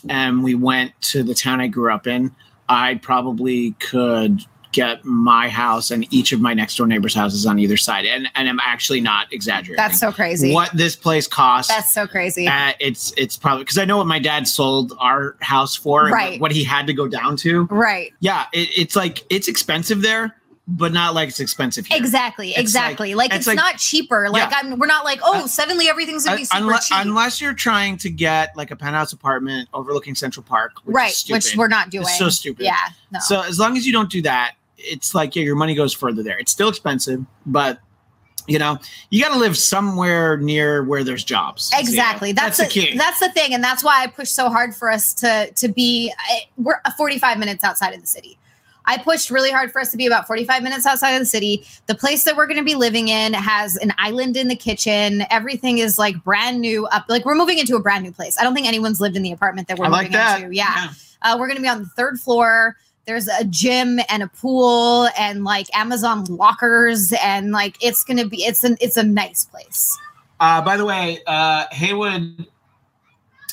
and 0.07 0.43
we 0.43 0.53
went 0.55 0.99
to 1.01 1.23
the 1.23 1.33
town 1.33 1.59
I 1.59 1.67
grew 1.67 1.91
up 1.91 2.05
in, 2.05 2.35
I 2.67 2.95
probably 2.95 3.71
could 3.79 4.45
get 4.79 5.03
my 5.05 5.49
house 5.49 5.91
and 5.91 6.05
each 6.13 6.31
of 6.31 6.39
my 6.41 6.53
next 6.53 6.75
door 6.77 6.87
neighbors' 6.87 7.13
houses 7.15 7.45
on 7.45 7.59
either 7.59 7.77
side, 7.77 8.05
and 8.05 8.29
and 8.35 8.47
I'm 8.49 8.59
actually 8.61 9.01
not 9.01 9.31
exaggerating. 9.33 9.75
that's 9.77 9.99
so 9.99 10.11
crazy. 10.11 10.53
what 10.53 10.69
this 10.73 10.95
place 10.95 11.27
costs. 11.27 11.71
That's 11.73 11.93
so 11.93 12.07
crazy. 12.07 12.47
uh, 12.47 12.73
it's 12.79 13.13
it's 13.17 13.37
probably 13.37 13.63
because 13.63 13.77
I 13.77 13.85
know 13.85 13.97
what 13.97 14.07
my 14.07 14.19
dad 14.19 14.47
sold 14.47 14.93
our 14.99 15.35
house 15.41 15.75
for, 15.75 16.05
and 16.05 16.13
Right. 16.13 16.39
what 16.39 16.51
he 16.51 16.63
had 16.63 16.87
to 16.87 16.93
go 16.93 17.07
down 17.07 17.35
to. 17.37 17.63
right. 17.65 18.13
Yeah, 18.19 18.45
it, 18.53 18.69
it's 18.77 18.95
like 18.95 19.23
it's 19.29 19.47
expensive 19.47 20.01
there, 20.01 20.35
but 20.67 20.93
not 20.93 21.13
like 21.15 21.29
it's 21.29 21.39
expensive 21.39 21.85
here. 21.87 21.97
Exactly, 21.97 22.49
It's 22.51 22.59
exactly. 22.59 23.15
Like, 23.15 23.31
it's 23.31 23.39
it's, 23.39 23.47
like- 23.47 23.55
not 23.57 23.77
cheaper. 23.77 24.29
Like 24.29 24.49
Yeah. 24.51 24.57
I'm, 24.59 24.77
we're 24.79 24.85
not 24.87 25.03
like, 25.03 25.19
oh, 25.23 25.43
Uh, 25.43 25.47
suddenly 25.47 25.89
everything's 25.89 26.25
gonna 26.25 26.37
be 26.37 26.45
super 26.45 26.61
unless, 26.63 26.87
cheap, 26.89 26.97
unless 26.99 27.41
you're 27.41 27.53
trying 27.53 27.97
to 27.97 28.09
get 28.09 28.55
like 28.55 28.69
a 28.71 28.75
penthouse 28.75 29.11
apartment 29.13 29.67
overlooking 29.73 30.15
Central 30.15 30.43
Park, 30.43 30.73
which 30.85 30.93
right? 30.95 31.23
Which 31.29 31.55
we're 31.55 31.67
not 31.67 31.89
doing. 31.89 32.03
It's 32.03 32.17
so 32.19 32.29
stupid. 32.29 32.65
Yeah, 32.65 32.75
no. 33.11 33.19
So 33.19 33.41
as 33.41 33.57
long 33.59 33.75
as 33.77 33.85
you 33.87 33.91
don't 33.93 34.09
do 34.11 34.21
that, 34.23 34.53
it's 34.79 35.13
like 35.13 35.35
yeah, 35.35 35.43
your 35.43 35.55
money 35.55 35.75
goes 35.75 35.93
further 35.93 36.23
there. 36.23 36.37
It's 36.37 36.51
still 36.51 36.69
expensive, 36.69 37.25
but 37.45 37.79
you 38.47 38.57
know 38.57 38.79
you 39.09 39.23
got 39.23 39.33
to 39.33 39.39
live 39.39 39.57
somewhere 39.57 40.37
near 40.37 40.83
where 40.83 41.03
there's 41.03 41.23
jobs. 41.23 41.71
Exactly. 41.73 42.29
You 42.29 42.33
know? 42.33 42.41
That's, 42.41 42.57
that's 42.57 42.73
the 42.73 42.81
key. 42.81 42.97
That's 42.97 43.19
the 43.19 43.29
thing, 43.31 43.53
and 43.53 43.63
that's 43.63 43.83
why 43.83 44.03
I 44.03 44.07
push 44.07 44.29
so 44.29 44.49
hard 44.49 44.75
for 44.75 44.91
us 44.91 45.13
to 45.15 45.51
to 45.51 45.67
be. 45.67 46.13
We're 46.57 46.79
45 46.97 47.37
minutes 47.37 47.63
outside 47.63 47.93
of 47.93 48.01
the 48.01 48.07
city. 48.07 48.37
I 48.89 48.97
pushed 48.97 49.29
really 49.29 49.51
hard 49.51 49.71
for 49.71 49.79
us 49.79 49.91
to 49.91 49.97
be 49.97 50.07
about 50.07 50.25
45 50.25 50.63
minutes 50.63 50.85
outside 50.87 51.11
of 51.11 51.19
the 51.19 51.25
city. 51.27 51.63
The 51.85 51.93
place 51.93 52.23
that 52.23 52.35
we're 52.35 52.47
going 52.47 52.57
to 52.57 52.63
be 52.63 52.73
living 52.73 53.07
in 53.07 53.33
has 53.33 53.75
an 53.75 53.93
island 53.99 54.35
in 54.35 54.47
the 54.47 54.55
kitchen. 54.55 55.25
Everything 55.29 55.77
is 55.77 55.99
like 55.99 56.23
brand 56.23 56.59
new 56.59 56.87
up. 56.87 57.05
Like 57.07 57.23
we're 57.23 57.35
moving 57.35 57.59
into 57.59 57.75
a 57.75 57.79
brand 57.79 58.03
new 58.03 58.11
place. 58.11 58.35
I 58.39 58.43
don't 58.43 58.55
think 58.55 58.67
anyone's 58.67 58.99
lived 58.99 59.15
in 59.15 59.21
the 59.21 59.31
apartment 59.31 59.67
that 59.67 59.77
we're 59.77 59.85
I 59.85 59.89
like 59.89 60.01
moving 60.07 60.11
that. 60.13 60.41
into. 60.41 60.55
Yeah. 60.55 60.89
Uh, 61.21 61.35
we're 61.37 61.45
going 61.45 61.57
to 61.57 61.61
be 61.61 61.67
on 61.67 61.83
the 61.83 61.89
third 61.89 62.19
floor. 62.19 62.77
There's 63.09 63.27
a 63.27 63.43
gym 63.45 63.99
and 64.07 64.21
a 64.21 64.27
pool 64.27 65.09
and 65.17 65.43
like 65.43 65.65
Amazon 65.75 66.25
lockers 66.25 67.11
and 67.23 67.51
like 67.51 67.75
it's 67.83 68.03
to 68.17 68.27
be 68.29 68.43
it's 68.43 68.63
an 68.63 68.77
it's 68.79 68.97
a 68.97 69.03
nice 69.03 69.45
place. 69.45 69.97
Uh, 70.39 70.61
by 70.61 70.77
the 70.77 70.85
way, 70.85 71.17
uh, 71.25 71.65
Haywood 71.71 72.45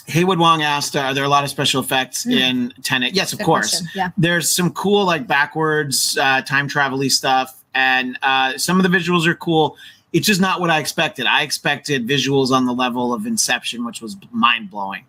Haywood 0.09 0.39
Wong 0.39 0.63
asked, 0.63 0.95
uh, 0.95 1.01
"Are 1.01 1.15
there 1.15 1.25
a 1.25 1.29
lot 1.29 1.43
of 1.43 1.49
special 1.49 1.83
effects 1.83 2.25
Hmm. 2.25 2.33
in 2.33 2.75
Tenet?" 2.83 3.15
Yes, 3.15 3.33
of 3.33 3.39
Good 3.39 3.47
course. 3.47 3.71
question. 3.71 3.89
Yeah. 3.95 4.11
there's 4.19 4.55
some 4.55 4.73
cool 4.75 5.07
like 5.07 5.27
backwards 5.27 6.19
uh, 6.21 6.43
time 6.43 6.69
travel 6.69 7.03
stuff 7.09 7.65
and 7.75 8.19
uh, 8.21 8.59
some 8.59 8.79
of 8.79 8.83
the 8.83 8.95
visuals 8.95 9.27
are 9.27 9.35
cool 9.35 9.79
it's 10.17 10.27
just 10.27 10.41
not 10.41 10.61
what 10.61 10.71
i 10.71 10.79
expected. 10.79 11.27
I 11.27 11.43
expected 11.43 12.09
visuals 12.09 12.51
on 12.51 12.65
the 12.65 12.73
level 12.73 13.13
of 13.13 13.27
inception 13.27 13.85
which 13.85 14.01
was 14.01 14.17
mind-blowing. 14.33 15.05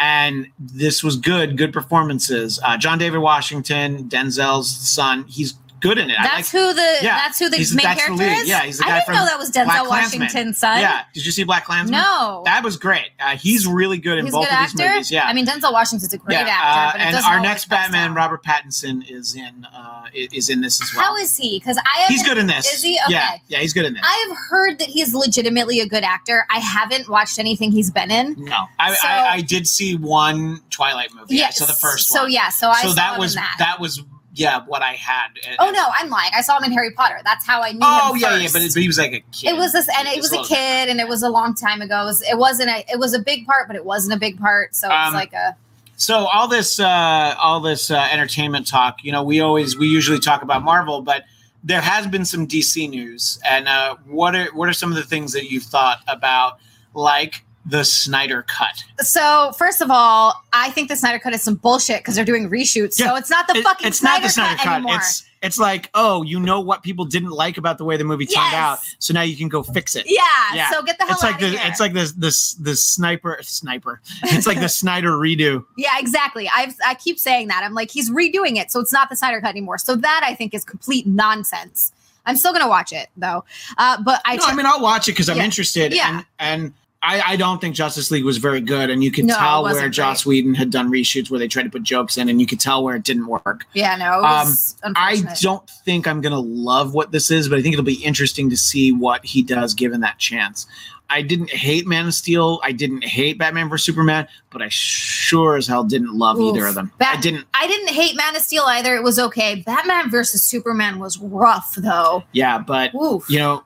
And 0.00 0.48
this 0.58 1.02
was 1.04 1.16
good 1.16 1.56
good 1.56 1.72
performances. 1.72 2.58
Uh, 2.64 2.76
john 2.76 2.98
david 2.98 3.20
washington 3.20 4.08
denzel's 4.08 4.68
son 4.68 5.24
he's 5.28 5.54
good 5.80 5.98
in 5.98 6.10
it 6.10 6.16
That's 6.22 6.52
like- 6.54 6.62
who 6.62 6.72
the 6.74 6.96
Yeah. 7.02 7.16
that's 7.16 7.38
who 7.38 7.48
the 7.48 7.56
He's- 7.56 7.72
main 7.72 7.84
that's 7.84 8.00
the 8.02 8.06
character 8.08 8.24
lead. 8.26 8.42
is. 8.42 8.48
Yeah, 8.48 8.60
he's 8.62 8.78
the 8.78 8.84
guy 8.84 8.90
I 8.90 8.94
didn't 8.94 9.06
from 9.06 9.14
know 9.16 9.24
that 9.26 9.38
was 9.38 9.50
Denzel 9.50 9.66
BlacKkKlansman. 9.66 9.88
Washington's 9.88 10.58
son. 10.58 10.80
yeah 10.80 11.02
did 11.14 11.24
you 11.26 11.32
see 11.32 11.44
BlacKkKlansman? 11.44 11.90
No, 11.90 12.42
that 12.44 12.62
was 12.64 12.76
great 12.76 13.10
uh, 13.20 13.36
he's 13.36 13.66
really 13.66 13.98
good 13.98 14.18
in 14.18 14.24
he's 14.26 14.34
both 14.34 14.50
of 14.50 14.58
these 14.60 14.74
movies 14.78 15.10
yeah 15.10 15.26
I 15.26 15.32
mean 15.32 15.46
Denzel 15.46 15.72
Washington's 15.72 16.12
a 16.12 16.18
great 16.18 16.38
yeah, 16.38 16.46
actor, 16.48 16.98
uh, 16.98 17.02
and 17.02 17.16
our 17.24 17.40
next 17.40 17.68
batman 17.68 18.08
down. 18.08 18.14
robert 18.16 18.42
pattinson 18.44 19.08
is 19.10 19.34
in 19.34 19.64
uh, 19.66 20.04
is 20.12 20.48
in 20.50 20.60
this 20.60 20.80
as 20.82 20.92
well 20.94 21.04
How 21.04 21.16
is 21.16 21.36
he? 21.36 21.58
Because 21.58 21.78
I 21.78 22.06
He's 22.08 22.22
good 22.22 22.38
in 22.38 22.46
this. 22.46 22.72
Is 22.72 22.82
he? 22.82 22.98
Okay. 23.04 23.12
Yeah, 23.14 23.36
yeah, 23.48 23.58
he's 23.58 23.72
good 23.72 23.84
in 23.84 23.94
this. 23.94 24.02
I 24.04 24.26
have 24.28 24.36
heard 24.48 24.78
that 24.78 24.88
he's 24.88 25.14
legitimately 25.14 25.80
a 25.80 25.86
good 25.86 26.04
actor. 26.04 26.46
I 26.50 26.58
haven't 26.58 27.08
watched 27.08 27.38
anything 27.38 27.70
he's 27.72 27.90
been 27.90 28.10
in. 28.10 28.34
no, 28.44 28.64
I, 28.78 28.94
So- 28.94 29.08
I, 29.08 29.28
I 29.34 29.40
did 29.42 29.66
see 29.66 29.94
one 29.96 30.60
Twilight 30.70 31.12
movie. 31.14 31.36
Yeah, 31.36 31.50
so 31.50 31.66
the 31.66 31.72
first 31.74 32.08
So 32.08 32.22
one. 32.22 32.32
yeah, 32.32 32.48
so 32.48 32.68
I 32.70 32.82
so 32.82 32.92
that 32.94 33.18
was 33.18 33.34
that. 33.34 33.56
that 33.58 33.80
was 33.80 34.02
yeah 34.38 34.64
what 34.66 34.82
I 34.82 34.92
had. 34.94 35.28
Oh 35.58 35.70
no, 35.70 35.88
I'm 35.94 36.08
lying. 36.08 36.30
I 36.34 36.40
saw 36.42 36.56
him 36.58 36.64
in 36.64 36.72
Harry 36.72 36.92
Potter. 36.92 37.20
That's 37.24 37.44
how 37.46 37.60
I 37.62 37.72
knew 37.72 37.80
Oh 37.82 38.14
him 38.14 38.20
yeah, 38.20 38.28
first. 38.30 38.42
yeah, 38.42 38.48
but, 38.52 38.62
it, 38.62 38.72
but 38.74 38.80
he 38.80 38.86
was 38.88 38.98
like 38.98 39.12
a 39.12 39.20
kid. 39.32 39.50
it 39.50 39.56
was 39.56 39.72
this, 39.72 39.88
and 39.98 40.08
it 40.08 40.16
It's 40.18 40.30
was 40.30 40.32
a 40.32 40.40
a 40.40 40.44
kid, 40.46 40.88
and 40.88 41.00
it 41.00 41.08
was 41.08 41.22
a 41.22 41.28
long 41.28 41.54
time 41.54 41.80
ago. 41.82 42.02
It, 42.02 42.04
was, 42.04 42.22
it 42.22 42.38
wasn't 42.38 42.70
a, 42.70 42.84
it 42.92 42.98
was 42.98 43.12
a 43.14 43.18
big 43.18 43.46
part, 43.46 43.66
but 43.66 43.76
it 43.76 43.84
wasn't 43.84 44.14
a 44.14 44.18
big 44.18 44.38
part. 44.38 44.74
So 44.74 44.86
it's 44.88 45.08
Um, 45.08 45.14
like 45.14 45.32
a, 45.32 45.56
So 45.96 46.26
all 46.32 46.48
this 46.48 46.78
uh, 46.80 47.34
all 47.38 47.60
this 47.60 47.90
uh, 47.90 48.08
entertainment 48.12 48.66
talk, 48.66 49.02
you 49.04 49.12
know, 49.12 49.22
we 49.22 49.40
always 49.40 49.76
we 49.76 49.86
usually 49.88 50.20
talk 50.20 50.42
about 50.42 50.62
Marvel, 50.62 51.02
but 51.02 51.24
there 51.64 51.80
has 51.80 52.06
been 52.06 52.24
some 52.24 52.46
DC 52.46 52.88
news. 52.88 53.40
And 53.44 53.66
uh, 53.66 53.96
what 54.06 54.34
are 54.36 54.46
what 54.54 54.68
are 54.68 54.72
some 54.72 54.90
of 54.90 54.96
the 54.96 55.02
things 55.04 55.32
that 55.32 55.50
you've 55.50 55.64
thought 55.64 55.98
about, 56.06 56.58
like 56.94 57.44
the 57.68 57.84
Snyder 57.84 58.42
cut? 58.48 58.82
So 59.00 59.52
first 59.58 59.80
of 59.80 59.90
all, 59.90 60.34
I 60.52 60.70
think 60.70 60.88
the 60.88 60.96
Snyder 60.96 61.18
Cut 61.18 61.34
is 61.34 61.42
some 61.42 61.54
bullshit 61.56 61.98
because 62.00 62.14
they're 62.14 62.24
doing 62.24 62.48
reshoots. 62.48 62.94
So 62.94 63.14
it's 63.16 63.30
not 63.30 63.46
the 63.46 63.56
It- 63.58 63.64
fucking 63.64 63.86
it's 63.88 63.98
Snyder, 63.98 64.20
not 64.20 64.22
the 64.22 64.28
Snyder 64.30 64.56
cut, 64.56 64.64
cut. 64.64 64.74
anymore. 64.76 64.96
It's 64.96 65.24
it's 65.40 65.56
like 65.58 65.88
oh, 65.94 66.22
you 66.24 66.40
know 66.40 66.58
what 66.60 66.82
people 66.82 67.04
didn't 67.04 67.30
like 67.30 67.58
about 67.58 67.78
the 67.78 67.84
way 67.84 67.96
the 67.96 68.02
movie 68.02 68.26
turned 68.26 68.46
Yes. 68.50 68.54
out, 68.54 68.78
so 68.98 69.14
now 69.14 69.20
you 69.22 69.36
can 69.36 69.48
go 69.48 69.62
fix 69.62 69.94
it. 69.94 70.04
yeah, 70.08 70.22
Yeah. 70.52 70.70
So 70.70 70.82
get 70.82 70.98
the 70.98 71.04
hell 71.04 71.12
it's 71.14 71.22
like 71.22 71.34
out 71.34 71.40
the 71.40 71.48
here. 71.50 71.60
it's 71.62 71.78
like 71.78 71.92
this 71.92 72.10
this 72.12 72.54
the 72.54 72.74
sniper 72.74 73.38
sniper. 73.42 74.00
It's 74.24 74.46
like 74.48 74.58
the 74.58 74.68
Snyder 74.80 75.10
redo. 75.12 75.64
yeah, 75.76 75.96
exactly. 75.98 76.50
I've 76.52 76.74
I 76.84 76.94
keep 76.94 77.20
saying 77.20 77.48
that. 77.48 77.62
I'm 77.62 77.74
like 77.74 77.90
he's 77.92 78.10
redoing 78.10 78.56
it, 78.56 78.72
so 78.72 78.80
it's 78.80 78.92
not 78.92 79.10
the 79.10 79.16
Snyder 79.16 79.40
Cut 79.40 79.50
anymore. 79.50 79.78
So 79.78 79.94
that 79.94 80.22
I 80.26 80.34
think 80.34 80.54
is 80.54 80.64
complete 80.64 81.06
nonsense. 81.06 81.92
I'm 82.26 82.36
still 82.36 82.52
gonna 82.52 82.68
watch 82.68 82.92
it 82.92 83.08
though. 83.16 83.44
Uh, 83.78 84.02
but 84.02 84.20
I, 84.24 84.36
no, 84.36 84.44
I 84.44 84.54
mean 84.54 84.66
I'll 84.66 84.82
watch 84.82 85.08
it 85.08 85.12
because 85.12 85.28
I'm 85.28 85.36
Yeah. 85.36 85.44
interested. 85.44 85.92
Yeah. 85.94 86.22
And 86.40 86.64
and 86.64 86.72
I, 87.00 87.22
I 87.24 87.36
don't 87.36 87.60
think 87.60 87.76
Justice 87.76 88.10
League 88.10 88.24
was 88.24 88.38
very 88.38 88.60
good, 88.60 88.90
and 88.90 89.04
you 89.04 89.12
could 89.12 89.26
No, 89.26 89.36
tell 89.36 89.62
where 89.62 89.74
great. 89.74 89.92
Joss 89.92 90.26
Whedon 90.26 90.54
had 90.54 90.70
done 90.70 90.90
reshoots 90.90 91.30
where 91.30 91.38
they 91.38 91.46
tried 91.46 91.62
to 91.62 91.70
put 91.70 91.84
jokes 91.84 92.16
in, 92.18 92.28
and 92.28 92.40
you 92.40 92.46
could 92.46 92.58
tell 92.58 92.82
where 92.82 92.96
it 92.96 93.04
didn't 93.04 93.26
work. 93.28 93.64
yeah, 93.72 93.94
no, 93.94 94.18
it 94.18 94.22
was 94.22 94.74
Um, 94.82 94.94
I 94.96 95.22
don't 95.40 95.68
think 95.84 96.08
I'm 96.08 96.20
gonna 96.20 96.40
love 96.40 96.94
what 96.94 97.12
this 97.12 97.30
is, 97.30 97.48
but 97.48 97.56
I 97.58 97.62
think 97.62 97.74
it'll 97.74 97.84
be 97.84 98.02
interesting 98.04 98.50
to 98.50 98.56
see 98.56 98.90
what 98.90 99.24
he 99.24 99.42
does 99.42 99.74
given 99.74 100.00
that 100.00 100.18
chance. 100.18 100.66
I 101.10 101.22
didn't 101.22 101.48
hate 101.50 101.86
Man 101.86 102.06
of 102.06 102.12
Steel. 102.14 102.60
I 102.62 102.72
didn't 102.72 103.02
hate 103.02 103.38
Batman 103.38 103.70
vs 103.70 103.86
Superman, 103.86 104.28
but 104.50 104.60
I 104.60 104.68
sure 104.68 105.56
as 105.56 105.66
hell 105.66 105.82
didn't 105.84 106.12
love 106.18 106.38
Oof. 106.38 106.54
either 106.54 106.66
of 106.66 106.74
them. 106.74 106.92
Bat- 106.98 107.16
I 107.16 107.20
didn't. 107.20 107.46
I 107.54 107.66
didn't 107.66 107.88
hate 107.88 108.14
Man 108.16 108.36
of 108.36 108.42
Steel 108.42 108.64
either. 108.66 108.94
It 108.96 109.02
was 109.02 109.18
okay. 109.18 109.62
Batman 109.64 110.10
versus 110.10 110.42
Superman 110.42 110.98
was 110.98 111.16
rough 111.18 111.76
though. 111.76 112.24
Yeah, 112.32 112.58
but 112.58 112.92
Oof. 112.94 113.24
you 113.30 113.38
know, 113.38 113.62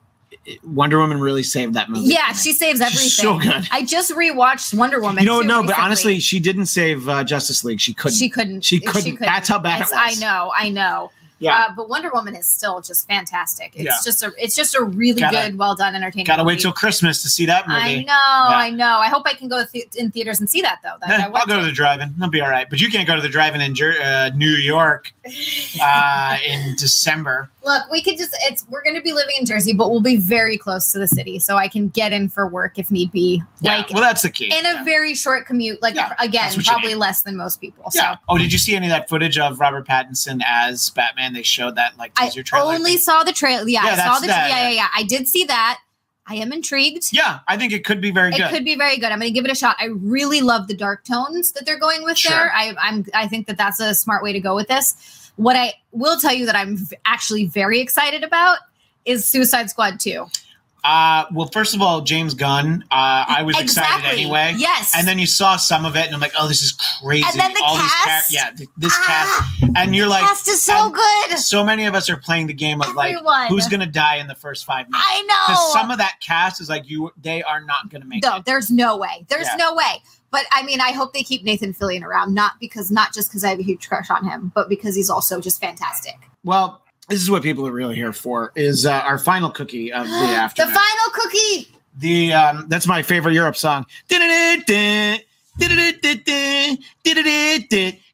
Wonder 0.65 0.99
Woman 0.99 1.19
really 1.19 1.43
saved 1.43 1.73
that 1.75 1.89
movie. 1.89 2.07
yeah, 2.09 2.33
she 2.33 2.51
saves 2.53 2.81
everything. 2.81 3.03
She's 3.03 3.15
so 3.17 3.39
good. 3.39 3.67
I 3.71 3.83
just 3.85 4.11
rewatched 4.11 4.73
Wonder 4.73 4.99
Woman. 5.01 5.23
You 5.23 5.29
know, 5.29 5.41
no, 5.41 5.63
but 5.63 5.77
honestly, 5.79 6.19
she 6.19 6.39
didn't 6.39 6.65
save 6.65 7.07
uh, 7.07 7.23
Justice 7.23 7.63
League. 7.63 7.79
She 7.79 7.93
couldn't. 7.93 8.17
she 8.17 8.29
couldn't. 8.29 8.61
She 8.61 8.79
couldn't. 8.79 9.19
That's 9.19 9.47
how 9.47 9.59
bad 9.59 9.81
it 9.81 9.87
It's- 9.87 9.93
I 9.95 10.19
know. 10.19 10.51
I 10.55 10.69
know. 10.69 11.11
yeah, 11.39 11.65
Uh, 11.69 11.73
but 11.75 11.89
Wonder 11.89 12.09
Woman 12.13 12.35
is 12.35 12.45
still 12.45 12.79
just 12.81 13.07
fantastic. 13.07 13.71
It's 13.75 13.83
Yeah. 13.85 13.91
just 14.03 14.21
a. 14.23 14.31
It's 14.37 14.55
just 14.55 14.75
a 14.75 14.83
really 14.83 15.21
Gotta- 15.21 15.49
good, 15.51 15.57
well 15.57 15.75
done, 15.75 15.95
entertaining. 15.95 16.25
gotta 16.25 16.43
wait 16.43 16.59
till 16.59 16.71
Christmas 16.73 17.21
to 17.23 17.29
see 17.29 17.45
that 17.47 17.67
movie. 17.67 17.79
I 17.81 18.03
know. 18.03 18.55
I 18.55 18.69
know. 18.69 18.99
I 18.99 19.07
hope 19.07 19.23
I 19.25 19.33
can 19.33 19.47
go 19.49 19.65
th- 19.65 19.95
in 19.95 20.11
theaters 20.11 20.39
and 20.39 20.49
see 20.49 20.61
that 20.61 20.79
though. 20.83 20.95
That 21.01 21.19
Eh, 21.21 21.31
I'll 21.33 21.45
go 21.45 21.59
to 21.59 21.65
the 21.65 21.71
drive-in. 21.71 22.13
I'll 22.21 22.29
be 22.29 22.39
all 22.41 22.49
right. 22.49 22.69
But 22.69 22.79
you 22.81 22.89
can't 22.89 23.07
go 23.07 23.15
to 23.15 23.21
the 23.21 23.29
drive-in 23.29 23.61
in 23.61 23.75
uh, 24.01 24.29
New 24.35 24.51
York 24.51 25.11
uh, 25.81 26.37
in 26.45 26.75
December. 26.75 27.49
Look, 27.65 27.89
we 27.89 28.01
could 28.01 28.17
just 28.17 28.35
it's 28.49 28.65
we're 28.69 28.83
gonna 28.83 29.01
be 29.01 29.13
living 29.13 29.35
in 29.39 29.45
Jersey, 29.45 29.73
but 29.73 29.89
we'll 29.89 30.01
be 30.01 30.17
very 30.17 30.57
close 30.57 30.91
to 30.91 30.99
the 30.99 31.07
city, 31.07 31.39
so 31.39 31.55
I 31.55 31.67
can 31.69 31.87
get 31.89 32.11
in 32.11 32.27
for 32.27 32.47
work 32.47 32.77
if 32.77 32.91
need 32.91 33.11
be. 33.11 33.41
Yeah, 33.61 33.77
Like 33.77 33.89
well, 33.91 34.01
that's 34.01 34.21
the 34.21 34.29
key. 34.29 34.53
in 34.53 34.65
a 34.65 34.83
very 34.83 35.13
short 35.15 35.45
commute, 35.45 35.81
like 35.81 35.95
Yeah, 35.95 36.13
again, 36.19 36.43
that's 36.43 36.57
what 36.57 36.65
you 36.67 36.71
probably 36.73 36.95
less 36.95 37.21
than 37.21 37.37
most 37.37 37.61
people. 37.61 37.89
Yeah. 37.95 38.15
So 38.15 38.19
Oh, 38.27 38.37
did 38.37 38.51
you 38.51 38.57
see 38.59 38.75
any 38.75 38.87
of 38.87 38.91
that 38.91 39.07
footage 39.07 39.37
of 39.39 39.59
Robert 39.59 39.87
Pattinson 39.87 40.41
as 40.45 40.89
Batman? 40.89 41.33
They 41.33 41.43
showed 41.43 41.75
that 41.75 41.97
like 41.97 42.11
I 42.17 42.29
only 42.53 42.91
thing. 42.91 42.97
saw 42.99 43.23
the 43.23 43.31
trailer. 43.31 43.67
Yeah, 43.67 43.85
Yeah, 43.85 43.91
I 43.93 43.95
saw 44.13 44.19
the 44.19 44.27
that, 44.27 44.49
yeah, 44.49 44.55
yeah. 44.57 44.69
yeah, 44.69 44.75
yeah. 44.75 44.87
I 44.95 45.03
did 45.03 45.27
see 45.29 45.45
that. 45.45 45.79
I 46.25 46.35
am 46.35 46.53
intrigued. 46.53 47.11
Yeah, 47.11 47.39
I 47.49 47.57
think 47.57 47.73
it 47.73 47.83
could 47.83 47.99
be 47.99 48.09
very 48.11 48.33
It 48.33 48.37
good. 48.37 48.49
could 48.49 48.63
be 48.63 48.75
very 48.75 48.95
good. 48.95 49.11
I'm 49.11 49.19
going 49.19 49.29
to 49.29 49.33
give 49.33 49.43
it 49.43 49.51
a 49.51 49.55
shot. 49.55 49.75
I 49.79 49.87
really 49.87 50.39
love 50.39 50.67
the 50.69 50.73
dark 50.73 51.03
tones 51.03 51.51
that 51.51 51.65
they're 51.65 51.77
going 51.79 52.03
with 52.03 52.17
Sure. 52.17 52.31
there. 52.31 52.51
I, 52.55 52.73
I'm 52.81 53.05
I 53.13 53.27
think 53.27 53.47
that 53.47 53.57
that's 53.57 53.81
a 53.81 53.93
smart 53.93 54.23
way 54.23 54.31
to 54.31 54.39
go 54.39 54.55
with 54.55 54.69
this. 54.69 55.22
What 55.35 55.55
I 55.55 55.73
will 55.91 56.19
tell 56.19 56.33
you 56.33 56.45
that 56.45 56.55
I'm 56.55 56.77
actually 57.05 57.45
very 57.45 57.79
excited 57.79 58.23
about 58.23 58.59
is 59.05 59.25
Suicide 59.25 59.69
Squad 59.69 59.99
2. 59.99 60.25
Uh, 60.85 61.23
well, 61.31 61.47
first 61.47 61.73
of 61.73 61.81
all, 61.81 62.01
James 62.01 62.33
Gunn. 62.33 62.83
Uh, 62.91 63.23
I 63.25 63.41
was 63.41 63.57
excited 63.57 64.05
anyway. 64.05 64.53
Yes. 64.57 64.91
And 64.95 65.07
then 65.07 65.17
you 65.17 65.25
saw 65.25 65.55
some 65.55 65.85
of 65.85 65.95
it, 65.95 66.05
and 66.07 66.13
I'm 66.13 66.19
like, 66.19 66.33
oh, 66.37 66.45
this 66.49 66.61
is 66.61 66.73
crazy. 67.01 67.23
And 67.31 67.39
then 67.39 67.53
the 67.53 67.63
all 67.65 67.77
cast? 67.77 68.29
These 68.29 68.37
char- 68.37 68.49
yeah, 68.49 68.55
th- 68.57 68.69
this 68.77 68.93
Ah, 68.93 69.49
cast, 69.61 69.71
and 69.77 69.95
you're 69.95 70.07
like, 70.07 70.25
cast 70.25 70.45
is 70.49 70.61
so 70.61 70.89
good. 70.89 71.37
so 71.39 71.63
many 71.63 71.85
of 71.85 71.95
us 71.95 72.09
are 72.09 72.17
playing 72.17 72.47
the 72.47 72.53
game 72.53 72.81
of 72.81 72.93
like, 72.95 73.15
who's 73.47 73.67
gonna 73.69 73.85
die 73.85 74.17
in 74.17 74.27
the 74.27 74.35
first 74.35 74.65
five 74.65 74.89
minutes? 74.89 75.05
I 75.09 75.21
know. 75.21 75.53
Because 75.53 75.71
some 75.71 75.89
of 75.89 75.99
that 75.99 76.15
cast 76.19 76.59
is 76.59 76.67
like, 76.67 76.89
you, 76.89 77.11
they 77.21 77.41
are 77.43 77.61
not 77.61 77.89
gonna 77.89 78.03
make 78.05 78.21
no, 78.21 78.31
it. 78.31 78.37
No, 78.39 78.43
there's 78.45 78.69
no 78.69 78.97
way. 78.97 79.25
There's 79.29 79.47
Yeah. 79.47 79.55
no 79.55 79.75
way. 79.75 80.01
But 80.33 80.45
I 80.51 80.63
mean, 80.63 80.81
I 80.81 80.91
hope 80.93 81.13
they 81.13 81.21
keep 81.21 81.43
Nathan 81.43 81.75
Fillion 81.75 82.01
around, 82.03 82.33
not 82.33 82.53
because 82.59 82.89
not 82.89 83.13
just 83.13 83.29
because 83.29 83.43
I 83.43 83.49
have 83.49 83.59
a 83.59 83.63
huge 83.63 83.87
crush 83.87 84.09
on 84.09 84.25
him, 84.25 84.51
but 84.55 84.67
because 84.67 84.95
he's 84.95 85.11
also 85.11 85.39
just 85.39 85.61
fantastic. 85.61 86.15
Well, 86.43 86.81
this 87.07 87.21
is 87.21 87.29
what 87.29 87.43
people 87.43 87.67
are 87.67 87.71
really 87.71 87.93
here 87.93 88.11
for. 88.11 88.51
Is 88.55 88.87
uh, 88.87 88.93
our 88.93 89.19
final 89.19 89.51
cookie 89.51 89.93
of 89.93 90.07
the 90.07 90.11
afternoon. 90.13 90.73
the 90.73 90.79
final 90.79 91.11
cookie. 91.13 91.67
The 91.99 92.33
um, 92.33 92.65
that's 92.67 92.87
my 92.87 93.03
favorite 93.03 93.35
Europe 93.35 93.55
song. 93.55 93.85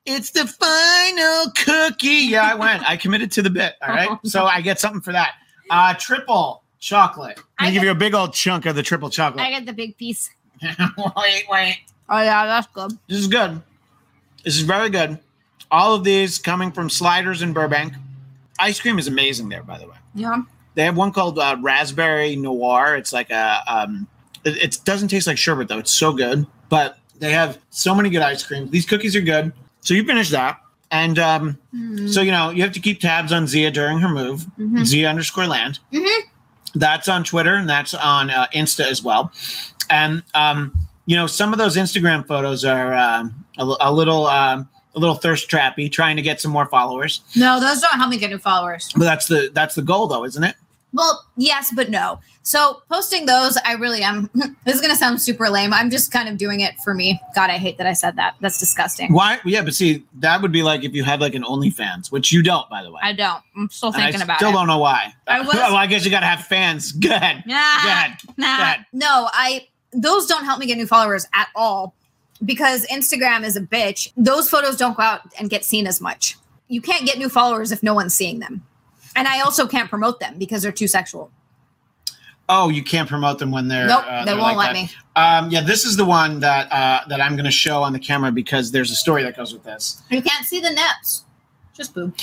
It's 0.06 0.32
the 0.32 0.46
final 0.46 1.52
cookie. 1.56 2.08
Yeah, 2.08 2.52
I 2.52 2.56
went. 2.56 2.84
I 2.84 2.98
committed 2.98 3.32
to 3.32 3.42
the 3.42 3.50
bit. 3.50 3.76
All 3.82 3.96
right, 3.96 4.10
so 4.26 4.44
I 4.44 4.60
get 4.60 4.78
something 4.78 5.00
for 5.00 5.14
that. 5.14 5.36
Uh, 5.70 5.94
triple 5.94 6.64
chocolate. 6.80 7.40
I'm 7.60 7.68
gonna 7.68 7.76
give 7.76 7.84
you 7.84 7.92
a 7.92 7.96
big 7.96 8.14
old 8.14 8.34
chunk 8.34 8.66
of 8.66 8.76
the 8.76 8.84
triple 8.84 9.10
chocolate. 9.10 9.46
I 9.46 9.52
get 9.52 9.66
the 9.66 9.72
big 9.72 9.96
piece. 9.96 10.30
wait, 11.16 11.46
wait. 11.50 11.80
Oh 12.10 12.22
yeah, 12.22 12.46
that's 12.46 12.68
good. 12.74 12.92
This 13.08 13.20
is 13.20 13.28
good. 13.28 13.62
This 14.44 14.56
is 14.56 14.62
very 14.62 14.90
good. 14.90 15.20
All 15.72 15.94
of 15.94 16.04
these 16.04 16.38
coming 16.40 16.72
from 16.72 16.90
Sliders 16.90 17.42
in 17.42 17.54
Burbank. 17.54 17.94
Ice 18.60 18.80
cream 18.80 18.98
is 19.00 19.08
amazing 19.08 19.50
there, 19.50 19.64
by 19.64 19.78
the 19.78 19.88
way. 19.88 19.96
Yeah. 20.16 20.42
They 20.76 20.84
have 20.86 20.98
one 20.98 21.12
called 21.12 21.38
uh, 21.40 21.58
Raspberry 21.62 22.36
Noir. 22.36 22.96
It's 22.96 23.14
like 23.14 23.30
a, 23.30 23.62
um, 23.68 24.08
it, 24.44 24.58
it 24.58 24.78
doesn't 24.86 25.10
taste 25.10 25.28
like 25.28 25.38
sherbet 25.38 25.68
though. 25.68 25.78
It's 25.78 25.92
so 25.92 26.12
good. 26.14 26.46
But 26.70 26.98
they 27.20 27.32
have 27.32 27.58
so 27.70 27.94
many 27.94 28.10
good 28.10 28.22
ice 28.22 28.44
creams. 28.44 28.72
These 28.72 28.86
cookies 28.86 29.16
are 29.16 29.22
good. 29.22 29.52
So 29.82 29.94
you 29.94 30.04
finish 30.04 30.30
that, 30.32 30.60
and 30.92 31.18
um, 31.20 31.58
so 32.08 32.22
you 32.22 32.32
know 32.32 32.50
you 32.50 32.64
have 32.64 32.74
to 32.74 32.80
keep 32.80 33.00
tabs 33.00 33.32
on 33.32 33.46
Xia 33.46 33.72
during 33.74 34.00
her 34.00 34.10
move. 34.10 34.46
Mhm. 34.60 34.80
Xia 34.80 35.10
underscore 35.10 35.48
land. 35.48 35.80
Mhm. 35.94 36.22
That's 36.76 37.08
on 37.08 37.24
Twitter 37.24 37.56
and 37.56 37.68
that's 37.70 37.94
on 37.94 38.30
uh, 38.30 38.48
Insta 38.54 38.86
as 38.86 39.02
well. 39.02 39.32
And 39.90 40.22
um, 40.36 40.74
you 41.10 41.16
know 41.16 41.26
some 41.26 41.52
of 41.54 41.58
those 41.58 41.76
Instagram 41.76 42.28
photos 42.28 42.64
are 42.64 42.94
um, 42.94 43.44
a, 43.58 43.64
a 43.82 43.92
little 43.92 44.28
um, 44.28 44.70
a 44.94 45.00
little 45.00 45.16
thirst 45.16 45.50
trappy, 45.50 45.92
trying 45.92 46.16
to 46.16 46.22
get 46.22 46.40
some 46.40 46.52
more 46.52 46.68
followers. 46.68 47.22
No, 47.36 47.60
those 47.60 47.82
don't 47.82 47.98
help 47.98 48.12
me 48.12 48.18
get 48.20 48.30
new 48.30 48.38
followers. 48.38 48.92
But 48.94 49.06
that's 49.06 49.26
the 49.26 49.50
that's 49.52 49.74
the 49.74 49.82
goal, 49.82 50.06
though, 50.06 50.24
isn't 50.24 50.44
it? 50.44 50.56
Well, 50.94 51.26
yes, 51.36 51.72
but 51.76 51.90
no. 51.90 52.20
So 52.44 52.84
posting 52.90 53.26
those, 53.26 53.58
I 53.66 53.74
really 53.74 54.04
am. 54.04 54.30
this 54.66 54.76
is 54.76 54.82
gonna 54.82 54.96
sound 54.96 55.20
super 55.20 55.50
lame. 55.50 55.74
I'm 55.74 55.90
just 55.90 56.12
kind 56.12 56.30
of 56.30 56.38
doing 56.38 56.60
it 56.60 56.76
for 56.84 56.94
me. 56.94 57.20
God, 57.34 57.50
I 57.50 57.58
hate 57.58 57.80
that 57.80 57.88
I 57.88 57.94
said 57.94 58.16
that. 58.18 58.36
That's 58.40 58.60
disgusting. 58.60 59.12
Why? 59.12 59.40
Yeah, 59.46 59.64
but 59.64 59.74
see, 59.74 60.04
that 60.20 60.40
would 60.44 60.52
be 60.52 60.62
like 60.62 60.84
if 60.84 60.94
you 60.94 61.04
had 61.04 61.22
like 61.22 61.34
an 61.34 61.44
OnlyFans, 61.44 62.12
which 62.12 62.32
you 62.32 62.44
don't, 62.44 62.70
by 62.70 62.84
the 62.84 62.92
way. 62.92 63.00
I 63.02 63.14
don't. 63.14 63.42
I'm 63.58 63.68
still 63.72 63.92
thinking 63.92 64.22
I 64.22 64.26
about 64.26 64.38
still 64.38 64.50
it. 64.50 64.54
don't 64.54 64.68
know 64.68 64.78
why. 64.78 65.12
I 65.26 65.40
was- 65.46 65.56
well, 65.56 65.76
I 65.76 65.88
guess 65.88 66.06
you 66.06 66.12
got 66.12 66.20
to 66.20 66.28
have 66.28 66.46
fans. 66.46 66.92
Go 66.92 67.10
ahead. 67.16 67.44
Nah, 67.48 67.56
Go 67.84 67.90
ahead. 67.90 68.18
nah. 68.38 68.58
Go 68.58 68.64
ahead. 68.64 68.86
No, 68.94 69.30
I 69.34 69.68
those 69.92 70.28
don't 70.28 70.46
help 70.46 70.60
me 70.60 70.66
get 70.66 70.78
new 70.78 70.88
followers 70.88 71.28
at 71.34 71.50
all 71.56 71.94
because 72.46 72.86
Instagram 72.88 73.44
is 73.44 73.56
a 73.56 73.62
bitch. 73.62 74.12
Those 74.16 74.50
photos 74.50 74.78
don't 74.78 74.96
go 74.96 75.04
out 75.04 75.22
and 75.40 75.50
get 75.50 75.66
seen 75.66 75.88
as 75.88 76.00
much. 76.00 76.38
You 76.68 76.82
can't 76.82 77.06
get 77.06 77.18
new 77.18 77.30
followers 77.30 77.72
if 77.72 77.82
no 77.82 77.94
one's 77.94 78.14
seeing 78.14 78.40
them. 78.40 78.66
And 79.16 79.28
I 79.28 79.42
also 79.42 79.68
can't 79.68 79.90
promote 79.90 80.20
them 80.20 80.38
because 80.38 80.62
they're 80.62 80.72
too 80.72 80.88
sexual. 80.88 81.32
Oh, 82.48 82.70
you 82.70 82.84
can't 82.84 83.08
promote 83.08 83.38
them 83.38 83.52
when 83.52 83.68
they're. 83.68 83.88
Nope, 83.88 84.06
uh, 84.08 84.26
they 84.26 84.34
won't 84.34 84.58
like 84.58 84.74
let 84.74 84.74
that. 84.74 84.74
me. 84.74 84.92
Um, 85.16 85.52
yeah, 85.52 85.62
this 85.62 85.86
is 85.86 85.98
the 85.98 86.06
one 86.06 86.40
that 86.40 86.72
uh, 86.72 87.02
that 87.08 87.22
I'm 87.22 87.36
going 87.36 87.46
to 87.46 87.52
show 87.52 87.84
on 87.84 87.94
the 87.94 88.00
camera 88.00 88.32
because 88.32 88.72
there's 88.72 88.92
a 88.92 88.96
story 88.96 89.22
that 89.24 89.38
goes 89.38 89.54
with 89.54 89.64
this. 89.64 90.02
You 90.10 90.22
can't 90.22 90.46
see 90.46 90.60
the 90.60 90.72
nips. 90.72 91.26
Just 91.80 91.94
boob. 91.94 92.14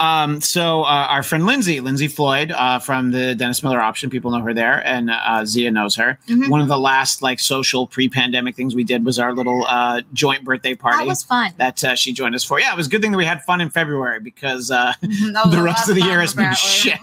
Um, 0.00 0.40
so 0.40 0.82
uh, 0.82 1.06
our 1.08 1.22
friend 1.22 1.46
Lindsay, 1.46 1.78
Lindsay 1.80 2.08
Floyd 2.08 2.50
uh, 2.50 2.80
from 2.80 3.12
the 3.12 3.36
Dennis 3.36 3.62
Miller 3.62 3.80
Option, 3.80 4.10
people 4.10 4.32
know 4.32 4.40
her 4.40 4.52
there, 4.52 4.84
and 4.84 5.08
uh, 5.08 5.14
Xia 5.42 5.72
knows 5.72 5.94
her. 5.94 6.18
Mhm. 6.28 6.48
One 6.48 6.60
of 6.60 6.66
the 6.66 6.78
last 6.78 7.22
like 7.22 7.38
social 7.38 7.86
pre-pandemic 7.86 8.56
things 8.56 8.74
we 8.74 8.82
did 8.82 9.04
was 9.04 9.20
our 9.20 9.32
little 9.32 9.64
uh, 9.68 10.02
joint 10.12 10.42
birthday 10.42 10.74
party. 10.74 10.98
That 10.98 11.06
was 11.06 11.22
fun. 11.22 11.52
that 11.58 11.84
uh, 11.84 11.94
she 11.94 12.12
joined 12.12 12.34
us 12.34 12.42
for. 12.42 12.58
Yeah, 12.58 12.72
it 12.72 12.76
was 12.76 12.88
a 12.88 12.90
good 12.90 13.02
thing 13.02 13.12
that 13.12 13.18
we 13.18 13.24
had 13.24 13.40
fun 13.44 13.60
in 13.60 13.70
February 13.70 14.18
because 14.18 14.72
uh, 14.72 14.94
That 15.00 15.46
the 15.52 15.62
rest 15.62 15.88
of 15.88 15.94
the 15.94 16.02
year 16.02 16.20
has 16.20 16.34
been 16.34 16.52
shit. 16.54 16.98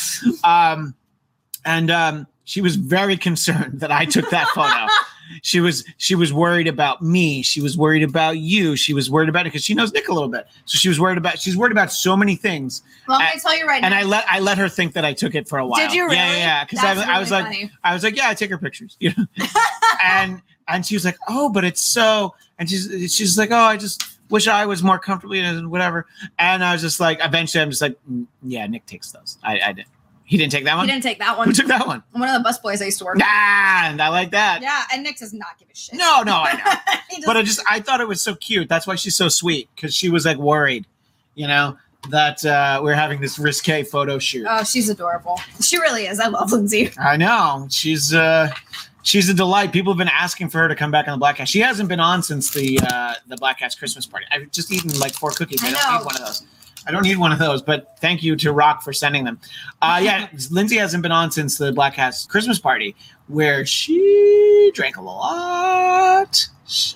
um, 0.44 0.94
and 1.66 1.90
um, 1.90 2.26
she 2.44 2.62
was 2.62 2.76
very 2.76 3.18
concerned 3.18 3.80
that 3.80 3.92
I 3.92 4.06
took 4.06 4.30
that 4.30 4.48
photo. 4.54 4.86
She 5.42 5.60
was 5.60 5.84
she 5.96 6.14
was 6.14 6.32
worried 6.32 6.66
about 6.66 7.02
me. 7.02 7.42
She 7.42 7.60
was 7.60 7.76
worried 7.76 8.02
about 8.02 8.38
you. 8.38 8.76
She 8.76 8.94
was 8.94 9.10
worried 9.10 9.28
about 9.28 9.46
it 9.46 9.50
because 9.52 9.64
she 9.64 9.74
knows 9.74 9.92
Nick 9.92 10.08
a 10.08 10.12
little 10.12 10.28
bit. 10.28 10.46
So 10.64 10.78
she 10.78 10.88
was 10.88 10.98
worried 11.00 11.18
about 11.18 11.38
she's 11.38 11.56
worried 11.56 11.72
about 11.72 11.92
so 11.92 12.16
many 12.16 12.36
things. 12.36 12.82
well, 13.08 13.18
I'm 13.20 13.28
gonna 13.28 13.40
tell 13.40 13.56
you 13.56 13.66
right 13.66 13.82
And 13.82 13.92
now. 13.92 14.00
I 14.00 14.02
let 14.02 14.24
I 14.28 14.40
let 14.40 14.58
her 14.58 14.68
think 14.68 14.92
that 14.94 15.04
I 15.04 15.12
took 15.12 15.34
it 15.34 15.48
for 15.48 15.58
a 15.58 15.66
while. 15.66 15.80
Did 15.80 15.92
you 15.92 16.04
really? 16.04 16.16
Yeah, 16.16 16.32
yeah, 16.32 16.38
yeah. 16.38 16.64
Because 16.64 16.78
I, 16.80 16.94
That's 16.94 17.08
I 17.08 17.20
was 17.20 17.30
like 17.30 17.44
funny. 17.44 17.70
I 17.84 17.94
was 17.94 18.02
like, 18.02 18.16
yeah, 18.16 18.28
I 18.28 18.34
take 18.34 18.50
her 18.50 18.58
pictures. 18.58 18.96
You 19.00 19.12
know? 19.16 19.24
and 20.04 20.42
and 20.68 20.86
she 20.86 20.94
was 20.94 21.04
like, 21.04 21.18
oh, 21.28 21.48
but 21.48 21.64
it's 21.64 21.80
so. 21.82 22.34
And 22.58 22.68
she's 22.68 23.14
she's 23.14 23.38
like, 23.38 23.50
oh, 23.50 23.56
I 23.56 23.76
just 23.76 24.04
wish 24.30 24.48
I 24.48 24.64
was 24.66 24.82
more 24.82 24.98
comfortable 24.98 25.34
and 25.34 25.70
whatever. 25.70 26.06
And 26.38 26.64
I 26.64 26.72
was 26.72 26.82
just 26.82 27.00
like, 27.00 27.18
eventually, 27.22 27.62
I'm 27.62 27.70
just 27.70 27.82
like, 27.82 27.96
mm, 28.10 28.26
yeah, 28.42 28.66
Nick 28.66 28.86
takes 28.86 29.10
those. 29.10 29.38
I, 29.42 29.60
I 29.60 29.72
didn't. 29.72 29.88
He 30.30 30.36
didn't 30.38 30.52
take 30.52 30.64
that 30.64 30.76
one. 30.76 30.86
He 30.86 30.92
didn't 30.92 31.02
take 31.02 31.18
that 31.18 31.36
one. 31.36 31.48
Who 31.48 31.52
took 31.52 31.66
that 31.66 31.88
one? 31.88 32.04
One 32.12 32.28
of 32.28 32.34
the 32.36 32.44
bus 32.44 32.56
boys 32.60 32.80
I 32.80 32.84
used 32.84 32.98
to 33.00 33.04
work. 33.04 33.16
Nah, 33.18 33.26
and 33.26 34.00
I 34.00 34.10
like 34.10 34.30
that. 34.30 34.62
Yeah, 34.62 34.84
and 34.92 35.02
Nick 35.02 35.18
does 35.18 35.32
not 35.32 35.58
give 35.58 35.66
a 35.68 35.74
shit. 35.74 35.96
No, 35.98 36.22
no, 36.22 36.36
I 36.36 36.52
know. 36.52 37.22
But 37.26 37.36
I 37.36 37.42
just 37.42 37.60
I 37.68 37.80
thought 37.80 38.00
it 38.00 38.06
was 38.06 38.22
so 38.22 38.36
cute. 38.36 38.68
That's 38.68 38.86
why 38.86 38.94
she's 38.94 39.16
so 39.16 39.28
sweet 39.28 39.68
because 39.74 39.92
she 39.92 40.08
was 40.08 40.24
like 40.24 40.36
worried, 40.36 40.86
you 41.34 41.48
know, 41.48 41.76
that 42.10 42.44
uh, 42.46 42.78
we're 42.80 42.94
having 42.94 43.20
this 43.20 43.40
risque 43.40 43.82
photo 43.82 44.20
shoot. 44.20 44.46
oh, 44.48 44.62
she's 44.62 44.88
adorable. 44.88 45.40
She 45.60 45.76
really 45.78 46.06
is. 46.06 46.20
I 46.20 46.28
love 46.28 46.52
Lindsay. 46.52 46.92
I 46.96 47.16
know 47.16 47.66
she's 47.68 48.14
uh, 48.14 48.50
she's 49.02 49.28
a 49.28 49.34
delight. 49.34 49.72
People 49.72 49.92
have 49.92 49.98
been 49.98 50.06
asking 50.08 50.50
for 50.50 50.58
her 50.58 50.68
to 50.68 50.76
come 50.76 50.92
back 50.92 51.08
on 51.08 51.18
the 51.18 51.26
Bladtcast. 51.26 51.48
She 51.48 51.58
hasn't 51.58 51.88
been 51.88 51.98
on 52.00 52.22
since 52.22 52.50
the 52.52 52.78
uh, 52.88 53.14
the 53.26 53.34
Bladtcast's 53.34 53.74
Christmas 53.74 54.06
party. 54.06 54.26
I've 54.30 54.48
just 54.52 54.70
eaten 54.70 54.96
like 55.00 55.12
four 55.12 55.32
cookies. 55.32 55.60
I, 55.64 55.68
I 55.68 55.70
don't 55.72 55.82
know. 55.82 55.98
need 55.98 56.04
one 56.06 56.14
of 56.14 56.20
those. 56.22 56.44
I 56.86 56.90
don't 56.92 57.02
need 57.02 57.18
one 57.18 57.32
of 57.32 57.38
those. 57.38 57.62
But 57.62 57.98
thank 58.00 58.22
you 58.22 58.36
to 58.36 58.52
Rock 58.52 58.82
for 58.82 58.92
sending 58.92 59.24
them. 59.24 59.38
Uh, 59.82 60.00
yeah, 60.04 60.28
Lindsay 60.50 60.76
hasn't 60.76 61.02
been 61.02 61.12
on 61.12 61.30
since 61.30 61.58
the 61.58 61.72
Bladtcast's 61.72 62.26
Christmas 62.26 62.58
party, 62.58 62.94
where 63.28 63.64
she 63.66 64.70
drank 64.74 64.96
a 64.96 65.02
lot. 65.02 66.46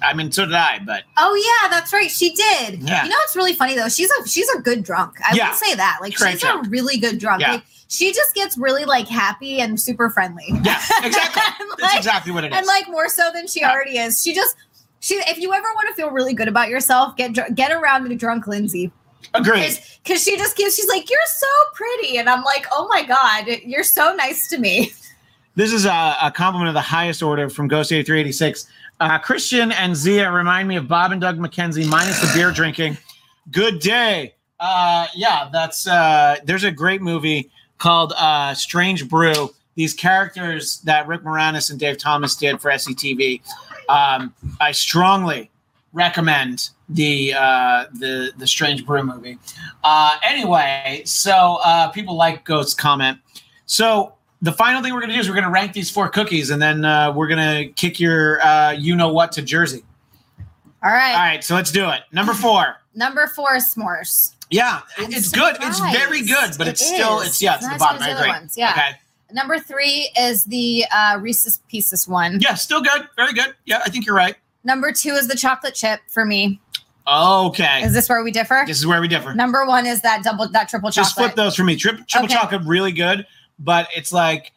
I 0.02 0.14
mean, 0.14 0.30
so 0.30 0.44
did 0.46 0.54
I. 0.54 0.78
But 0.84 1.02
Oh 1.16 1.34
yeah, 1.34 1.68
that's 1.68 1.92
right. 1.92 2.10
She 2.10 2.30
did. 2.34 2.80
Yeah. 2.82 3.02
You 3.04 3.10
know 3.10 3.16
what's 3.16 3.34
really 3.34 3.54
funny 3.54 3.74
though? 3.74 3.88
She's 3.88 4.10
a 4.10 4.28
she's 4.28 4.48
a 4.50 4.60
good 4.60 4.84
drunk. 4.84 5.16
I 5.28 5.34
Yeah. 5.34 5.48
will 5.50 5.56
say 5.56 5.74
that. 5.74 5.98
Like 6.00 6.14
Great 6.14 6.40
she's 6.40 6.44
a 6.44 6.62
really 6.68 6.96
good 6.98 7.18
drunk. 7.18 7.40
Yeah. 7.40 7.52
Like 7.54 7.64
she 7.88 8.12
just 8.12 8.34
gets 8.34 8.56
really 8.56 8.84
like 8.84 9.08
happy 9.08 9.60
and 9.60 9.80
super 9.80 10.10
friendly. 10.10 10.44
yeah, 10.48 10.80
exactly. 11.02 11.42
And, 11.60 11.70
That's 11.80 11.96
exactly 11.96 12.32
what 12.32 12.44
it 12.44 12.52
is. 12.52 12.58
and 12.58 12.66
like 12.66 12.88
more 12.88 13.08
so 13.08 13.30
than 13.34 13.48
she 13.48 13.60
Yeah. 13.60 13.72
already 13.72 13.98
is. 13.98 14.22
She 14.22 14.32
just 14.32 14.54
she 15.00 15.16
if 15.16 15.38
you 15.38 15.52
ever 15.52 15.66
want 15.74 15.88
to 15.88 15.94
feel 15.94 16.10
really 16.10 16.34
good 16.34 16.46
about 16.48 16.68
yourself, 16.68 17.16
get 17.16 17.32
get 17.56 17.72
around 17.72 18.10
a 18.10 18.14
drunk 18.14 18.46
Lindsay. 18.46 18.92
Agreed. 19.32 19.78
Because 20.02 20.22
she 20.22 20.36
just 20.36 20.56
gives 20.56 20.76
she's 20.76 20.88
like, 20.88 21.08
You're 21.08 21.18
so 21.26 21.46
pretty. 21.74 22.18
And 22.18 22.28
I'm 22.28 22.42
like, 22.44 22.66
Oh 22.72 22.88
my 22.88 23.04
God, 23.04 23.46
you're 23.64 23.84
so 23.84 24.14
nice 24.14 24.48
to 24.48 24.58
me. 24.58 24.92
This 25.56 25.72
is 25.72 25.84
a, 25.84 26.16
a 26.20 26.32
compliment 26.32 26.68
of 26.68 26.74
the 26.74 26.80
highest 26.80 27.22
order 27.22 27.48
from 27.48 27.68
Ghost 27.68 27.92
8386. 27.92 28.66
Uh, 29.00 29.18
Christian 29.18 29.70
and 29.72 29.92
Xia 29.92 30.32
remind 30.34 30.68
me 30.68 30.76
of 30.76 30.88
Bob 30.88 31.12
and 31.12 31.20
Doug 31.20 31.38
McKenzie 31.38 31.88
minus 31.88 32.20
the 32.20 32.30
beer 32.34 32.50
drinking. 32.50 32.96
Good 33.50 33.78
day. 33.78 34.34
Uh, 34.58 35.06
yeah, 35.14 35.48
that's 35.52 35.86
uh, 35.86 36.36
there's 36.44 36.64
a 36.64 36.70
great 36.70 37.02
movie 37.02 37.50
called 37.78 38.12
uh, 38.16 38.54
Strange 38.54 39.08
Brew. 39.08 39.50
These 39.74 39.94
characters 39.94 40.80
that 40.82 41.06
Rick 41.06 41.22
Moranis 41.22 41.70
and 41.70 41.78
Dave 41.78 41.98
Thomas 41.98 42.36
did 42.36 42.60
for 42.60 42.70
SCTV. 42.70 43.40
Um, 43.88 44.32
I 44.60 44.72
strongly 44.72 45.50
recommend 45.92 46.70
the 46.88 47.34
uh, 47.34 47.86
the 47.92 48.32
the 48.36 48.46
Strange 48.46 48.84
Brew 48.84 49.02
movie. 49.02 49.38
Uh, 49.82 50.18
anyway, 50.22 51.02
so 51.04 51.58
uh, 51.64 51.88
people 51.88 52.16
like 52.16 52.44
Ghost 52.44 52.78
comment. 52.78 53.18
So 53.66 54.14
the 54.42 54.52
final 54.52 54.82
thing 54.82 54.92
we're 54.92 55.00
gonna 55.00 55.14
do 55.14 55.20
is 55.20 55.28
we're 55.28 55.34
gonna 55.34 55.50
rank 55.50 55.72
these 55.72 55.90
four 55.90 56.08
cookies, 56.08 56.50
and 56.50 56.60
then 56.60 56.84
uh, 56.84 57.12
we're 57.12 57.28
gonna 57.28 57.66
kick 57.76 57.98
your 57.98 58.40
uh, 58.42 58.72
you 58.72 58.94
know 58.94 59.12
what 59.12 59.32
to 59.32 59.42
Jersey. 59.42 59.84
All 60.82 60.90
right. 60.90 61.12
All 61.12 61.18
right, 61.18 61.42
so 61.42 61.54
let's 61.54 61.72
do 61.72 61.88
it. 61.88 62.02
Number 62.12 62.34
four. 62.34 62.76
Number 62.94 63.26
four 63.26 63.56
is 63.56 63.74
s'mores. 63.74 64.34
Yeah, 64.50 64.82
I'm 64.98 65.10
it's 65.10 65.30
good. 65.30 65.56
It's 65.62 65.80
very 65.80 66.22
good, 66.22 66.52
but 66.58 66.68
It 66.68 66.72
it's 66.72 66.86
still 66.86 67.20
it's 67.20 67.40
yeah, 67.40 67.54
It's 67.54 67.64
it's 67.64 67.72
the 67.72 67.78
bottom. 67.78 68.02
I 68.02 68.10
agree. 68.10 68.28
ones, 68.28 68.54
yeah. 68.56 68.72
Okay. 68.72 68.90
Number 69.32 69.58
three 69.58 70.10
is 70.16 70.44
the 70.44 70.84
uh, 70.94 71.18
Reese's 71.20 71.58
Pieces 71.68 72.06
one. 72.06 72.38
Yeah, 72.40 72.54
still 72.54 72.82
good. 72.82 73.08
Very 73.16 73.32
good. 73.32 73.54
Yeah, 73.64 73.80
I 73.84 73.90
think 73.90 74.06
you're 74.06 74.14
right. 74.14 74.36
Number 74.64 74.92
two 74.92 75.10
is 75.10 75.28
the 75.28 75.36
chocolate 75.36 75.74
chip 75.74 76.00
for 76.08 76.24
me. 76.24 76.60
Okay. 77.06 77.82
Is 77.82 77.92
this 77.92 78.08
where 78.08 78.22
we 78.24 78.30
differ? 78.30 78.64
This 78.66 78.78
is 78.78 78.86
where 78.86 79.00
we 79.00 79.08
differ. 79.08 79.34
Number 79.34 79.66
one 79.66 79.86
is 79.86 80.00
that 80.02 80.22
double, 80.24 80.48
that 80.48 80.68
triple 80.70 80.90
chocolate. 80.90 81.04
Just 81.04 81.14
flip 81.14 81.34
those 81.34 81.54
for 81.54 81.64
me. 81.64 81.76
Tri- 81.76 81.92
triple 82.08 82.24
Okay. 82.26 82.34
chocolate, 82.34 82.62
really 82.64 82.92
good, 82.92 83.26
but 83.58 83.88
it's 83.94 84.10
like 84.12 84.52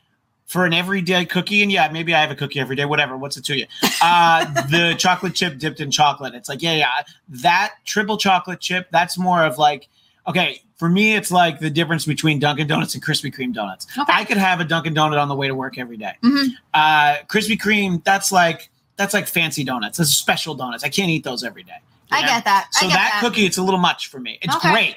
for 0.46 0.66
an 0.66 0.74
everyday 0.74 1.26
cookie, 1.26 1.62
and 1.62 1.70
yeah, 1.70 1.90
maybe 1.92 2.16
I 2.16 2.22
have 2.22 2.32
a 2.32 2.36
cookie 2.36 2.60
every 2.62 2.78
day. 2.78 2.86
Whatever. 2.86 3.18
What's 3.18 3.36
it 3.36 3.44
to 3.46 3.58
you? 3.58 3.66
Uh, 4.02 4.46
the 4.70 4.96
chocolate 4.98 5.36
chip 5.36 5.58
dipped 5.58 5.82
in 5.82 5.92
chocolate. 5.92 6.36
It's 6.36 6.48
like 6.48 6.62
yeah, 6.62 6.74
yeah. 6.76 6.88
That 7.28 7.74
triple 7.84 8.18
chocolate 8.18 8.62
chip. 8.62 8.88
That's 8.92 9.18
more 9.18 9.44
of 9.44 9.58
like 9.58 9.90
okay. 10.26 10.62
For 10.78 10.88
me, 10.88 11.16
it's 11.16 11.32
like 11.32 11.60
the 11.60 11.72
difference 11.72 12.06
between 12.06 12.38
Dunkin' 12.38 12.68
Donuts 12.68 12.94
and 12.94 13.04
Krispy 13.04 13.34
Kreme 13.34 13.52
donuts. 13.52 13.88
Okay. 13.98 14.14
I 14.14 14.24
could 14.24 14.38
have 14.38 14.60
a 14.60 14.64
Dunkin' 14.64 14.94
Donut 14.94 15.20
on 15.20 15.28
the 15.28 15.36
way 15.36 15.48
to 15.48 15.56
work 15.56 15.80
every 15.80 15.98
day. 15.98 16.14
Mhm. 16.24 16.50
Uh, 16.72 17.16
Krispy 17.28 17.58
Kreme, 17.60 18.04
that's 18.04 18.32
like 18.32 18.70
that's 18.98 19.14
like 19.14 19.28
fancy 19.28 19.64
donuts. 19.64 19.98
That's 19.98 20.10
special 20.12 20.56
donuts. 20.56 20.84
I 20.84 20.90
can't 20.90 21.10
eat 21.10 21.24
those 21.24 21.44
every 21.44 21.64
day. 21.64 21.80
I 22.12 22.20
you 22.20 22.26
know? 22.26 22.32
get 22.34 22.46
that. 22.46 22.68
So 22.72 22.88
get 22.88 22.94
that, 22.94 23.12
that. 23.14 23.22
cookie, 23.22 23.46
it's 23.46 23.58
a 23.58 23.64
little 23.64 23.80
much 23.80 24.08
for 24.08 24.20
me. 24.20 24.40
It's 24.42 24.56
Okay. 24.56 24.72
great. 24.72 24.96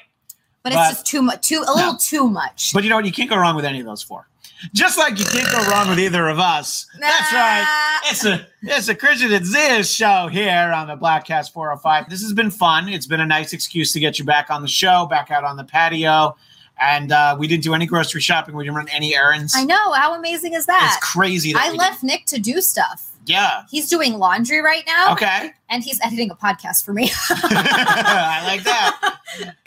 but, 0.63 0.73
but- 0.73 0.79
it's 0.89 0.89
just 0.99 1.05
too 1.05 1.21
much, 1.21 1.47
too 1.47 1.63
a 1.67 1.73
little 1.73 1.95
too 1.97 2.27
much. 2.27 2.71
But 2.73 2.83
you 2.83 2.89
know 2.89 2.95
what? 2.97 3.05
You 3.05 3.11
can't 3.11 3.29
go 3.29 3.37
wrong 3.37 3.55
with 3.55 3.65
any 3.65 3.79
of 3.79 3.85
those 3.85 4.03
four. 4.03 4.27
Just 4.73 4.97
like 4.99 5.17
you 5.17 5.25
can't 5.25 5.51
go 5.51 5.71
wrong 5.71 5.89
with 5.89 5.97
either 5.99 6.27
of 6.27 6.39
us. 6.39 6.85
That's 6.99 7.33
right. 7.33 7.99
It's 8.05 8.25
a 8.25 8.45
it's 8.61 8.87
a 8.89 8.95
Christian 8.95 9.33
and 9.33 9.43
Ziz 9.45 9.89
show 9.91 10.27
here 10.31 10.71
on 10.75 10.87
the 10.87 10.95
Bladtcast 10.95 11.51
405. 11.51 12.09
This 12.09 12.21
has 12.21 12.31
been 12.31 12.51
fun. 12.51 12.87
It's 12.87 13.07
been 13.07 13.21
a 13.21 13.25
nice 13.25 13.53
excuse 13.53 13.91
to 13.93 13.99
get 13.99 14.19
you 14.19 14.25
back 14.25 14.51
on 14.51 14.61
the 14.61 14.67
show, 14.67 15.07
back 15.09 15.31
out 15.31 15.43
on 15.43 15.57
the 15.57 15.63
patio. 15.63 16.35
And 16.79 17.11
uh, 17.11 17.35
we 17.39 17.47
didn't 17.47 17.63
do 17.63 17.73
any 17.73 17.87
grocery 17.87 18.21
shopping. 18.21 18.55
We 18.55 18.63
didn't 18.63 18.75
run 18.75 18.87
any 18.89 19.15
errands. 19.15 19.53
I 19.55 19.63
know. 19.63 19.91
How 19.93 20.13
amazing 20.15 20.53
is 20.53 20.67
that? 20.67 20.95
It's 20.95 21.11
crazy. 21.11 21.53
That 21.53 21.63
I 21.63 21.71
left 21.73 22.03
Nick 22.03 22.25
to 22.27 22.39
do 22.39 22.61
stuff. 22.61 23.10
Yeah. 23.25 23.63
He's 23.69 23.87
doing 23.89 24.17
laundry 24.17 24.61
right 24.61 24.83
now, 24.87 25.13
Okay. 25.13 25.51
and 25.69 25.83
he's 25.83 25.99
editing 26.01 26.31
a 26.31 26.35
podcast 26.35 26.83
for 26.83 26.93
me. 26.93 27.11
I 27.29 28.43
like 28.45 28.63
that. 28.63 29.17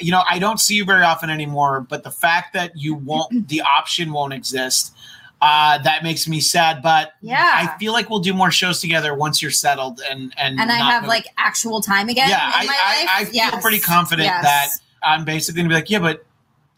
You 0.00 0.11
know, 0.12 0.22
I 0.28 0.38
don't 0.38 0.59
see 0.61 0.74
you 0.74 0.84
very 0.84 1.05
often 1.05 1.30
anymore, 1.30 1.80
but 1.88 2.02
the 2.05 2.11
fact 2.11 2.52
that 2.55 2.72
you 2.76 2.94
won't, 2.94 3.48
the 3.48 3.62
option 3.62 4.12
won't 4.12 4.32
exist, 4.32 4.92
uh, 5.40 5.78
that 5.78 6.02
makes 6.02 6.26
me 6.26 6.40
sad. 6.40 6.82
But 6.82 7.12
Yeah. 7.20 7.42
I 7.55 7.78
feel 7.78 7.92
like 7.92 8.11
we'll 8.11 8.18
do 8.20 8.34
more 8.34 8.50
shows 8.50 8.80
together 8.80 9.14
once 9.14 9.40
you're 9.42 9.50
settled 9.50 10.00
and 10.11 10.32
and 10.38 10.59
and 10.59 10.70
I 10.72 10.76
have 10.76 11.02
move- 11.02 11.09
like 11.09 11.26
actual 11.38 11.80
time 11.82 12.09
again. 12.09 12.28
yeah, 12.28 12.48
in 12.48 12.52
I, 12.55 12.66
my 12.66 12.78
I, 12.82 13.00
life. 13.00 13.11
I 13.12 13.24
feel 13.26 13.34
Yes. 13.34 13.62
pretty 13.62 13.80
confident 13.80 14.26
Yes. 14.26 14.42
that 14.42 14.68
I'm 15.02 15.24
basically 15.24 15.61
gonna 15.62 15.68
be 15.68 15.74
like, 15.74 15.90
yeah, 15.90 15.98
but 15.98 16.24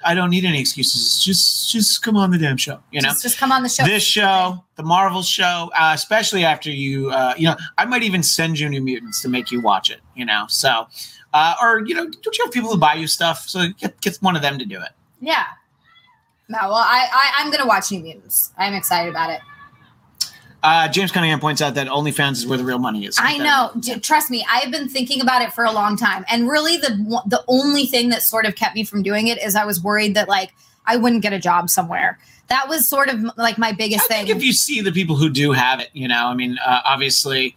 I 0.05 0.15
don't 0.15 0.31
need 0.31 0.45
any 0.45 0.61
excuses. 0.61 1.23
Just 1.23 1.71
just 1.71 2.03
come 2.03 2.17
on 2.17 2.31
the 2.31 2.39
damn 2.39 2.57
show, 2.57 2.81
you 2.91 3.01
know. 3.01 3.09
just, 3.09 3.23
just 3.23 3.39
come 3.39 3.51
on 3.51 3.63
the 3.63 3.69
show. 3.69 3.85
This 3.85 4.03
show, 4.03 4.63
the 4.77 4.83
Marvel 4.83 5.23
show, 5.23 5.71
uh, 5.79 5.93
especially 5.95 6.45
after 6.45 6.71
you, 6.71 7.11
uh, 7.11 7.35
you 7.37 7.47
know, 7.47 7.57
I 7.79 7.87
might 7.87 8.03
even 8.03 8.23
send 8.23 8.59
you 8.59 8.69
New 8.69 8.83
Mutants 8.83 9.23
to 9.23 9.29
make 9.29 9.51
you 9.51 9.61
watch 9.61 9.91
it, 9.91 10.01
you 10.15 10.25
know. 10.25 10.45
So, 10.49 10.87
uh, 11.33 11.55
or 11.63 11.81
you 11.87 11.95
know, 11.95 12.09
don't 12.09 12.39
you 12.39 12.45
have 12.45 12.53
people 12.53 12.71
who 12.71 12.79
buy 12.79 12.95
you 12.95 13.07
stuff? 13.07 13.49
So 13.49 13.69
get, 13.79 14.01
get 14.01 14.17
one 14.17 14.37
of 14.37 14.43
them 14.43 14.59
to 14.59 14.65
do 14.65 14.81
it. 14.81 14.91
Yeah. 15.21 15.45
No, 16.49 16.59
well, 16.63 16.75
I, 16.75 17.09
I 17.13 17.33
I'm 17.39 17.51
gonna 17.51 17.67
watch 17.67 17.91
New 17.91 18.01
Mutants. 18.01 18.53
I'm 18.59 18.75
excited 18.75 19.11
about 19.11 19.31
it. 19.31 19.41
Uh, 20.67 20.89
James 20.89 21.13
Cunningham 21.13 21.39
points 21.39 21.63
out 21.63 21.77
that 21.77 21.87
OnlyFans 21.87 22.33
is 22.33 22.47
where 22.47 22.59
the 22.59 22.65
real 22.65 22.81
money 22.81 23.07
is. 23.07 23.17
I 23.21 23.39
know. 23.39 23.71
Trust 24.01 24.33
me, 24.33 24.45
I 24.51 24.57
have 24.59 24.73
been 24.73 24.89
thinking 24.89 25.21
about 25.21 25.41
it 25.41 25.53
for 25.53 25.65
a 25.65 25.71
long 25.71 25.97
time, 25.97 26.25
and 26.29 26.49
really, 26.49 26.77
the 26.77 27.23
the 27.25 27.45
only 27.47 27.87
thing 27.87 28.09
that 28.09 28.21
sort 28.25 28.47
of 28.47 28.57
kept 28.57 28.75
me 28.75 28.83
from 28.83 29.05
doing 29.05 29.29
it 29.29 29.41
is 29.41 29.55
I 29.55 29.65
was 29.65 29.81
worried 29.81 30.17
that 30.17 30.29
like 30.29 30.53
I 30.85 30.97
wouldn't 30.97 31.23
get 31.23 31.33
a 31.33 31.39
job 31.39 31.71
somewhere. 31.71 32.19
That 32.49 32.69
was 32.69 32.89
sort 32.89 33.09
of 33.11 33.23
like 33.37 33.59
my 33.59 33.69
I 33.69 33.73
biggest 33.75 34.09
think 34.09 34.27
thing. 34.27 34.37
if 34.37 34.43
you 34.43 34.53
see 34.53 34.81
the 34.81 34.91
people 34.91 35.15
who 35.15 35.31
do 35.31 35.53
have 35.53 35.79
it, 35.79 35.91
you 35.93 36.09
know, 36.09 36.27
I 36.27 36.35
mean, 36.35 36.59
uh, 36.67 36.81
obviously, 36.85 37.55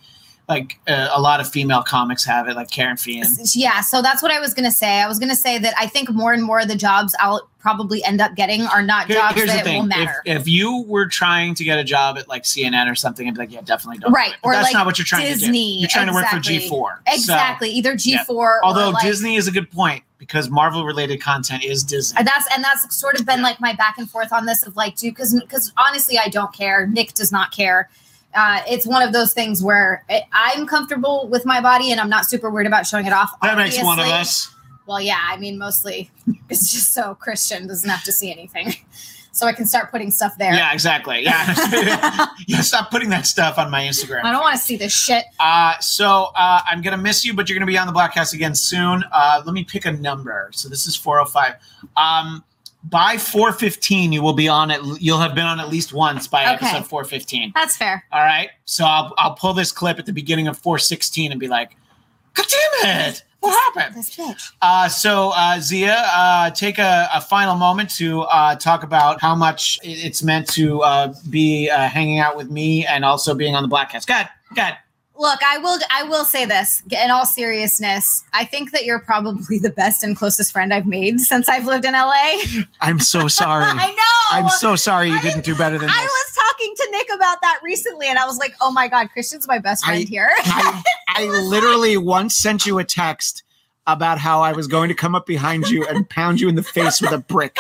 like 0.47 0.77
uh, 0.87 1.09
a 1.11 1.19
lot 1.19 1.39
of 1.39 1.49
female 1.49 1.81
comics 1.81 2.23
have 2.25 2.47
it, 2.47 2.55
like 2.55 2.69
Karen 2.69 2.95
Fian. 2.97 3.25
yeah, 3.55 3.81
so 3.81 4.03
that's 4.03 4.21
what 4.21 4.31
I 4.31 4.39
was 4.39 4.53
gonna 4.53 4.69
say. 4.69 5.01
I 5.01 5.07
was 5.07 5.17
gonna 5.17 5.35
say 5.35 5.57
that 5.57 5.73
I 5.79 5.87
think 5.87 6.11
more 6.11 6.31
and 6.31 6.43
more 6.43 6.59
of 6.59 6.67
the 6.67 6.75
jobs 6.75 7.15
I'll 7.19 7.48
probably 7.59 8.03
end 8.03 8.21
up 8.21 8.35
getting 8.35 8.61
are 8.63 8.81
not 8.81 9.07
Here- 9.07 9.17
jobs 9.17 9.35
that 9.35 9.57
will 9.57 9.63
thing: 9.63 9.81
if, 9.83 9.87
matter. 9.89 10.21
if 10.25 10.47
you 10.47 10.83
were 10.87 11.05
trying 11.07 11.53
to 11.55 11.63
get 11.63 11.77
a 11.77 11.83
job 11.83 12.17
at 12.17 12.27
like 12.27 12.43
CNN 12.43 12.89
or 12.89 12.95
something, 12.95 13.27
I'd 13.27 13.33
be 13.33 13.39
like, 13.39 13.51
yeah, 13.51 13.61
definitely 13.61 13.99
don't. 13.99 14.11
do 14.11 14.15
Right, 14.15 14.31
it. 14.31 14.37
But 14.41 14.49
or 14.49 14.53
that's 14.53 14.65
like 14.65 14.73
not 14.73 14.85
what 14.85 14.97
you're 14.97 15.05
trying 15.05 15.33
to 15.33 15.37
do. 15.39 15.51
You're 15.57 15.89
trying 15.89 16.07
to 16.07 16.13
work 16.13 16.25
for. 16.27 16.37
G4. 16.37 16.69
So- 16.69 16.89
exactly, 17.07 17.69
either. 17.71 17.93
G4 17.93 18.29
or 18.29 18.63
although 18.65 18.89
like, 18.91 19.03
Disney 19.03 19.35
is 19.35 19.47
a 19.47 19.51
good 19.51 19.69
point 19.71 20.03
because 20.17 20.49
Marvel 20.49 20.85
related 20.85 21.21
content 21.21 21.63
is 21.63 21.83
Disney. 21.83 22.17
And 22.19 22.27
that's 22.27 22.45
and 22.53 22.63
that's 22.63 22.95
sort 22.95 23.19
of 23.19 23.25
been 23.25 23.39
Yeah. 23.39 23.43
like 23.45 23.59
my 23.61 23.73
back 23.73 23.97
and 23.97 24.09
forth 24.09 24.31
on 24.33 24.45
this 24.45 24.65
of 24.65 24.75
like, 24.75 24.95
do 24.95 25.11
because 25.11 25.37
because 25.39 25.71
honestly, 25.77 26.17
I 26.17 26.27
don't 26.29 26.53
care. 26.53 26.87
Nick 26.87 27.13
does 27.13 27.31
not 27.31 27.51
care. 27.51 27.89
Uh, 28.35 28.61
it's 28.69 28.85
one 28.85 29.01
of 29.01 29.11
those 29.11 29.33
things 29.33 29.63
where 29.63 30.03
I- 30.09 30.23
I'm 30.31 30.67
comfortable 30.67 31.27
with 31.29 31.45
my 31.45 31.59
body 31.61 31.91
and 31.91 31.99
I'm 31.99 32.09
not 32.09 32.25
super 32.25 32.49
worried 32.51 32.67
about 32.67 32.85
showing 32.85 33.05
it 33.07 33.13
off. 33.13 33.31
That 33.41 33.57
makes 33.57 33.81
one 33.83 33.99
of 33.99 34.05
us. 34.07 34.53
Well, 34.89 34.99
yeah, 34.99 35.19
I 35.23 35.37
mean, 35.37 35.59
mostly 35.59 36.09
it's 36.49 36.73
just 36.73 36.93
so 36.93 37.13
Christian 37.13 37.67
doesn't 37.67 37.87
have 37.87 38.03
to 38.05 38.11
see 38.11 38.31
anything, 38.31 38.73
so 39.31 39.45
I 39.45 39.53
can 39.53 39.67
start 39.67 39.91
putting 39.91 40.09
stuff 40.09 40.35
there. 40.39 40.51
Yeah, 40.51 40.73
exactly. 40.73 41.23
Yeah. 41.23 42.25
yeah, 42.47 42.61
stop 42.61 42.89
putting 42.89 43.09
that 43.09 43.27
stuff 43.27 43.59
on 43.59 43.69
my 43.69 43.83
Instagram. 43.83 44.23
I 44.23 44.31
don't 44.31 44.41
want 44.41 44.55
to 44.55 44.61
see 44.61 44.77
this 44.77 44.91
shit. 44.91 45.25
Uh, 45.39 45.77
so 45.77 46.29
uh, 46.35 46.61
I'm 46.67 46.81
gonna 46.81 46.97
miss 46.97 47.23
you, 47.23 47.35
but 47.35 47.47
you're 47.47 47.59
gonna 47.59 47.67
be 47.67 47.77
on 47.77 47.85
the 47.85 47.93
Bladtcast 47.93 48.33
again 48.33 48.55
soon. 48.55 49.03
Uh, 49.11 49.43
let 49.45 49.53
me 49.53 49.63
pick 49.63 49.85
a 49.85 49.91
number. 49.91 50.49
So 50.53 50.67
this 50.67 50.87
is 50.87 50.95
405. 50.95 51.53
Um, 51.95 52.43
by 52.85 53.17
415, 53.17 54.11
you 54.11 54.23
will 54.23 54.33
be 54.33 54.47
on 54.47 54.71
it. 54.71 54.81
You'll 54.99 55.19
have 55.19 55.35
been 55.35 55.45
on 55.45 55.59
at 55.59 55.69
least 55.69 55.93
once 55.93 56.27
by 56.27 56.41
Okay. 56.55 56.65
episode 56.65 56.87
415. 56.87 57.51
That's 57.53 57.77
fair. 57.77 58.03
All 58.11 58.23
right. 58.23 58.49
So 58.65 58.85
I'll 58.85 59.13
I'll 59.19 59.35
pull 59.35 59.53
this 59.53 59.71
clip 59.71 59.99
at 59.99 60.07
the 60.07 60.13
beginning 60.13 60.47
of 60.47 60.57
416 60.57 61.29
and 61.31 61.39
be 61.39 61.47
like, 61.47 61.75
God 62.33 62.47
damn 62.81 63.09
it! 63.09 63.23
What 63.39 63.75
happened? 63.75 64.03
Bitch. 64.03 64.51
Uh, 64.61 64.89
so 64.89 65.29
uh, 65.29 65.57
Xia, 65.57 65.95
uh, 66.13 66.49
take 66.51 66.77
a, 66.77 67.09
a 67.13 67.21
final 67.21 67.55
moment 67.55 67.89
to 67.91 68.21
uh, 68.23 68.55
talk 68.55 68.83
about 68.83 69.21
how 69.21 69.35
much 69.35 69.79
it's 69.81 70.21
meant 70.23 70.47
to 70.49 70.81
uh, 70.81 71.13
be 71.29 71.69
uh, 71.69 71.87
hanging 71.87 72.19
out 72.19 72.35
with 72.35 72.49
me 72.49 72.85
and 72.85 73.05
also 73.05 73.33
being 73.33 73.55
on 73.55 73.63
the 73.63 73.69
Bladtcast. 73.69 74.07
God, 74.07 74.27
God. 74.55 74.77
Look, 75.19 75.41
I 75.45 75.57
will. 75.57 75.77
I 75.91 76.03
will 76.03 76.23
say 76.23 76.45
this 76.45 76.81
in 76.89 77.11
all 77.11 77.25
seriousness. 77.25 78.23
I 78.31 78.45
think 78.45 78.71
that 78.71 78.85
you're 78.85 78.99
probably 78.99 79.59
the 79.59 79.69
best 79.69 80.01
and 80.01 80.15
closest 80.15 80.53
friend 80.53 80.73
I've 80.73 80.85
made 80.87 81.19
since 81.19 81.49
I've 81.49 81.65
lived 81.65 81.83
in 81.83 81.91
LA. 81.93 82.37
I'm 82.79 82.99
so 83.01 83.27
sorry. 83.27 83.65
I 83.67 83.87
know. 83.91 84.37
I'm 84.37 84.47
so 84.49 84.77
sorry 84.77 85.09
you 85.09 85.15
I- 85.17 85.21
didn't 85.21 85.43
do 85.43 85.55
better 85.55 85.77
than 85.77 85.87
me. 85.87 85.93
I 85.93 86.01
this. 86.03 86.09
was 86.09 86.35
talking 86.47 86.73
to 86.77 86.87
Nick 86.91 87.07
about 87.13 87.41
that 87.41 87.59
recently, 87.61 88.07
and 88.07 88.17
I 88.17 88.25
was 88.25 88.37
like, 88.37 88.55
"Oh 88.61 88.71
my 88.71 88.87
god, 88.87 89.09
Christian's 89.11 89.45
my 89.45 89.59
best 89.59 89.83
friend 89.83 90.01
I- 90.01 90.09
here." 90.09 90.29
I, 90.37 90.83
I 91.09 91.25
literally 91.25 91.97
once 91.97 92.35
sent 92.37 92.65
you 92.65 92.79
a 92.79 92.85
text 92.85 93.43
about 93.87 94.19
how 94.19 94.41
I 94.41 94.53
was 94.53 94.67
going 94.67 94.87
to 94.87 94.95
come 94.95 95.15
up 95.15 95.25
behind 95.25 95.69
you 95.69 95.85
and 95.87 96.09
pound 96.09 96.39
you 96.39 96.47
in 96.47 96.55
the 96.55 96.63
face 96.63 97.01
with 97.01 97.11
a 97.11 97.17
brick. 97.17 97.57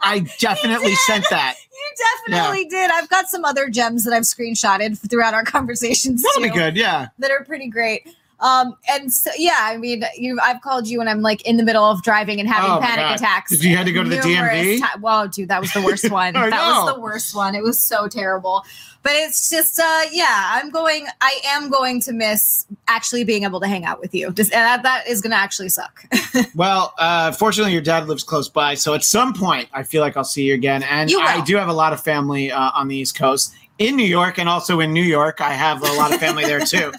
I 0.00 0.20
definitely 0.38 0.94
sent 0.94 1.24
that. 1.30 1.54
Definitely 1.96 2.64
did. 2.66 2.90
I've 2.90 3.08
got 3.08 3.28
some 3.28 3.44
other 3.44 3.68
gems 3.68 4.04
that 4.04 4.12
I've 4.12 4.22
screenshotted 4.22 5.08
throughout 5.10 5.34
our 5.34 5.44
conversations 5.44 6.22
That'll 6.22 6.42
be 6.42 6.50
good. 6.50 6.76
Yeah. 6.76 7.08
that 7.18 7.30
are 7.30 7.44
pretty 7.44 7.68
great. 7.68 8.06
Um, 8.44 8.76
and 8.90 9.10
so 9.12 9.30
yeah, 9.38 9.56
I 9.60 9.78
mean, 9.78 10.04
you, 10.16 10.38
I've 10.42 10.60
called 10.60 10.86
you 10.86 10.98
when 10.98 11.08
I'm 11.08 11.22
like 11.22 11.40
in 11.46 11.56
the 11.56 11.62
middle 11.64 11.84
of 11.84 12.02
driving 12.02 12.38
and 12.40 12.48
having 12.48 12.70
Oh, 12.70 12.78
panic 12.80 13.16
attacks. 13.18 13.50
Did 13.50 13.64
you 13.64 13.74
had 13.76 13.86
to 13.86 13.92
go 13.92 14.02
to 14.04 14.08
the 14.10 14.16
DMV? 14.18 14.76
ti- 14.76 15.00
Whoa, 15.00 15.26
dude, 15.28 15.48
that 15.48 15.60
was 15.62 15.72
the 15.72 15.80
worst 15.80 16.10
one. 16.10 16.34
That 16.34 16.50
was 16.52 16.94
the 16.94 17.00
worst 17.00 17.34
one. 17.34 17.54
It 17.54 17.62
was 17.62 17.80
so 17.80 18.06
terrible. 18.06 18.62
But 19.02 19.12
it's 19.16 19.50
just, 19.50 19.78
uh, 19.78 20.02
yeah, 20.12 20.52
I'm 20.54 20.70
going. 20.70 21.06
I 21.20 21.38
am 21.46 21.68
going 21.68 22.00
to 22.02 22.12
miss 22.12 22.66
actually 22.88 23.22
being 23.24 23.44
able 23.44 23.60
to 23.60 23.66
hang 23.66 23.84
out 23.84 24.00
with 24.00 24.14
you. 24.14 24.30
Just, 24.32 24.50
that 24.52 24.82
that 24.82 25.06
is 25.06 25.20
going 25.20 25.32
to 25.32 25.36
actually 25.36 25.68
suck. 25.70 26.04
Well, 26.54 26.94
uh, 26.98 27.32
fortunately, 27.32 27.72
your 27.72 27.82
dad 27.82 28.06
lives 28.08 28.22
close 28.22 28.48
by, 28.48 28.74
so 28.74 28.94
at 28.94 29.02
some 29.04 29.34
point, 29.34 29.68
I 29.72 29.82
feel 29.82 30.00
like 30.02 30.16
I'll 30.16 30.24
see 30.24 30.44
you 30.44 30.54
again. 30.54 30.82
And 30.84 31.10
You. 31.10 31.20
I 31.20 31.40
do 31.42 31.56
have 31.56 31.68
a 31.68 31.72
lot 31.72 31.92
of 31.92 32.00
family 32.02 32.50
uh, 32.52 32.70
on 32.74 32.88
the 32.88 32.96
East 32.96 33.16
Coast, 33.16 33.52
in 33.78 33.96
New 33.96 34.04
York, 34.06 34.38
and 34.38 34.48
also 34.48 34.80
in 34.80 34.92
New 34.92 35.02
York. 35.02 35.40
I 35.40 35.52
have 35.52 35.82
a 35.82 35.92
lot 35.94 36.12
of 36.12 36.20
family 36.20 36.44
there 36.44 36.60
too. 36.66 36.92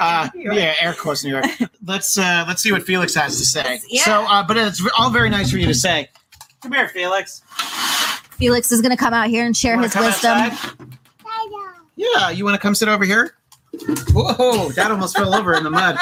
Uh, 0.00 0.28
yeah, 0.34 0.74
air 0.80 0.94
quotes 0.94 1.24
New 1.24 1.30
York. 1.30 1.44
Let's 1.84 2.18
uh, 2.18 2.44
let's 2.48 2.62
see 2.62 2.72
what 2.72 2.82
Felix 2.82 3.14
has 3.14 3.38
to 3.38 3.44
say. 3.44 3.80
Yeah. 3.88 4.02
So, 4.02 4.24
uh, 4.28 4.42
but 4.46 4.56
it's 4.56 4.82
all 4.98 5.10
very 5.10 5.30
nice 5.30 5.50
for 5.50 5.58
you 5.58 5.66
to 5.66 5.74
say. 5.74 6.10
Come 6.62 6.72
here, 6.72 6.88
Felix. 6.88 7.42
Felix 8.32 8.70
is 8.72 8.80
going 8.82 8.90
to 8.90 8.96
come 8.96 9.14
out 9.14 9.28
here 9.28 9.46
and 9.46 9.56
share 9.56 9.80
his 9.80 9.94
wisdom. 9.94 10.32
outside? 10.38 10.76
Yeah, 11.96 12.30
you 12.30 12.44
want 12.44 12.54
to 12.54 12.60
come 12.60 12.74
sit 12.74 12.88
over 12.88 13.04
here? 13.04 13.36
Whoa, 14.12 14.70
that 14.70 14.90
almost 14.90 15.16
fell 15.16 15.34
over 15.34 15.54
in 15.54 15.64
the 15.64 15.70
mud. 15.70 15.96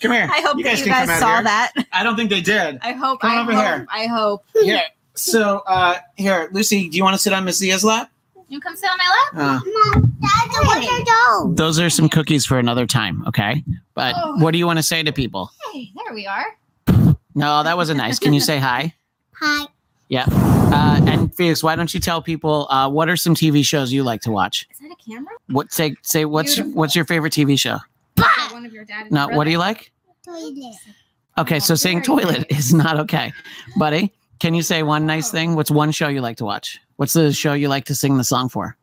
Come 0.00 0.12
here. 0.12 0.28
I 0.30 0.40
hope 0.40 0.58
you 0.58 0.64
guys 0.64 0.80
you 0.80 0.86
guys 0.86 1.08
saw 1.18 1.40
that. 1.42 1.72
I 1.92 2.02
don't 2.02 2.16
think 2.16 2.30
they 2.30 2.40
did. 2.40 2.78
I 2.82 2.92
hope. 2.92 3.20
Come 3.20 3.30
I 3.30 3.40
over 3.42 3.52
hope. 3.52 3.64
here. 3.64 3.86
I 3.90 4.06
hope. 4.06 4.44
Yeah. 4.54 4.82
So, 5.14 5.62
uh, 5.66 5.96
here, 6.16 6.48
Lucy, 6.52 6.88
do 6.88 6.96
you 6.96 7.02
want 7.02 7.14
to 7.14 7.18
sit 7.18 7.32
on 7.32 7.44
Miss 7.44 7.58
Xia's 7.58 7.84
lap? 7.84 8.10
You 8.48 8.60
come 8.60 8.76
sit 8.76 8.88
on 8.88 8.96
my 8.98 9.08
lap. 9.42 9.62
Uh, 11.34 11.48
those 11.54 11.78
are 11.80 11.90
some 11.90 12.08
cookies 12.08 12.46
for 12.46 12.58
another 12.58 12.86
time, 12.86 13.24
okay? 13.26 13.64
But 13.94 14.14
Oh. 14.16 14.36
what 14.36 14.52
do 14.52 14.58
you 14.58 14.66
want 14.66 14.78
to 14.78 14.82
say 14.82 15.02
to 15.02 15.12
people? 15.12 15.50
Hey, 15.72 15.90
there 15.96 16.14
we 16.14 16.26
are. 16.26 16.56
No, 17.34 17.62
that 17.64 17.76
wasn't 17.76 17.98
nice. 17.98 18.18
Can 18.18 18.32
you 18.32 18.40
say 18.40 18.58
hi? 18.58 18.94
Hi. 19.40 19.66
Yeah. 20.08 20.24
Uh, 20.28 21.00
and 21.06 21.34
Felix, 21.34 21.62
why 21.62 21.74
don't 21.76 21.92
you 21.92 22.00
tell 22.00 22.22
people 22.22 22.66
uh, 22.70 22.88
what 22.88 23.08
are 23.08 23.16
some 23.16 23.34
TV 23.34 23.64
shows 23.64 23.92
you 23.92 24.02
like 24.04 24.20
to 24.22 24.30
watch? 24.30 24.66
Is 24.70 24.78
that 24.78 24.90
a 24.92 24.96
camera? 25.10 25.34
What 25.48 25.72
say 25.72 25.96
say 26.02 26.24
what's 26.24 26.54
Beautiful. 26.54 26.78
what's 26.78 26.94
your 26.96 27.04
favorite 27.04 27.32
TV 27.32 27.58
show? 27.58 27.74
Is 27.74 27.80
that 28.16 28.50
one 28.52 28.64
of 28.64 28.72
your 28.72 28.84
dad 28.84 29.10
No, 29.10 29.26
your 29.28 29.36
what 29.36 29.44
do 29.44 29.50
you 29.50 29.58
like? 29.58 29.90
Toilet. 30.24 30.54
Okay, 31.38 31.58
so 31.60 31.74
saying 31.74 32.02
toilet 32.02 32.46
is 32.50 32.72
not 32.72 32.98
okay, 33.00 33.32
buddy. 33.76 34.12
Can 34.38 34.54
you 34.54 34.62
say 34.62 34.82
one 34.82 35.06
nice 35.06 35.30
thing? 35.30 35.54
What's 35.54 35.70
one 35.70 35.92
show 35.92 36.08
you 36.08 36.20
like 36.20 36.36
to 36.38 36.44
watch? 36.44 36.78
What's 36.96 37.12
the 37.14 37.32
show 37.32 37.52
you 37.54 37.68
like 37.68 37.84
to 37.86 37.94
sing 37.94 38.16
the 38.16 38.24
song 38.24 38.48
for? 38.48 38.76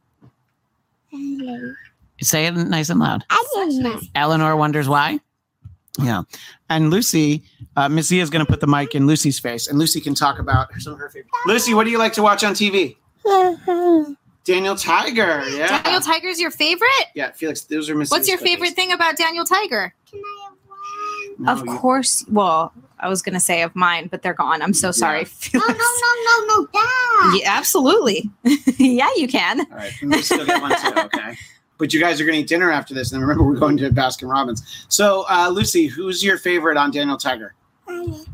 Hello. 1.09 1.73
Say 2.21 2.45
it 2.47 2.51
nice 2.55 2.89
and 2.89 2.99
loud. 2.99 3.23
I. 3.30 3.99
Eleanor 4.15 4.55
wonders 4.55 4.88
why. 4.88 5.19
Yeah, 6.01 6.23
and 6.69 6.89
Lucy, 6.89 7.43
uh, 7.75 7.88
Missy 7.88 8.19
is 8.19 8.31
going 8.31 8.43
to 8.43 8.49
put 8.51 8.61
the 8.61 8.65
mic 8.67 8.95
in 8.95 9.05
Lucy's 9.05 9.38
face, 9.39 9.67
and 9.67 9.77
Lucy 9.77 10.01
can 10.01 10.15
talk 10.15 10.39
about 10.39 10.69
some 10.80 10.93
of 10.93 10.99
her 10.99 11.07
favorite. 11.09 11.30
Lucy, 11.45 11.75
what 11.75 11.84
do 11.84 11.91
you 11.91 11.99
like 11.99 12.13
to 12.13 12.23
watch 12.23 12.43
on 12.43 12.53
TV? 12.55 12.97
Daniel 14.43 14.75
Tiger. 14.75 15.43
Yeah. 15.49 15.84
Daniel 15.84 16.01
Tiger's 16.01 16.39
your 16.39 16.49
favorite? 16.49 16.89
yeah, 17.13 17.31
Felix, 17.31 17.61
those 17.61 17.91
are 17.91 17.95
Missy's 17.95 18.09
What's 18.11 18.27
your 18.27 18.38
cookies. 18.39 18.53
favorite 18.55 18.73
thing 18.73 18.91
about 18.91 19.17
Daniel 19.17 19.45
Tiger? 19.45 19.93
Can 20.09 20.19
I 20.19 20.43
have 20.45 20.53
one? 20.67 21.45
No, 21.45 21.51
of 21.51 21.59
you- 21.65 21.77
course. 21.80 22.25
Well, 22.27 22.73
I 23.03 23.09
was 23.09 23.21
gonna 23.21 23.39
say 23.39 23.61
of 23.61 23.75
mine, 23.75 24.07
but 24.09 24.21
they're 24.23 24.34
gone. 24.34 24.61
I'm 24.61 24.73
so 24.73 24.91
sorry. 24.91 25.27
No, 25.53 25.59
no, 25.59 25.67
no, 25.67 26.13
no, 26.25 26.45
no, 26.47 26.67
Dad. 26.73 27.39
Yeah, 27.41 27.51
absolutely. 27.57 28.30
yeah, 28.77 29.09
you 29.17 29.27
can. 29.27 29.59
All 29.59 29.77
right, 29.77 29.91
and 30.01 30.09
Lucy 30.11 30.38
will 30.38 30.45
get 30.45 30.61
one 30.61 30.71
too. 30.81 30.99
Okay. 30.99 31.35
But 31.77 31.93
you 31.93 31.99
guys 31.99 32.21
are 32.21 32.25
going 32.25 32.35
to 32.35 32.41
eat 32.41 32.47
dinner 32.47 32.71
after 32.71 32.93
this, 32.93 33.11
and 33.11 33.21
remember 33.21 33.43
we're 33.43 33.55
going 33.59 33.75
to 33.77 33.89
Baskin 33.89 34.30
Robbins. 34.31 34.85
So, 34.89 35.25
uh, 35.30 35.49
Lucy, 35.49 35.88
who's 35.88 36.23
your 36.23 36.38
favorite 36.38 36.77
on 36.77 36.91
Daniel 36.91 37.17
Tiger? 37.17 37.55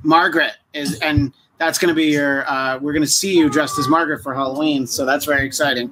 Margaret 0.04 0.54
is, 0.74 1.00
and 1.00 1.34
that's 1.58 1.80
going 1.80 1.90
to 1.90 1.96
be 1.96 2.06
your. 2.12 2.48
Uh, 2.50 2.78
we're 2.80 2.94
going 2.94 3.04
to 3.04 3.08
see 3.10 3.38
you 3.38 3.50
dressed 3.50 3.80
as 3.80 3.88
Margaret 3.88 4.22
for 4.22 4.34
Halloween, 4.34 4.86
so 4.86 5.06
that's 5.06 5.26
very 5.26 5.46
exciting. 5.46 5.92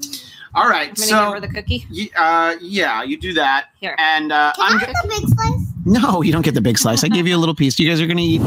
All 0.55 0.67
right, 0.69 0.89
I'm 0.89 0.95
gonna 0.95 1.07
so 1.07 1.25
give 1.25 1.33
her 1.33 1.39
the 1.47 1.53
cookie. 1.53 1.87
y- 1.91 2.09
uh, 2.15 2.55
yeah, 2.61 3.03
you 3.03 3.17
do 3.19 3.33
that, 3.33 3.67
Here. 3.79 3.95
and 3.99 4.31
uh, 4.31 4.53
Can 4.55 4.65
I'm. 4.73 4.77
I 4.77 4.79
Go- 4.81 4.85
have 4.87 4.95
the 5.03 5.07
big 5.09 5.27
slice? 5.29 5.66
No, 5.88 6.22
you 6.22 6.34
don't 6.34 6.43
get 6.43 6.53
the 6.53 6.61
big 6.61 6.77
slice. 6.77 7.03
I 7.05 7.07
gave 7.07 7.26
you 7.26 7.35
a 7.35 7.38
little 7.38 7.55
piece. 7.55 7.80
You 7.80 7.89
guys 7.89 8.01
are 8.01 8.05
going 8.05 8.18
to 8.18 8.23
eat. 8.23 8.41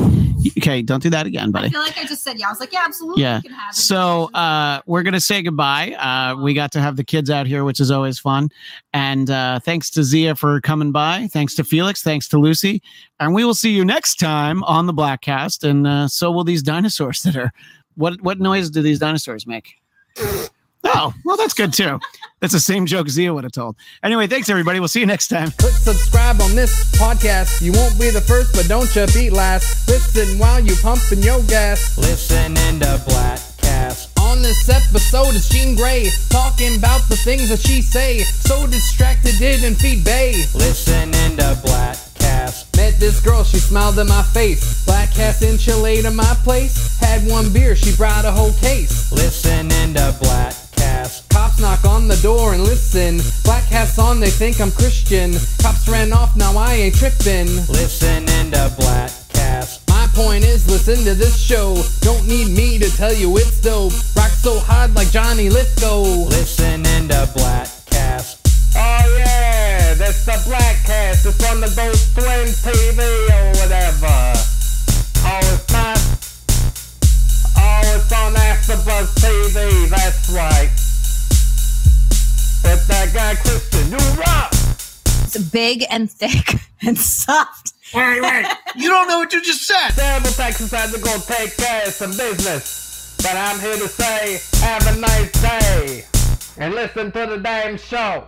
Okay, 0.59 0.83
don't 0.83 1.03
do 1.03 1.09
that 1.11 1.27
again, 1.27 1.51
buddy. 1.51 1.69
I 1.69 1.71
feel 1.71 1.81
like 1.81 1.97
I 1.97 2.05
just 2.05 2.23
said 2.23 2.39
yeah. 2.39 2.49
I 2.49 2.51
was 2.51 2.61
like, 2.61 2.73
yeah, 2.73 2.83
absolutely. 2.85 3.23
Yeah. 3.23 3.41
Can 3.41 3.53
have 3.53 3.73
it. 3.73 3.77
So 3.77 4.31
uh, 4.35 4.81
we're 4.87 5.03
gonna 5.03 5.21
say 5.21 5.43
goodbye. 5.43 5.93
Uh, 5.93 6.37
we 6.41 6.55
got 6.55 6.73
to 6.73 6.81
have 6.81 6.97
the 6.97 7.05
kids 7.05 7.31
out 7.31 7.47
here, 7.47 7.65
which 7.65 7.81
is 7.81 7.91
always 7.91 8.19
fun. 8.19 8.51
And 8.93 9.31
uh, 9.31 9.61
thanks 9.61 9.91
to 9.91 10.01
Xia 10.01 10.39
for 10.39 10.61
coming 10.61 10.93
by. 10.93 11.29
Thanks 11.31 11.55
to 11.57 11.65
Felix. 11.65 12.03
Thanks 12.03 12.29
to 12.29 12.39
Lucy. 12.39 12.83
And 13.21 13.35
we 13.35 13.45
will 13.45 13.55
see 13.55 13.71
you 13.71 13.85
next 13.85 14.17
time 14.17 14.62
on 14.65 14.87
the 14.87 14.95
Bladtcast. 14.95 15.69
And 15.69 15.87
uh, 15.87 16.09
so 16.09 16.31
will 16.31 16.45
these 16.45 16.62
dinosaurs 16.62 17.23
that 17.23 17.37
are. 17.37 17.53
What 17.97 18.23
what 18.23 18.39
noise 18.39 18.71
do 18.71 18.83
these 18.83 18.99
dinosaurs 18.99 19.47
make? 19.47 19.75
Oh, 20.85 21.12
well, 21.24 21.36
that's 21.36 21.55
good 21.55 21.73
too. 21.73 22.01
That's 22.40 22.55
the 22.55 22.61
same 22.61 22.86
joke 22.86 23.07
Xia 23.07 23.35
would 23.35 23.44
have 23.44 23.52
told. 23.52 23.77
Anyway, 24.02 24.27
thanks 24.27 24.48
everybody. 24.48 24.81
We'll 24.81 24.89
see 24.89 25.01
you 25.01 25.07
next 25.07 25.28
time. 25.28 25.51
Click 25.52 25.74
subscribe 25.74 26.40
on 26.40 26.55
this 26.55 26.90
podcast. 26.97 27.61
You 27.61 27.73
won't 27.73 27.98
be 28.01 28.11
the 28.11 28.20
first, 28.20 28.55
but 28.55 28.66
don't 28.66 28.94
you 28.97 29.07
be 29.12 29.28
last. 29.28 29.89
Listen 29.89 30.39
while 30.39 30.61
you 30.61 30.74
pumping 30.82 31.23
your 31.23 31.43
gas. 31.43 31.98
Listening 31.98 32.81
to 32.81 32.86
Bladtcast. 33.07 34.19
On 34.23 34.40
this 34.40 34.69
episode 34.69 35.35
is 35.35 35.48
Jean 35.51 35.77
Grey 35.77 36.09
talking 36.31 36.77
about 36.77 37.07
the 37.09 37.16
things 37.16 37.51
that 37.51 37.61
she 37.61 37.82
say. 37.82 38.20
So 38.20 38.66
distracted, 38.66 39.36
didn't 39.39 39.74
feed 39.74 40.02
Bay. 40.02 40.32
Listening 40.55 41.36
to 41.36 41.61
Bladtcast. 41.62 42.74
Met 42.77 42.98
this 42.98 43.20
girl, 43.20 43.44
she 43.44 43.59
smiled 43.59 43.98
in 43.98 44.09
my 44.09 44.23
face. 44.23 44.86
Black 44.86 45.12
cast 45.12 45.43
in 45.43 45.59
Chile 45.59 46.01
to 46.02 46.11
my 46.11 46.35
place. 46.43 46.98
Had 46.98 47.28
one 47.28 47.52
beer, 47.52 47.77
she 47.77 47.94
brought 47.97 48.24
a 48.24 48.31
whole 48.31 48.55
case. 48.55 49.12
Listening 49.12 49.93
to 49.94 50.16
Bladtcast. 50.23 50.70
Cops 51.28 51.59
knock 51.61 51.85
on 51.85 52.09
the 52.09 52.16
door 52.16 52.55
and 52.55 52.62
listen. 52.62 53.20
Black 53.44 53.65
hats 53.65 53.98
on, 53.98 54.20
they 54.20 54.31
think 54.31 54.61
I'm 54.61 54.70
Christian. 54.70 55.32
Cops 55.62 55.89
ran 55.89 56.12
off, 56.12 56.36
now 56.36 56.57
I 56.57 56.74
ain't 56.74 56.94
tripping. 56.94 57.47
Listening 57.69 58.51
to 58.52 58.73
Bladtcast. 58.78 59.89
My 59.89 60.07
point 60.15 60.44
is, 60.44 60.69
listen 60.69 61.05
to 61.05 61.15
this 61.15 61.39
show. 61.40 61.77
Don't 62.01 62.27
need 62.27 62.57
me 62.57 62.78
to 62.78 62.90
tell 62.97 63.15
you 63.15 63.36
it's 63.36 63.61
dope. 63.61 63.93
Rock 64.16 64.31
so 64.31 64.59
hard 64.59 64.94
like 64.94 65.11
Johnny 65.11 65.48
Lithgow. 65.48 66.02
Listening 66.28 67.09
to 67.09 67.28
Bladtcast. 67.36 68.39
Oh 68.77 69.16
yeah, 69.19 69.94
that's 69.94 70.24
the 70.24 70.39
Blackcast. 70.48 71.27
It's 71.27 71.51
on 71.51 71.61
the 71.61 71.73
Ghost 71.74 72.15
Twin 72.15 72.47
TV 72.65 73.01
or 73.31 73.48
whatever. 73.61 74.35
Oh, 75.23 75.65
it's 78.11 78.35
not. 78.35 78.66
It's 78.66 78.69
on 78.69 78.77
AfterBuzz 78.77 79.15
TV. 79.19 79.89
That's 79.89 80.31
right. 80.31 80.70
With 82.65 82.87
that 82.89 83.11
guy 83.15 83.35
Christian, 83.37 83.91
you 83.91 84.20
rock. 84.20 84.51
It's 85.24 85.39
big 85.39 85.85
and 85.91 86.11
thick 86.11 86.61
and 86.82 86.99
soft. 86.99 87.74
Wait, 87.95 88.20
wait. 88.20 88.47
You 88.77 88.89
don't 88.89 89.09
know 89.09 89.19
what 89.19 89.32
you 89.32 89.43
just 89.43 89.66
said. 89.66 89.91
Terrible 89.91 90.31
Texas 90.31 90.70
had 90.70 90.91
to 90.93 91.01
go 91.01 91.16
take 91.19 91.57
care 91.57 91.87
of 91.87 91.93
some 91.93 92.11
business. 92.11 93.16
But 93.19 93.37
I'm 93.37 93.61
here 93.61 93.77
to 93.77 93.89
say, 93.89 94.41
have 94.61 94.87
a 94.97 95.01
nice 95.01 95.32
day. 95.43 96.05
And 96.59 96.74
listen 96.74 97.11
to 97.12 97.27
the 97.27 97.39
damn 97.39 97.77
show. 97.78 98.24